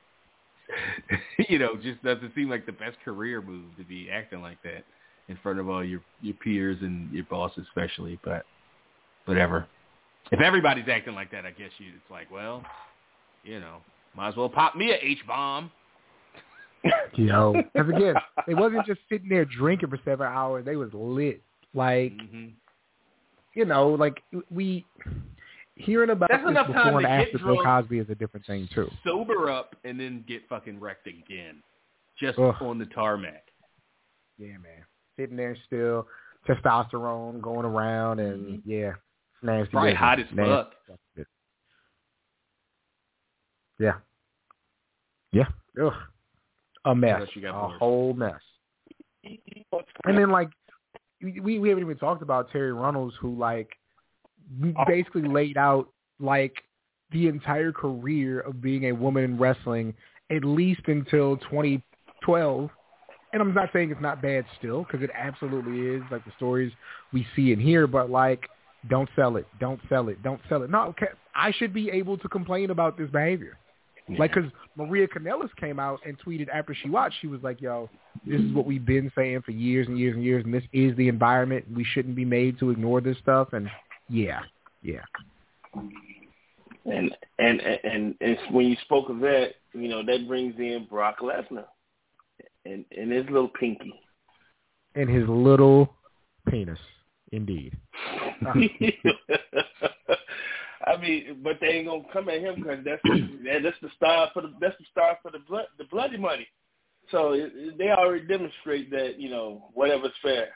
you 1.48 1.59
know, 1.59 1.77
just 1.77 2.02
doesn't 2.02 2.35
seem 2.35 2.48
like 2.48 2.66
the 2.66 2.73
best 2.73 2.97
career 3.05 3.43
move 3.43 3.77
to 3.77 3.85
be 3.85 4.09
acting 4.11 4.40
like 4.40 4.62
that 4.62 4.85
in 5.28 5.39
front 5.43 5.59
of 5.59 5.69
all 5.69 5.85
your 5.85 6.01
your 6.20 6.35
peers 6.35 6.78
and 6.81 7.12
your 7.12 7.24
boss 7.24 7.52
especially. 7.59 8.19
But 8.24 8.44
whatever. 9.24 9.66
If 10.32 10.40
everybody's 10.40 10.88
acting 10.88 11.14
like 11.14 11.30
that, 11.32 11.44
I 11.44 11.51
guess 11.51 11.70
you 11.78 11.88
it's 11.88 12.10
like, 12.10 12.30
well, 12.30 12.64
you 13.44 13.60
know, 13.60 13.78
might 14.16 14.28
as 14.28 14.36
well 14.36 14.48
pop 14.48 14.74
me 14.74 14.90
a 14.92 14.96
H 14.96 15.18
bomb. 15.26 15.70
Yo, 17.14 17.55
because 17.72 17.88
again, 17.88 18.14
they 18.46 18.55
wasn't 18.55 18.84
just 18.86 19.01
sitting 19.09 19.28
there 19.28 19.44
drinking 19.44 19.88
for 19.88 19.98
seven 20.05 20.26
hours. 20.26 20.64
They 20.64 20.76
was 20.76 20.90
lit. 20.92 21.42
Like, 21.74 22.12
hmm 22.12 22.48
you 23.55 23.64
know, 23.64 23.90
like 23.90 24.22
we 24.51 24.84
hearing 25.76 26.10
about 26.10 26.28
That's 26.30 26.42
this 26.42 26.51
enough 26.51 26.66
before 26.66 26.82
time 26.82 26.96
and 26.96 27.05
to 27.05 27.10
after 27.10 27.38
get 27.38 27.44
Bill 27.44 27.62
drunk. 27.62 27.84
Cosby 27.84 27.98
is 27.98 28.10
a 28.10 28.14
different 28.14 28.46
thing 28.46 28.68
too. 28.74 28.88
Sober 29.05 29.51
up 29.51 29.76
and 29.84 29.98
then 29.98 30.24
get 30.28 30.48
fucking 30.48 30.78
wrecked 30.78 31.06
again, 31.06 31.62
just 32.18 32.38
Ugh. 32.38 32.55
on 32.60 32.78
the 32.78 32.86
tarmac. 32.86 33.44
Yeah, 34.38 34.59
man, 34.59 34.84
sitting 35.16 35.36
there 35.36 35.56
still, 35.66 36.06
testosterone 36.48 37.40
going 37.40 37.64
around, 37.64 38.18
and 38.18 38.60
yeah, 38.64 38.88
it's 38.88 38.98
nasty. 39.44 39.70
Probably 39.70 39.90
business. 39.90 40.00
hot 40.00 40.20
as 40.20 40.26
Nasty 40.32 40.50
fuck. 40.50 41.26
Yeah, 43.78 43.94
yeah, 45.32 45.46
ugh, 45.84 45.92
a 46.84 46.94
mess, 46.94 47.22
you 47.34 47.42
got 47.42 47.66
a 47.66 47.78
whole 47.78 48.14
mess. 48.14 48.40
And 50.04 50.18
then 50.18 50.30
like 50.30 50.48
we 51.22 51.58
we 51.58 51.68
haven't 51.68 51.84
even 51.84 51.96
talked 51.96 52.22
about 52.22 52.50
Terri 52.50 52.78
Runnels, 52.78 53.14
who 53.20 53.36
like 53.36 53.70
oh. 54.64 54.84
basically 54.86 55.28
laid 55.28 55.56
out 55.56 55.88
like 56.20 56.54
the 57.10 57.28
entire 57.28 57.72
career 57.72 58.40
of 58.40 58.60
being 58.60 58.86
a 58.86 58.92
woman 58.92 59.24
in 59.24 59.38
wrestling 59.38 59.94
at 60.30 60.44
least 60.44 60.82
until 60.86 61.36
2012. 61.38 62.70
And 63.32 63.42
I'm 63.42 63.52
not 63.52 63.70
saying 63.72 63.90
it's 63.90 64.00
not 64.00 64.22
bad 64.22 64.44
still 64.58 64.84
because 64.84 65.02
it 65.02 65.10
absolutely 65.14 65.96
is 65.96 66.02
like 66.10 66.24
the 66.24 66.32
stories 66.36 66.72
we 67.12 67.26
see 67.34 67.52
and 67.52 67.60
hear, 67.60 67.86
but 67.86 68.10
like 68.10 68.48
don't 68.89 69.09
sell 69.16 69.36
it, 69.36 69.47
don't 69.61 69.81
sell 69.89 70.09
it, 70.09 70.23
don't 70.23 70.40
sell 70.48 70.62
it. 70.62 70.70
No, 70.70 70.82
okay, 70.89 71.09
I 71.35 71.52
should 71.52 71.73
be 71.73 71.90
able 71.90 72.19
to 72.19 72.28
complain 72.28 72.70
about 72.70 72.98
this 72.98 73.11
behavior. 73.11 73.59
Like, 74.19 74.35
because 74.35 74.51
Maria 74.77 75.09
Kanellis 75.09 75.55
came 75.56 75.78
out 75.81 76.01
and 76.05 76.19
tweeted 76.20 76.48
after 76.51 76.74
she 76.74 76.90
watched, 76.90 77.16
she 77.23 77.27
was 77.27 77.43
like, 77.43 77.62
yo, 77.62 77.89
this 78.27 78.40
is 78.40 78.52
what 78.52 78.66
we've 78.66 78.85
been 78.85 79.11
saying 79.16 79.43
for 79.43 79.52
years 79.52 79.86
and 79.86 79.98
years 79.98 80.15
and 80.15 80.23
years, 80.23 80.44
and 80.44 80.52
this 80.52 80.65
is 80.74 80.94
the 80.97 81.09
environment. 81.09 81.65
We 81.74 81.85
shouldn't 81.85 82.15
be 82.15 82.24
made 82.24 82.59
to 82.59 82.70
ignore 82.70 83.01
this 83.01 83.16
stuff. 83.19 83.55
And 83.55 83.70
yeah, 84.11 84.40
yeah. 84.82 85.05
And 86.85 87.16
and 87.39 87.61
and 87.61 88.15
and 88.20 88.39
when 88.51 88.66
you 88.66 88.77
spoke 88.82 89.09
of 89.09 89.20
that, 89.20 89.55
you 89.73 89.89
know 89.89 90.05
that 90.05 90.28
brings 90.28 90.55
in 90.59 90.86
Brock 90.90 91.20
Lesnar 91.20 91.65
and 92.66 92.85
and 92.97 93.11
his 93.11 93.24
little 93.27 93.48
pinky. 93.48 93.94
And 94.94 95.09
his 95.09 95.27
little 95.28 95.94
penis, 96.48 96.78
indeed. 97.35 97.77
I 100.86 100.97
mean, 101.01 101.40
but 101.43 101.59
they 101.61 101.69
ain't 101.69 101.86
gonna 101.89 102.02
come 102.12 102.28
at 102.28 102.40
him 102.40 102.56
because 102.56 102.85
that's 102.85 103.01
that- 103.05 103.62
that's 103.62 103.77
the 103.81 103.89
star 103.97 104.28
for 104.35 104.43
the 104.43 104.52
that's 104.61 104.77
the 104.78 104.85
star 104.90 105.19
for 105.23 105.31
the 105.31 105.39
blood 105.48 105.66
the 105.78 105.85
bloody 105.85 106.16
money. 106.19 106.47
So 107.11 107.32
it, 107.32 107.52
it- 107.55 107.78
they 107.78 107.90
already 107.90 108.27
demonstrate 108.27 108.90
that 108.90 109.19
you 109.19 109.31
know 109.31 109.70
whatever's 109.74 110.12
fair. 110.23 110.48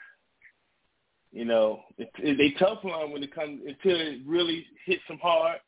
You 1.31 1.45
know, 1.45 1.81
it, 1.99 2.09
it, 2.17 2.37
they 2.39 2.57
tough 2.59 2.83
line 2.83 3.11
when 3.11 3.21
it 3.21 3.33
comes 3.33 3.61
until 3.67 3.99
it 3.99 4.19
really 4.25 4.65
hits 4.85 5.03
them 5.07 5.19
hard, 5.21 5.59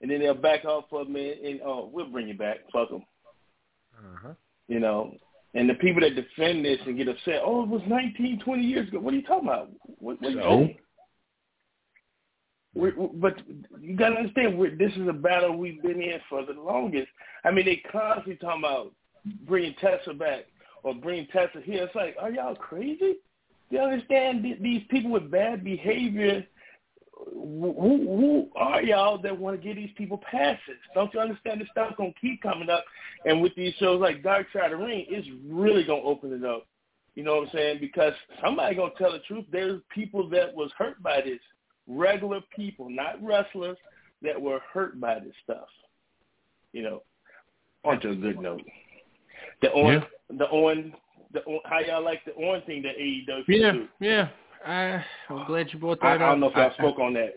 and 0.00 0.08
then 0.10 0.20
they'll 0.20 0.34
back 0.34 0.64
off 0.64 0.84
for 0.90 1.02
a 1.02 1.04
minute 1.04 1.40
and 1.44 1.60
oh, 1.64 1.90
we'll 1.92 2.06
bring 2.10 2.28
you 2.28 2.34
back. 2.38 2.58
Fuck 2.72 2.90
them. 2.90 3.04
Uh-huh. 3.98 4.34
You 4.68 4.78
know, 4.78 5.16
and 5.54 5.68
the 5.68 5.74
people 5.74 6.02
that 6.02 6.14
defend 6.14 6.64
this 6.64 6.78
and 6.86 6.96
get 6.96 7.08
upset, 7.08 7.40
oh, 7.44 7.62
it 7.62 7.68
was 7.68 7.82
19, 7.86 8.40
20 8.44 8.62
years 8.62 8.88
ago. 8.88 9.00
What 9.00 9.14
are 9.14 9.16
you 9.16 9.22
talking 9.22 9.48
about? 9.48 9.70
What, 9.98 10.20
what 10.20 10.34
So? 10.34 10.68
We're, 12.74 12.92
but 12.92 13.40
you 13.80 13.96
got 13.96 14.10
to 14.10 14.16
understand, 14.16 14.60
this 14.78 14.92
is 14.92 15.08
a 15.08 15.12
battle 15.12 15.56
we've 15.56 15.82
been 15.82 16.00
in 16.00 16.20
for 16.28 16.44
the 16.44 16.52
longest. 16.52 17.08
I 17.44 17.50
mean, 17.50 17.64
they 17.64 17.82
constantly 17.90 18.36
talking 18.36 18.62
about 18.62 18.92
bringing 19.48 19.74
Tessa 19.80 20.12
back 20.12 20.44
or 20.82 20.94
bringing 20.94 21.26
Tessa 21.28 21.60
here. 21.64 21.84
It's 21.84 21.94
like, 21.94 22.16
are 22.20 22.30
y'all 22.30 22.54
crazy? 22.54 23.16
Do 23.70 23.76
you 23.76 23.80
understand 23.80 24.44
these 24.60 24.82
people 24.90 25.10
with 25.10 25.30
bad 25.30 25.64
behavior? 25.64 26.46
Who 27.32 27.72
who 27.74 28.48
are 28.56 28.82
y'all 28.82 29.18
that 29.22 29.36
want 29.38 29.60
to 29.60 29.66
give 29.66 29.76
these 29.76 29.90
people 29.96 30.18
passes? 30.30 30.76
Don't 30.94 31.12
you 31.12 31.20
understand 31.20 31.60
this 31.60 31.68
stuff 31.72 31.96
gonna 31.96 32.12
keep 32.20 32.42
coming 32.42 32.70
up? 32.70 32.84
And 33.24 33.40
with 33.42 33.54
these 33.56 33.74
shows 33.74 34.00
like 34.00 34.22
Dark 34.22 34.46
Side 34.52 34.72
of 34.72 34.78
the 34.78 34.84
Ring, 34.84 35.06
it's 35.08 35.28
really 35.48 35.84
gonna 35.84 36.02
open 36.02 36.32
it 36.32 36.44
up. 36.44 36.66
You 37.14 37.24
know 37.24 37.36
what 37.36 37.48
I'm 37.48 37.54
saying? 37.54 37.78
Because 37.80 38.12
somebody 38.42 38.76
gonna 38.76 38.92
tell 38.96 39.12
the 39.12 39.18
truth. 39.20 39.44
There's 39.50 39.80
people 39.92 40.28
that 40.30 40.54
was 40.54 40.70
hurt 40.78 41.02
by 41.02 41.20
this, 41.20 41.40
regular 41.86 42.40
people, 42.54 42.88
not 42.88 43.22
wrestlers, 43.22 43.76
that 44.22 44.40
were 44.40 44.60
hurt 44.72 45.00
by 45.00 45.18
this 45.18 45.34
stuff. 45.42 45.68
You 46.72 46.82
know, 46.82 47.02
on 47.84 48.00
to 48.00 48.10
a 48.10 48.14
good 48.14 48.38
note. 48.38 48.62
The 49.62 49.70
on, 49.72 50.04
the 50.30 50.44
on, 50.46 50.92
the 51.32 51.40
on, 51.44 51.60
how 51.64 51.80
y'all 51.80 52.04
like 52.04 52.24
the 52.24 52.32
on 52.34 52.62
thing 52.62 52.82
that 52.82 52.96
AEW 52.98 53.44
Yeah, 53.48 53.72
do? 53.72 53.88
yeah. 54.00 54.28
I, 54.68 55.04
I'm 55.30 55.46
glad 55.46 55.72
you 55.72 55.78
brought 55.78 56.00
that 56.00 56.06
I, 56.06 56.10
I 56.10 56.14
up. 56.14 56.20
don't 56.20 56.40
know 56.40 56.50
if 56.50 56.56
I 56.56 56.74
spoke 56.74 56.98
on 56.98 57.14
that. 57.14 57.32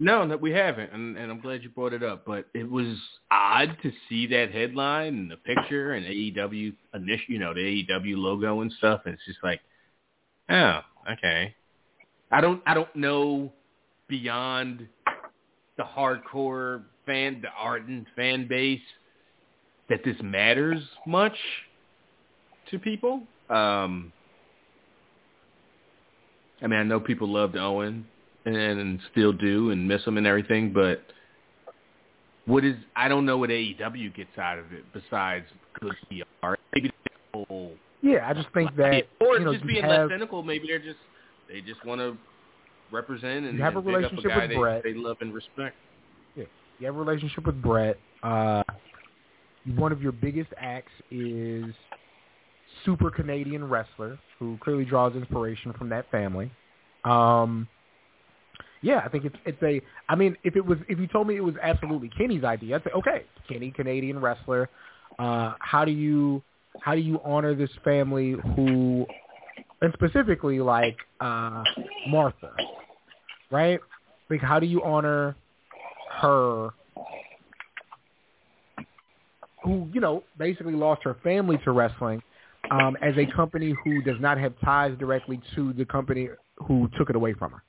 No, 0.00 0.24
no, 0.24 0.36
we 0.36 0.50
haven't, 0.50 0.92
and, 0.92 1.16
and 1.16 1.30
I'm 1.30 1.40
glad 1.40 1.62
you 1.62 1.70
brought 1.70 1.92
it 1.92 2.02
up. 2.02 2.26
But 2.26 2.46
it 2.52 2.68
was 2.68 2.96
odd 3.30 3.76
to 3.82 3.92
see 4.08 4.26
that 4.26 4.52
headline 4.52 5.16
and 5.16 5.30
the 5.30 5.36
picture 5.36 5.92
and 5.92 6.04
AEW 6.04 6.74
initial, 6.94 7.24
you 7.28 7.38
know, 7.38 7.54
the 7.54 7.60
AEW 7.60 8.16
logo 8.16 8.60
and 8.60 8.72
stuff, 8.72 9.02
and 9.04 9.14
it's 9.14 9.24
just 9.24 9.38
like, 9.42 9.60
oh, 10.50 10.80
okay. 11.12 11.54
I 12.30 12.40
don't, 12.40 12.60
I 12.66 12.74
don't 12.74 12.94
know 12.96 13.52
beyond 14.08 14.86
the 15.76 15.84
hardcore 15.84 16.82
fan, 17.06 17.40
the 17.40 17.48
ardent 17.56 18.08
fan 18.16 18.48
base, 18.48 18.80
that 19.88 20.00
this 20.04 20.16
matters 20.22 20.82
much 21.06 21.36
to 22.70 22.78
people. 22.78 23.22
Um, 23.48 24.12
I 26.62 26.66
mean, 26.66 26.78
I 26.78 26.82
know 26.82 27.00
people 27.00 27.28
loved 27.28 27.56
Owen 27.56 28.06
and, 28.44 28.56
and 28.56 29.00
still 29.10 29.32
do 29.32 29.70
and 29.70 29.86
miss 29.86 30.04
him 30.04 30.18
and 30.18 30.26
everything, 30.26 30.72
but 30.72 31.02
what 32.46 32.64
is 32.64 32.76
I 32.94 33.08
don't 33.08 33.26
know 33.26 33.38
what 33.38 33.50
AEW 33.50 34.14
gets 34.14 34.36
out 34.38 34.58
of 34.58 34.72
it 34.72 34.84
besides 34.92 35.46
good 35.80 35.94
PR. 36.08 36.54
Maybe 36.74 36.90
the 37.32 37.44
whole 37.48 37.72
Yeah, 38.02 38.28
I 38.28 38.34
just 38.34 38.48
think 38.52 38.74
that 38.76 39.04
or 39.20 39.38
you 39.38 39.44
know, 39.44 39.54
just 39.54 39.66
being 39.66 39.82
have, 39.82 40.10
less 40.10 40.16
cynical. 40.16 40.42
Maybe 40.42 40.66
they're 40.68 40.78
just 40.78 40.98
they 41.48 41.60
just 41.60 41.84
want 41.84 42.00
to 42.00 42.16
represent 42.90 43.46
and, 43.46 43.56
You 43.56 43.64
have 43.64 43.76
a 43.76 43.78
and 43.78 43.88
up 43.88 43.94
relationship 43.94 44.24
a 44.24 44.28
guy 44.28 44.40
with 44.40 44.50
they, 44.50 44.56
Bret. 44.56 44.82
they 44.84 44.94
love 44.94 45.16
and 45.20 45.34
respect. 45.34 45.76
Yeah, 46.36 46.44
you 46.78 46.86
have 46.86 46.96
a 46.96 46.98
relationship 46.98 47.46
with 47.46 47.60
Bret. 47.62 47.98
Uh, 48.22 48.62
one 49.76 49.92
of 49.92 50.02
your 50.02 50.12
biggest 50.12 50.50
acts 50.58 50.92
is 51.10 51.64
super 52.84 53.10
Canadian 53.10 53.68
wrestler 53.68 54.18
who 54.38 54.58
clearly 54.62 54.84
draws 54.84 55.14
inspiration 55.14 55.72
from 55.74 55.88
that 55.90 56.10
family. 56.10 56.50
Um, 57.04 57.68
yeah, 58.82 59.00
I 59.04 59.08
think 59.08 59.24
it's 59.24 59.36
it's 59.46 59.62
a. 59.62 59.80
I 60.08 60.14
mean, 60.14 60.36
if 60.44 60.56
it 60.56 60.64
was 60.64 60.78
if 60.88 60.98
you 60.98 61.06
told 61.06 61.26
me 61.26 61.36
it 61.36 61.44
was 61.44 61.54
absolutely 61.62 62.10
Kenny's 62.16 62.44
idea, 62.44 62.76
I'd 62.76 62.84
say 62.84 62.90
okay, 62.90 63.24
Kenny, 63.48 63.70
Canadian 63.70 64.18
wrestler. 64.20 64.68
Uh, 65.18 65.54
how 65.60 65.84
do 65.84 65.92
you 65.92 66.42
how 66.80 66.94
do 66.94 67.00
you 67.00 67.20
honor 67.24 67.54
this 67.54 67.70
family 67.82 68.36
who, 68.54 69.06
and 69.80 69.92
specifically 69.94 70.60
like 70.60 70.96
uh, 71.20 71.62
Martha, 72.08 72.52
right? 73.50 73.80
Like, 74.28 74.40
how 74.40 74.58
do 74.58 74.66
you 74.66 74.82
honor 74.82 75.36
her 76.10 76.70
who, 79.62 79.88
you 79.92 80.00
know, 80.00 80.22
basically 80.38 80.74
lost 80.74 81.02
her 81.04 81.16
family 81.22 81.58
to 81.64 81.72
wrestling 81.72 82.22
um, 82.70 82.96
as 83.02 83.14
a 83.16 83.26
company 83.26 83.74
who 83.84 84.02
does 84.02 84.20
not 84.20 84.38
have 84.38 84.54
ties 84.64 84.96
directly 84.98 85.40
to 85.54 85.72
the 85.72 85.84
company 85.84 86.28
who 86.56 86.88
took 86.96 87.10
it 87.10 87.16
away 87.16 87.34
from 87.34 87.52
her. 87.52 87.62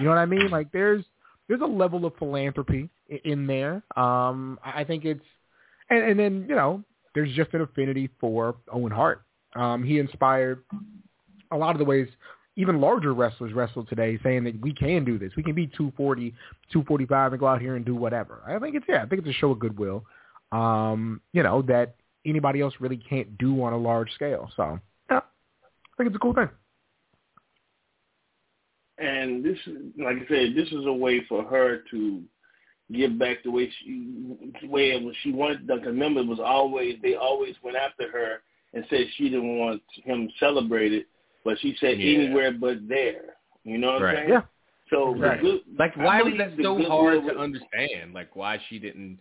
You 0.00 0.06
know 0.06 0.10
what 0.10 0.18
I 0.18 0.26
mean? 0.26 0.50
Like 0.50 0.72
there's 0.72 1.04
there's 1.48 1.60
a 1.60 1.66
level 1.66 2.04
of 2.06 2.14
philanthropy 2.16 2.88
in 3.24 3.46
there. 3.46 3.82
Um, 3.96 4.58
I 4.64 4.84
think 4.84 5.04
it's 5.04 5.24
and, 5.90 6.02
and 6.02 6.18
then 6.18 6.46
you 6.48 6.54
know 6.54 6.82
there's 7.14 7.32
just 7.34 7.54
an 7.54 7.60
affinity 7.60 8.10
for 8.20 8.56
Owen 8.72 8.92
Hart. 8.92 9.22
Um, 9.54 9.84
he 9.84 9.98
inspired 9.98 10.64
a 11.52 11.56
lot 11.56 11.70
of 11.70 11.78
the 11.78 11.84
ways 11.84 12.08
even 12.56 12.80
larger 12.80 13.12
wrestlers 13.14 13.52
wrestle 13.52 13.84
today, 13.84 14.18
saying 14.22 14.44
that 14.44 14.60
we 14.60 14.72
can 14.72 15.04
do 15.04 15.18
this. 15.18 15.32
We 15.36 15.42
can 15.42 15.54
be 15.54 15.66
240, 15.66 16.30
245 16.72 17.32
and 17.32 17.40
go 17.40 17.46
out 17.46 17.60
here 17.60 17.76
and 17.76 17.84
do 17.84 17.96
whatever. 17.96 18.42
I 18.46 18.58
think 18.58 18.76
it's 18.76 18.86
yeah, 18.88 19.02
I 19.02 19.06
think 19.06 19.20
it's 19.20 19.36
a 19.36 19.40
show 19.40 19.50
of 19.50 19.58
goodwill. 19.58 20.04
Um, 20.52 21.20
you 21.32 21.42
know 21.42 21.62
that 21.62 21.96
anybody 22.24 22.60
else 22.60 22.74
really 22.80 22.96
can't 22.96 23.36
do 23.38 23.62
on 23.62 23.72
a 23.72 23.78
large 23.78 24.10
scale. 24.12 24.50
So 24.56 24.78
yeah, 25.10 25.18
I 25.18 25.96
think 25.96 26.08
it's 26.08 26.16
a 26.16 26.18
cool 26.20 26.34
thing. 26.34 26.48
And 28.98 29.44
this 29.44 29.58
like 29.98 30.16
I 30.16 30.28
said, 30.28 30.54
this 30.54 30.68
is 30.68 30.86
a 30.86 30.92
way 30.92 31.24
for 31.28 31.44
her 31.44 31.82
to 31.90 32.22
give 32.92 33.18
back 33.18 33.38
the 33.42 33.50
way 33.50 33.70
she, 33.82 34.36
the 34.62 34.68
way 34.68 34.90
it 34.90 35.02
was 35.02 35.14
she 35.22 35.32
wanted 35.32 35.66
them 35.66 35.80
to 35.82 35.86
remember. 35.88 36.20
It 36.20 36.26
was 36.26 36.38
always 36.40 36.96
they 37.02 37.14
always 37.16 37.54
went 37.62 37.76
after 37.76 38.10
her 38.10 38.42
and 38.72 38.84
said 38.90 39.06
she 39.16 39.24
didn't 39.24 39.58
want 39.58 39.82
him 40.04 40.28
celebrated, 40.38 41.06
but 41.44 41.58
she 41.60 41.76
said 41.80 41.98
Yeah. 41.98 42.18
anywhere 42.20 42.52
but 42.52 42.86
there. 42.88 43.36
You 43.64 43.78
know 43.78 43.94
what 43.94 44.02
Right. 44.02 44.10
I'm 44.10 44.16
saying? 44.16 44.28
Yeah. 44.30 44.42
So 44.90 45.14
Right. 45.16 45.40
good, 45.40 45.62
Like, 45.78 45.96
why 45.96 46.20
was 46.22 46.34
believe 46.34 46.56
that 46.56 46.62
so 46.62 46.76
hard 46.84 47.14
to 47.14 47.26
was- 47.26 47.36
understand? 47.36 48.12
Like, 48.12 48.36
why 48.36 48.58
she 48.68 48.78
didn't? 48.78 49.18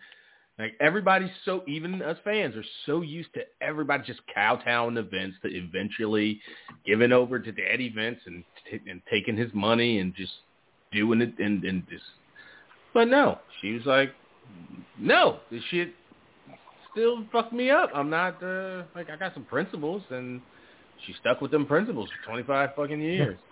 Like, 0.60 0.76
everybody's 0.80 1.32
so 1.46 1.64
even 1.68 2.02
us 2.04 2.18
fans 2.24 2.56
are 2.56 2.64
so 2.86 3.02
used 3.02 3.34
to 3.34 3.42
everybody 3.60 4.04
just 4.06 4.22
kowtowing 4.34 4.96
to 4.96 5.04
Vince 5.04 5.34
to 5.42 5.50
eventually 5.50 6.40
giving 6.86 7.12
over 7.12 7.40
to 7.40 7.52
Daddy 7.52 7.90
Vince 7.90 8.20
and 8.26 8.44
and 8.88 9.02
taking 9.10 9.36
his 9.36 9.52
money 9.54 10.00
and 10.00 10.16
just 10.16 10.34
doing 10.92 11.22
it 11.22 11.34
and 11.40 11.64
and 11.64 11.84
just. 11.90 12.04
But 12.94 13.08
no, 13.08 13.40
she 13.62 13.72
was 13.72 13.86
like, 13.88 14.14
no, 15.00 15.40
this 15.50 15.64
shit 15.72 15.94
still 16.92 17.26
fucked 17.32 17.54
me 17.54 17.72
up. 17.72 17.90
I'm 17.94 18.12
not 18.12 18.42
uh 18.44 18.84
like 18.96 19.10
I 19.10 19.16
got 19.18 19.34
some 19.34 19.46
principles 19.46 20.04
and 20.12 20.40
she 21.06 21.14
stuck 21.20 21.42
with 21.42 21.50
them 21.50 21.66
principles 21.66 22.10
for 22.10 22.30
25 22.30 22.70
fucking 22.76 23.02
years. 23.02 23.38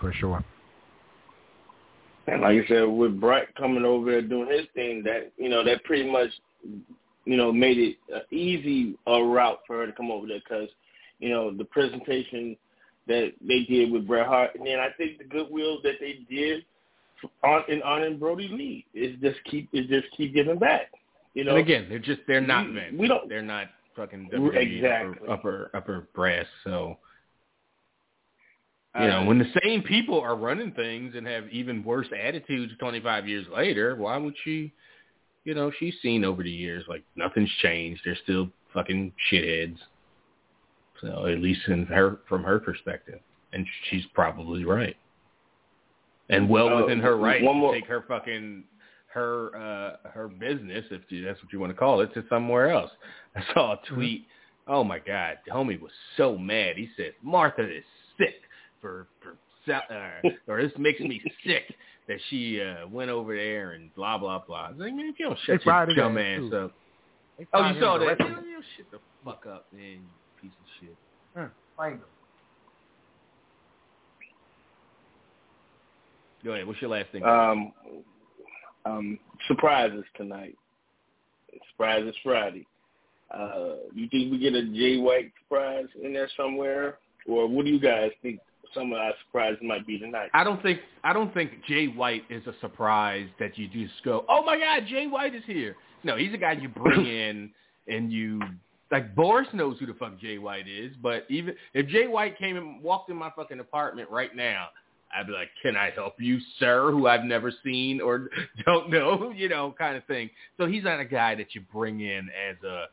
For 0.00 0.14
sure. 0.14 0.42
And 2.26 2.42
like 2.42 2.64
I 2.64 2.68
said, 2.68 2.82
with 2.84 3.20
Bret 3.20 3.54
coming 3.56 3.84
over 3.84 4.10
there 4.10 4.22
doing 4.22 4.50
his 4.50 4.66
thing, 4.74 5.02
that 5.04 5.32
you 5.36 5.48
know 5.48 5.64
that 5.64 5.84
pretty 5.84 6.10
much 6.10 6.30
you 7.24 7.36
know 7.36 7.52
made 7.52 7.78
it 7.78 7.96
uh, 8.14 8.20
easy 8.30 8.96
a 9.06 9.22
route 9.22 9.60
for 9.66 9.78
her 9.78 9.86
to 9.86 9.92
come 9.92 10.10
over 10.10 10.26
there 10.26 10.40
because 10.40 10.68
you 11.18 11.28
know 11.30 11.50
the 11.56 11.64
presentation 11.64 12.56
that 13.08 13.32
they 13.46 13.64
did 13.64 13.90
with 13.90 14.06
Bret 14.06 14.26
Hart, 14.26 14.54
and 14.54 14.66
then 14.66 14.78
I 14.78 14.88
think 14.96 15.18
the 15.18 15.24
goodwill 15.24 15.80
that 15.82 15.94
they 16.00 16.20
did 16.30 16.64
on 17.42 17.62
in 17.68 17.82
honoring 17.82 18.18
Brodie 18.18 18.48
Lee 18.48 18.86
is 18.94 19.16
just 19.20 19.42
keep 19.44 19.68
is 19.72 19.86
just 19.86 20.06
keep 20.16 20.34
giving 20.34 20.58
back. 20.58 20.92
You 21.34 21.44
know, 21.44 21.52
and 21.56 21.60
again, 21.60 21.86
they're 21.88 21.98
just 21.98 22.20
they're 22.26 22.40
not 22.40 22.66
we- 22.66 22.74
Vince. 22.74 22.96
we 22.98 23.08
don't- 23.08 23.28
They're 23.28 23.42
not 23.42 23.68
fucking 23.96 24.30
WWE 24.32 24.76
exactly. 24.76 25.28
upper, 25.28 25.30
upper 25.32 25.70
upper 25.74 26.08
brass. 26.14 26.46
So 26.64 26.98
you 28.94 29.02
Uh, 29.02 29.06
know, 29.06 29.24
when 29.26 29.38
the 29.38 29.52
same 29.62 29.82
people 29.82 30.20
are 30.20 30.34
running 30.36 30.72
things 30.72 31.14
and 31.14 31.26
have 31.26 31.48
even 31.50 31.84
worse 31.84 32.08
attitudes 32.12 32.72
25 32.78 33.28
years 33.28 33.46
later, 33.48 33.94
why 33.96 34.16
would 34.16 34.34
she? 34.44 34.72
You 35.44 35.54
know, 35.54 35.70
she's 35.78 35.94
seen 36.02 36.24
over 36.24 36.42
the 36.42 36.50
years 36.50 36.84
like 36.88 37.02
nothing's 37.16 37.50
changed. 37.62 38.02
They're 38.04 38.16
still 38.24 38.50
fucking 38.74 39.12
shitheads. 39.30 39.78
So 41.00 41.26
at 41.26 41.38
least 41.38 41.66
in 41.68 41.86
her 41.86 42.18
from 42.28 42.42
her 42.44 42.58
perspective, 42.58 43.20
and 43.52 43.66
she's 43.88 44.04
probably 44.12 44.64
right, 44.64 44.96
and 46.28 46.48
well 46.48 46.68
Uh, 46.68 46.80
within 46.82 47.00
her 47.00 47.16
right 47.16 47.38
to 47.38 47.52
more- 47.54 47.72
take 47.72 47.86
her 47.86 48.02
fucking 48.02 48.64
her 49.06 49.56
uh 49.56 50.08
her 50.10 50.28
business, 50.28 50.84
if 50.90 51.10
you, 51.10 51.24
that's 51.24 51.42
what 51.42 51.52
you 51.52 51.58
want 51.58 51.72
to 51.72 51.78
call 51.78 52.00
it, 52.02 52.12
to 52.14 52.24
somewhere 52.28 52.70
else. 52.70 52.90
I 53.36 53.42
saw 53.54 53.72
a 53.72 53.80
tweet. 53.86 54.26
Oh 54.66 54.84
my 54.84 54.98
God, 54.98 55.38
the 55.46 55.52
homie 55.52 55.80
was 55.80 55.92
so 56.16 56.36
mad. 56.36 56.76
He 56.76 56.90
said 56.96 57.14
Martha 57.22 57.62
is 57.62 57.84
sick 58.80 58.82
for 58.82 59.06
for 59.22 59.36
uh, 59.72 60.28
or 60.48 60.62
this 60.62 60.72
makes 60.78 61.00
me 61.00 61.20
sick 61.46 61.62
that 62.08 62.18
she 62.28 62.60
uh 62.60 62.86
went 62.88 63.10
over 63.10 63.36
there 63.36 63.72
and 63.72 63.94
blah 63.94 64.18
blah 64.18 64.40
blah. 64.46 64.66
I 64.66 64.70
was 64.70 64.78
like, 64.80 64.94
man, 64.94 65.06
if 65.06 65.18
you 65.18 65.26
don't 65.26 65.38
They 65.46 65.58
shut 65.58 65.66
your 65.66 65.96
dumb 65.96 66.18
ass, 66.18 66.24
ass 66.44 66.50
too. 66.50 66.56
up. 66.56 66.72
They 67.38 67.46
Oh, 67.54 67.60
you 67.68 67.74
him 67.74 67.80
saw 67.80 67.98
that? 67.98 68.04
directly. 68.04 68.26
You 68.28 68.34
know, 68.36 68.40
you 68.42 68.62
shut 68.76 68.86
the 68.90 68.98
fuck 69.24 69.44
up, 69.46 69.66
man, 69.72 69.82
you 69.82 70.00
piece 70.40 70.52
of 70.52 70.66
shit. 70.80 70.96
Find 71.76 71.94
him. 71.94 72.00
Go 76.44 76.52
ahead. 76.52 76.66
What's 76.66 76.80
your 76.80 76.90
last 76.90 77.10
thing? 77.12 77.22
um, 77.24 77.72
um, 78.86 79.18
surprises 79.46 80.04
tonight. 80.16 80.56
Surprises 81.72 82.14
Friday. 82.22 82.66
Uh, 83.32 83.74
you 83.94 84.08
think 84.08 84.32
we 84.32 84.38
get 84.38 84.54
a 84.54 84.64
Jay 84.72 84.96
White 84.96 85.32
surprise 85.42 85.86
in 86.02 86.12
there 86.12 86.28
somewhere, 86.36 86.98
or 87.28 87.46
what 87.46 87.64
do 87.66 87.70
you 87.70 87.78
guys 87.78 88.10
think 88.22 88.40
some 88.74 88.92
of 88.92 88.98
our 88.98 89.12
surprises 89.26 89.58
might 89.62 89.86
be 89.86 89.98
tonight? 89.98 90.30
I 90.34 90.44
don't 90.44 90.62
think 90.62 90.80
I 91.04 91.12
don't 91.12 91.32
think 91.34 91.64
Jay 91.66 91.86
White 91.86 92.24
is 92.30 92.46
a 92.46 92.54
surprise 92.60 93.28
that 93.38 93.58
you 93.58 93.68
just 93.68 94.02
go, 94.04 94.24
oh 94.28 94.44
my 94.44 94.58
God, 94.58 94.84
Jay 94.88 95.06
White 95.06 95.34
is 95.34 95.42
here. 95.46 95.76
No, 96.04 96.16
he's 96.16 96.32
a 96.32 96.38
guy 96.38 96.52
you 96.52 96.68
bring 96.68 97.06
in 97.06 97.50
and 97.88 98.12
you 98.12 98.40
like 98.90 99.14
Boris 99.14 99.48
knows 99.52 99.78
who 99.78 99.86
the 99.86 99.94
fuck 99.94 100.18
Jay 100.18 100.38
White 100.38 100.68
is, 100.68 100.92
but 101.02 101.24
even 101.28 101.54
if 101.74 101.86
Jay 101.88 102.06
White 102.06 102.38
came 102.38 102.56
and 102.56 102.82
walked 102.82 103.10
in 103.10 103.16
my 103.16 103.30
fucking 103.36 103.60
apartment 103.60 104.10
right 104.10 104.34
now, 104.34 104.68
I'd 105.16 105.26
be 105.26 105.32
like, 105.32 105.48
"Can 105.62 105.76
I 105.76 105.90
help 105.90 106.14
you, 106.18 106.38
sir?" 106.58 106.90
Who 106.90 107.06
I've 107.06 107.24
never 107.24 107.52
seen 107.64 108.00
or 108.00 108.30
don't 108.66 108.90
know, 108.90 109.32
you 109.36 109.48
know, 109.48 109.74
kind 109.76 109.96
of 109.96 110.04
thing. 110.04 110.30
So 110.56 110.66
he's 110.66 110.84
not 110.84 111.00
a 111.00 111.04
guy 111.04 111.34
that 111.36 111.54
you 111.54 111.62
bring 111.72 112.00
in 112.00 112.28
as 112.48 112.56
a, 112.64 112.86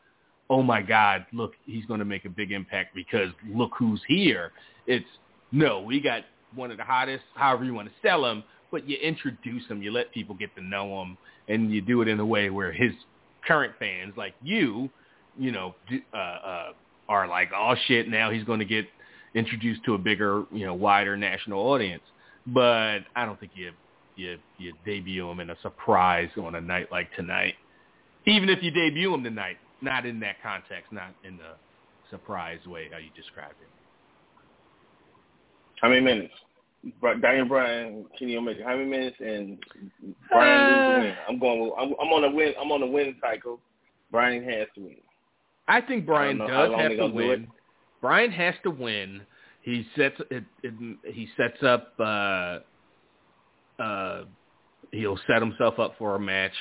"Oh 0.50 0.62
my 0.62 0.82
God, 0.82 1.26
look, 1.32 1.52
he's 1.64 1.84
going 1.86 2.00
to 2.00 2.04
make 2.04 2.24
a 2.24 2.30
big 2.30 2.52
impact 2.52 2.94
because 2.94 3.30
look 3.48 3.72
who's 3.78 4.00
here." 4.06 4.52
It's 4.86 5.06
no, 5.52 5.80
we 5.80 6.00
got 6.00 6.22
one 6.54 6.70
of 6.70 6.76
the 6.76 6.84
hottest, 6.84 7.24
however 7.34 7.64
you 7.64 7.74
want 7.74 7.88
to 7.88 7.94
sell 8.06 8.24
him, 8.24 8.42
but 8.70 8.88
you 8.88 8.96
introduce 8.98 9.66
him, 9.66 9.82
you 9.82 9.90
let 9.90 10.12
people 10.12 10.34
get 10.34 10.54
to 10.56 10.62
know 10.62 11.02
him, 11.02 11.16
and 11.48 11.72
you 11.72 11.80
do 11.80 12.02
it 12.02 12.08
in 12.08 12.20
a 12.20 12.26
way 12.26 12.50
where 12.50 12.72
his 12.72 12.92
current 13.46 13.74
fans, 13.78 14.14
like 14.16 14.34
you, 14.42 14.90
you 15.38 15.52
know, 15.52 15.74
uh, 16.12 16.16
uh, 16.16 16.72
are 17.08 17.26
like, 17.28 17.50
"Oh 17.56 17.74
shit, 17.86 18.08
now 18.08 18.30
he's 18.30 18.44
going 18.44 18.58
to 18.58 18.64
get." 18.64 18.86
introduced 19.34 19.84
to 19.84 19.94
a 19.94 19.98
bigger, 19.98 20.44
you 20.52 20.66
know, 20.66 20.74
wider 20.74 21.16
national 21.16 21.60
audience. 21.60 22.02
But 22.46 23.00
I 23.14 23.24
don't 23.24 23.38
think 23.38 23.52
you 23.54 23.72
you 24.16 24.38
you 24.58 24.72
debut 24.84 25.28
him 25.30 25.40
in 25.40 25.50
a 25.50 25.56
surprise 25.62 26.30
on 26.36 26.54
a 26.54 26.60
night 26.60 26.90
like 26.90 27.14
tonight. 27.14 27.54
Even 28.26 28.48
if 28.48 28.62
you 28.62 28.70
debut 28.70 29.12
him 29.12 29.22
tonight, 29.22 29.58
not 29.80 30.06
in 30.06 30.20
that 30.20 30.36
context, 30.42 30.92
not 30.92 31.14
in 31.24 31.36
the 31.36 31.54
surprise 32.10 32.58
way 32.66 32.88
how 32.90 32.98
you 32.98 33.10
described 33.16 33.54
it. 33.62 33.68
How 35.80 35.88
many 35.88 36.00
minutes? 36.00 36.34
Daniel 37.20 37.46
Bryan, 37.46 38.06
Kenny 38.18 38.36
Omega. 38.36 38.62
How 38.64 38.76
many 38.76 38.88
minutes? 38.88 39.16
And 39.20 39.58
Bryan 40.30 40.66
loses 40.66 40.86
the 40.86 41.00
win. 41.00 41.14
I'm 41.28 41.38
going. 41.38 41.60
With, 41.60 41.72
I'm, 41.78 41.94
I'm 42.00 42.12
on 42.12 42.24
a 42.24 42.30
win. 42.30 42.54
I'm 42.60 42.70
on 42.70 42.82
a 42.82 42.86
win 42.86 43.16
cycle. 43.20 43.60
Bryan 44.10 44.44
has 44.44 44.68
to 44.74 44.80
win. 44.82 44.96
I 45.66 45.80
think 45.80 46.06
Bryan 46.06 46.40
I 46.40 46.46
don't 46.46 46.48
know 46.48 46.54
how 46.54 46.66
does 46.66 46.80
have 46.80 46.90
to 46.92 46.96
gonna 46.96 47.08
do 47.10 47.14
win. 47.14 47.48
Bryan 48.00 48.30
has 48.30 48.54
to 48.62 48.70
win. 48.70 49.22
He 49.62 49.86
sets 49.96 50.16
it, 50.30 50.44
it, 50.62 50.74
he 51.04 51.28
sets 51.36 51.62
up 51.62 51.92
uh 51.98 52.60
uh 53.82 54.24
he'll 54.92 55.18
set 55.26 55.42
himself 55.42 55.78
up 55.78 55.94
for 55.98 56.14
a 56.14 56.20
match. 56.20 56.54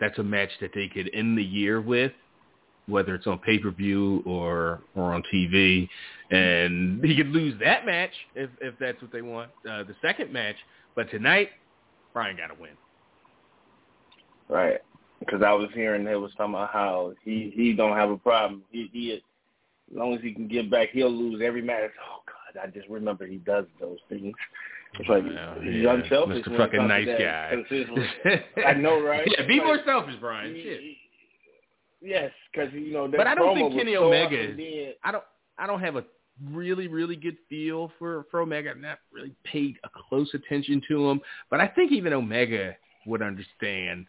That's 0.00 0.18
a 0.18 0.22
match 0.22 0.50
that 0.60 0.70
they 0.74 0.88
could 0.88 1.10
end 1.14 1.38
the 1.38 1.44
year 1.44 1.80
with, 1.80 2.12
whether 2.86 3.14
it's 3.14 3.26
on 3.26 3.38
pay 3.38 3.58
per 3.58 3.70
view 3.70 4.22
or 4.26 4.80
or 4.94 5.12
on 5.14 5.22
TV. 5.32 5.88
And 6.30 7.02
he 7.04 7.16
could 7.16 7.28
lose 7.28 7.58
that 7.60 7.86
match 7.86 8.12
if 8.34 8.50
if 8.60 8.74
that's 8.78 9.00
what 9.02 9.12
they 9.12 9.22
want. 9.22 9.50
Uh, 9.68 9.84
the 9.84 9.94
second 10.02 10.32
match, 10.32 10.56
but 10.94 11.10
tonight, 11.10 11.50
Bryan 12.12 12.36
got 12.36 12.48
to 12.48 12.60
win. 12.60 12.72
Right. 14.48 14.80
Because 15.20 15.42
I 15.42 15.52
was 15.52 15.68
hearing 15.72 16.04
they 16.04 16.16
was 16.16 16.32
talking 16.36 16.54
about 16.54 16.70
how 16.70 17.14
he 17.24 17.52
he 17.54 17.72
don't 17.72 17.96
have 17.96 18.10
a 18.10 18.18
problem. 18.18 18.62
He 18.70 18.90
he 18.92 19.12
as 19.12 19.20
long 19.96 20.14
as 20.14 20.20
he 20.20 20.32
can 20.32 20.48
get 20.48 20.70
back, 20.70 20.88
he'll 20.90 21.10
lose 21.10 21.40
every 21.44 21.62
match. 21.62 21.90
Oh 22.00 22.22
God, 22.26 22.62
I 22.62 22.66
just 22.68 22.88
remember 22.88 23.26
he 23.26 23.36
does 23.36 23.66
those 23.80 23.98
things. 24.08 24.34
It's 24.98 25.08
like 25.08 25.24
he's 25.24 25.32
yeah, 25.82 25.94
unselfish. 25.94 26.44
Mr. 26.44 26.56
Fucking 26.56 26.86
nice 26.86 27.06
guy. 27.06 27.54
I 28.66 28.74
know, 28.74 29.00
right? 29.02 29.26
Yeah, 29.26 29.46
be 29.46 29.56
Like, 29.56 29.64
more 29.64 29.78
selfish, 29.86 30.16
Bryan. 30.20 30.54
he- 30.54 30.62
Shit. 30.62 30.80
Yes, 32.04 32.32
because 32.52 32.72
you 32.72 32.92
know. 32.92 33.08
That 33.08 33.16
But 33.16 33.26
I 33.26 33.34
don't 33.34 33.54
think 33.56 33.74
Kenny 33.74 33.96
Omega 33.96 34.38
is. 34.40 34.50
and 34.50 34.58
then- 34.58 34.92
I 35.04 35.12
don't. 35.12 35.24
I 35.58 35.66
don't 35.66 35.80
have 35.80 35.96
a 35.96 36.04
really, 36.50 36.88
really 36.88 37.16
good 37.16 37.36
feel 37.48 37.92
for 37.98 38.24
for 38.30 38.40
Omega. 38.40 38.70
I've 38.70 38.78
not 38.78 38.98
really 39.12 39.32
paid 39.44 39.76
a 39.84 39.88
close 40.08 40.32
attention 40.34 40.82
to 40.88 41.08
him, 41.10 41.20
but 41.50 41.60
I 41.60 41.68
think 41.68 41.92
even 41.92 42.12
Omega 42.12 42.76
would 43.06 43.22
understand. 43.22 44.06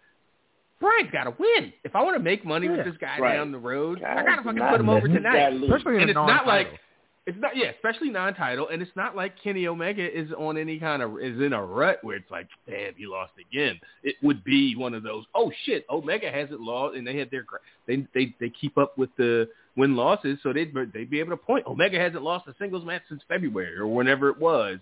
Bryan's 0.79 1.11
got 1.11 1.23
to 1.25 1.33
win. 1.39 1.71
If 1.85 1.95
I 1.95 2.01
want 2.03 2.17
to 2.17 2.23
make 2.23 2.43
money 2.45 2.67
Yeah. 2.67 2.77
with 2.77 2.85
this 2.85 2.97
guy 2.97 3.17
Right. 3.17 3.35
down 3.35 3.51
the 3.53 3.57
road, 3.57 4.01
God, 4.01 4.17
I 4.17 4.23
got 4.23 4.35
to 4.37 4.43
fucking 4.43 4.59
put 4.61 4.79
him 4.81 4.89
over 4.89 5.07
tonight. 5.07 5.53
Especially 5.53 5.95
in 5.95 6.01
And 6.01 6.09
it's 6.09 6.15
not 6.15 6.45
like 6.45 6.67
non-title. 6.67 6.77
It's 7.25 7.37
not 7.39 7.55
yeah, 7.55 7.67
especially 7.67 8.09
non-title, 8.09 8.67
and 8.67 8.81
it's 8.81 8.91
not 8.97 9.15
like 9.15 9.41
Kenny 9.41 9.65
Omega 9.65 10.03
is 10.03 10.29
on 10.37 10.57
any 10.57 10.77
kind 10.77 11.01
of 11.01 11.19
is 11.21 11.39
in 11.39 11.53
a 11.53 11.63
rut 11.63 11.99
where 12.01 12.17
it's 12.17 12.29
like, 12.29 12.49
damn, 12.69 12.95
he 12.95 13.05
lost 13.05 13.31
again. 13.39 13.79
It 14.03 14.15
would 14.21 14.43
be 14.43 14.75
one 14.75 14.93
of 14.93 15.03
those, 15.03 15.23
oh 15.33 15.49
shit, 15.65 15.85
Omega 15.89 16.29
hasn't 16.29 16.59
lost, 16.59 16.97
and 16.97 17.07
they 17.07 17.17
had 17.17 17.31
their 17.31 17.45
they 17.87 18.05
they 18.13 18.35
they 18.41 18.49
keep 18.49 18.77
up 18.77 18.97
with 18.97 19.09
the 19.17 19.47
win 19.77 19.95
losses, 19.95 20.37
so 20.43 20.51
they'd 20.51 20.73
they'd 20.93 21.09
be 21.09 21.21
able 21.21 21.29
to 21.29 21.37
point 21.37 21.65
Omega 21.65 21.97
hasn't 21.97 22.23
lost 22.23 22.47
a 22.47 22.55
singles 22.59 22.83
match 22.83 23.03
since 23.07 23.21
February 23.29 23.77
or 23.77 23.87
whenever 23.87 24.27
it 24.27 24.37
was, 24.37 24.79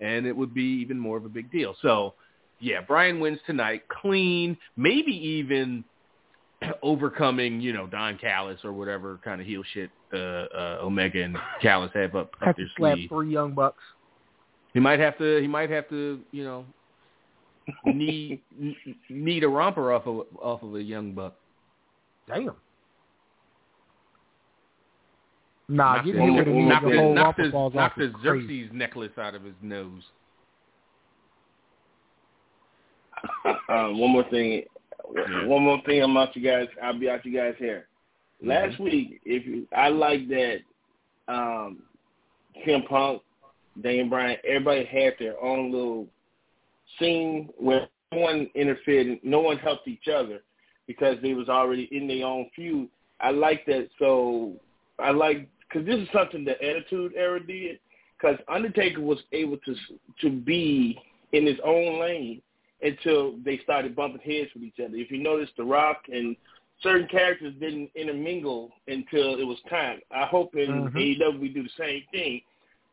and 0.00 0.26
it 0.26 0.34
would 0.34 0.54
be 0.54 0.80
even 0.80 0.98
more 0.98 1.18
of 1.18 1.26
a 1.26 1.28
big 1.30 1.52
deal. 1.52 1.76
So 1.82 2.14
yeah, 2.60 2.80
Bryan 2.80 3.20
wins 3.20 3.40
tonight, 3.46 3.82
clean, 3.88 4.56
maybe 4.78 5.12
even 5.12 5.84
overcoming, 6.82 7.60
you 7.60 7.74
know, 7.74 7.86
Don 7.86 8.16
Callis 8.16 8.60
or 8.64 8.72
whatever 8.72 9.20
kind 9.22 9.40
of 9.40 9.46
heel 9.46 9.62
shit 9.74 9.90
uh, 10.14 10.46
uh, 10.56 10.78
Omega 10.82 11.22
and 11.22 11.36
Callis 11.60 11.90
have 11.94 12.14
up, 12.14 12.34
Have 12.40 12.50
up 12.50 12.56
their 12.56 12.66
slap 12.76 12.96
sleeve. 12.96 13.08
three 13.08 13.32
young 13.32 13.52
bucks. 13.52 13.82
He 14.72 14.80
might 14.80 14.98
have 15.00 15.16
to. 15.18 15.40
He 15.40 15.46
might 15.46 15.70
have 15.70 15.88
to. 15.90 16.20
You 16.32 16.44
know, 16.44 16.64
knee 17.84 18.42
kn- 18.58 18.76
knee 19.08 19.42
a 19.42 19.48
romper 19.48 19.92
off 19.92 20.06
of 20.06 20.26
off 20.40 20.62
of 20.62 20.74
a 20.74 20.82
young 20.82 21.12
buck. 21.12 21.34
Damn. 22.28 22.52
Nah, 25.68 25.96
knock 25.96 26.04
getting 26.04 26.26
the, 26.26 26.32
hit 26.34 26.46
with 26.46 26.48
a 26.48 26.58
knee, 26.58 26.68
knock 26.68 26.82
the 26.82 26.90
the, 26.90 26.96
whole 26.98 27.14
knock 27.14 27.24
romper 27.24 27.44
the, 27.46 27.50
falls 27.52 27.74
knock 27.74 27.92
off 27.92 27.98
the 27.98 28.04
is 28.04 28.12
crazy. 28.22 28.62
Xerxes 28.64 28.70
necklace 28.76 29.12
out 29.18 29.34
of 29.34 29.44
his 29.44 29.54
nose. 29.62 30.02
um, 33.68 33.98
one 33.98 34.10
more 34.10 34.24
thing. 34.30 34.64
Yeah. 35.14 35.46
One 35.46 35.62
more 35.62 35.80
thing. 35.86 36.02
I'm 36.02 36.16
out 36.16 36.34
you 36.36 36.42
guys. 36.42 36.66
I'll 36.82 36.98
be 36.98 37.08
out 37.08 37.24
you 37.24 37.36
guys 37.36 37.54
here. 37.58 37.86
Last 38.44 38.78
week, 38.78 39.20
if 39.24 39.46
you, 39.46 39.66
I 39.76 39.88
like 39.88 40.28
that, 40.28 40.58
um, 41.28 41.78
CM 42.66 42.86
Punk, 42.86 43.22
Daniel 43.82 44.08
Bryan, 44.08 44.36
everybody 44.46 44.84
had 44.84 45.14
their 45.18 45.42
own 45.42 45.72
little 45.72 46.06
scene 46.98 47.48
where 47.58 47.88
no 48.12 48.18
one 48.18 48.50
interfered, 48.54 49.18
no 49.22 49.40
one 49.40 49.58
helped 49.58 49.88
each 49.88 50.08
other 50.14 50.42
because 50.86 51.16
they 51.22 51.34
was 51.34 51.48
already 51.48 51.88
in 51.90 52.06
their 52.06 52.26
own 52.26 52.50
feud. 52.54 52.88
I 53.20 53.30
like 53.30 53.64
that. 53.66 53.88
So 53.98 54.52
I 54.98 55.10
like 55.10 55.48
because 55.60 55.86
this 55.86 55.98
is 55.98 56.08
something 56.12 56.44
the 56.44 56.62
Attitude 56.62 57.12
Era 57.16 57.44
did. 57.44 57.78
Because 58.18 58.38
Undertaker 58.48 59.00
was 59.00 59.18
able 59.32 59.56
to 59.58 59.74
to 60.20 60.30
be 60.30 60.98
in 61.32 61.46
his 61.46 61.58
own 61.64 62.00
lane 62.00 62.40
until 62.82 63.36
they 63.44 63.58
started 63.62 63.96
bumping 63.96 64.20
heads 64.20 64.50
with 64.54 64.62
each 64.62 64.78
other. 64.78 64.96
If 64.96 65.10
you 65.10 65.22
notice, 65.22 65.48
The 65.56 65.64
Rock 65.64 66.02
and 66.12 66.36
certain 66.82 67.08
characters 67.08 67.54
didn't 67.60 67.90
intermingle 67.94 68.72
until 68.88 69.38
it 69.38 69.44
was 69.44 69.58
time. 69.70 70.00
I 70.10 70.26
hope 70.26 70.54
in 70.56 70.90
Mhm. 70.90 70.96
AEW 70.96 71.40
we 71.40 71.48
do 71.48 71.62
the 71.62 71.68
same 71.70 72.04
thing 72.12 72.42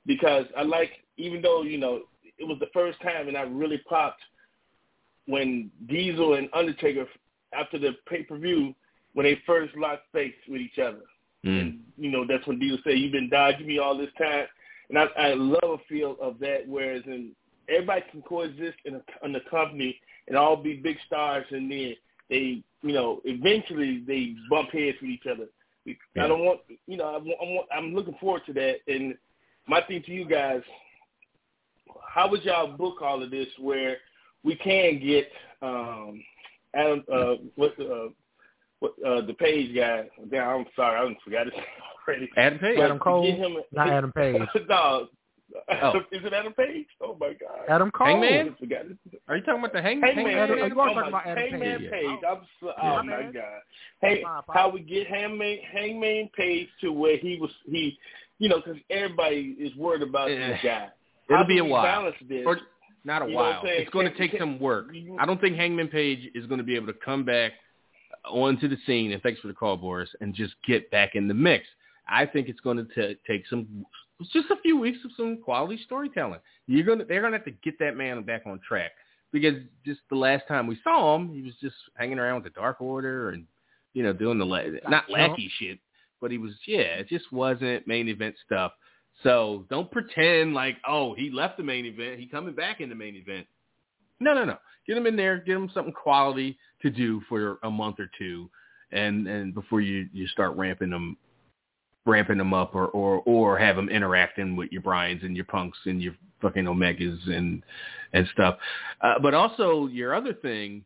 because 0.05 0.45
I 0.55 0.63
like, 0.63 1.03
even 1.17 1.41
though, 1.41 1.63
you 1.63 1.77
know, 1.77 2.07
it 2.37 2.45
was 2.47 2.59
the 2.59 2.67
first 2.67 2.99
time 3.01 3.27
and 3.27 3.37
I 3.37 3.43
really 3.43 3.77
popped 3.79 4.23
when 5.25 5.71
Diesel 5.87 6.35
and 6.35 6.49
Undertaker, 6.53 7.07
after 7.53 7.77
the 7.77 7.93
pay-per-view, 8.07 8.73
when 9.13 9.25
they 9.25 9.35
first 9.45 9.75
locked 9.75 10.11
face 10.11 10.33
with 10.47 10.61
each 10.61 10.79
other. 10.79 11.01
And, 11.43 11.83
you 11.97 12.09
know, 12.09 12.25
that's 12.25 12.45
when 12.47 12.59
Diesel 12.59 12.79
said, 12.83 12.97
you've 12.97 13.11
been 13.11 13.29
dodging 13.29 13.67
me 13.67 13.77
all 13.79 13.97
this 13.97 14.13
time. 14.17 14.47
And 14.89 14.97
I, 14.97 15.05
I 15.17 15.33
love 15.33 15.59
a 15.63 15.77
feel 15.89 16.17
of 16.21 16.39
that, 16.39 16.67
whereas 16.67 17.03
in 17.05 17.35
everybody 17.67 18.03
can 18.11 18.21
coexist 18.21 18.77
in 18.85 18.95
a, 18.95 19.03
in 19.23 19.35
a 19.35 19.39
company 19.49 19.99
and 20.27 20.37
all 20.37 20.55
be 20.55 20.75
big 20.75 20.97
stars, 21.05 21.45
and 21.51 21.71
then 21.71 21.95
they, 22.29 22.63
you 22.83 22.93
know, 22.93 23.21
eventually 23.25 24.03
they 24.07 24.35
bump 24.49 24.71
heads 24.71 24.97
with 25.01 25.11
each 25.11 25.25
other. 25.31 25.47
I 26.21 26.27
don't 26.27 26.45
want, 26.45 26.61
you 26.87 26.97
know, 26.97 27.05
I'm, 27.07 27.25
I'm, 27.41 27.57
I'm 27.75 27.95
looking 27.95 28.15
forward 28.19 28.43
to 28.47 28.53
that. 28.53 28.77
And 28.87 29.15
my 29.67 29.81
thing 29.81 30.03
to 30.05 30.11
you 30.11 30.25
guys, 30.25 30.61
how 32.07 32.29
would 32.29 32.43
y'all 32.43 32.75
book 32.77 33.01
all 33.01 33.23
of 33.23 33.31
this 33.31 33.47
where 33.59 33.97
we 34.43 34.55
can 34.55 34.99
get 34.99 35.29
um, 35.61 36.23
Adam, 36.75 37.03
uh, 37.11 37.33
what, 37.55 37.79
uh, 37.79 38.09
what, 38.79 38.91
uh, 39.05 39.21
the 39.25 39.33
Page 39.33 39.75
guy? 39.75 40.07
Damn, 40.29 40.49
I'm 40.61 40.65
sorry, 40.75 40.97
I 40.99 41.15
forgot 41.23 41.45
his 41.45 41.53
name 41.53 41.63
already. 42.07 42.29
Adam 42.37 42.59
Page. 42.59 42.79
Adam 42.79 42.97
But 42.97 43.03
Cole? 43.03 43.23
get 43.25 43.37
him, 43.39 43.57
Not 43.71 43.89
Adam 43.89 44.11
Page. 44.15 44.41
no. 44.69 45.07
Oh. 45.83 45.99
Is 46.11 46.23
it 46.23 46.33
Adam 46.33 46.53
Page? 46.53 46.85
Oh 47.01 47.15
my 47.19 47.29
God. 47.33 47.65
Adam 47.69 47.91
Cole. 47.91 48.07
Hangman? 48.07 48.55
I 48.55 48.59
forgot 48.59 48.83
his 48.85 48.97
Are 49.27 49.35
you 49.37 49.43
talking 49.43 49.59
about 49.59 49.73
the 49.73 49.81
Hangman? 49.81 50.13
Hangman, 50.15 50.37
Adam- 50.37 50.59
Page. 50.59 50.71
you 50.73 50.79
are 50.79 50.89
Oh, 50.89 50.93
talking 50.93 51.09
about 51.09 51.25
Adam 51.27 51.37
Hangman 51.51 51.79
Page. 51.79 51.91
Page. 51.91 52.03
Yeah. 52.23 52.29
I'm 52.31 52.37
so, 52.59 52.67
oh, 52.67 52.73
Yeah, 52.83 52.91
oh 52.91 52.95
my 52.97 53.03
man. 53.03 53.31
god. 53.33 53.59
Hey, 54.01 54.21
My 54.23 54.41
how 54.53 54.69
we 54.69 54.81
get 54.81 55.07
Hangman 55.07 55.57
Hangman 55.73 56.29
Page 56.35 56.67
to 56.81 56.91
where 56.91 57.17
he 57.17 57.37
was 57.39 57.51
he, 57.65 57.97
you 58.39 58.49
know, 58.49 58.57
because 58.63 58.77
everybody 58.89 59.55
is 59.59 59.75
worried 59.75 60.01
about 60.03 60.27
this 60.27 60.59
guy. 60.63 60.89
It'll 61.29 61.41
How 61.43 61.47
be 61.47 61.57
a 61.59 61.65
while. 61.65 62.11
This? 62.29 62.43
Or 62.45 62.57
not 63.03 63.23
a 63.23 63.29
You 63.29 63.35
while. 63.35 63.61
It's 63.63 63.89
going 63.91 64.11
to 64.11 64.17
take 64.17 64.37
some 64.37 64.59
work. 64.59 64.87
I 65.19 65.25
don't 65.25 65.39
think 65.41 65.55
Hangman 65.55 65.87
Page 65.87 66.29
is 66.35 66.45
going 66.45 66.59
to 66.59 66.63
be 66.63 66.75
able 66.75 66.87
to 66.87 66.99
come 67.03 67.23
back 67.25 67.53
onto 68.29 68.67
the 68.67 68.77
scene. 68.85 69.11
And 69.11 69.21
thanks 69.23 69.39
for 69.41 69.47
the 69.47 69.53
call, 69.53 69.77
Boris, 69.77 70.09
and 70.21 70.33
just 70.35 70.53
get 70.67 70.91
back 70.91 71.15
in 71.15 71.27
the 71.27 71.33
mix. 71.33 71.65
I 72.07 72.25
think 72.25 72.49
it's 72.49 72.59
going 72.59 72.77
to 72.95 73.15
take 73.25 73.47
some, 73.47 73.85
just 74.29 74.51
a 74.51 74.61
few 74.61 74.77
weeks 74.77 74.99
of 75.05 75.11
some 75.17 75.37
quality 75.37 75.79
storytelling. 75.85 76.39
You're 76.67 76.95
to, 76.95 77.05
they're 77.05 77.21
going 77.21 77.33
to 77.33 77.37
have 77.37 77.45
to 77.45 77.51
get 77.63 77.79
that 77.79 77.95
man 77.95 78.21
back 78.23 78.43
on 78.45 78.59
track 78.67 78.91
because 79.31 79.55
just 79.85 80.01
the 80.09 80.15
last 80.15 80.47
time 80.47 80.67
we 80.67 80.77
saw 80.83 81.15
him, 81.15 81.33
he 81.33 81.41
was 81.41 81.53
just 81.61 81.75
hanging 81.95 82.19
around 82.19 82.43
with 82.43 82.53
the 82.53 82.59
Dark 82.59 82.81
Order 82.81 83.29
and 83.29 83.45
you 83.93 84.03
know 84.03 84.13
doing 84.13 84.37
the 84.37 84.45
la- 84.45 84.63
not 84.87 85.09
lackey 85.09 85.51
shit, 85.59 85.79
but 86.19 86.31
he 86.31 86.37
was 86.37 86.51
yeah, 86.65 86.99
it 86.99 87.07
just 87.07 87.31
wasn't 87.31 87.87
main 87.87 88.07
event 88.07 88.35
stuff. 88.45 88.73
So 89.23 89.65
don't 89.69 89.91
pretend 89.91 90.53
like, 90.53 90.77
oh, 90.87 91.13
he 91.13 91.29
left 91.29 91.57
the 91.57 91.63
main 91.63 91.85
event. 91.85 92.19
He 92.19 92.27
coming 92.27 92.55
back 92.55 92.81
in 92.81 92.89
the 92.89 92.95
main 92.95 93.15
event. 93.15 93.45
No, 94.19 94.33
no, 94.33 94.45
no. 94.45 94.57
Get 94.87 94.97
him 94.97 95.05
in 95.05 95.15
there. 95.15 95.37
Get 95.37 95.55
him 95.55 95.69
something 95.73 95.93
quality 95.93 96.57
to 96.81 96.89
do 96.89 97.21
for 97.29 97.59
a 97.63 97.69
month 97.69 97.99
or 97.99 98.09
two, 98.17 98.49
and 98.91 99.27
and 99.27 99.53
before 99.53 99.81
you 99.81 100.07
you 100.13 100.27
start 100.27 100.55
ramping 100.55 100.89
them 100.89 101.17
ramping 102.05 102.37
them 102.37 102.53
up 102.53 102.75
or 102.75 102.87
or 102.87 103.21
or 103.25 103.57
have 103.57 103.75
them 103.75 103.89
interacting 103.89 104.55
with 104.55 104.71
your 104.71 104.81
Bryans 104.81 105.21
and 105.23 105.35
your 105.35 105.45
Punks 105.45 105.77
and 105.85 106.01
your 106.01 106.15
fucking 106.41 106.65
Omegas 106.65 107.29
and 107.29 107.63
and 108.13 108.27
stuff. 108.33 108.57
Uh, 109.01 109.19
but 109.21 109.33
also 109.33 109.87
your 109.87 110.13
other 110.13 110.33
thing 110.33 110.83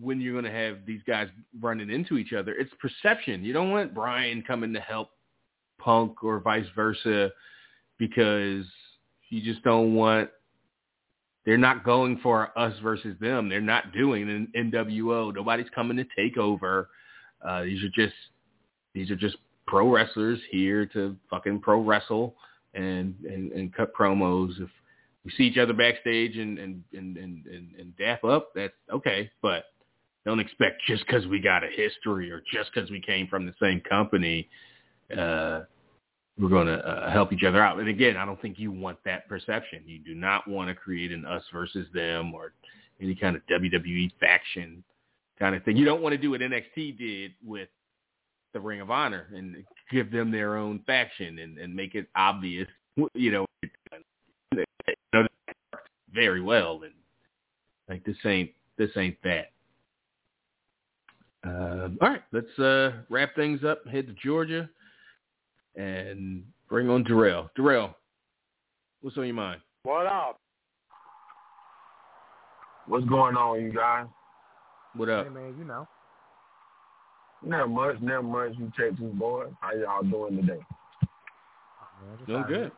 when 0.00 0.20
you're 0.20 0.32
going 0.40 0.44
to 0.44 0.56
have 0.56 0.78
these 0.86 1.02
guys 1.06 1.28
running 1.60 1.90
into 1.90 2.16
each 2.16 2.32
other, 2.32 2.52
it's 2.52 2.70
perception. 2.80 3.44
You 3.44 3.52
don't 3.52 3.70
want 3.70 3.92
Bryan 3.92 4.42
coming 4.46 4.72
to 4.74 4.80
help 4.80 5.10
Punk 5.78 6.22
or 6.22 6.40
vice 6.40 6.66
versa 6.76 7.30
because 7.98 8.64
you 9.30 9.42
just 9.42 9.62
don't 9.64 9.94
want 9.94 10.30
they're 11.46 11.56
not 11.56 11.84
going 11.84 12.18
for 12.22 12.56
us 12.58 12.74
versus 12.82 13.16
them. 13.20 13.48
They're 13.48 13.62
not 13.62 13.92
doing 13.92 14.28
an 14.28 14.72
NWO. 14.72 15.34
Nobody's 15.34 15.70
coming 15.74 15.96
to 15.96 16.04
take 16.16 16.36
over. 16.36 16.90
Uh, 17.44 17.62
these 17.62 17.82
are 17.82 17.88
just 17.88 18.14
these 18.94 19.10
are 19.10 19.16
just 19.16 19.36
pro 19.70 19.88
wrestlers 19.88 20.40
here 20.50 20.84
to 20.84 21.16
fucking 21.30 21.60
pro 21.60 21.80
wrestle 21.80 22.34
and 22.74 23.14
and, 23.24 23.52
and 23.52 23.74
cut 23.74 23.94
promos. 23.94 24.60
If 24.60 24.68
we 25.24 25.30
see 25.30 25.44
each 25.44 25.58
other 25.58 25.72
backstage 25.72 26.36
and 26.36 26.58
and 26.58 26.82
and 26.92 27.16
and, 27.16 27.46
and, 27.46 27.68
and 27.78 27.96
dap 27.96 28.24
up, 28.24 28.48
that's 28.54 28.74
okay. 28.92 29.30
But 29.40 29.66
don't 30.26 30.40
expect 30.40 30.82
just 30.86 31.06
because 31.06 31.26
we 31.28 31.40
got 31.40 31.62
a 31.62 31.68
history 31.68 32.30
or 32.30 32.42
just 32.52 32.70
because 32.74 32.90
we 32.90 33.00
came 33.00 33.28
from 33.28 33.46
the 33.46 33.54
same 33.62 33.80
company, 33.88 34.48
uh, 35.16 35.60
we're 36.38 36.48
going 36.48 36.66
to 36.66 36.78
uh, 36.78 37.10
help 37.10 37.32
each 37.32 37.44
other 37.44 37.62
out. 37.62 37.78
And 37.78 37.88
again, 37.88 38.16
I 38.16 38.26
don't 38.26 38.40
think 38.42 38.58
you 38.58 38.70
want 38.72 38.98
that 39.04 39.28
perception. 39.28 39.82
You 39.86 39.98
do 39.98 40.14
not 40.14 40.46
want 40.48 40.68
to 40.68 40.74
create 40.74 41.12
an 41.12 41.24
us 41.24 41.44
versus 41.52 41.86
them 41.94 42.34
or 42.34 42.52
any 43.00 43.14
kind 43.14 43.34
of 43.34 43.42
WWE 43.50 44.10
faction 44.20 44.84
kind 45.38 45.54
of 45.54 45.62
thing. 45.64 45.76
You 45.76 45.86
don't 45.86 46.02
want 46.02 46.12
to 46.12 46.18
do 46.18 46.30
what 46.30 46.40
NXT 46.40 46.98
did 46.98 47.32
with 47.42 47.68
the 48.52 48.60
Ring 48.60 48.80
of 48.80 48.90
Honor 48.90 49.28
and 49.34 49.64
give 49.90 50.10
them 50.10 50.30
their 50.30 50.56
own 50.56 50.80
faction 50.86 51.38
and, 51.38 51.58
and 51.58 51.74
make 51.74 51.94
it 51.94 52.08
obvious, 52.16 52.68
you 53.14 53.30
know, 53.32 53.46
very 56.12 56.40
well. 56.40 56.80
And 56.84 56.94
like 57.88 58.04
this 58.04 58.16
ain't 58.24 58.50
this 58.76 58.90
ain't 58.96 59.16
that. 59.22 59.50
Uh, 61.46 61.88
all 62.02 62.10
right, 62.10 62.22
let's 62.32 62.58
uh, 62.58 62.92
wrap 63.08 63.34
things 63.34 63.64
up. 63.64 63.86
Head 63.86 64.06
to 64.08 64.14
Georgia 64.22 64.68
and 65.76 66.44
bring 66.68 66.90
on 66.90 67.02
Darrell. 67.04 67.50
Darrell, 67.56 67.94
what's 69.00 69.16
on 69.16 69.24
your 69.26 69.34
mind? 69.34 69.60
What 69.84 70.06
up? 70.06 70.38
What's 72.86 73.06
going 73.06 73.36
on, 73.36 73.62
you 73.62 73.72
guys? 73.72 74.06
What 74.96 75.08
up? 75.08 75.26
Hey 75.26 75.32
man, 75.32 75.54
you 75.58 75.64
know. 75.64 75.86
Not 77.42 77.70
much, 77.70 77.96
not 78.00 78.24
much. 78.24 78.52
You 78.58 78.70
Texas 78.78 79.04
boys, 79.14 79.48
how 79.60 79.72
y'all 79.74 80.02
doing 80.02 80.36
today? 80.36 80.60
Doing 82.26 82.44
good. 82.48 82.72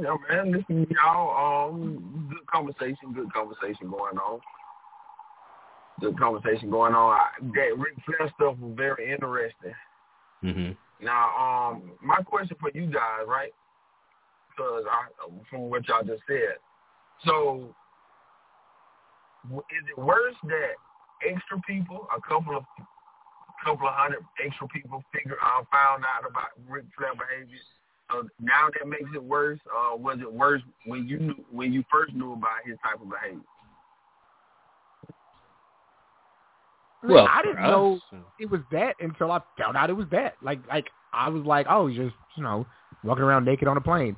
Yeah, 0.00 0.16
man, 0.30 0.52
listen, 0.52 0.86
y'all. 0.90 1.70
Um, 1.70 2.28
good 2.30 2.46
conversation, 2.46 3.12
good 3.14 3.32
conversation 3.32 3.90
going 3.90 4.16
on. 4.16 4.40
Good 6.00 6.18
conversation 6.18 6.70
going 6.70 6.94
on. 6.94 7.14
I, 7.14 7.28
that 7.40 7.76
Ric 7.76 7.94
Flair 8.06 8.30
stuff 8.36 8.56
was 8.58 8.74
very 8.76 9.10
interesting. 9.12 9.74
Mm-hmm. 10.44 11.04
Now, 11.04 11.72
um, 11.72 11.92
my 12.00 12.22
question 12.22 12.56
for 12.60 12.70
you 12.72 12.86
guys, 12.86 13.26
right? 13.26 13.52
Because 14.50 14.84
I, 14.88 15.28
from 15.50 15.70
what 15.70 15.86
y'all 15.88 16.04
just 16.04 16.22
said, 16.28 16.58
so 17.24 17.74
is 19.50 19.84
it 19.88 20.00
worse 20.00 20.34
that 20.44 20.74
extra 21.26 21.60
people, 21.66 22.06
a 22.14 22.20
couple 22.20 22.56
of 22.56 22.64
couple 23.64 23.88
of 23.88 23.94
hundred 23.94 24.20
extra 24.44 24.68
people, 24.68 25.02
figure 25.12 25.36
uh, 25.42 25.62
found 25.72 26.04
out 26.04 26.28
about 26.28 26.48
Ric 26.68 26.84
Flair 26.96 27.12
behavior? 27.14 27.58
Uh, 28.10 28.22
now 28.40 28.68
that 28.78 28.88
makes 28.88 29.10
it 29.14 29.22
worse. 29.22 29.58
Uh, 29.66 29.96
was 29.96 30.18
it 30.20 30.32
worse 30.32 30.62
when 30.86 31.06
you 31.06 31.18
knew 31.18 31.44
when 31.50 31.72
you 31.72 31.84
first 31.90 32.14
knew 32.14 32.32
about 32.32 32.64
his 32.64 32.76
type 32.82 33.00
of 33.02 33.08
behavior? 33.10 33.42
Well, 37.04 37.28
I 37.30 37.42
didn't 37.42 37.62
know 37.62 38.00
it 38.40 38.50
was 38.50 38.60
that 38.72 38.96
until 39.00 39.30
I 39.30 39.40
found 39.56 39.76
out 39.76 39.88
it 39.90 39.92
was 39.92 40.08
that. 40.10 40.34
Like, 40.42 40.66
like 40.68 40.86
I 41.12 41.28
was 41.28 41.44
like, 41.44 41.66
oh, 41.68 41.86
he's 41.86 41.96
just 41.98 42.14
you 42.36 42.42
know 42.42 42.66
walking 43.04 43.22
around 43.24 43.44
naked 43.44 43.68
on 43.68 43.76
a 43.76 43.80
plane. 43.80 44.16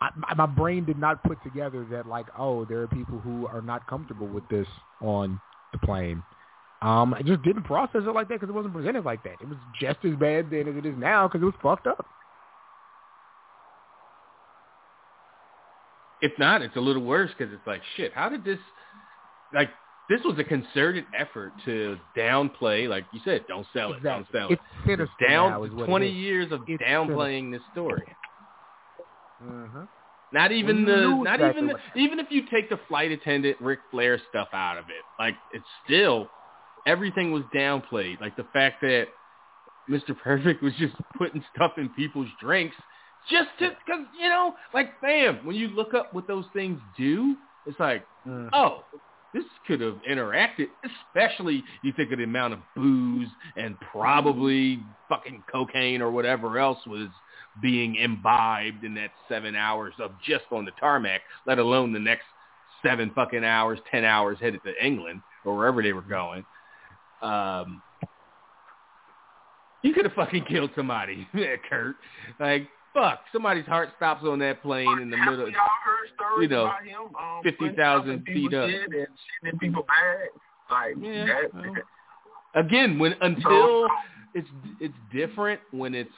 I, 0.00 0.08
my- 0.16 0.34
my 0.34 0.46
brain 0.46 0.84
did 0.84 0.98
not 0.98 1.22
put 1.24 1.42
together 1.42 1.86
that 1.90 2.06
like, 2.06 2.26
oh, 2.38 2.64
there 2.64 2.80
are 2.80 2.88
people 2.88 3.18
who 3.18 3.46
are 3.46 3.60
not 3.62 3.86
comfortable 3.86 4.26
with 4.26 4.48
this 4.48 4.66
on 5.00 5.40
the 5.72 5.78
plane. 5.78 6.22
Um, 6.82 7.14
I 7.14 7.22
just 7.22 7.42
didn't 7.42 7.62
process 7.62 8.02
it 8.04 8.12
like 8.14 8.28
that 8.28 8.34
because 8.40 8.48
it 8.48 8.52
wasn't 8.54 8.74
presented 8.74 9.04
like 9.04 9.22
that. 9.22 9.36
It 9.40 9.48
was 9.48 9.58
just 9.80 9.98
as 10.04 10.14
bad 10.16 10.50
then 10.50 10.66
as 10.66 10.76
it 10.76 10.84
is 10.84 10.94
now 10.98 11.28
because 11.28 11.40
it 11.40 11.44
was 11.44 11.54
fucked 11.62 11.86
up. 11.86 12.04
If 16.20 16.32
not, 16.38 16.60
it's 16.62 16.76
a 16.76 16.80
little 16.80 17.02
worse 17.04 17.30
because 17.36 17.52
it's 17.52 17.66
like, 17.66 17.82
shit, 17.96 18.12
how 18.14 18.28
did 18.28 18.44
this, 18.44 18.58
like, 19.54 19.70
this 20.08 20.20
was 20.24 20.36
a 20.38 20.44
concerted 20.44 21.04
effort 21.16 21.52
to 21.64 21.96
downplay, 22.16 22.88
like 22.88 23.04
you 23.12 23.20
said, 23.24 23.44
don't 23.48 23.66
sell 23.72 23.92
it, 23.92 23.98
Exactly. 23.98 24.10
don't 24.10 24.26
sell 24.32 24.48
it. 24.50 24.52
It's 24.54 24.62
sinister 24.86 25.14
now 25.28 25.62
is 25.62 25.70
Down 25.70 25.80
it 25.80 25.86
20 25.86 26.08
is. 26.08 26.14
years 26.14 26.52
of 26.52 26.62
It's 26.66 26.82
downplaying 26.82 27.52
this 27.52 27.62
story. 27.72 28.02
Mm-hmm. 29.44 29.82
Not 30.32 30.50
even 30.52 30.84
the, 30.84 31.20
not 31.22 31.34
exactly 31.40 31.62
even 31.62 31.76
the, 31.94 32.00
even 32.00 32.18
if 32.18 32.26
you 32.30 32.42
take 32.50 32.70
the 32.70 32.80
flight 32.88 33.12
attendant 33.12 33.56
Ric 33.60 33.80
Flair 33.90 34.20
stuff 34.30 34.48
out 34.52 34.78
of 34.78 34.86
it, 34.86 35.04
like 35.18 35.34
it's 35.52 35.64
still 35.84 36.28
everything 36.86 37.32
was 37.32 37.42
downplayed. 37.54 38.20
Like 38.20 38.36
the 38.36 38.46
fact 38.52 38.80
that 38.82 39.06
Mr. 39.88 40.16
Perfect 40.18 40.62
was 40.62 40.72
just 40.78 40.94
putting 41.18 41.44
stuff 41.54 41.72
in 41.76 41.88
people's 41.90 42.28
drinks 42.40 42.76
just 43.30 43.48
to, 43.60 43.70
cause 43.86 44.04
you 44.20 44.28
know, 44.28 44.54
like 44.74 45.00
bam, 45.00 45.44
when 45.44 45.54
you 45.56 45.68
look 45.68 45.94
up 45.94 46.12
what 46.12 46.26
those 46.26 46.44
things 46.52 46.80
do, 46.96 47.36
it's 47.66 47.78
like, 47.78 48.04
Mm. 48.26 48.50
oh, 48.52 48.84
this 49.34 49.42
could 49.66 49.80
have 49.80 49.96
interacted, 50.08 50.68
especially 50.84 51.64
you 51.82 51.92
think 51.96 52.12
of 52.12 52.18
the 52.18 52.24
amount 52.24 52.52
of 52.52 52.60
booze 52.76 53.26
and 53.56 53.76
probably 53.80 54.78
fucking 55.08 55.42
cocaine 55.50 56.00
or 56.00 56.12
whatever 56.12 56.56
else 56.58 56.78
was 56.86 57.08
being 57.60 57.96
imbibed 57.96 58.84
in 58.84 58.94
that 58.94 59.10
seven 59.28 59.56
hours 59.56 59.92
of 59.98 60.12
just 60.24 60.44
on 60.52 60.64
the 60.64 60.70
tarmac, 60.78 61.20
let 61.46 61.58
alone 61.58 61.92
the 61.92 61.98
next 61.98 62.24
seven 62.80 63.10
fucking 63.14 63.44
hours, 63.44 63.80
ten 63.90 64.04
hours 64.04 64.38
headed 64.40 64.60
to 64.64 64.72
England 64.84 65.20
or 65.44 65.56
wherever 65.56 65.82
they 65.82 65.92
were 65.92 66.02
going. 66.02 66.44
Um, 67.22 67.82
you 69.82 69.92
could 69.92 70.04
have 70.04 70.14
fucking 70.14 70.44
killed 70.44 70.70
somebody, 70.76 71.26
Kurt. 71.68 71.96
Like, 72.38 72.68
fuck, 72.94 73.20
somebody's 73.32 73.66
heart 73.66 73.90
stops 73.96 74.24
on 74.24 74.38
that 74.40 74.62
plane 74.62 74.98
in 75.00 75.10
the 75.10 75.16
Have 75.16 75.30
middle. 75.32 75.52
stories 76.14 76.42
you 76.42 76.48
know? 76.48 76.66
Um, 77.18 77.42
50,000 77.42 77.56
putting 77.58 77.74
stuff 77.74 78.06
in 78.28 78.34
feet 78.34 78.54
up. 78.54 78.68
And 79.42 79.52
in 79.52 79.58
people's. 79.58 79.86
Like 80.70 80.94
Yeah, 81.00 81.26
that. 81.26 81.54
well. 81.54 81.74
Again, 82.54 82.98
when 82.98 83.14
until 83.22 83.88
it's 84.34 84.48
it's 84.78 84.94
different 85.10 85.58
when 85.70 85.94
it's 85.94 86.12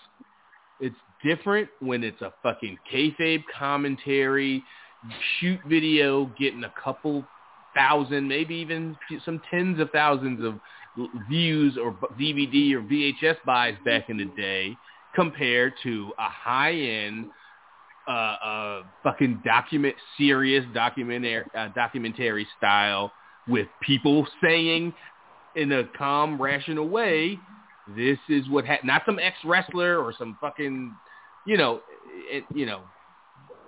it's 0.81 0.97
different 1.25 1.69
when 1.79 2.03
it's 2.03 2.21
a 2.23 2.33
fucking 2.43 2.77
kayfabe 2.93 3.45
commentary, 3.57 4.63
shoot 5.39 5.61
video, 5.69 6.27
getting 6.37 6.65
a 6.65 6.73
couple 6.83 7.25
thousand, 7.75 8.27
maybe 8.27 8.55
even 8.57 8.97
some 9.25 9.41
tens 9.49 9.79
of 9.81 9.91
thousands 9.91 10.45
of 10.45 10.55
views 11.29 11.77
or 11.77 11.93
DVD 12.19 12.75
or 12.75 12.83
VHS 12.83 13.37
buys 13.45 13.75
back 13.85 14.11
in 14.11 14.19
the 14.19 14.27
day, 14.37 14.77
compared 15.15 15.75
to 15.83 16.13
a 16.19 16.29
high 16.29 16.73
end, 16.73 17.31
uh, 18.07 18.11
uh, 18.11 18.83
fucking 19.03 19.41
document 19.45 19.95
serious 20.19 20.65
documentary 20.75 21.45
uh, 21.57 21.69
documentary 21.75 22.47
style 22.59 23.11
with 23.49 23.67
people 23.83 24.27
saying 24.43 24.93
in 25.57 25.73
a 25.73 25.85
calm, 25.97 26.41
rational 26.41 26.89
way, 26.89 27.39
this 27.97 28.19
is 28.29 28.49
what 28.49 28.67
ha- 28.67 28.81
not 28.85 29.03
some 29.07 29.19
ex 29.19 29.37
wrestler 29.45 29.99
or 29.99 30.13
some 30.19 30.37
fucking, 30.41 30.95
you 31.47 31.57
know, 31.57 31.81
it, 32.31 32.45
you 32.55 32.67
know, 32.67 32.83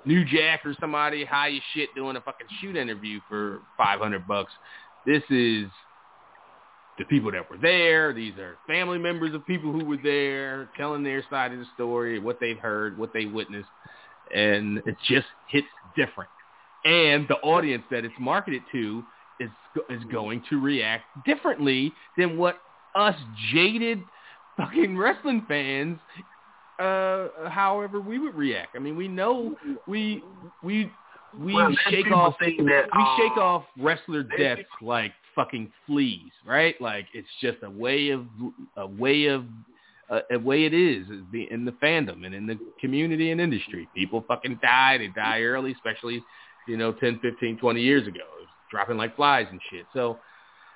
New 0.05 0.24
Jack 0.24 0.65
or 0.65 0.74
somebody 0.81 1.24
high 1.24 1.51
as 1.51 1.62
shit 1.74 1.94
doing 1.94 2.16
a 2.16 2.20
fucking 2.20 2.47
shoot 2.61 2.77
interview 2.77 3.20
for 3.28 3.61
five 3.77 4.01
hundred 4.01 4.27
bucks. 4.27 4.53
This 5.05 5.23
is 5.31 5.66
the 6.98 7.05
people 7.05 7.31
that 7.32 7.48
were 7.51 7.59
there. 7.59 8.12
These 8.12 8.35
are 8.39 8.56
family 8.66 8.98
members 8.98 9.35
of 9.35 9.47
people 9.47 9.73
who 9.73 9.85
were 9.85 9.98
there, 10.02 10.68
telling 10.77 11.02
their 11.02 11.23
side 11.31 11.52
of 11.52 11.59
the 11.59 11.66
story, 11.74 12.18
what 12.18 12.39
they've 12.40 12.59
heard, 12.59 12.98
what 12.98 13.12
they 13.12 13.27
witnessed, 13.27 13.68
and 14.35 14.78
it 14.86 14.97
just 15.09 15.27
hits 15.48 15.66
different. 15.97 16.31
And 16.85 17.27
the 17.28 17.36
audience 17.36 17.85
that 17.90 18.05
it's 18.05 18.14
marketed 18.18 18.62
to 18.73 19.02
is 19.40 19.51
is 19.90 20.02
going 20.10 20.43
to 20.51 20.60
react 20.60 21.05
differently 21.27 21.93
than 22.16 22.39
what 22.39 22.59
us 22.94 23.16
jaded 23.52 24.01
fucking 24.56 24.97
wrestling 24.97 25.44
fans 25.47 25.98
uh, 26.78 27.28
however 27.48 28.01
we 28.01 28.18
would 28.18 28.35
react. 28.35 28.77
I 28.77 28.78
mean, 28.78 28.97
we 28.97 29.09
know 29.09 29.56
we 29.86 30.23
we 30.62 30.90
we 31.39 31.55
Well, 31.55 31.74
shake 31.90 32.10
off 32.10 32.36
that, 32.40 32.47
we 32.59 32.73
uh, 32.73 33.16
shake 33.16 33.36
off 33.36 33.64
wrestler 33.78 34.23
deaths 34.23 34.62
like 34.81 35.12
fucking 35.37 35.71
fleas, 35.87 36.33
right? 36.45 36.75
Like 36.81 37.07
it's 37.15 37.29
just 37.41 37.59
a 37.63 37.71
way 37.71 38.11
of 38.11 38.27
a 38.77 38.87
way 38.87 39.27
of 39.27 39.45
uh, 40.11 40.21
a 40.33 40.39
way 40.39 40.65
it 40.65 40.75
is 40.75 41.07
is 41.09 41.23
in 41.51 41.65
the 41.65 41.73
fandom 41.73 42.27
and 42.27 42.35
in 42.35 42.47
the 42.47 42.59
community 42.81 43.31
and 43.31 43.41
industry. 43.41 43.89
People 43.95 44.25
fucking 44.27 44.59
die. 44.61 44.99
They 44.99 45.09
die 45.09 45.43
early, 45.43 45.73
especially 45.73 46.25
you 46.67 46.77
know 46.77 46.93
10, 46.93 47.21
15, 47.23 47.59
20 47.59 47.81
years 47.81 48.09
ago. 48.09 48.21
It 48.21 48.41
was 48.41 48.49
dropping 48.71 48.97
like 48.97 49.15
flies 49.15 49.47
and 49.51 49.61
shit. 49.71 49.87
So 49.93 50.19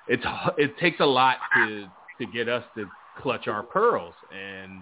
it's 0.07 0.23
it 0.57 0.77
takes 0.79 0.99
a 1.01 1.05
lot 1.05 1.37
to 1.55 1.87
to 2.19 2.25
get 2.31 2.47
us 2.47 2.63
to 2.77 2.85
clutch 3.21 3.47
our 3.47 3.63
pearls 3.63 4.13
and 4.33 4.81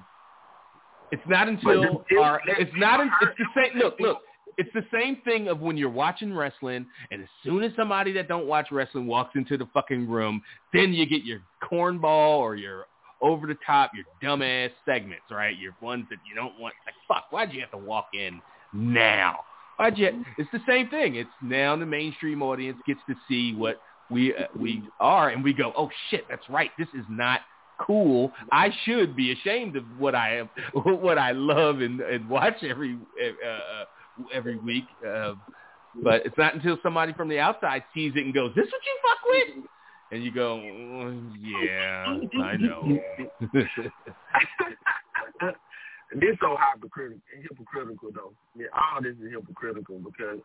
it's 1.11 1.23
not 1.27 1.47
until 1.49 2.03
our 2.22 2.41
it's 2.45 2.72
not 2.76 2.99
it's 2.99 3.38
the 3.38 3.45
same 3.56 3.80
look 3.80 3.99
look 3.99 4.19
it's 4.60 4.69
the 4.73 4.86
same 4.94 5.15
thing 5.23 5.48
of 5.48 5.61
when 5.61 5.77
you're 5.77 5.90
watching 5.90 6.34
wrestling 6.34 6.86
and 7.11 7.23
as 7.23 7.30
soon 7.44 7.64
as 7.64 7.72
somebody 7.77 8.11
that 8.11 8.27
don't 8.27 8.45
watch 8.45 8.68
wrestling 8.72 9.07
walks 9.07 9.31
into 9.36 9.57
the 9.57 9.65
fucking 9.73 10.07
room 10.07 10.41
then 10.73 10.91
you 10.91 11.06
get 11.06 11.23
your 11.23 11.40
cornball 11.64 12.38
or 12.40 12.56
your 12.56 12.86
over 13.22 13.48
the 13.48 13.57
top 13.65 13.91
your 13.95 14.06
dumbass 14.22 14.69
segments 14.86 15.23
right? 15.31 15.57
Your 15.57 15.73
ones 15.81 16.06
that 16.10 16.18
you 16.30 16.36
don't 16.36 16.60
want. 16.60 16.73
Like 16.86 16.95
fuck 17.07 17.31
why'd 17.31 17.53
you 17.53 17.61
have 17.61 17.72
to 17.72 17.77
walk 17.77 18.10
in 18.14 18.41
now? 18.73 19.40
Why'd 19.77 19.98
you 19.98 20.26
it's 20.38 20.52
the 20.52 20.61
same 20.68 20.90
thing. 20.90 21.15
It's 21.15 21.30
now 21.41 21.76
the 21.77 21.86
mainstream 21.86 22.41
audience 22.41 22.77
gets 22.86 22.99
to 23.07 23.15
see 23.30 23.56
what 23.56 23.81
we 24.11 24.36
uh, 24.36 24.48
we 24.60 24.84
are 24.99 25.30
and 25.30 25.41
we 25.41 25.53
go 25.53 25.72
oh 25.77 25.90
shit 26.10 26.26
that's 26.30 26.48
right. 26.49 26.72
This 26.77 26.90
is 26.94 27.06
not 27.10 27.41
cool. 27.80 28.34
I 28.52 28.72
should 28.84 29.15
be 29.15 29.31
ashamed 29.31 29.77
of 29.77 29.86
what 29.98 30.14
I 30.14 30.36
am, 30.36 30.49
what 30.73 31.18
I 31.18 31.31
love 31.31 31.80
and, 31.80 32.02
and 32.02 32.27
watch 32.30 32.61
every 32.61 32.98
uh, 33.22 33.48
uh, 33.48 33.86
every 34.33 34.57
week. 34.57 34.85
Uh, 35.05 35.35
but 36.03 36.25
it's 36.25 36.37
not 36.37 36.53
until 36.53 36.77
somebody 36.83 37.13
from 37.13 37.29
the 37.29 37.39
outside 37.39 37.83
sees 37.93 38.11
it 38.15 38.25
and 38.25 38.33
goes, 38.33 38.53
"This 38.55 38.67
what 38.71 38.81
you 38.85 38.97
fuck 39.01 39.17
with," 39.27 39.65
and 40.11 40.23
you 40.23 40.31
go, 40.31 40.57
"Mm, 40.57 41.33
"Yeah, 41.41 42.19
I 42.43 42.57
know." 42.57 42.99
this 46.15 46.37
so 46.41 46.57
hypocritical, 46.57 47.21
hypocritical 47.41 48.11
though. 48.13 48.33
Yeah, 48.55 48.67
all 48.73 49.01
this 49.01 49.15
is 49.15 49.31
hypocritical 49.31 49.99
because 49.99 50.39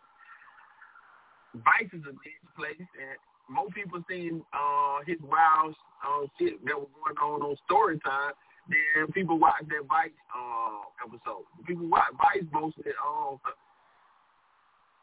Vice 1.54 1.92
is 1.92 2.04
a 2.08 2.12
big 2.12 2.40
place, 2.56 2.78
and 2.78 3.18
more 3.48 3.68
people 3.68 4.02
seen 4.08 4.44
uh, 4.52 4.98
his 5.06 5.18
wild 5.20 5.76
uh, 6.02 6.26
shit 6.38 6.64
that 6.64 6.78
was 6.78 6.88
going 7.04 7.18
on 7.18 7.42
on 7.42 7.56
story 7.66 7.98
time 8.00 8.32
than 8.68 9.12
people 9.12 9.38
watch 9.38 9.62
that 9.68 9.86
Vice 9.88 10.10
uh, 10.34 10.88
episode. 11.04 11.44
People 11.66 11.88
watch 11.88 12.12
Vice 12.16 12.46
mostly 12.52 12.92
uh, 12.92 13.36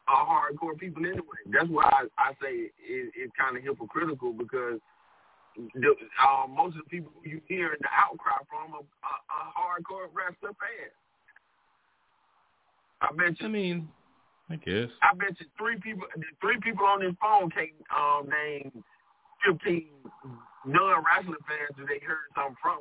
are 0.07 0.25
hardcore 0.25 0.77
people 0.77 1.05
anyway. 1.05 1.41
That's 1.51 1.69
why 1.69 1.85
I, 1.85 2.05
I 2.17 2.31
say 2.41 2.71
it, 2.73 3.13
it's 3.15 3.33
kind 3.37 3.55
of 3.55 3.63
hypocritical 3.63 4.33
because 4.33 4.79
the, 5.55 5.95
uh, 6.21 6.47
most 6.47 6.75
of 6.77 6.83
the 6.85 6.89
people 6.89 7.11
you 7.23 7.41
hear 7.47 7.77
the 7.79 7.87
outcry 7.91 8.37
from 8.49 8.73
are, 8.73 8.87
are, 9.03 9.21
are 9.29 9.51
hardcore 9.53 10.09
wrestler 10.13 10.55
fans. 10.57 10.95
I 13.01 13.09
bet 13.15 13.39
you. 13.39 13.47
I 13.47 13.49
mean, 13.49 13.87
I 14.49 14.55
guess. 14.57 14.89
I 15.01 15.15
bet 15.15 15.39
you 15.39 15.45
three 15.57 15.79
people, 15.79 16.07
three 16.41 16.59
people 16.61 16.85
on 16.85 17.01
this 17.01 17.13
phone 17.21 17.49
can't 17.51 17.71
um, 17.95 18.29
name 18.29 18.83
fifteen 19.45 19.87
non-wrestling 20.65 21.41
fans 21.47 21.73
that 21.77 21.87
they 21.87 22.05
heard 22.05 22.29
something 22.35 22.55
from. 22.61 22.79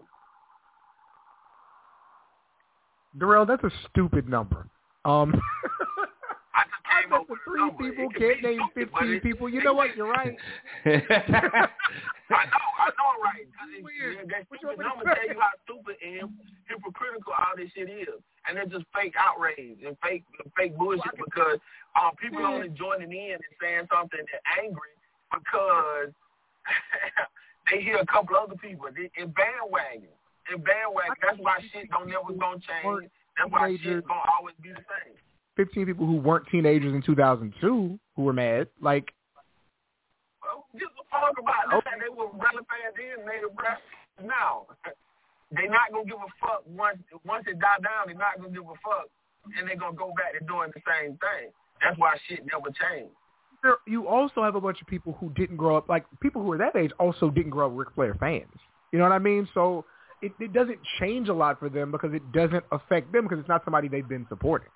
Darrell, 3.19 3.47
that's 3.47 3.65
a 3.65 3.71
stupid 3.91 4.29
number. 4.29 4.67
Um, 5.05 5.35
I 6.55 7.09
bet 7.09 7.27
the 7.29 7.35
three 7.47 7.61
number. 7.61 7.91
people 7.91 8.09
can't 8.11 8.43
name 8.43 8.61
stupid, 8.73 8.91
15 8.99 9.21
people. 9.21 9.49
You 9.49 9.63
know 9.63 9.73
what? 9.73 9.97
You're 9.97 10.11
right. 10.11 10.37
I 10.85 10.91
know, 10.91 12.69
I 12.79 12.91
know, 12.95 13.09
I'm 13.17 13.23
right? 13.23 13.47
Weird. 13.83 14.29
That 14.29 14.47
stupid 14.59 14.79
number 14.79 15.05
tell 15.05 15.27
you 15.27 15.41
how 15.41 15.51
stupid 15.65 15.97
and 16.05 16.31
hypocritical 16.69 17.33
all 17.33 17.57
this 17.57 17.71
shit 17.75 17.89
is, 17.91 18.21
and 18.49 18.59
it's 18.59 18.71
just 18.71 18.85
fake 18.95 19.15
outrage 19.19 19.79
and 19.87 19.97
fake 20.03 20.25
fake 20.57 20.77
bullshit 20.77 21.17
because 21.17 21.59
um, 22.01 22.13
people 22.21 22.41
Yeah. 22.41 22.49
only 22.55 22.69
joining 22.71 23.11
in 23.11 23.33
and 23.35 23.55
saying 23.61 23.87
something 23.93 24.21
and 24.21 24.43
angry 24.63 24.95
because 25.33 26.13
they 27.71 27.81
hear 27.83 27.97
a 27.99 28.07
couple 28.07 28.37
other 28.37 28.57
people 28.57 28.87
in 28.87 29.33
bandwagon. 29.33 30.13
In 30.51 30.61
bandwagon, 30.63 31.15
that's 31.23 31.39
why 31.39 31.59
shit 31.73 31.89
don't 31.91 32.09
never 32.09 32.35
gonna 32.35 32.59
change. 32.59 33.11
That's 33.39 33.51
why 33.51 33.77
shit 33.83 34.07
gonna 34.07 34.21
always 34.37 34.55
be 34.63 34.71
the 34.71 34.83
same. 34.83 35.15
15 35.57 35.87
people 35.87 36.07
who 36.07 36.17
weren't 36.17 36.47
teenagers 36.51 36.95
in 36.95 37.03
2002 37.03 37.99
who 38.17 38.23
were 38.23 38.33
mad. 38.33 38.69
Like, 38.81 39.13
Well, 40.43 40.67
just 40.75 40.93
talk 41.11 41.37
about 41.39 41.69
it. 41.69 41.85
Oh. 41.87 41.99
They 42.01 42.09
were 42.09 42.31
relevant 42.33 42.67
then, 42.97 43.27
they 43.27 43.45
were 43.45 44.27
now. 44.27 44.67
They 45.53 45.67
not 45.67 45.91
gonna 45.91 46.05
give 46.05 46.15
a 46.15 46.31
fuck 46.41 46.63
once 46.65 46.99
once 47.25 47.45
it 47.49 47.59
die 47.59 47.83
down. 47.83 48.07
They're 48.07 48.15
not 48.15 48.39
gonna 48.39 48.55
give 48.55 48.63
a 48.63 48.79
fuck, 48.87 49.11
and 49.59 49.67
they're 49.67 49.75
gonna 49.75 49.97
go 49.97 50.13
back 50.17 50.39
to 50.39 50.47
doing 50.47 50.71
the 50.73 50.81
same 50.87 51.19
thing. 51.19 51.51
That's 51.83 51.99
why 51.99 52.17
shit 52.29 52.47
never 52.47 52.71
changed. 52.71 53.11
there, 53.65 53.79
you 53.85 54.07
also 54.07 54.45
have 54.45 54.55
a 54.55 54.61
bunch 54.61 54.81
of 54.81 54.87
people 54.87 55.17
who 55.19 55.31
didn't 55.31 55.57
grow 55.57 55.77
up, 55.77 55.89
like 55.89 56.05
people 56.21 56.41
who 56.41 56.53
are 56.53 56.59
that 56.59 56.77
age 56.77 56.93
also 57.01 57.31
didn't 57.31 57.51
grow 57.51 57.67
up 57.67 57.73
Ric 57.75 57.89
Flair 57.97 58.15
fans. 58.15 58.47
You 58.93 59.01
know 59.01 59.05
what 59.07 59.13
I 59.13 59.19
mean? 59.19 59.49
So 59.53 59.85
it, 60.23 60.33
it 60.39 60.53
doesn't 60.53 60.79
change 60.99 61.29
a 61.29 61.35
lot 61.35 61.59
for 61.59 61.69
them 61.69 61.91
because 61.91 62.13
it 62.13 62.33
doesn't 62.33 62.65
affect 62.73 63.13
them 63.13 63.25
because 63.25 63.39
it's 63.39 63.49
not 63.49 63.65
somebody 63.65 63.89
they've 63.89 64.09
been 64.09 64.27
supporting. 64.29 64.69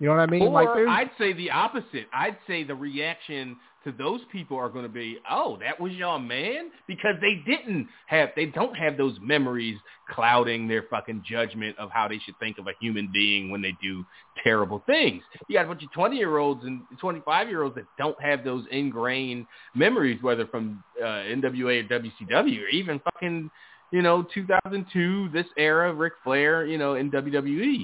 You 0.00 0.06
know 0.06 0.14
what 0.14 0.22
I 0.22 0.26
mean? 0.26 0.42
Or 0.42 0.50
like, 0.50 0.68
I'd 0.68 1.10
say 1.18 1.34
the 1.34 1.50
opposite. 1.50 2.06
I'd 2.12 2.38
say 2.46 2.64
the 2.64 2.74
reaction 2.74 3.56
to 3.84 3.92
those 3.92 4.20
people 4.32 4.56
are 4.56 4.70
going 4.70 4.84
to 4.84 4.90
be, 4.90 5.18
"Oh, 5.30 5.58
that 5.60 5.78
was 5.78 5.92
your 5.92 6.18
man," 6.18 6.70
because 6.86 7.16
they 7.20 7.42
didn't 7.46 7.86
have, 8.06 8.30
they 8.34 8.46
don't 8.46 8.74
have 8.74 8.96
those 8.96 9.18
memories 9.20 9.76
clouding 10.08 10.68
their 10.68 10.84
fucking 10.88 11.24
judgment 11.28 11.78
of 11.78 11.90
how 11.90 12.08
they 12.08 12.18
should 12.18 12.38
think 12.38 12.56
of 12.56 12.66
a 12.66 12.72
human 12.80 13.10
being 13.12 13.50
when 13.50 13.60
they 13.60 13.76
do 13.82 14.04
terrible 14.42 14.82
things. 14.86 15.22
You 15.48 15.56
got 15.56 15.66
a 15.66 15.68
bunch 15.68 15.82
of 15.82 15.92
twenty 15.92 16.16
year 16.16 16.38
olds 16.38 16.64
and 16.64 16.80
twenty 16.98 17.20
five 17.26 17.48
year 17.50 17.62
olds 17.62 17.74
that 17.74 17.84
don't 17.98 18.20
have 18.22 18.42
those 18.42 18.64
ingrained 18.70 19.46
memories, 19.74 20.22
whether 20.22 20.46
from 20.46 20.82
uh, 20.98 21.04
NWA 21.04 21.90
or 21.90 22.00
WCW 22.00 22.62
or 22.62 22.68
even 22.68 23.00
fucking, 23.00 23.50
you 23.92 24.02
know, 24.02 24.22
2002, 24.34 25.28
this 25.32 25.46
era, 25.56 25.92
Ric 25.92 26.12
Flair, 26.24 26.64
you 26.66 26.78
know, 26.78 26.94
in 26.94 27.10
WWE. 27.10 27.82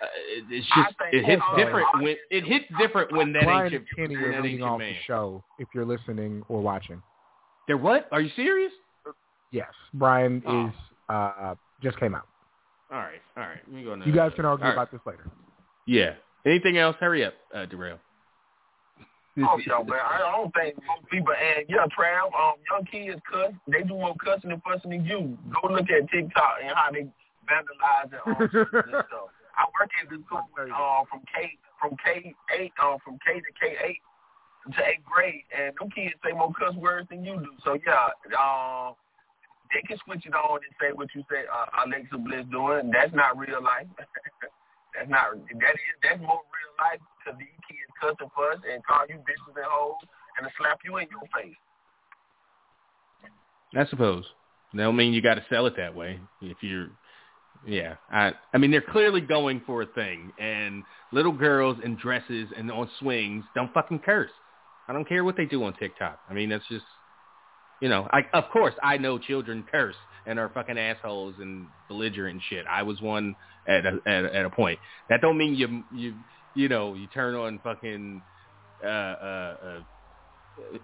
Uh, 0.00 0.06
it's 0.50 0.66
just 0.66 0.96
think 0.98 1.12
it 1.14 1.24
hits 1.24 1.42
all- 1.48 1.56
different 1.56 1.86
all- 1.94 2.02
when 2.02 2.16
it 2.30 2.44
hits 2.44 2.64
different 2.78 3.10
when 3.12 3.32
that 3.32 3.42
Brian 3.44 3.64
ain't 3.64 3.72
your, 3.72 3.80
and 3.80 3.88
Kenny 3.96 4.16
when 4.16 4.24
are 4.24 4.28
that 4.28 4.34
ain't 4.36 4.44
leading 4.44 4.58
your 4.60 4.68
off 4.68 4.78
man. 4.78 4.92
the 4.92 4.98
show. 5.06 5.42
If 5.58 5.68
you're 5.74 5.84
listening 5.84 6.42
or 6.48 6.60
watching, 6.60 7.02
They're 7.66 7.76
what? 7.76 8.08
Are 8.12 8.20
you 8.20 8.30
serious? 8.36 8.72
yes, 9.50 9.72
Brian 9.94 10.42
Oh. 10.46 10.66
is 10.68 10.72
uh 11.08 11.54
just 11.82 11.98
came 11.98 12.14
out. 12.14 12.26
All 12.92 12.98
right, 12.98 13.20
all 13.36 13.42
right. 13.42 13.58
Let 13.66 13.72
me 13.74 13.82
go. 13.84 13.94
You 13.96 14.12
guys 14.12 14.32
can 14.36 14.44
argue 14.44 14.64
All 14.64 14.70
right. 14.70 14.74
about 14.76 14.90
this 14.92 15.00
later. 15.04 15.24
Yeah. 15.86 16.14
Anything 16.46 16.78
else? 16.78 16.96
Hurry 17.00 17.24
up, 17.24 17.34
uh, 17.54 17.66
Darrell. 17.66 17.98
Oh 19.46 19.58
yeah, 19.64 19.78
man. 19.86 20.02
I 20.02 20.18
don't 20.18 20.52
think 20.54 20.74
most 20.86 21.08
people 21.10 21.32
and 21.32 21.66
yeah, 21.68 21.86
Trav, 21.94 22.34
um, 22.34 22.58
young 22.70 22.84
kids 22.90 23.20
cuss. 23.30 23.52
They 23.68 23.82
do 23.82 23.94
more 23.94 24.14
cussing 24.18 24.50
and 24.50 24.62
fussing 24.62 24.90
than 24.90 25.04
you. 25.04 25.38
Go 25.54 25.68
look 25.68 25.86
at 25.90 26.10
TikTok 26.10 26.58
and 26.62 26.74
how 26.74 26.90
they 26.90 27.06
vandalize 27.46 28.10
and 28.10 28.22
um, 28.26 28.42
and 28.42 29.04
stuff. 29.06 29.30
I 29.54 29.66
work 29.74 29.90
at 30.02 30.10
this 30.10 30.22
school 30.26 30.42
uh, 30.58 31.02
from 31.10 31.22
K 31.30 31.54
from 31.80 31.94
K 32.02 32.34
eight 32.58 32.72
uh, 32.82 32.98
from 33.04 33.18
K 33.22 33.38
to 33.38 33.50
K 33.58 33.78
eight 33.78 34.02
to 34.74 34.80
eighth 34.82 35.04
grade, 35.06 35.46
and 35.54 35.74
them 35.78 35.90
kids 35.90 36.14
say 36.24 36.32
more 36.32 36.52
cuss 36.52 36.74
words 36.74 37.08
than 37.10 37.24
you 37.24 37.38
do. 37.38 37.52
So 37.64 37.78
yeah, 37.86 38.10
um, 38.34 38.94
they 39.70 39.82
can 39.86 39.98
switch 40.04 40.26
it 40.26 40.34
on 40.34 40.60
and 40.62 40.74
say 40.80 40.92
what 40.92 41.08
you 41.14 41.22
say 41.30 41.46
uh, 41.46 41.84
Alexa 41.86 42.18
Bliss 42.18 42.46
doing. 42.50 42.90
That's 42.90 43.14
not 43.14 43.38
real 43.38 43.62
life. 43.62 43.88
that's 44.94 45.10
not 45.10 45.34
that 45.34 45.74
is 45.74 45.96
that's 46.02 46.20
more 46.20 46.42
real 46.50 46.72
life 46.78 47.02
because 47.18 47.38
these 47.38 47.58
kids 47.66 47.87
cuss 48.00 48.14
and 48.20 48.30
fuss 48.32 48.58
and 48.70 48.84
call 48.84 49.06
you 49.08 49.16
bitches 49.16 49.56
and 49.56 49.64
hoes 49.68 49.96
and 50.38 50.48
slap 50.58 50.78
you 50.84 50.96
in 50.98 51.08
your 51.10 51.20
face. 51.34 51.56
I 53.76 53.86
suppose. 53.86 54.24
That 54.74 54.84
don't 54.84 54.96
mean 54.96 55.12
you 55.12 55.22
got 55.22 55.34
to 55.34 55.44
sell 55.50 55.66
it 55.66 55.74
that 55.76 55.94
way. 55.94 56.20
If 56.42 56.58
you're, 56.60 56.88
yeah. 57.66 57.96
I, 58.10 58.32
I 58.52 58.58
mean, 58.58 58.70
they're 58.70 58.80
clearly 58.80 59.20
going 59.20 59.62
for 59.66 59.82
a 59.82 59.86
thing, 59.86 60.32
and 60.38 60.82
little 61.12 61.32
girls 61.32 61.78
in 61.84 61.96
dresses 61.96 62.48
and 62.56 62.70
on 62.70 62.88
swings 62.98 63.44
don't 63.54 63.72
fucking 63.72 64.00
curse. 64.00 64.30
I 64.88 64.92
don't 64.92 65.08
care 65.08 65.24
what 65.24 65.36
they 65.36 65.44
do 65.44 65.64
on 65.64 65.74
TikTok. 65.74 66.20
I 66.28 66.34
mean, 66.34 66.48
that's 66.48 66.66
just, 66.68 66.84
you 67.80 67.88
know, 67.88 68.08
I 68.10 68.22
of 68.32 68.44
course 68.52 68.74
I 68.82 68.96
know 68.96 69.18
children 69.18 69.64
curse 69.70 69.96
and 70.26 70.38
are 70.38 70.50
fucking 70.50 70.78
assholes 70.78 71.34
and 71.38 71.66
belligerent 71.88 72.40
shit. 72.48 72.66
I 72.68 72.82
was 72.82 73.00
one 73.00 73.36
at 73.66 73.84
a, 73.84 73.98
at 74.06 74.24
a, 74.24 74.36
at 74.36 74.44
a 74.44 74.50
point. 74.50 74.78
That 75.10 75.20
don't 75.20 75.36
mean 75.36 75.54
you 75.54 75.84
you 75.94 76.14
you 76.54 76.68
know 76.68 76.94
you 76.94 77.06
turn 77.08 77.34
on 77.34 77.58
fucking 77.62 78.22
uh 78.84 78.86
uh. 78.86 79.56
uh 79.62 79.80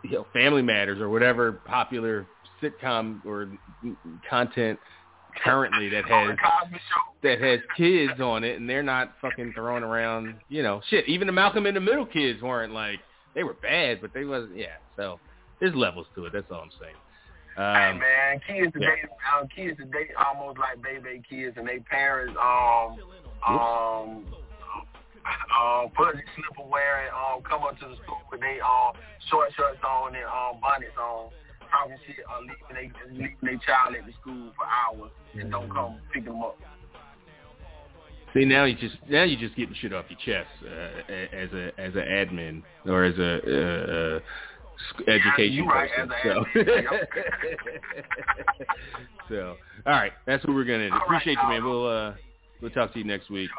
you 0.02 0.10
know, 0.10 0.26
Family 0.32 0.62
Matters 0.62 1.00
or 1.00 1.08
whatever 1.08 1.52
popular 1.52 2.26
sitcom 2.62 3.24
or 3.24 3.50
content 4.28 4.78
currently 5.42 5.88
that 5.88 6.04
has 6.04 6.36
that 7.22 7.40
has 7.40 7.60
kids 7.76 8.20
on 8.20 8.44
it, 8.44 8.58
and 8.58 8.68
they're 8.68 8.82
not 8.82 9.14
fucking 9.20 9.52
throwing 9.54 9.82
around, 9.82 10.36
you 10.48 10.62
know, 10.62 10.80
shit. 10.88 11.08
Even 11.08 11.26
the 11.26 11.32
Malcolm 11.32 11.66
in 11.66 11.74
the 11.74 11.80
Middle 11.80 12.06
kids 12.06 12.40
weren't 12.42 12.72
like 12.72 13.00
they 13.34 13.42
were 13.42 13.54
bad, 13.54 14.00
but 14.00 14.12
they 14.14 14.24
wasn't. 14.24 14.56
Yeah, 14.56 14.76
so 14.96 15.18
there's 15.60 15.74
levels 15.74 16.06
to 16.14 16.26
it. 16.26 16.32
That's 16.32 16.50
all 16.50 16.60
I'm 16.60 16.70
saying. 16.80 16.94
hey 17.56 17.90
Um, 17.90 17.98
man, 17.98 18.40
kids 18.46 18.72
yeah. 18.78 18.90
today, 18.90 19.02
um, 19.40 19.48
kids 19.48 19.76
today 19.78 20.10
almost 20.24 20.58
like 20.58 20.82
baby 20.82 21.22
kids, 21.28 21.56
and 21.56 21.66
they 21.66 21.80
parents 21.80 22.36
um 22.40 22.98
um 23.46 24.24
um 25.52 25.90
fuzzy 25.96 26.24
slipper 26.36 26.68
wearing 26.68 27.10
um 27.12 27.42
come 27.42 27.62
up 27.62 27.78
to 27.78 27.88
the 27.88 27.96
school 28.04 28.20
with 28.30 28.40
they 28.40 28.60
um 28.60 28.92
short 29.30 29.50
shorts 29.56 29.80
on 29.86 30.14
and 30.14 30.24
um 30.24 30.60
bonnets 30.60 30.96
on, 31.00 31.30
talking 31.70 31.96
shit, 32.06 32.24
uh, 32.28 32.40
leaving 32.40 32.74
they 32.74 32.88
leaving 33.12 33.36
their 33.42 33.60
child 33.64 33.94
at 33.96 34.06
the 34.06 34.12
school 34.20 34.52
for 34.56 34.66
hours 34.66 35.10
and 35.34 35.50
don't 35.50 35.70
come 35.70 35.98
pick 36.12 36.24
them 36.24 36.42
up. 36.42 36.56
See 38.34 38.44
now 38.44 38.64
you 38.64 38.74
just 38.74 38.96
now 39.08 39.22
you're 39.22 39.40
just 39.40 39.54
getting 39.56 39.74
shit 39.80 39.92
off 39.92 40.06
your 40.08 40.18
chest 40.18 40.50
uh, 40.64 41.12
as 41.36 41.50
a 41.52 41.70
as 41.78 41.94
an 41.94 42.02
admin 42.02 42.62
or 42.84 43.04
as 43.04 43.16
a 43.18 43.40
uh, 43.46 44.20
uh, 45.08 45.10
education 45.10 45.52
you 45.52 45.66
right, 45.66 45.90
person. 45.90 46.12
So. 46.24 46.44
so 49.28 49.56
all 49.86 49.92
right, 49.92 50.12
that's 50.26 50.44
what 50.44 50.54
we're 50.54 50.64
gonna 50.64 50.90
do. 50.90 50.96
Appreciate 50.96 51.38
you, 51.40 51.48
man. 51.48 51.64
We'll 51.64 51.86
uh 51.86 52.14
we'll 52.60 52.72
talk 52.72 52.92
to 52.92 52.98
you 52.98 53.04
next 53.04 53.30
week. 53.30 53.50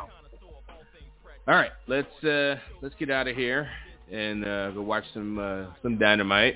All 1.47 1.53
right, 1.53 1.69
let's 1.85 2.23
uh 2.23 2.55
let's 2.81 2.95
get 2.95 3.11
out 3.11 3.27
of 3.27 3.35
here 3.35 3.69
and 4.11 4.43
uh, 4.43 4.71
go 4.71 4.81
watch 4.81 5.03
some 5.13 5.37
uh, 5.37 5.65
some 5.83 5.99
dynamite. 5.99 6.55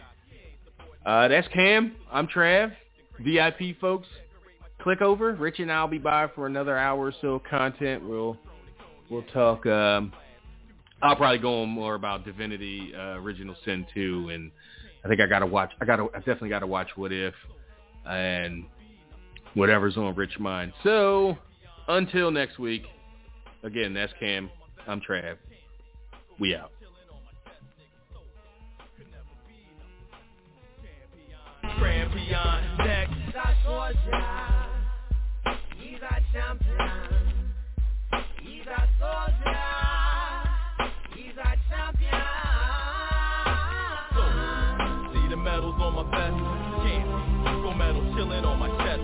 Uh, 1.05 1.27
that's 1.27 1.47
Cam. 1.49 1.95
I'm 2.11 2.27
Trav. 2.27 2.71
VIP 3.19 3.79
folks, 3.79 4.07
click 4.81 5.01
over. 5.03 5.33
Rich 5.33 5.59
and 5.59 5.71
I'll 5.71 5.87
be 5.87 5.99
by 5.99 6.27
for 6.33 6.47
another 6.47 6.75
hour 6.75 7.05
or 7.05 7.13
so 7.21 7.35
of 7.35 7.43
content. 7.43 8.03
We'll 8.03 8.35
we'll 9.11 9.25
talk. 9.31 9.63
Um, 9.67 10.11
I'll 11.03 11.15
probably 11.15 11.37
go 11.37 11.61
on 11.61 11.69
more 11.69 11.93
about 11.93 12.25
Divinity 12.25 12.91
uh, 12.95 13.19
Original 13.19 13.55
Sin 13.63 13.85
2, 13.93 14.29
and 14.33 14.49
I 15.05 15.07
think 15.07 15.21
I 15.21 15.27
gotta 15.27 15.45
watch. 15.45 15.69
I 15.79 15.85
gotta. 15.85 16.07
I 16.15 16.17
definitely 16.17 16.49
gotta 16.49 16.67
watch 16.67 16.89
What 16.95 17.11
If 17.11 17.35
and 18.07 18.65
whatever's 19.53 19.97
on 19.97 20.15
Rich 20.15 20.39
Mind. 20.39 20.73
So 20.83 21.37
until 21.87 22.31
next 22.31 22.57
week, 22.57 22.85
again, 23.61 23.93
that's 23.93 24.13
Cam. 24.19 24.49
I'm 24.87 25.01
Trav. 25.01 25.35
We 26.39 26.55
out. 26.55 26.71
Grand 31.77 32.11
beyond 32.13 32.77
deck. 32.79 33.07
He's 35.77 35.99
a 36.01 36.21
champion 36.33 36.77
Champion 41.69 42.11
next. 42.11 42.25
So, 44.13 44.21
see 45.13 45.27
the 45.29 45.37
medals 45.37 45.75
on 45.79 45.93
my 45.95 46.03
vest? 46.09 46.35
Can't 46.83 47.05
see. 47.45 47.61
Gold 47.61 47.77
medal 47.77 48.03
chilling 48.15 48.43
on 48.45 48.57
my 48.59 48.69
chest. 48.83 49.03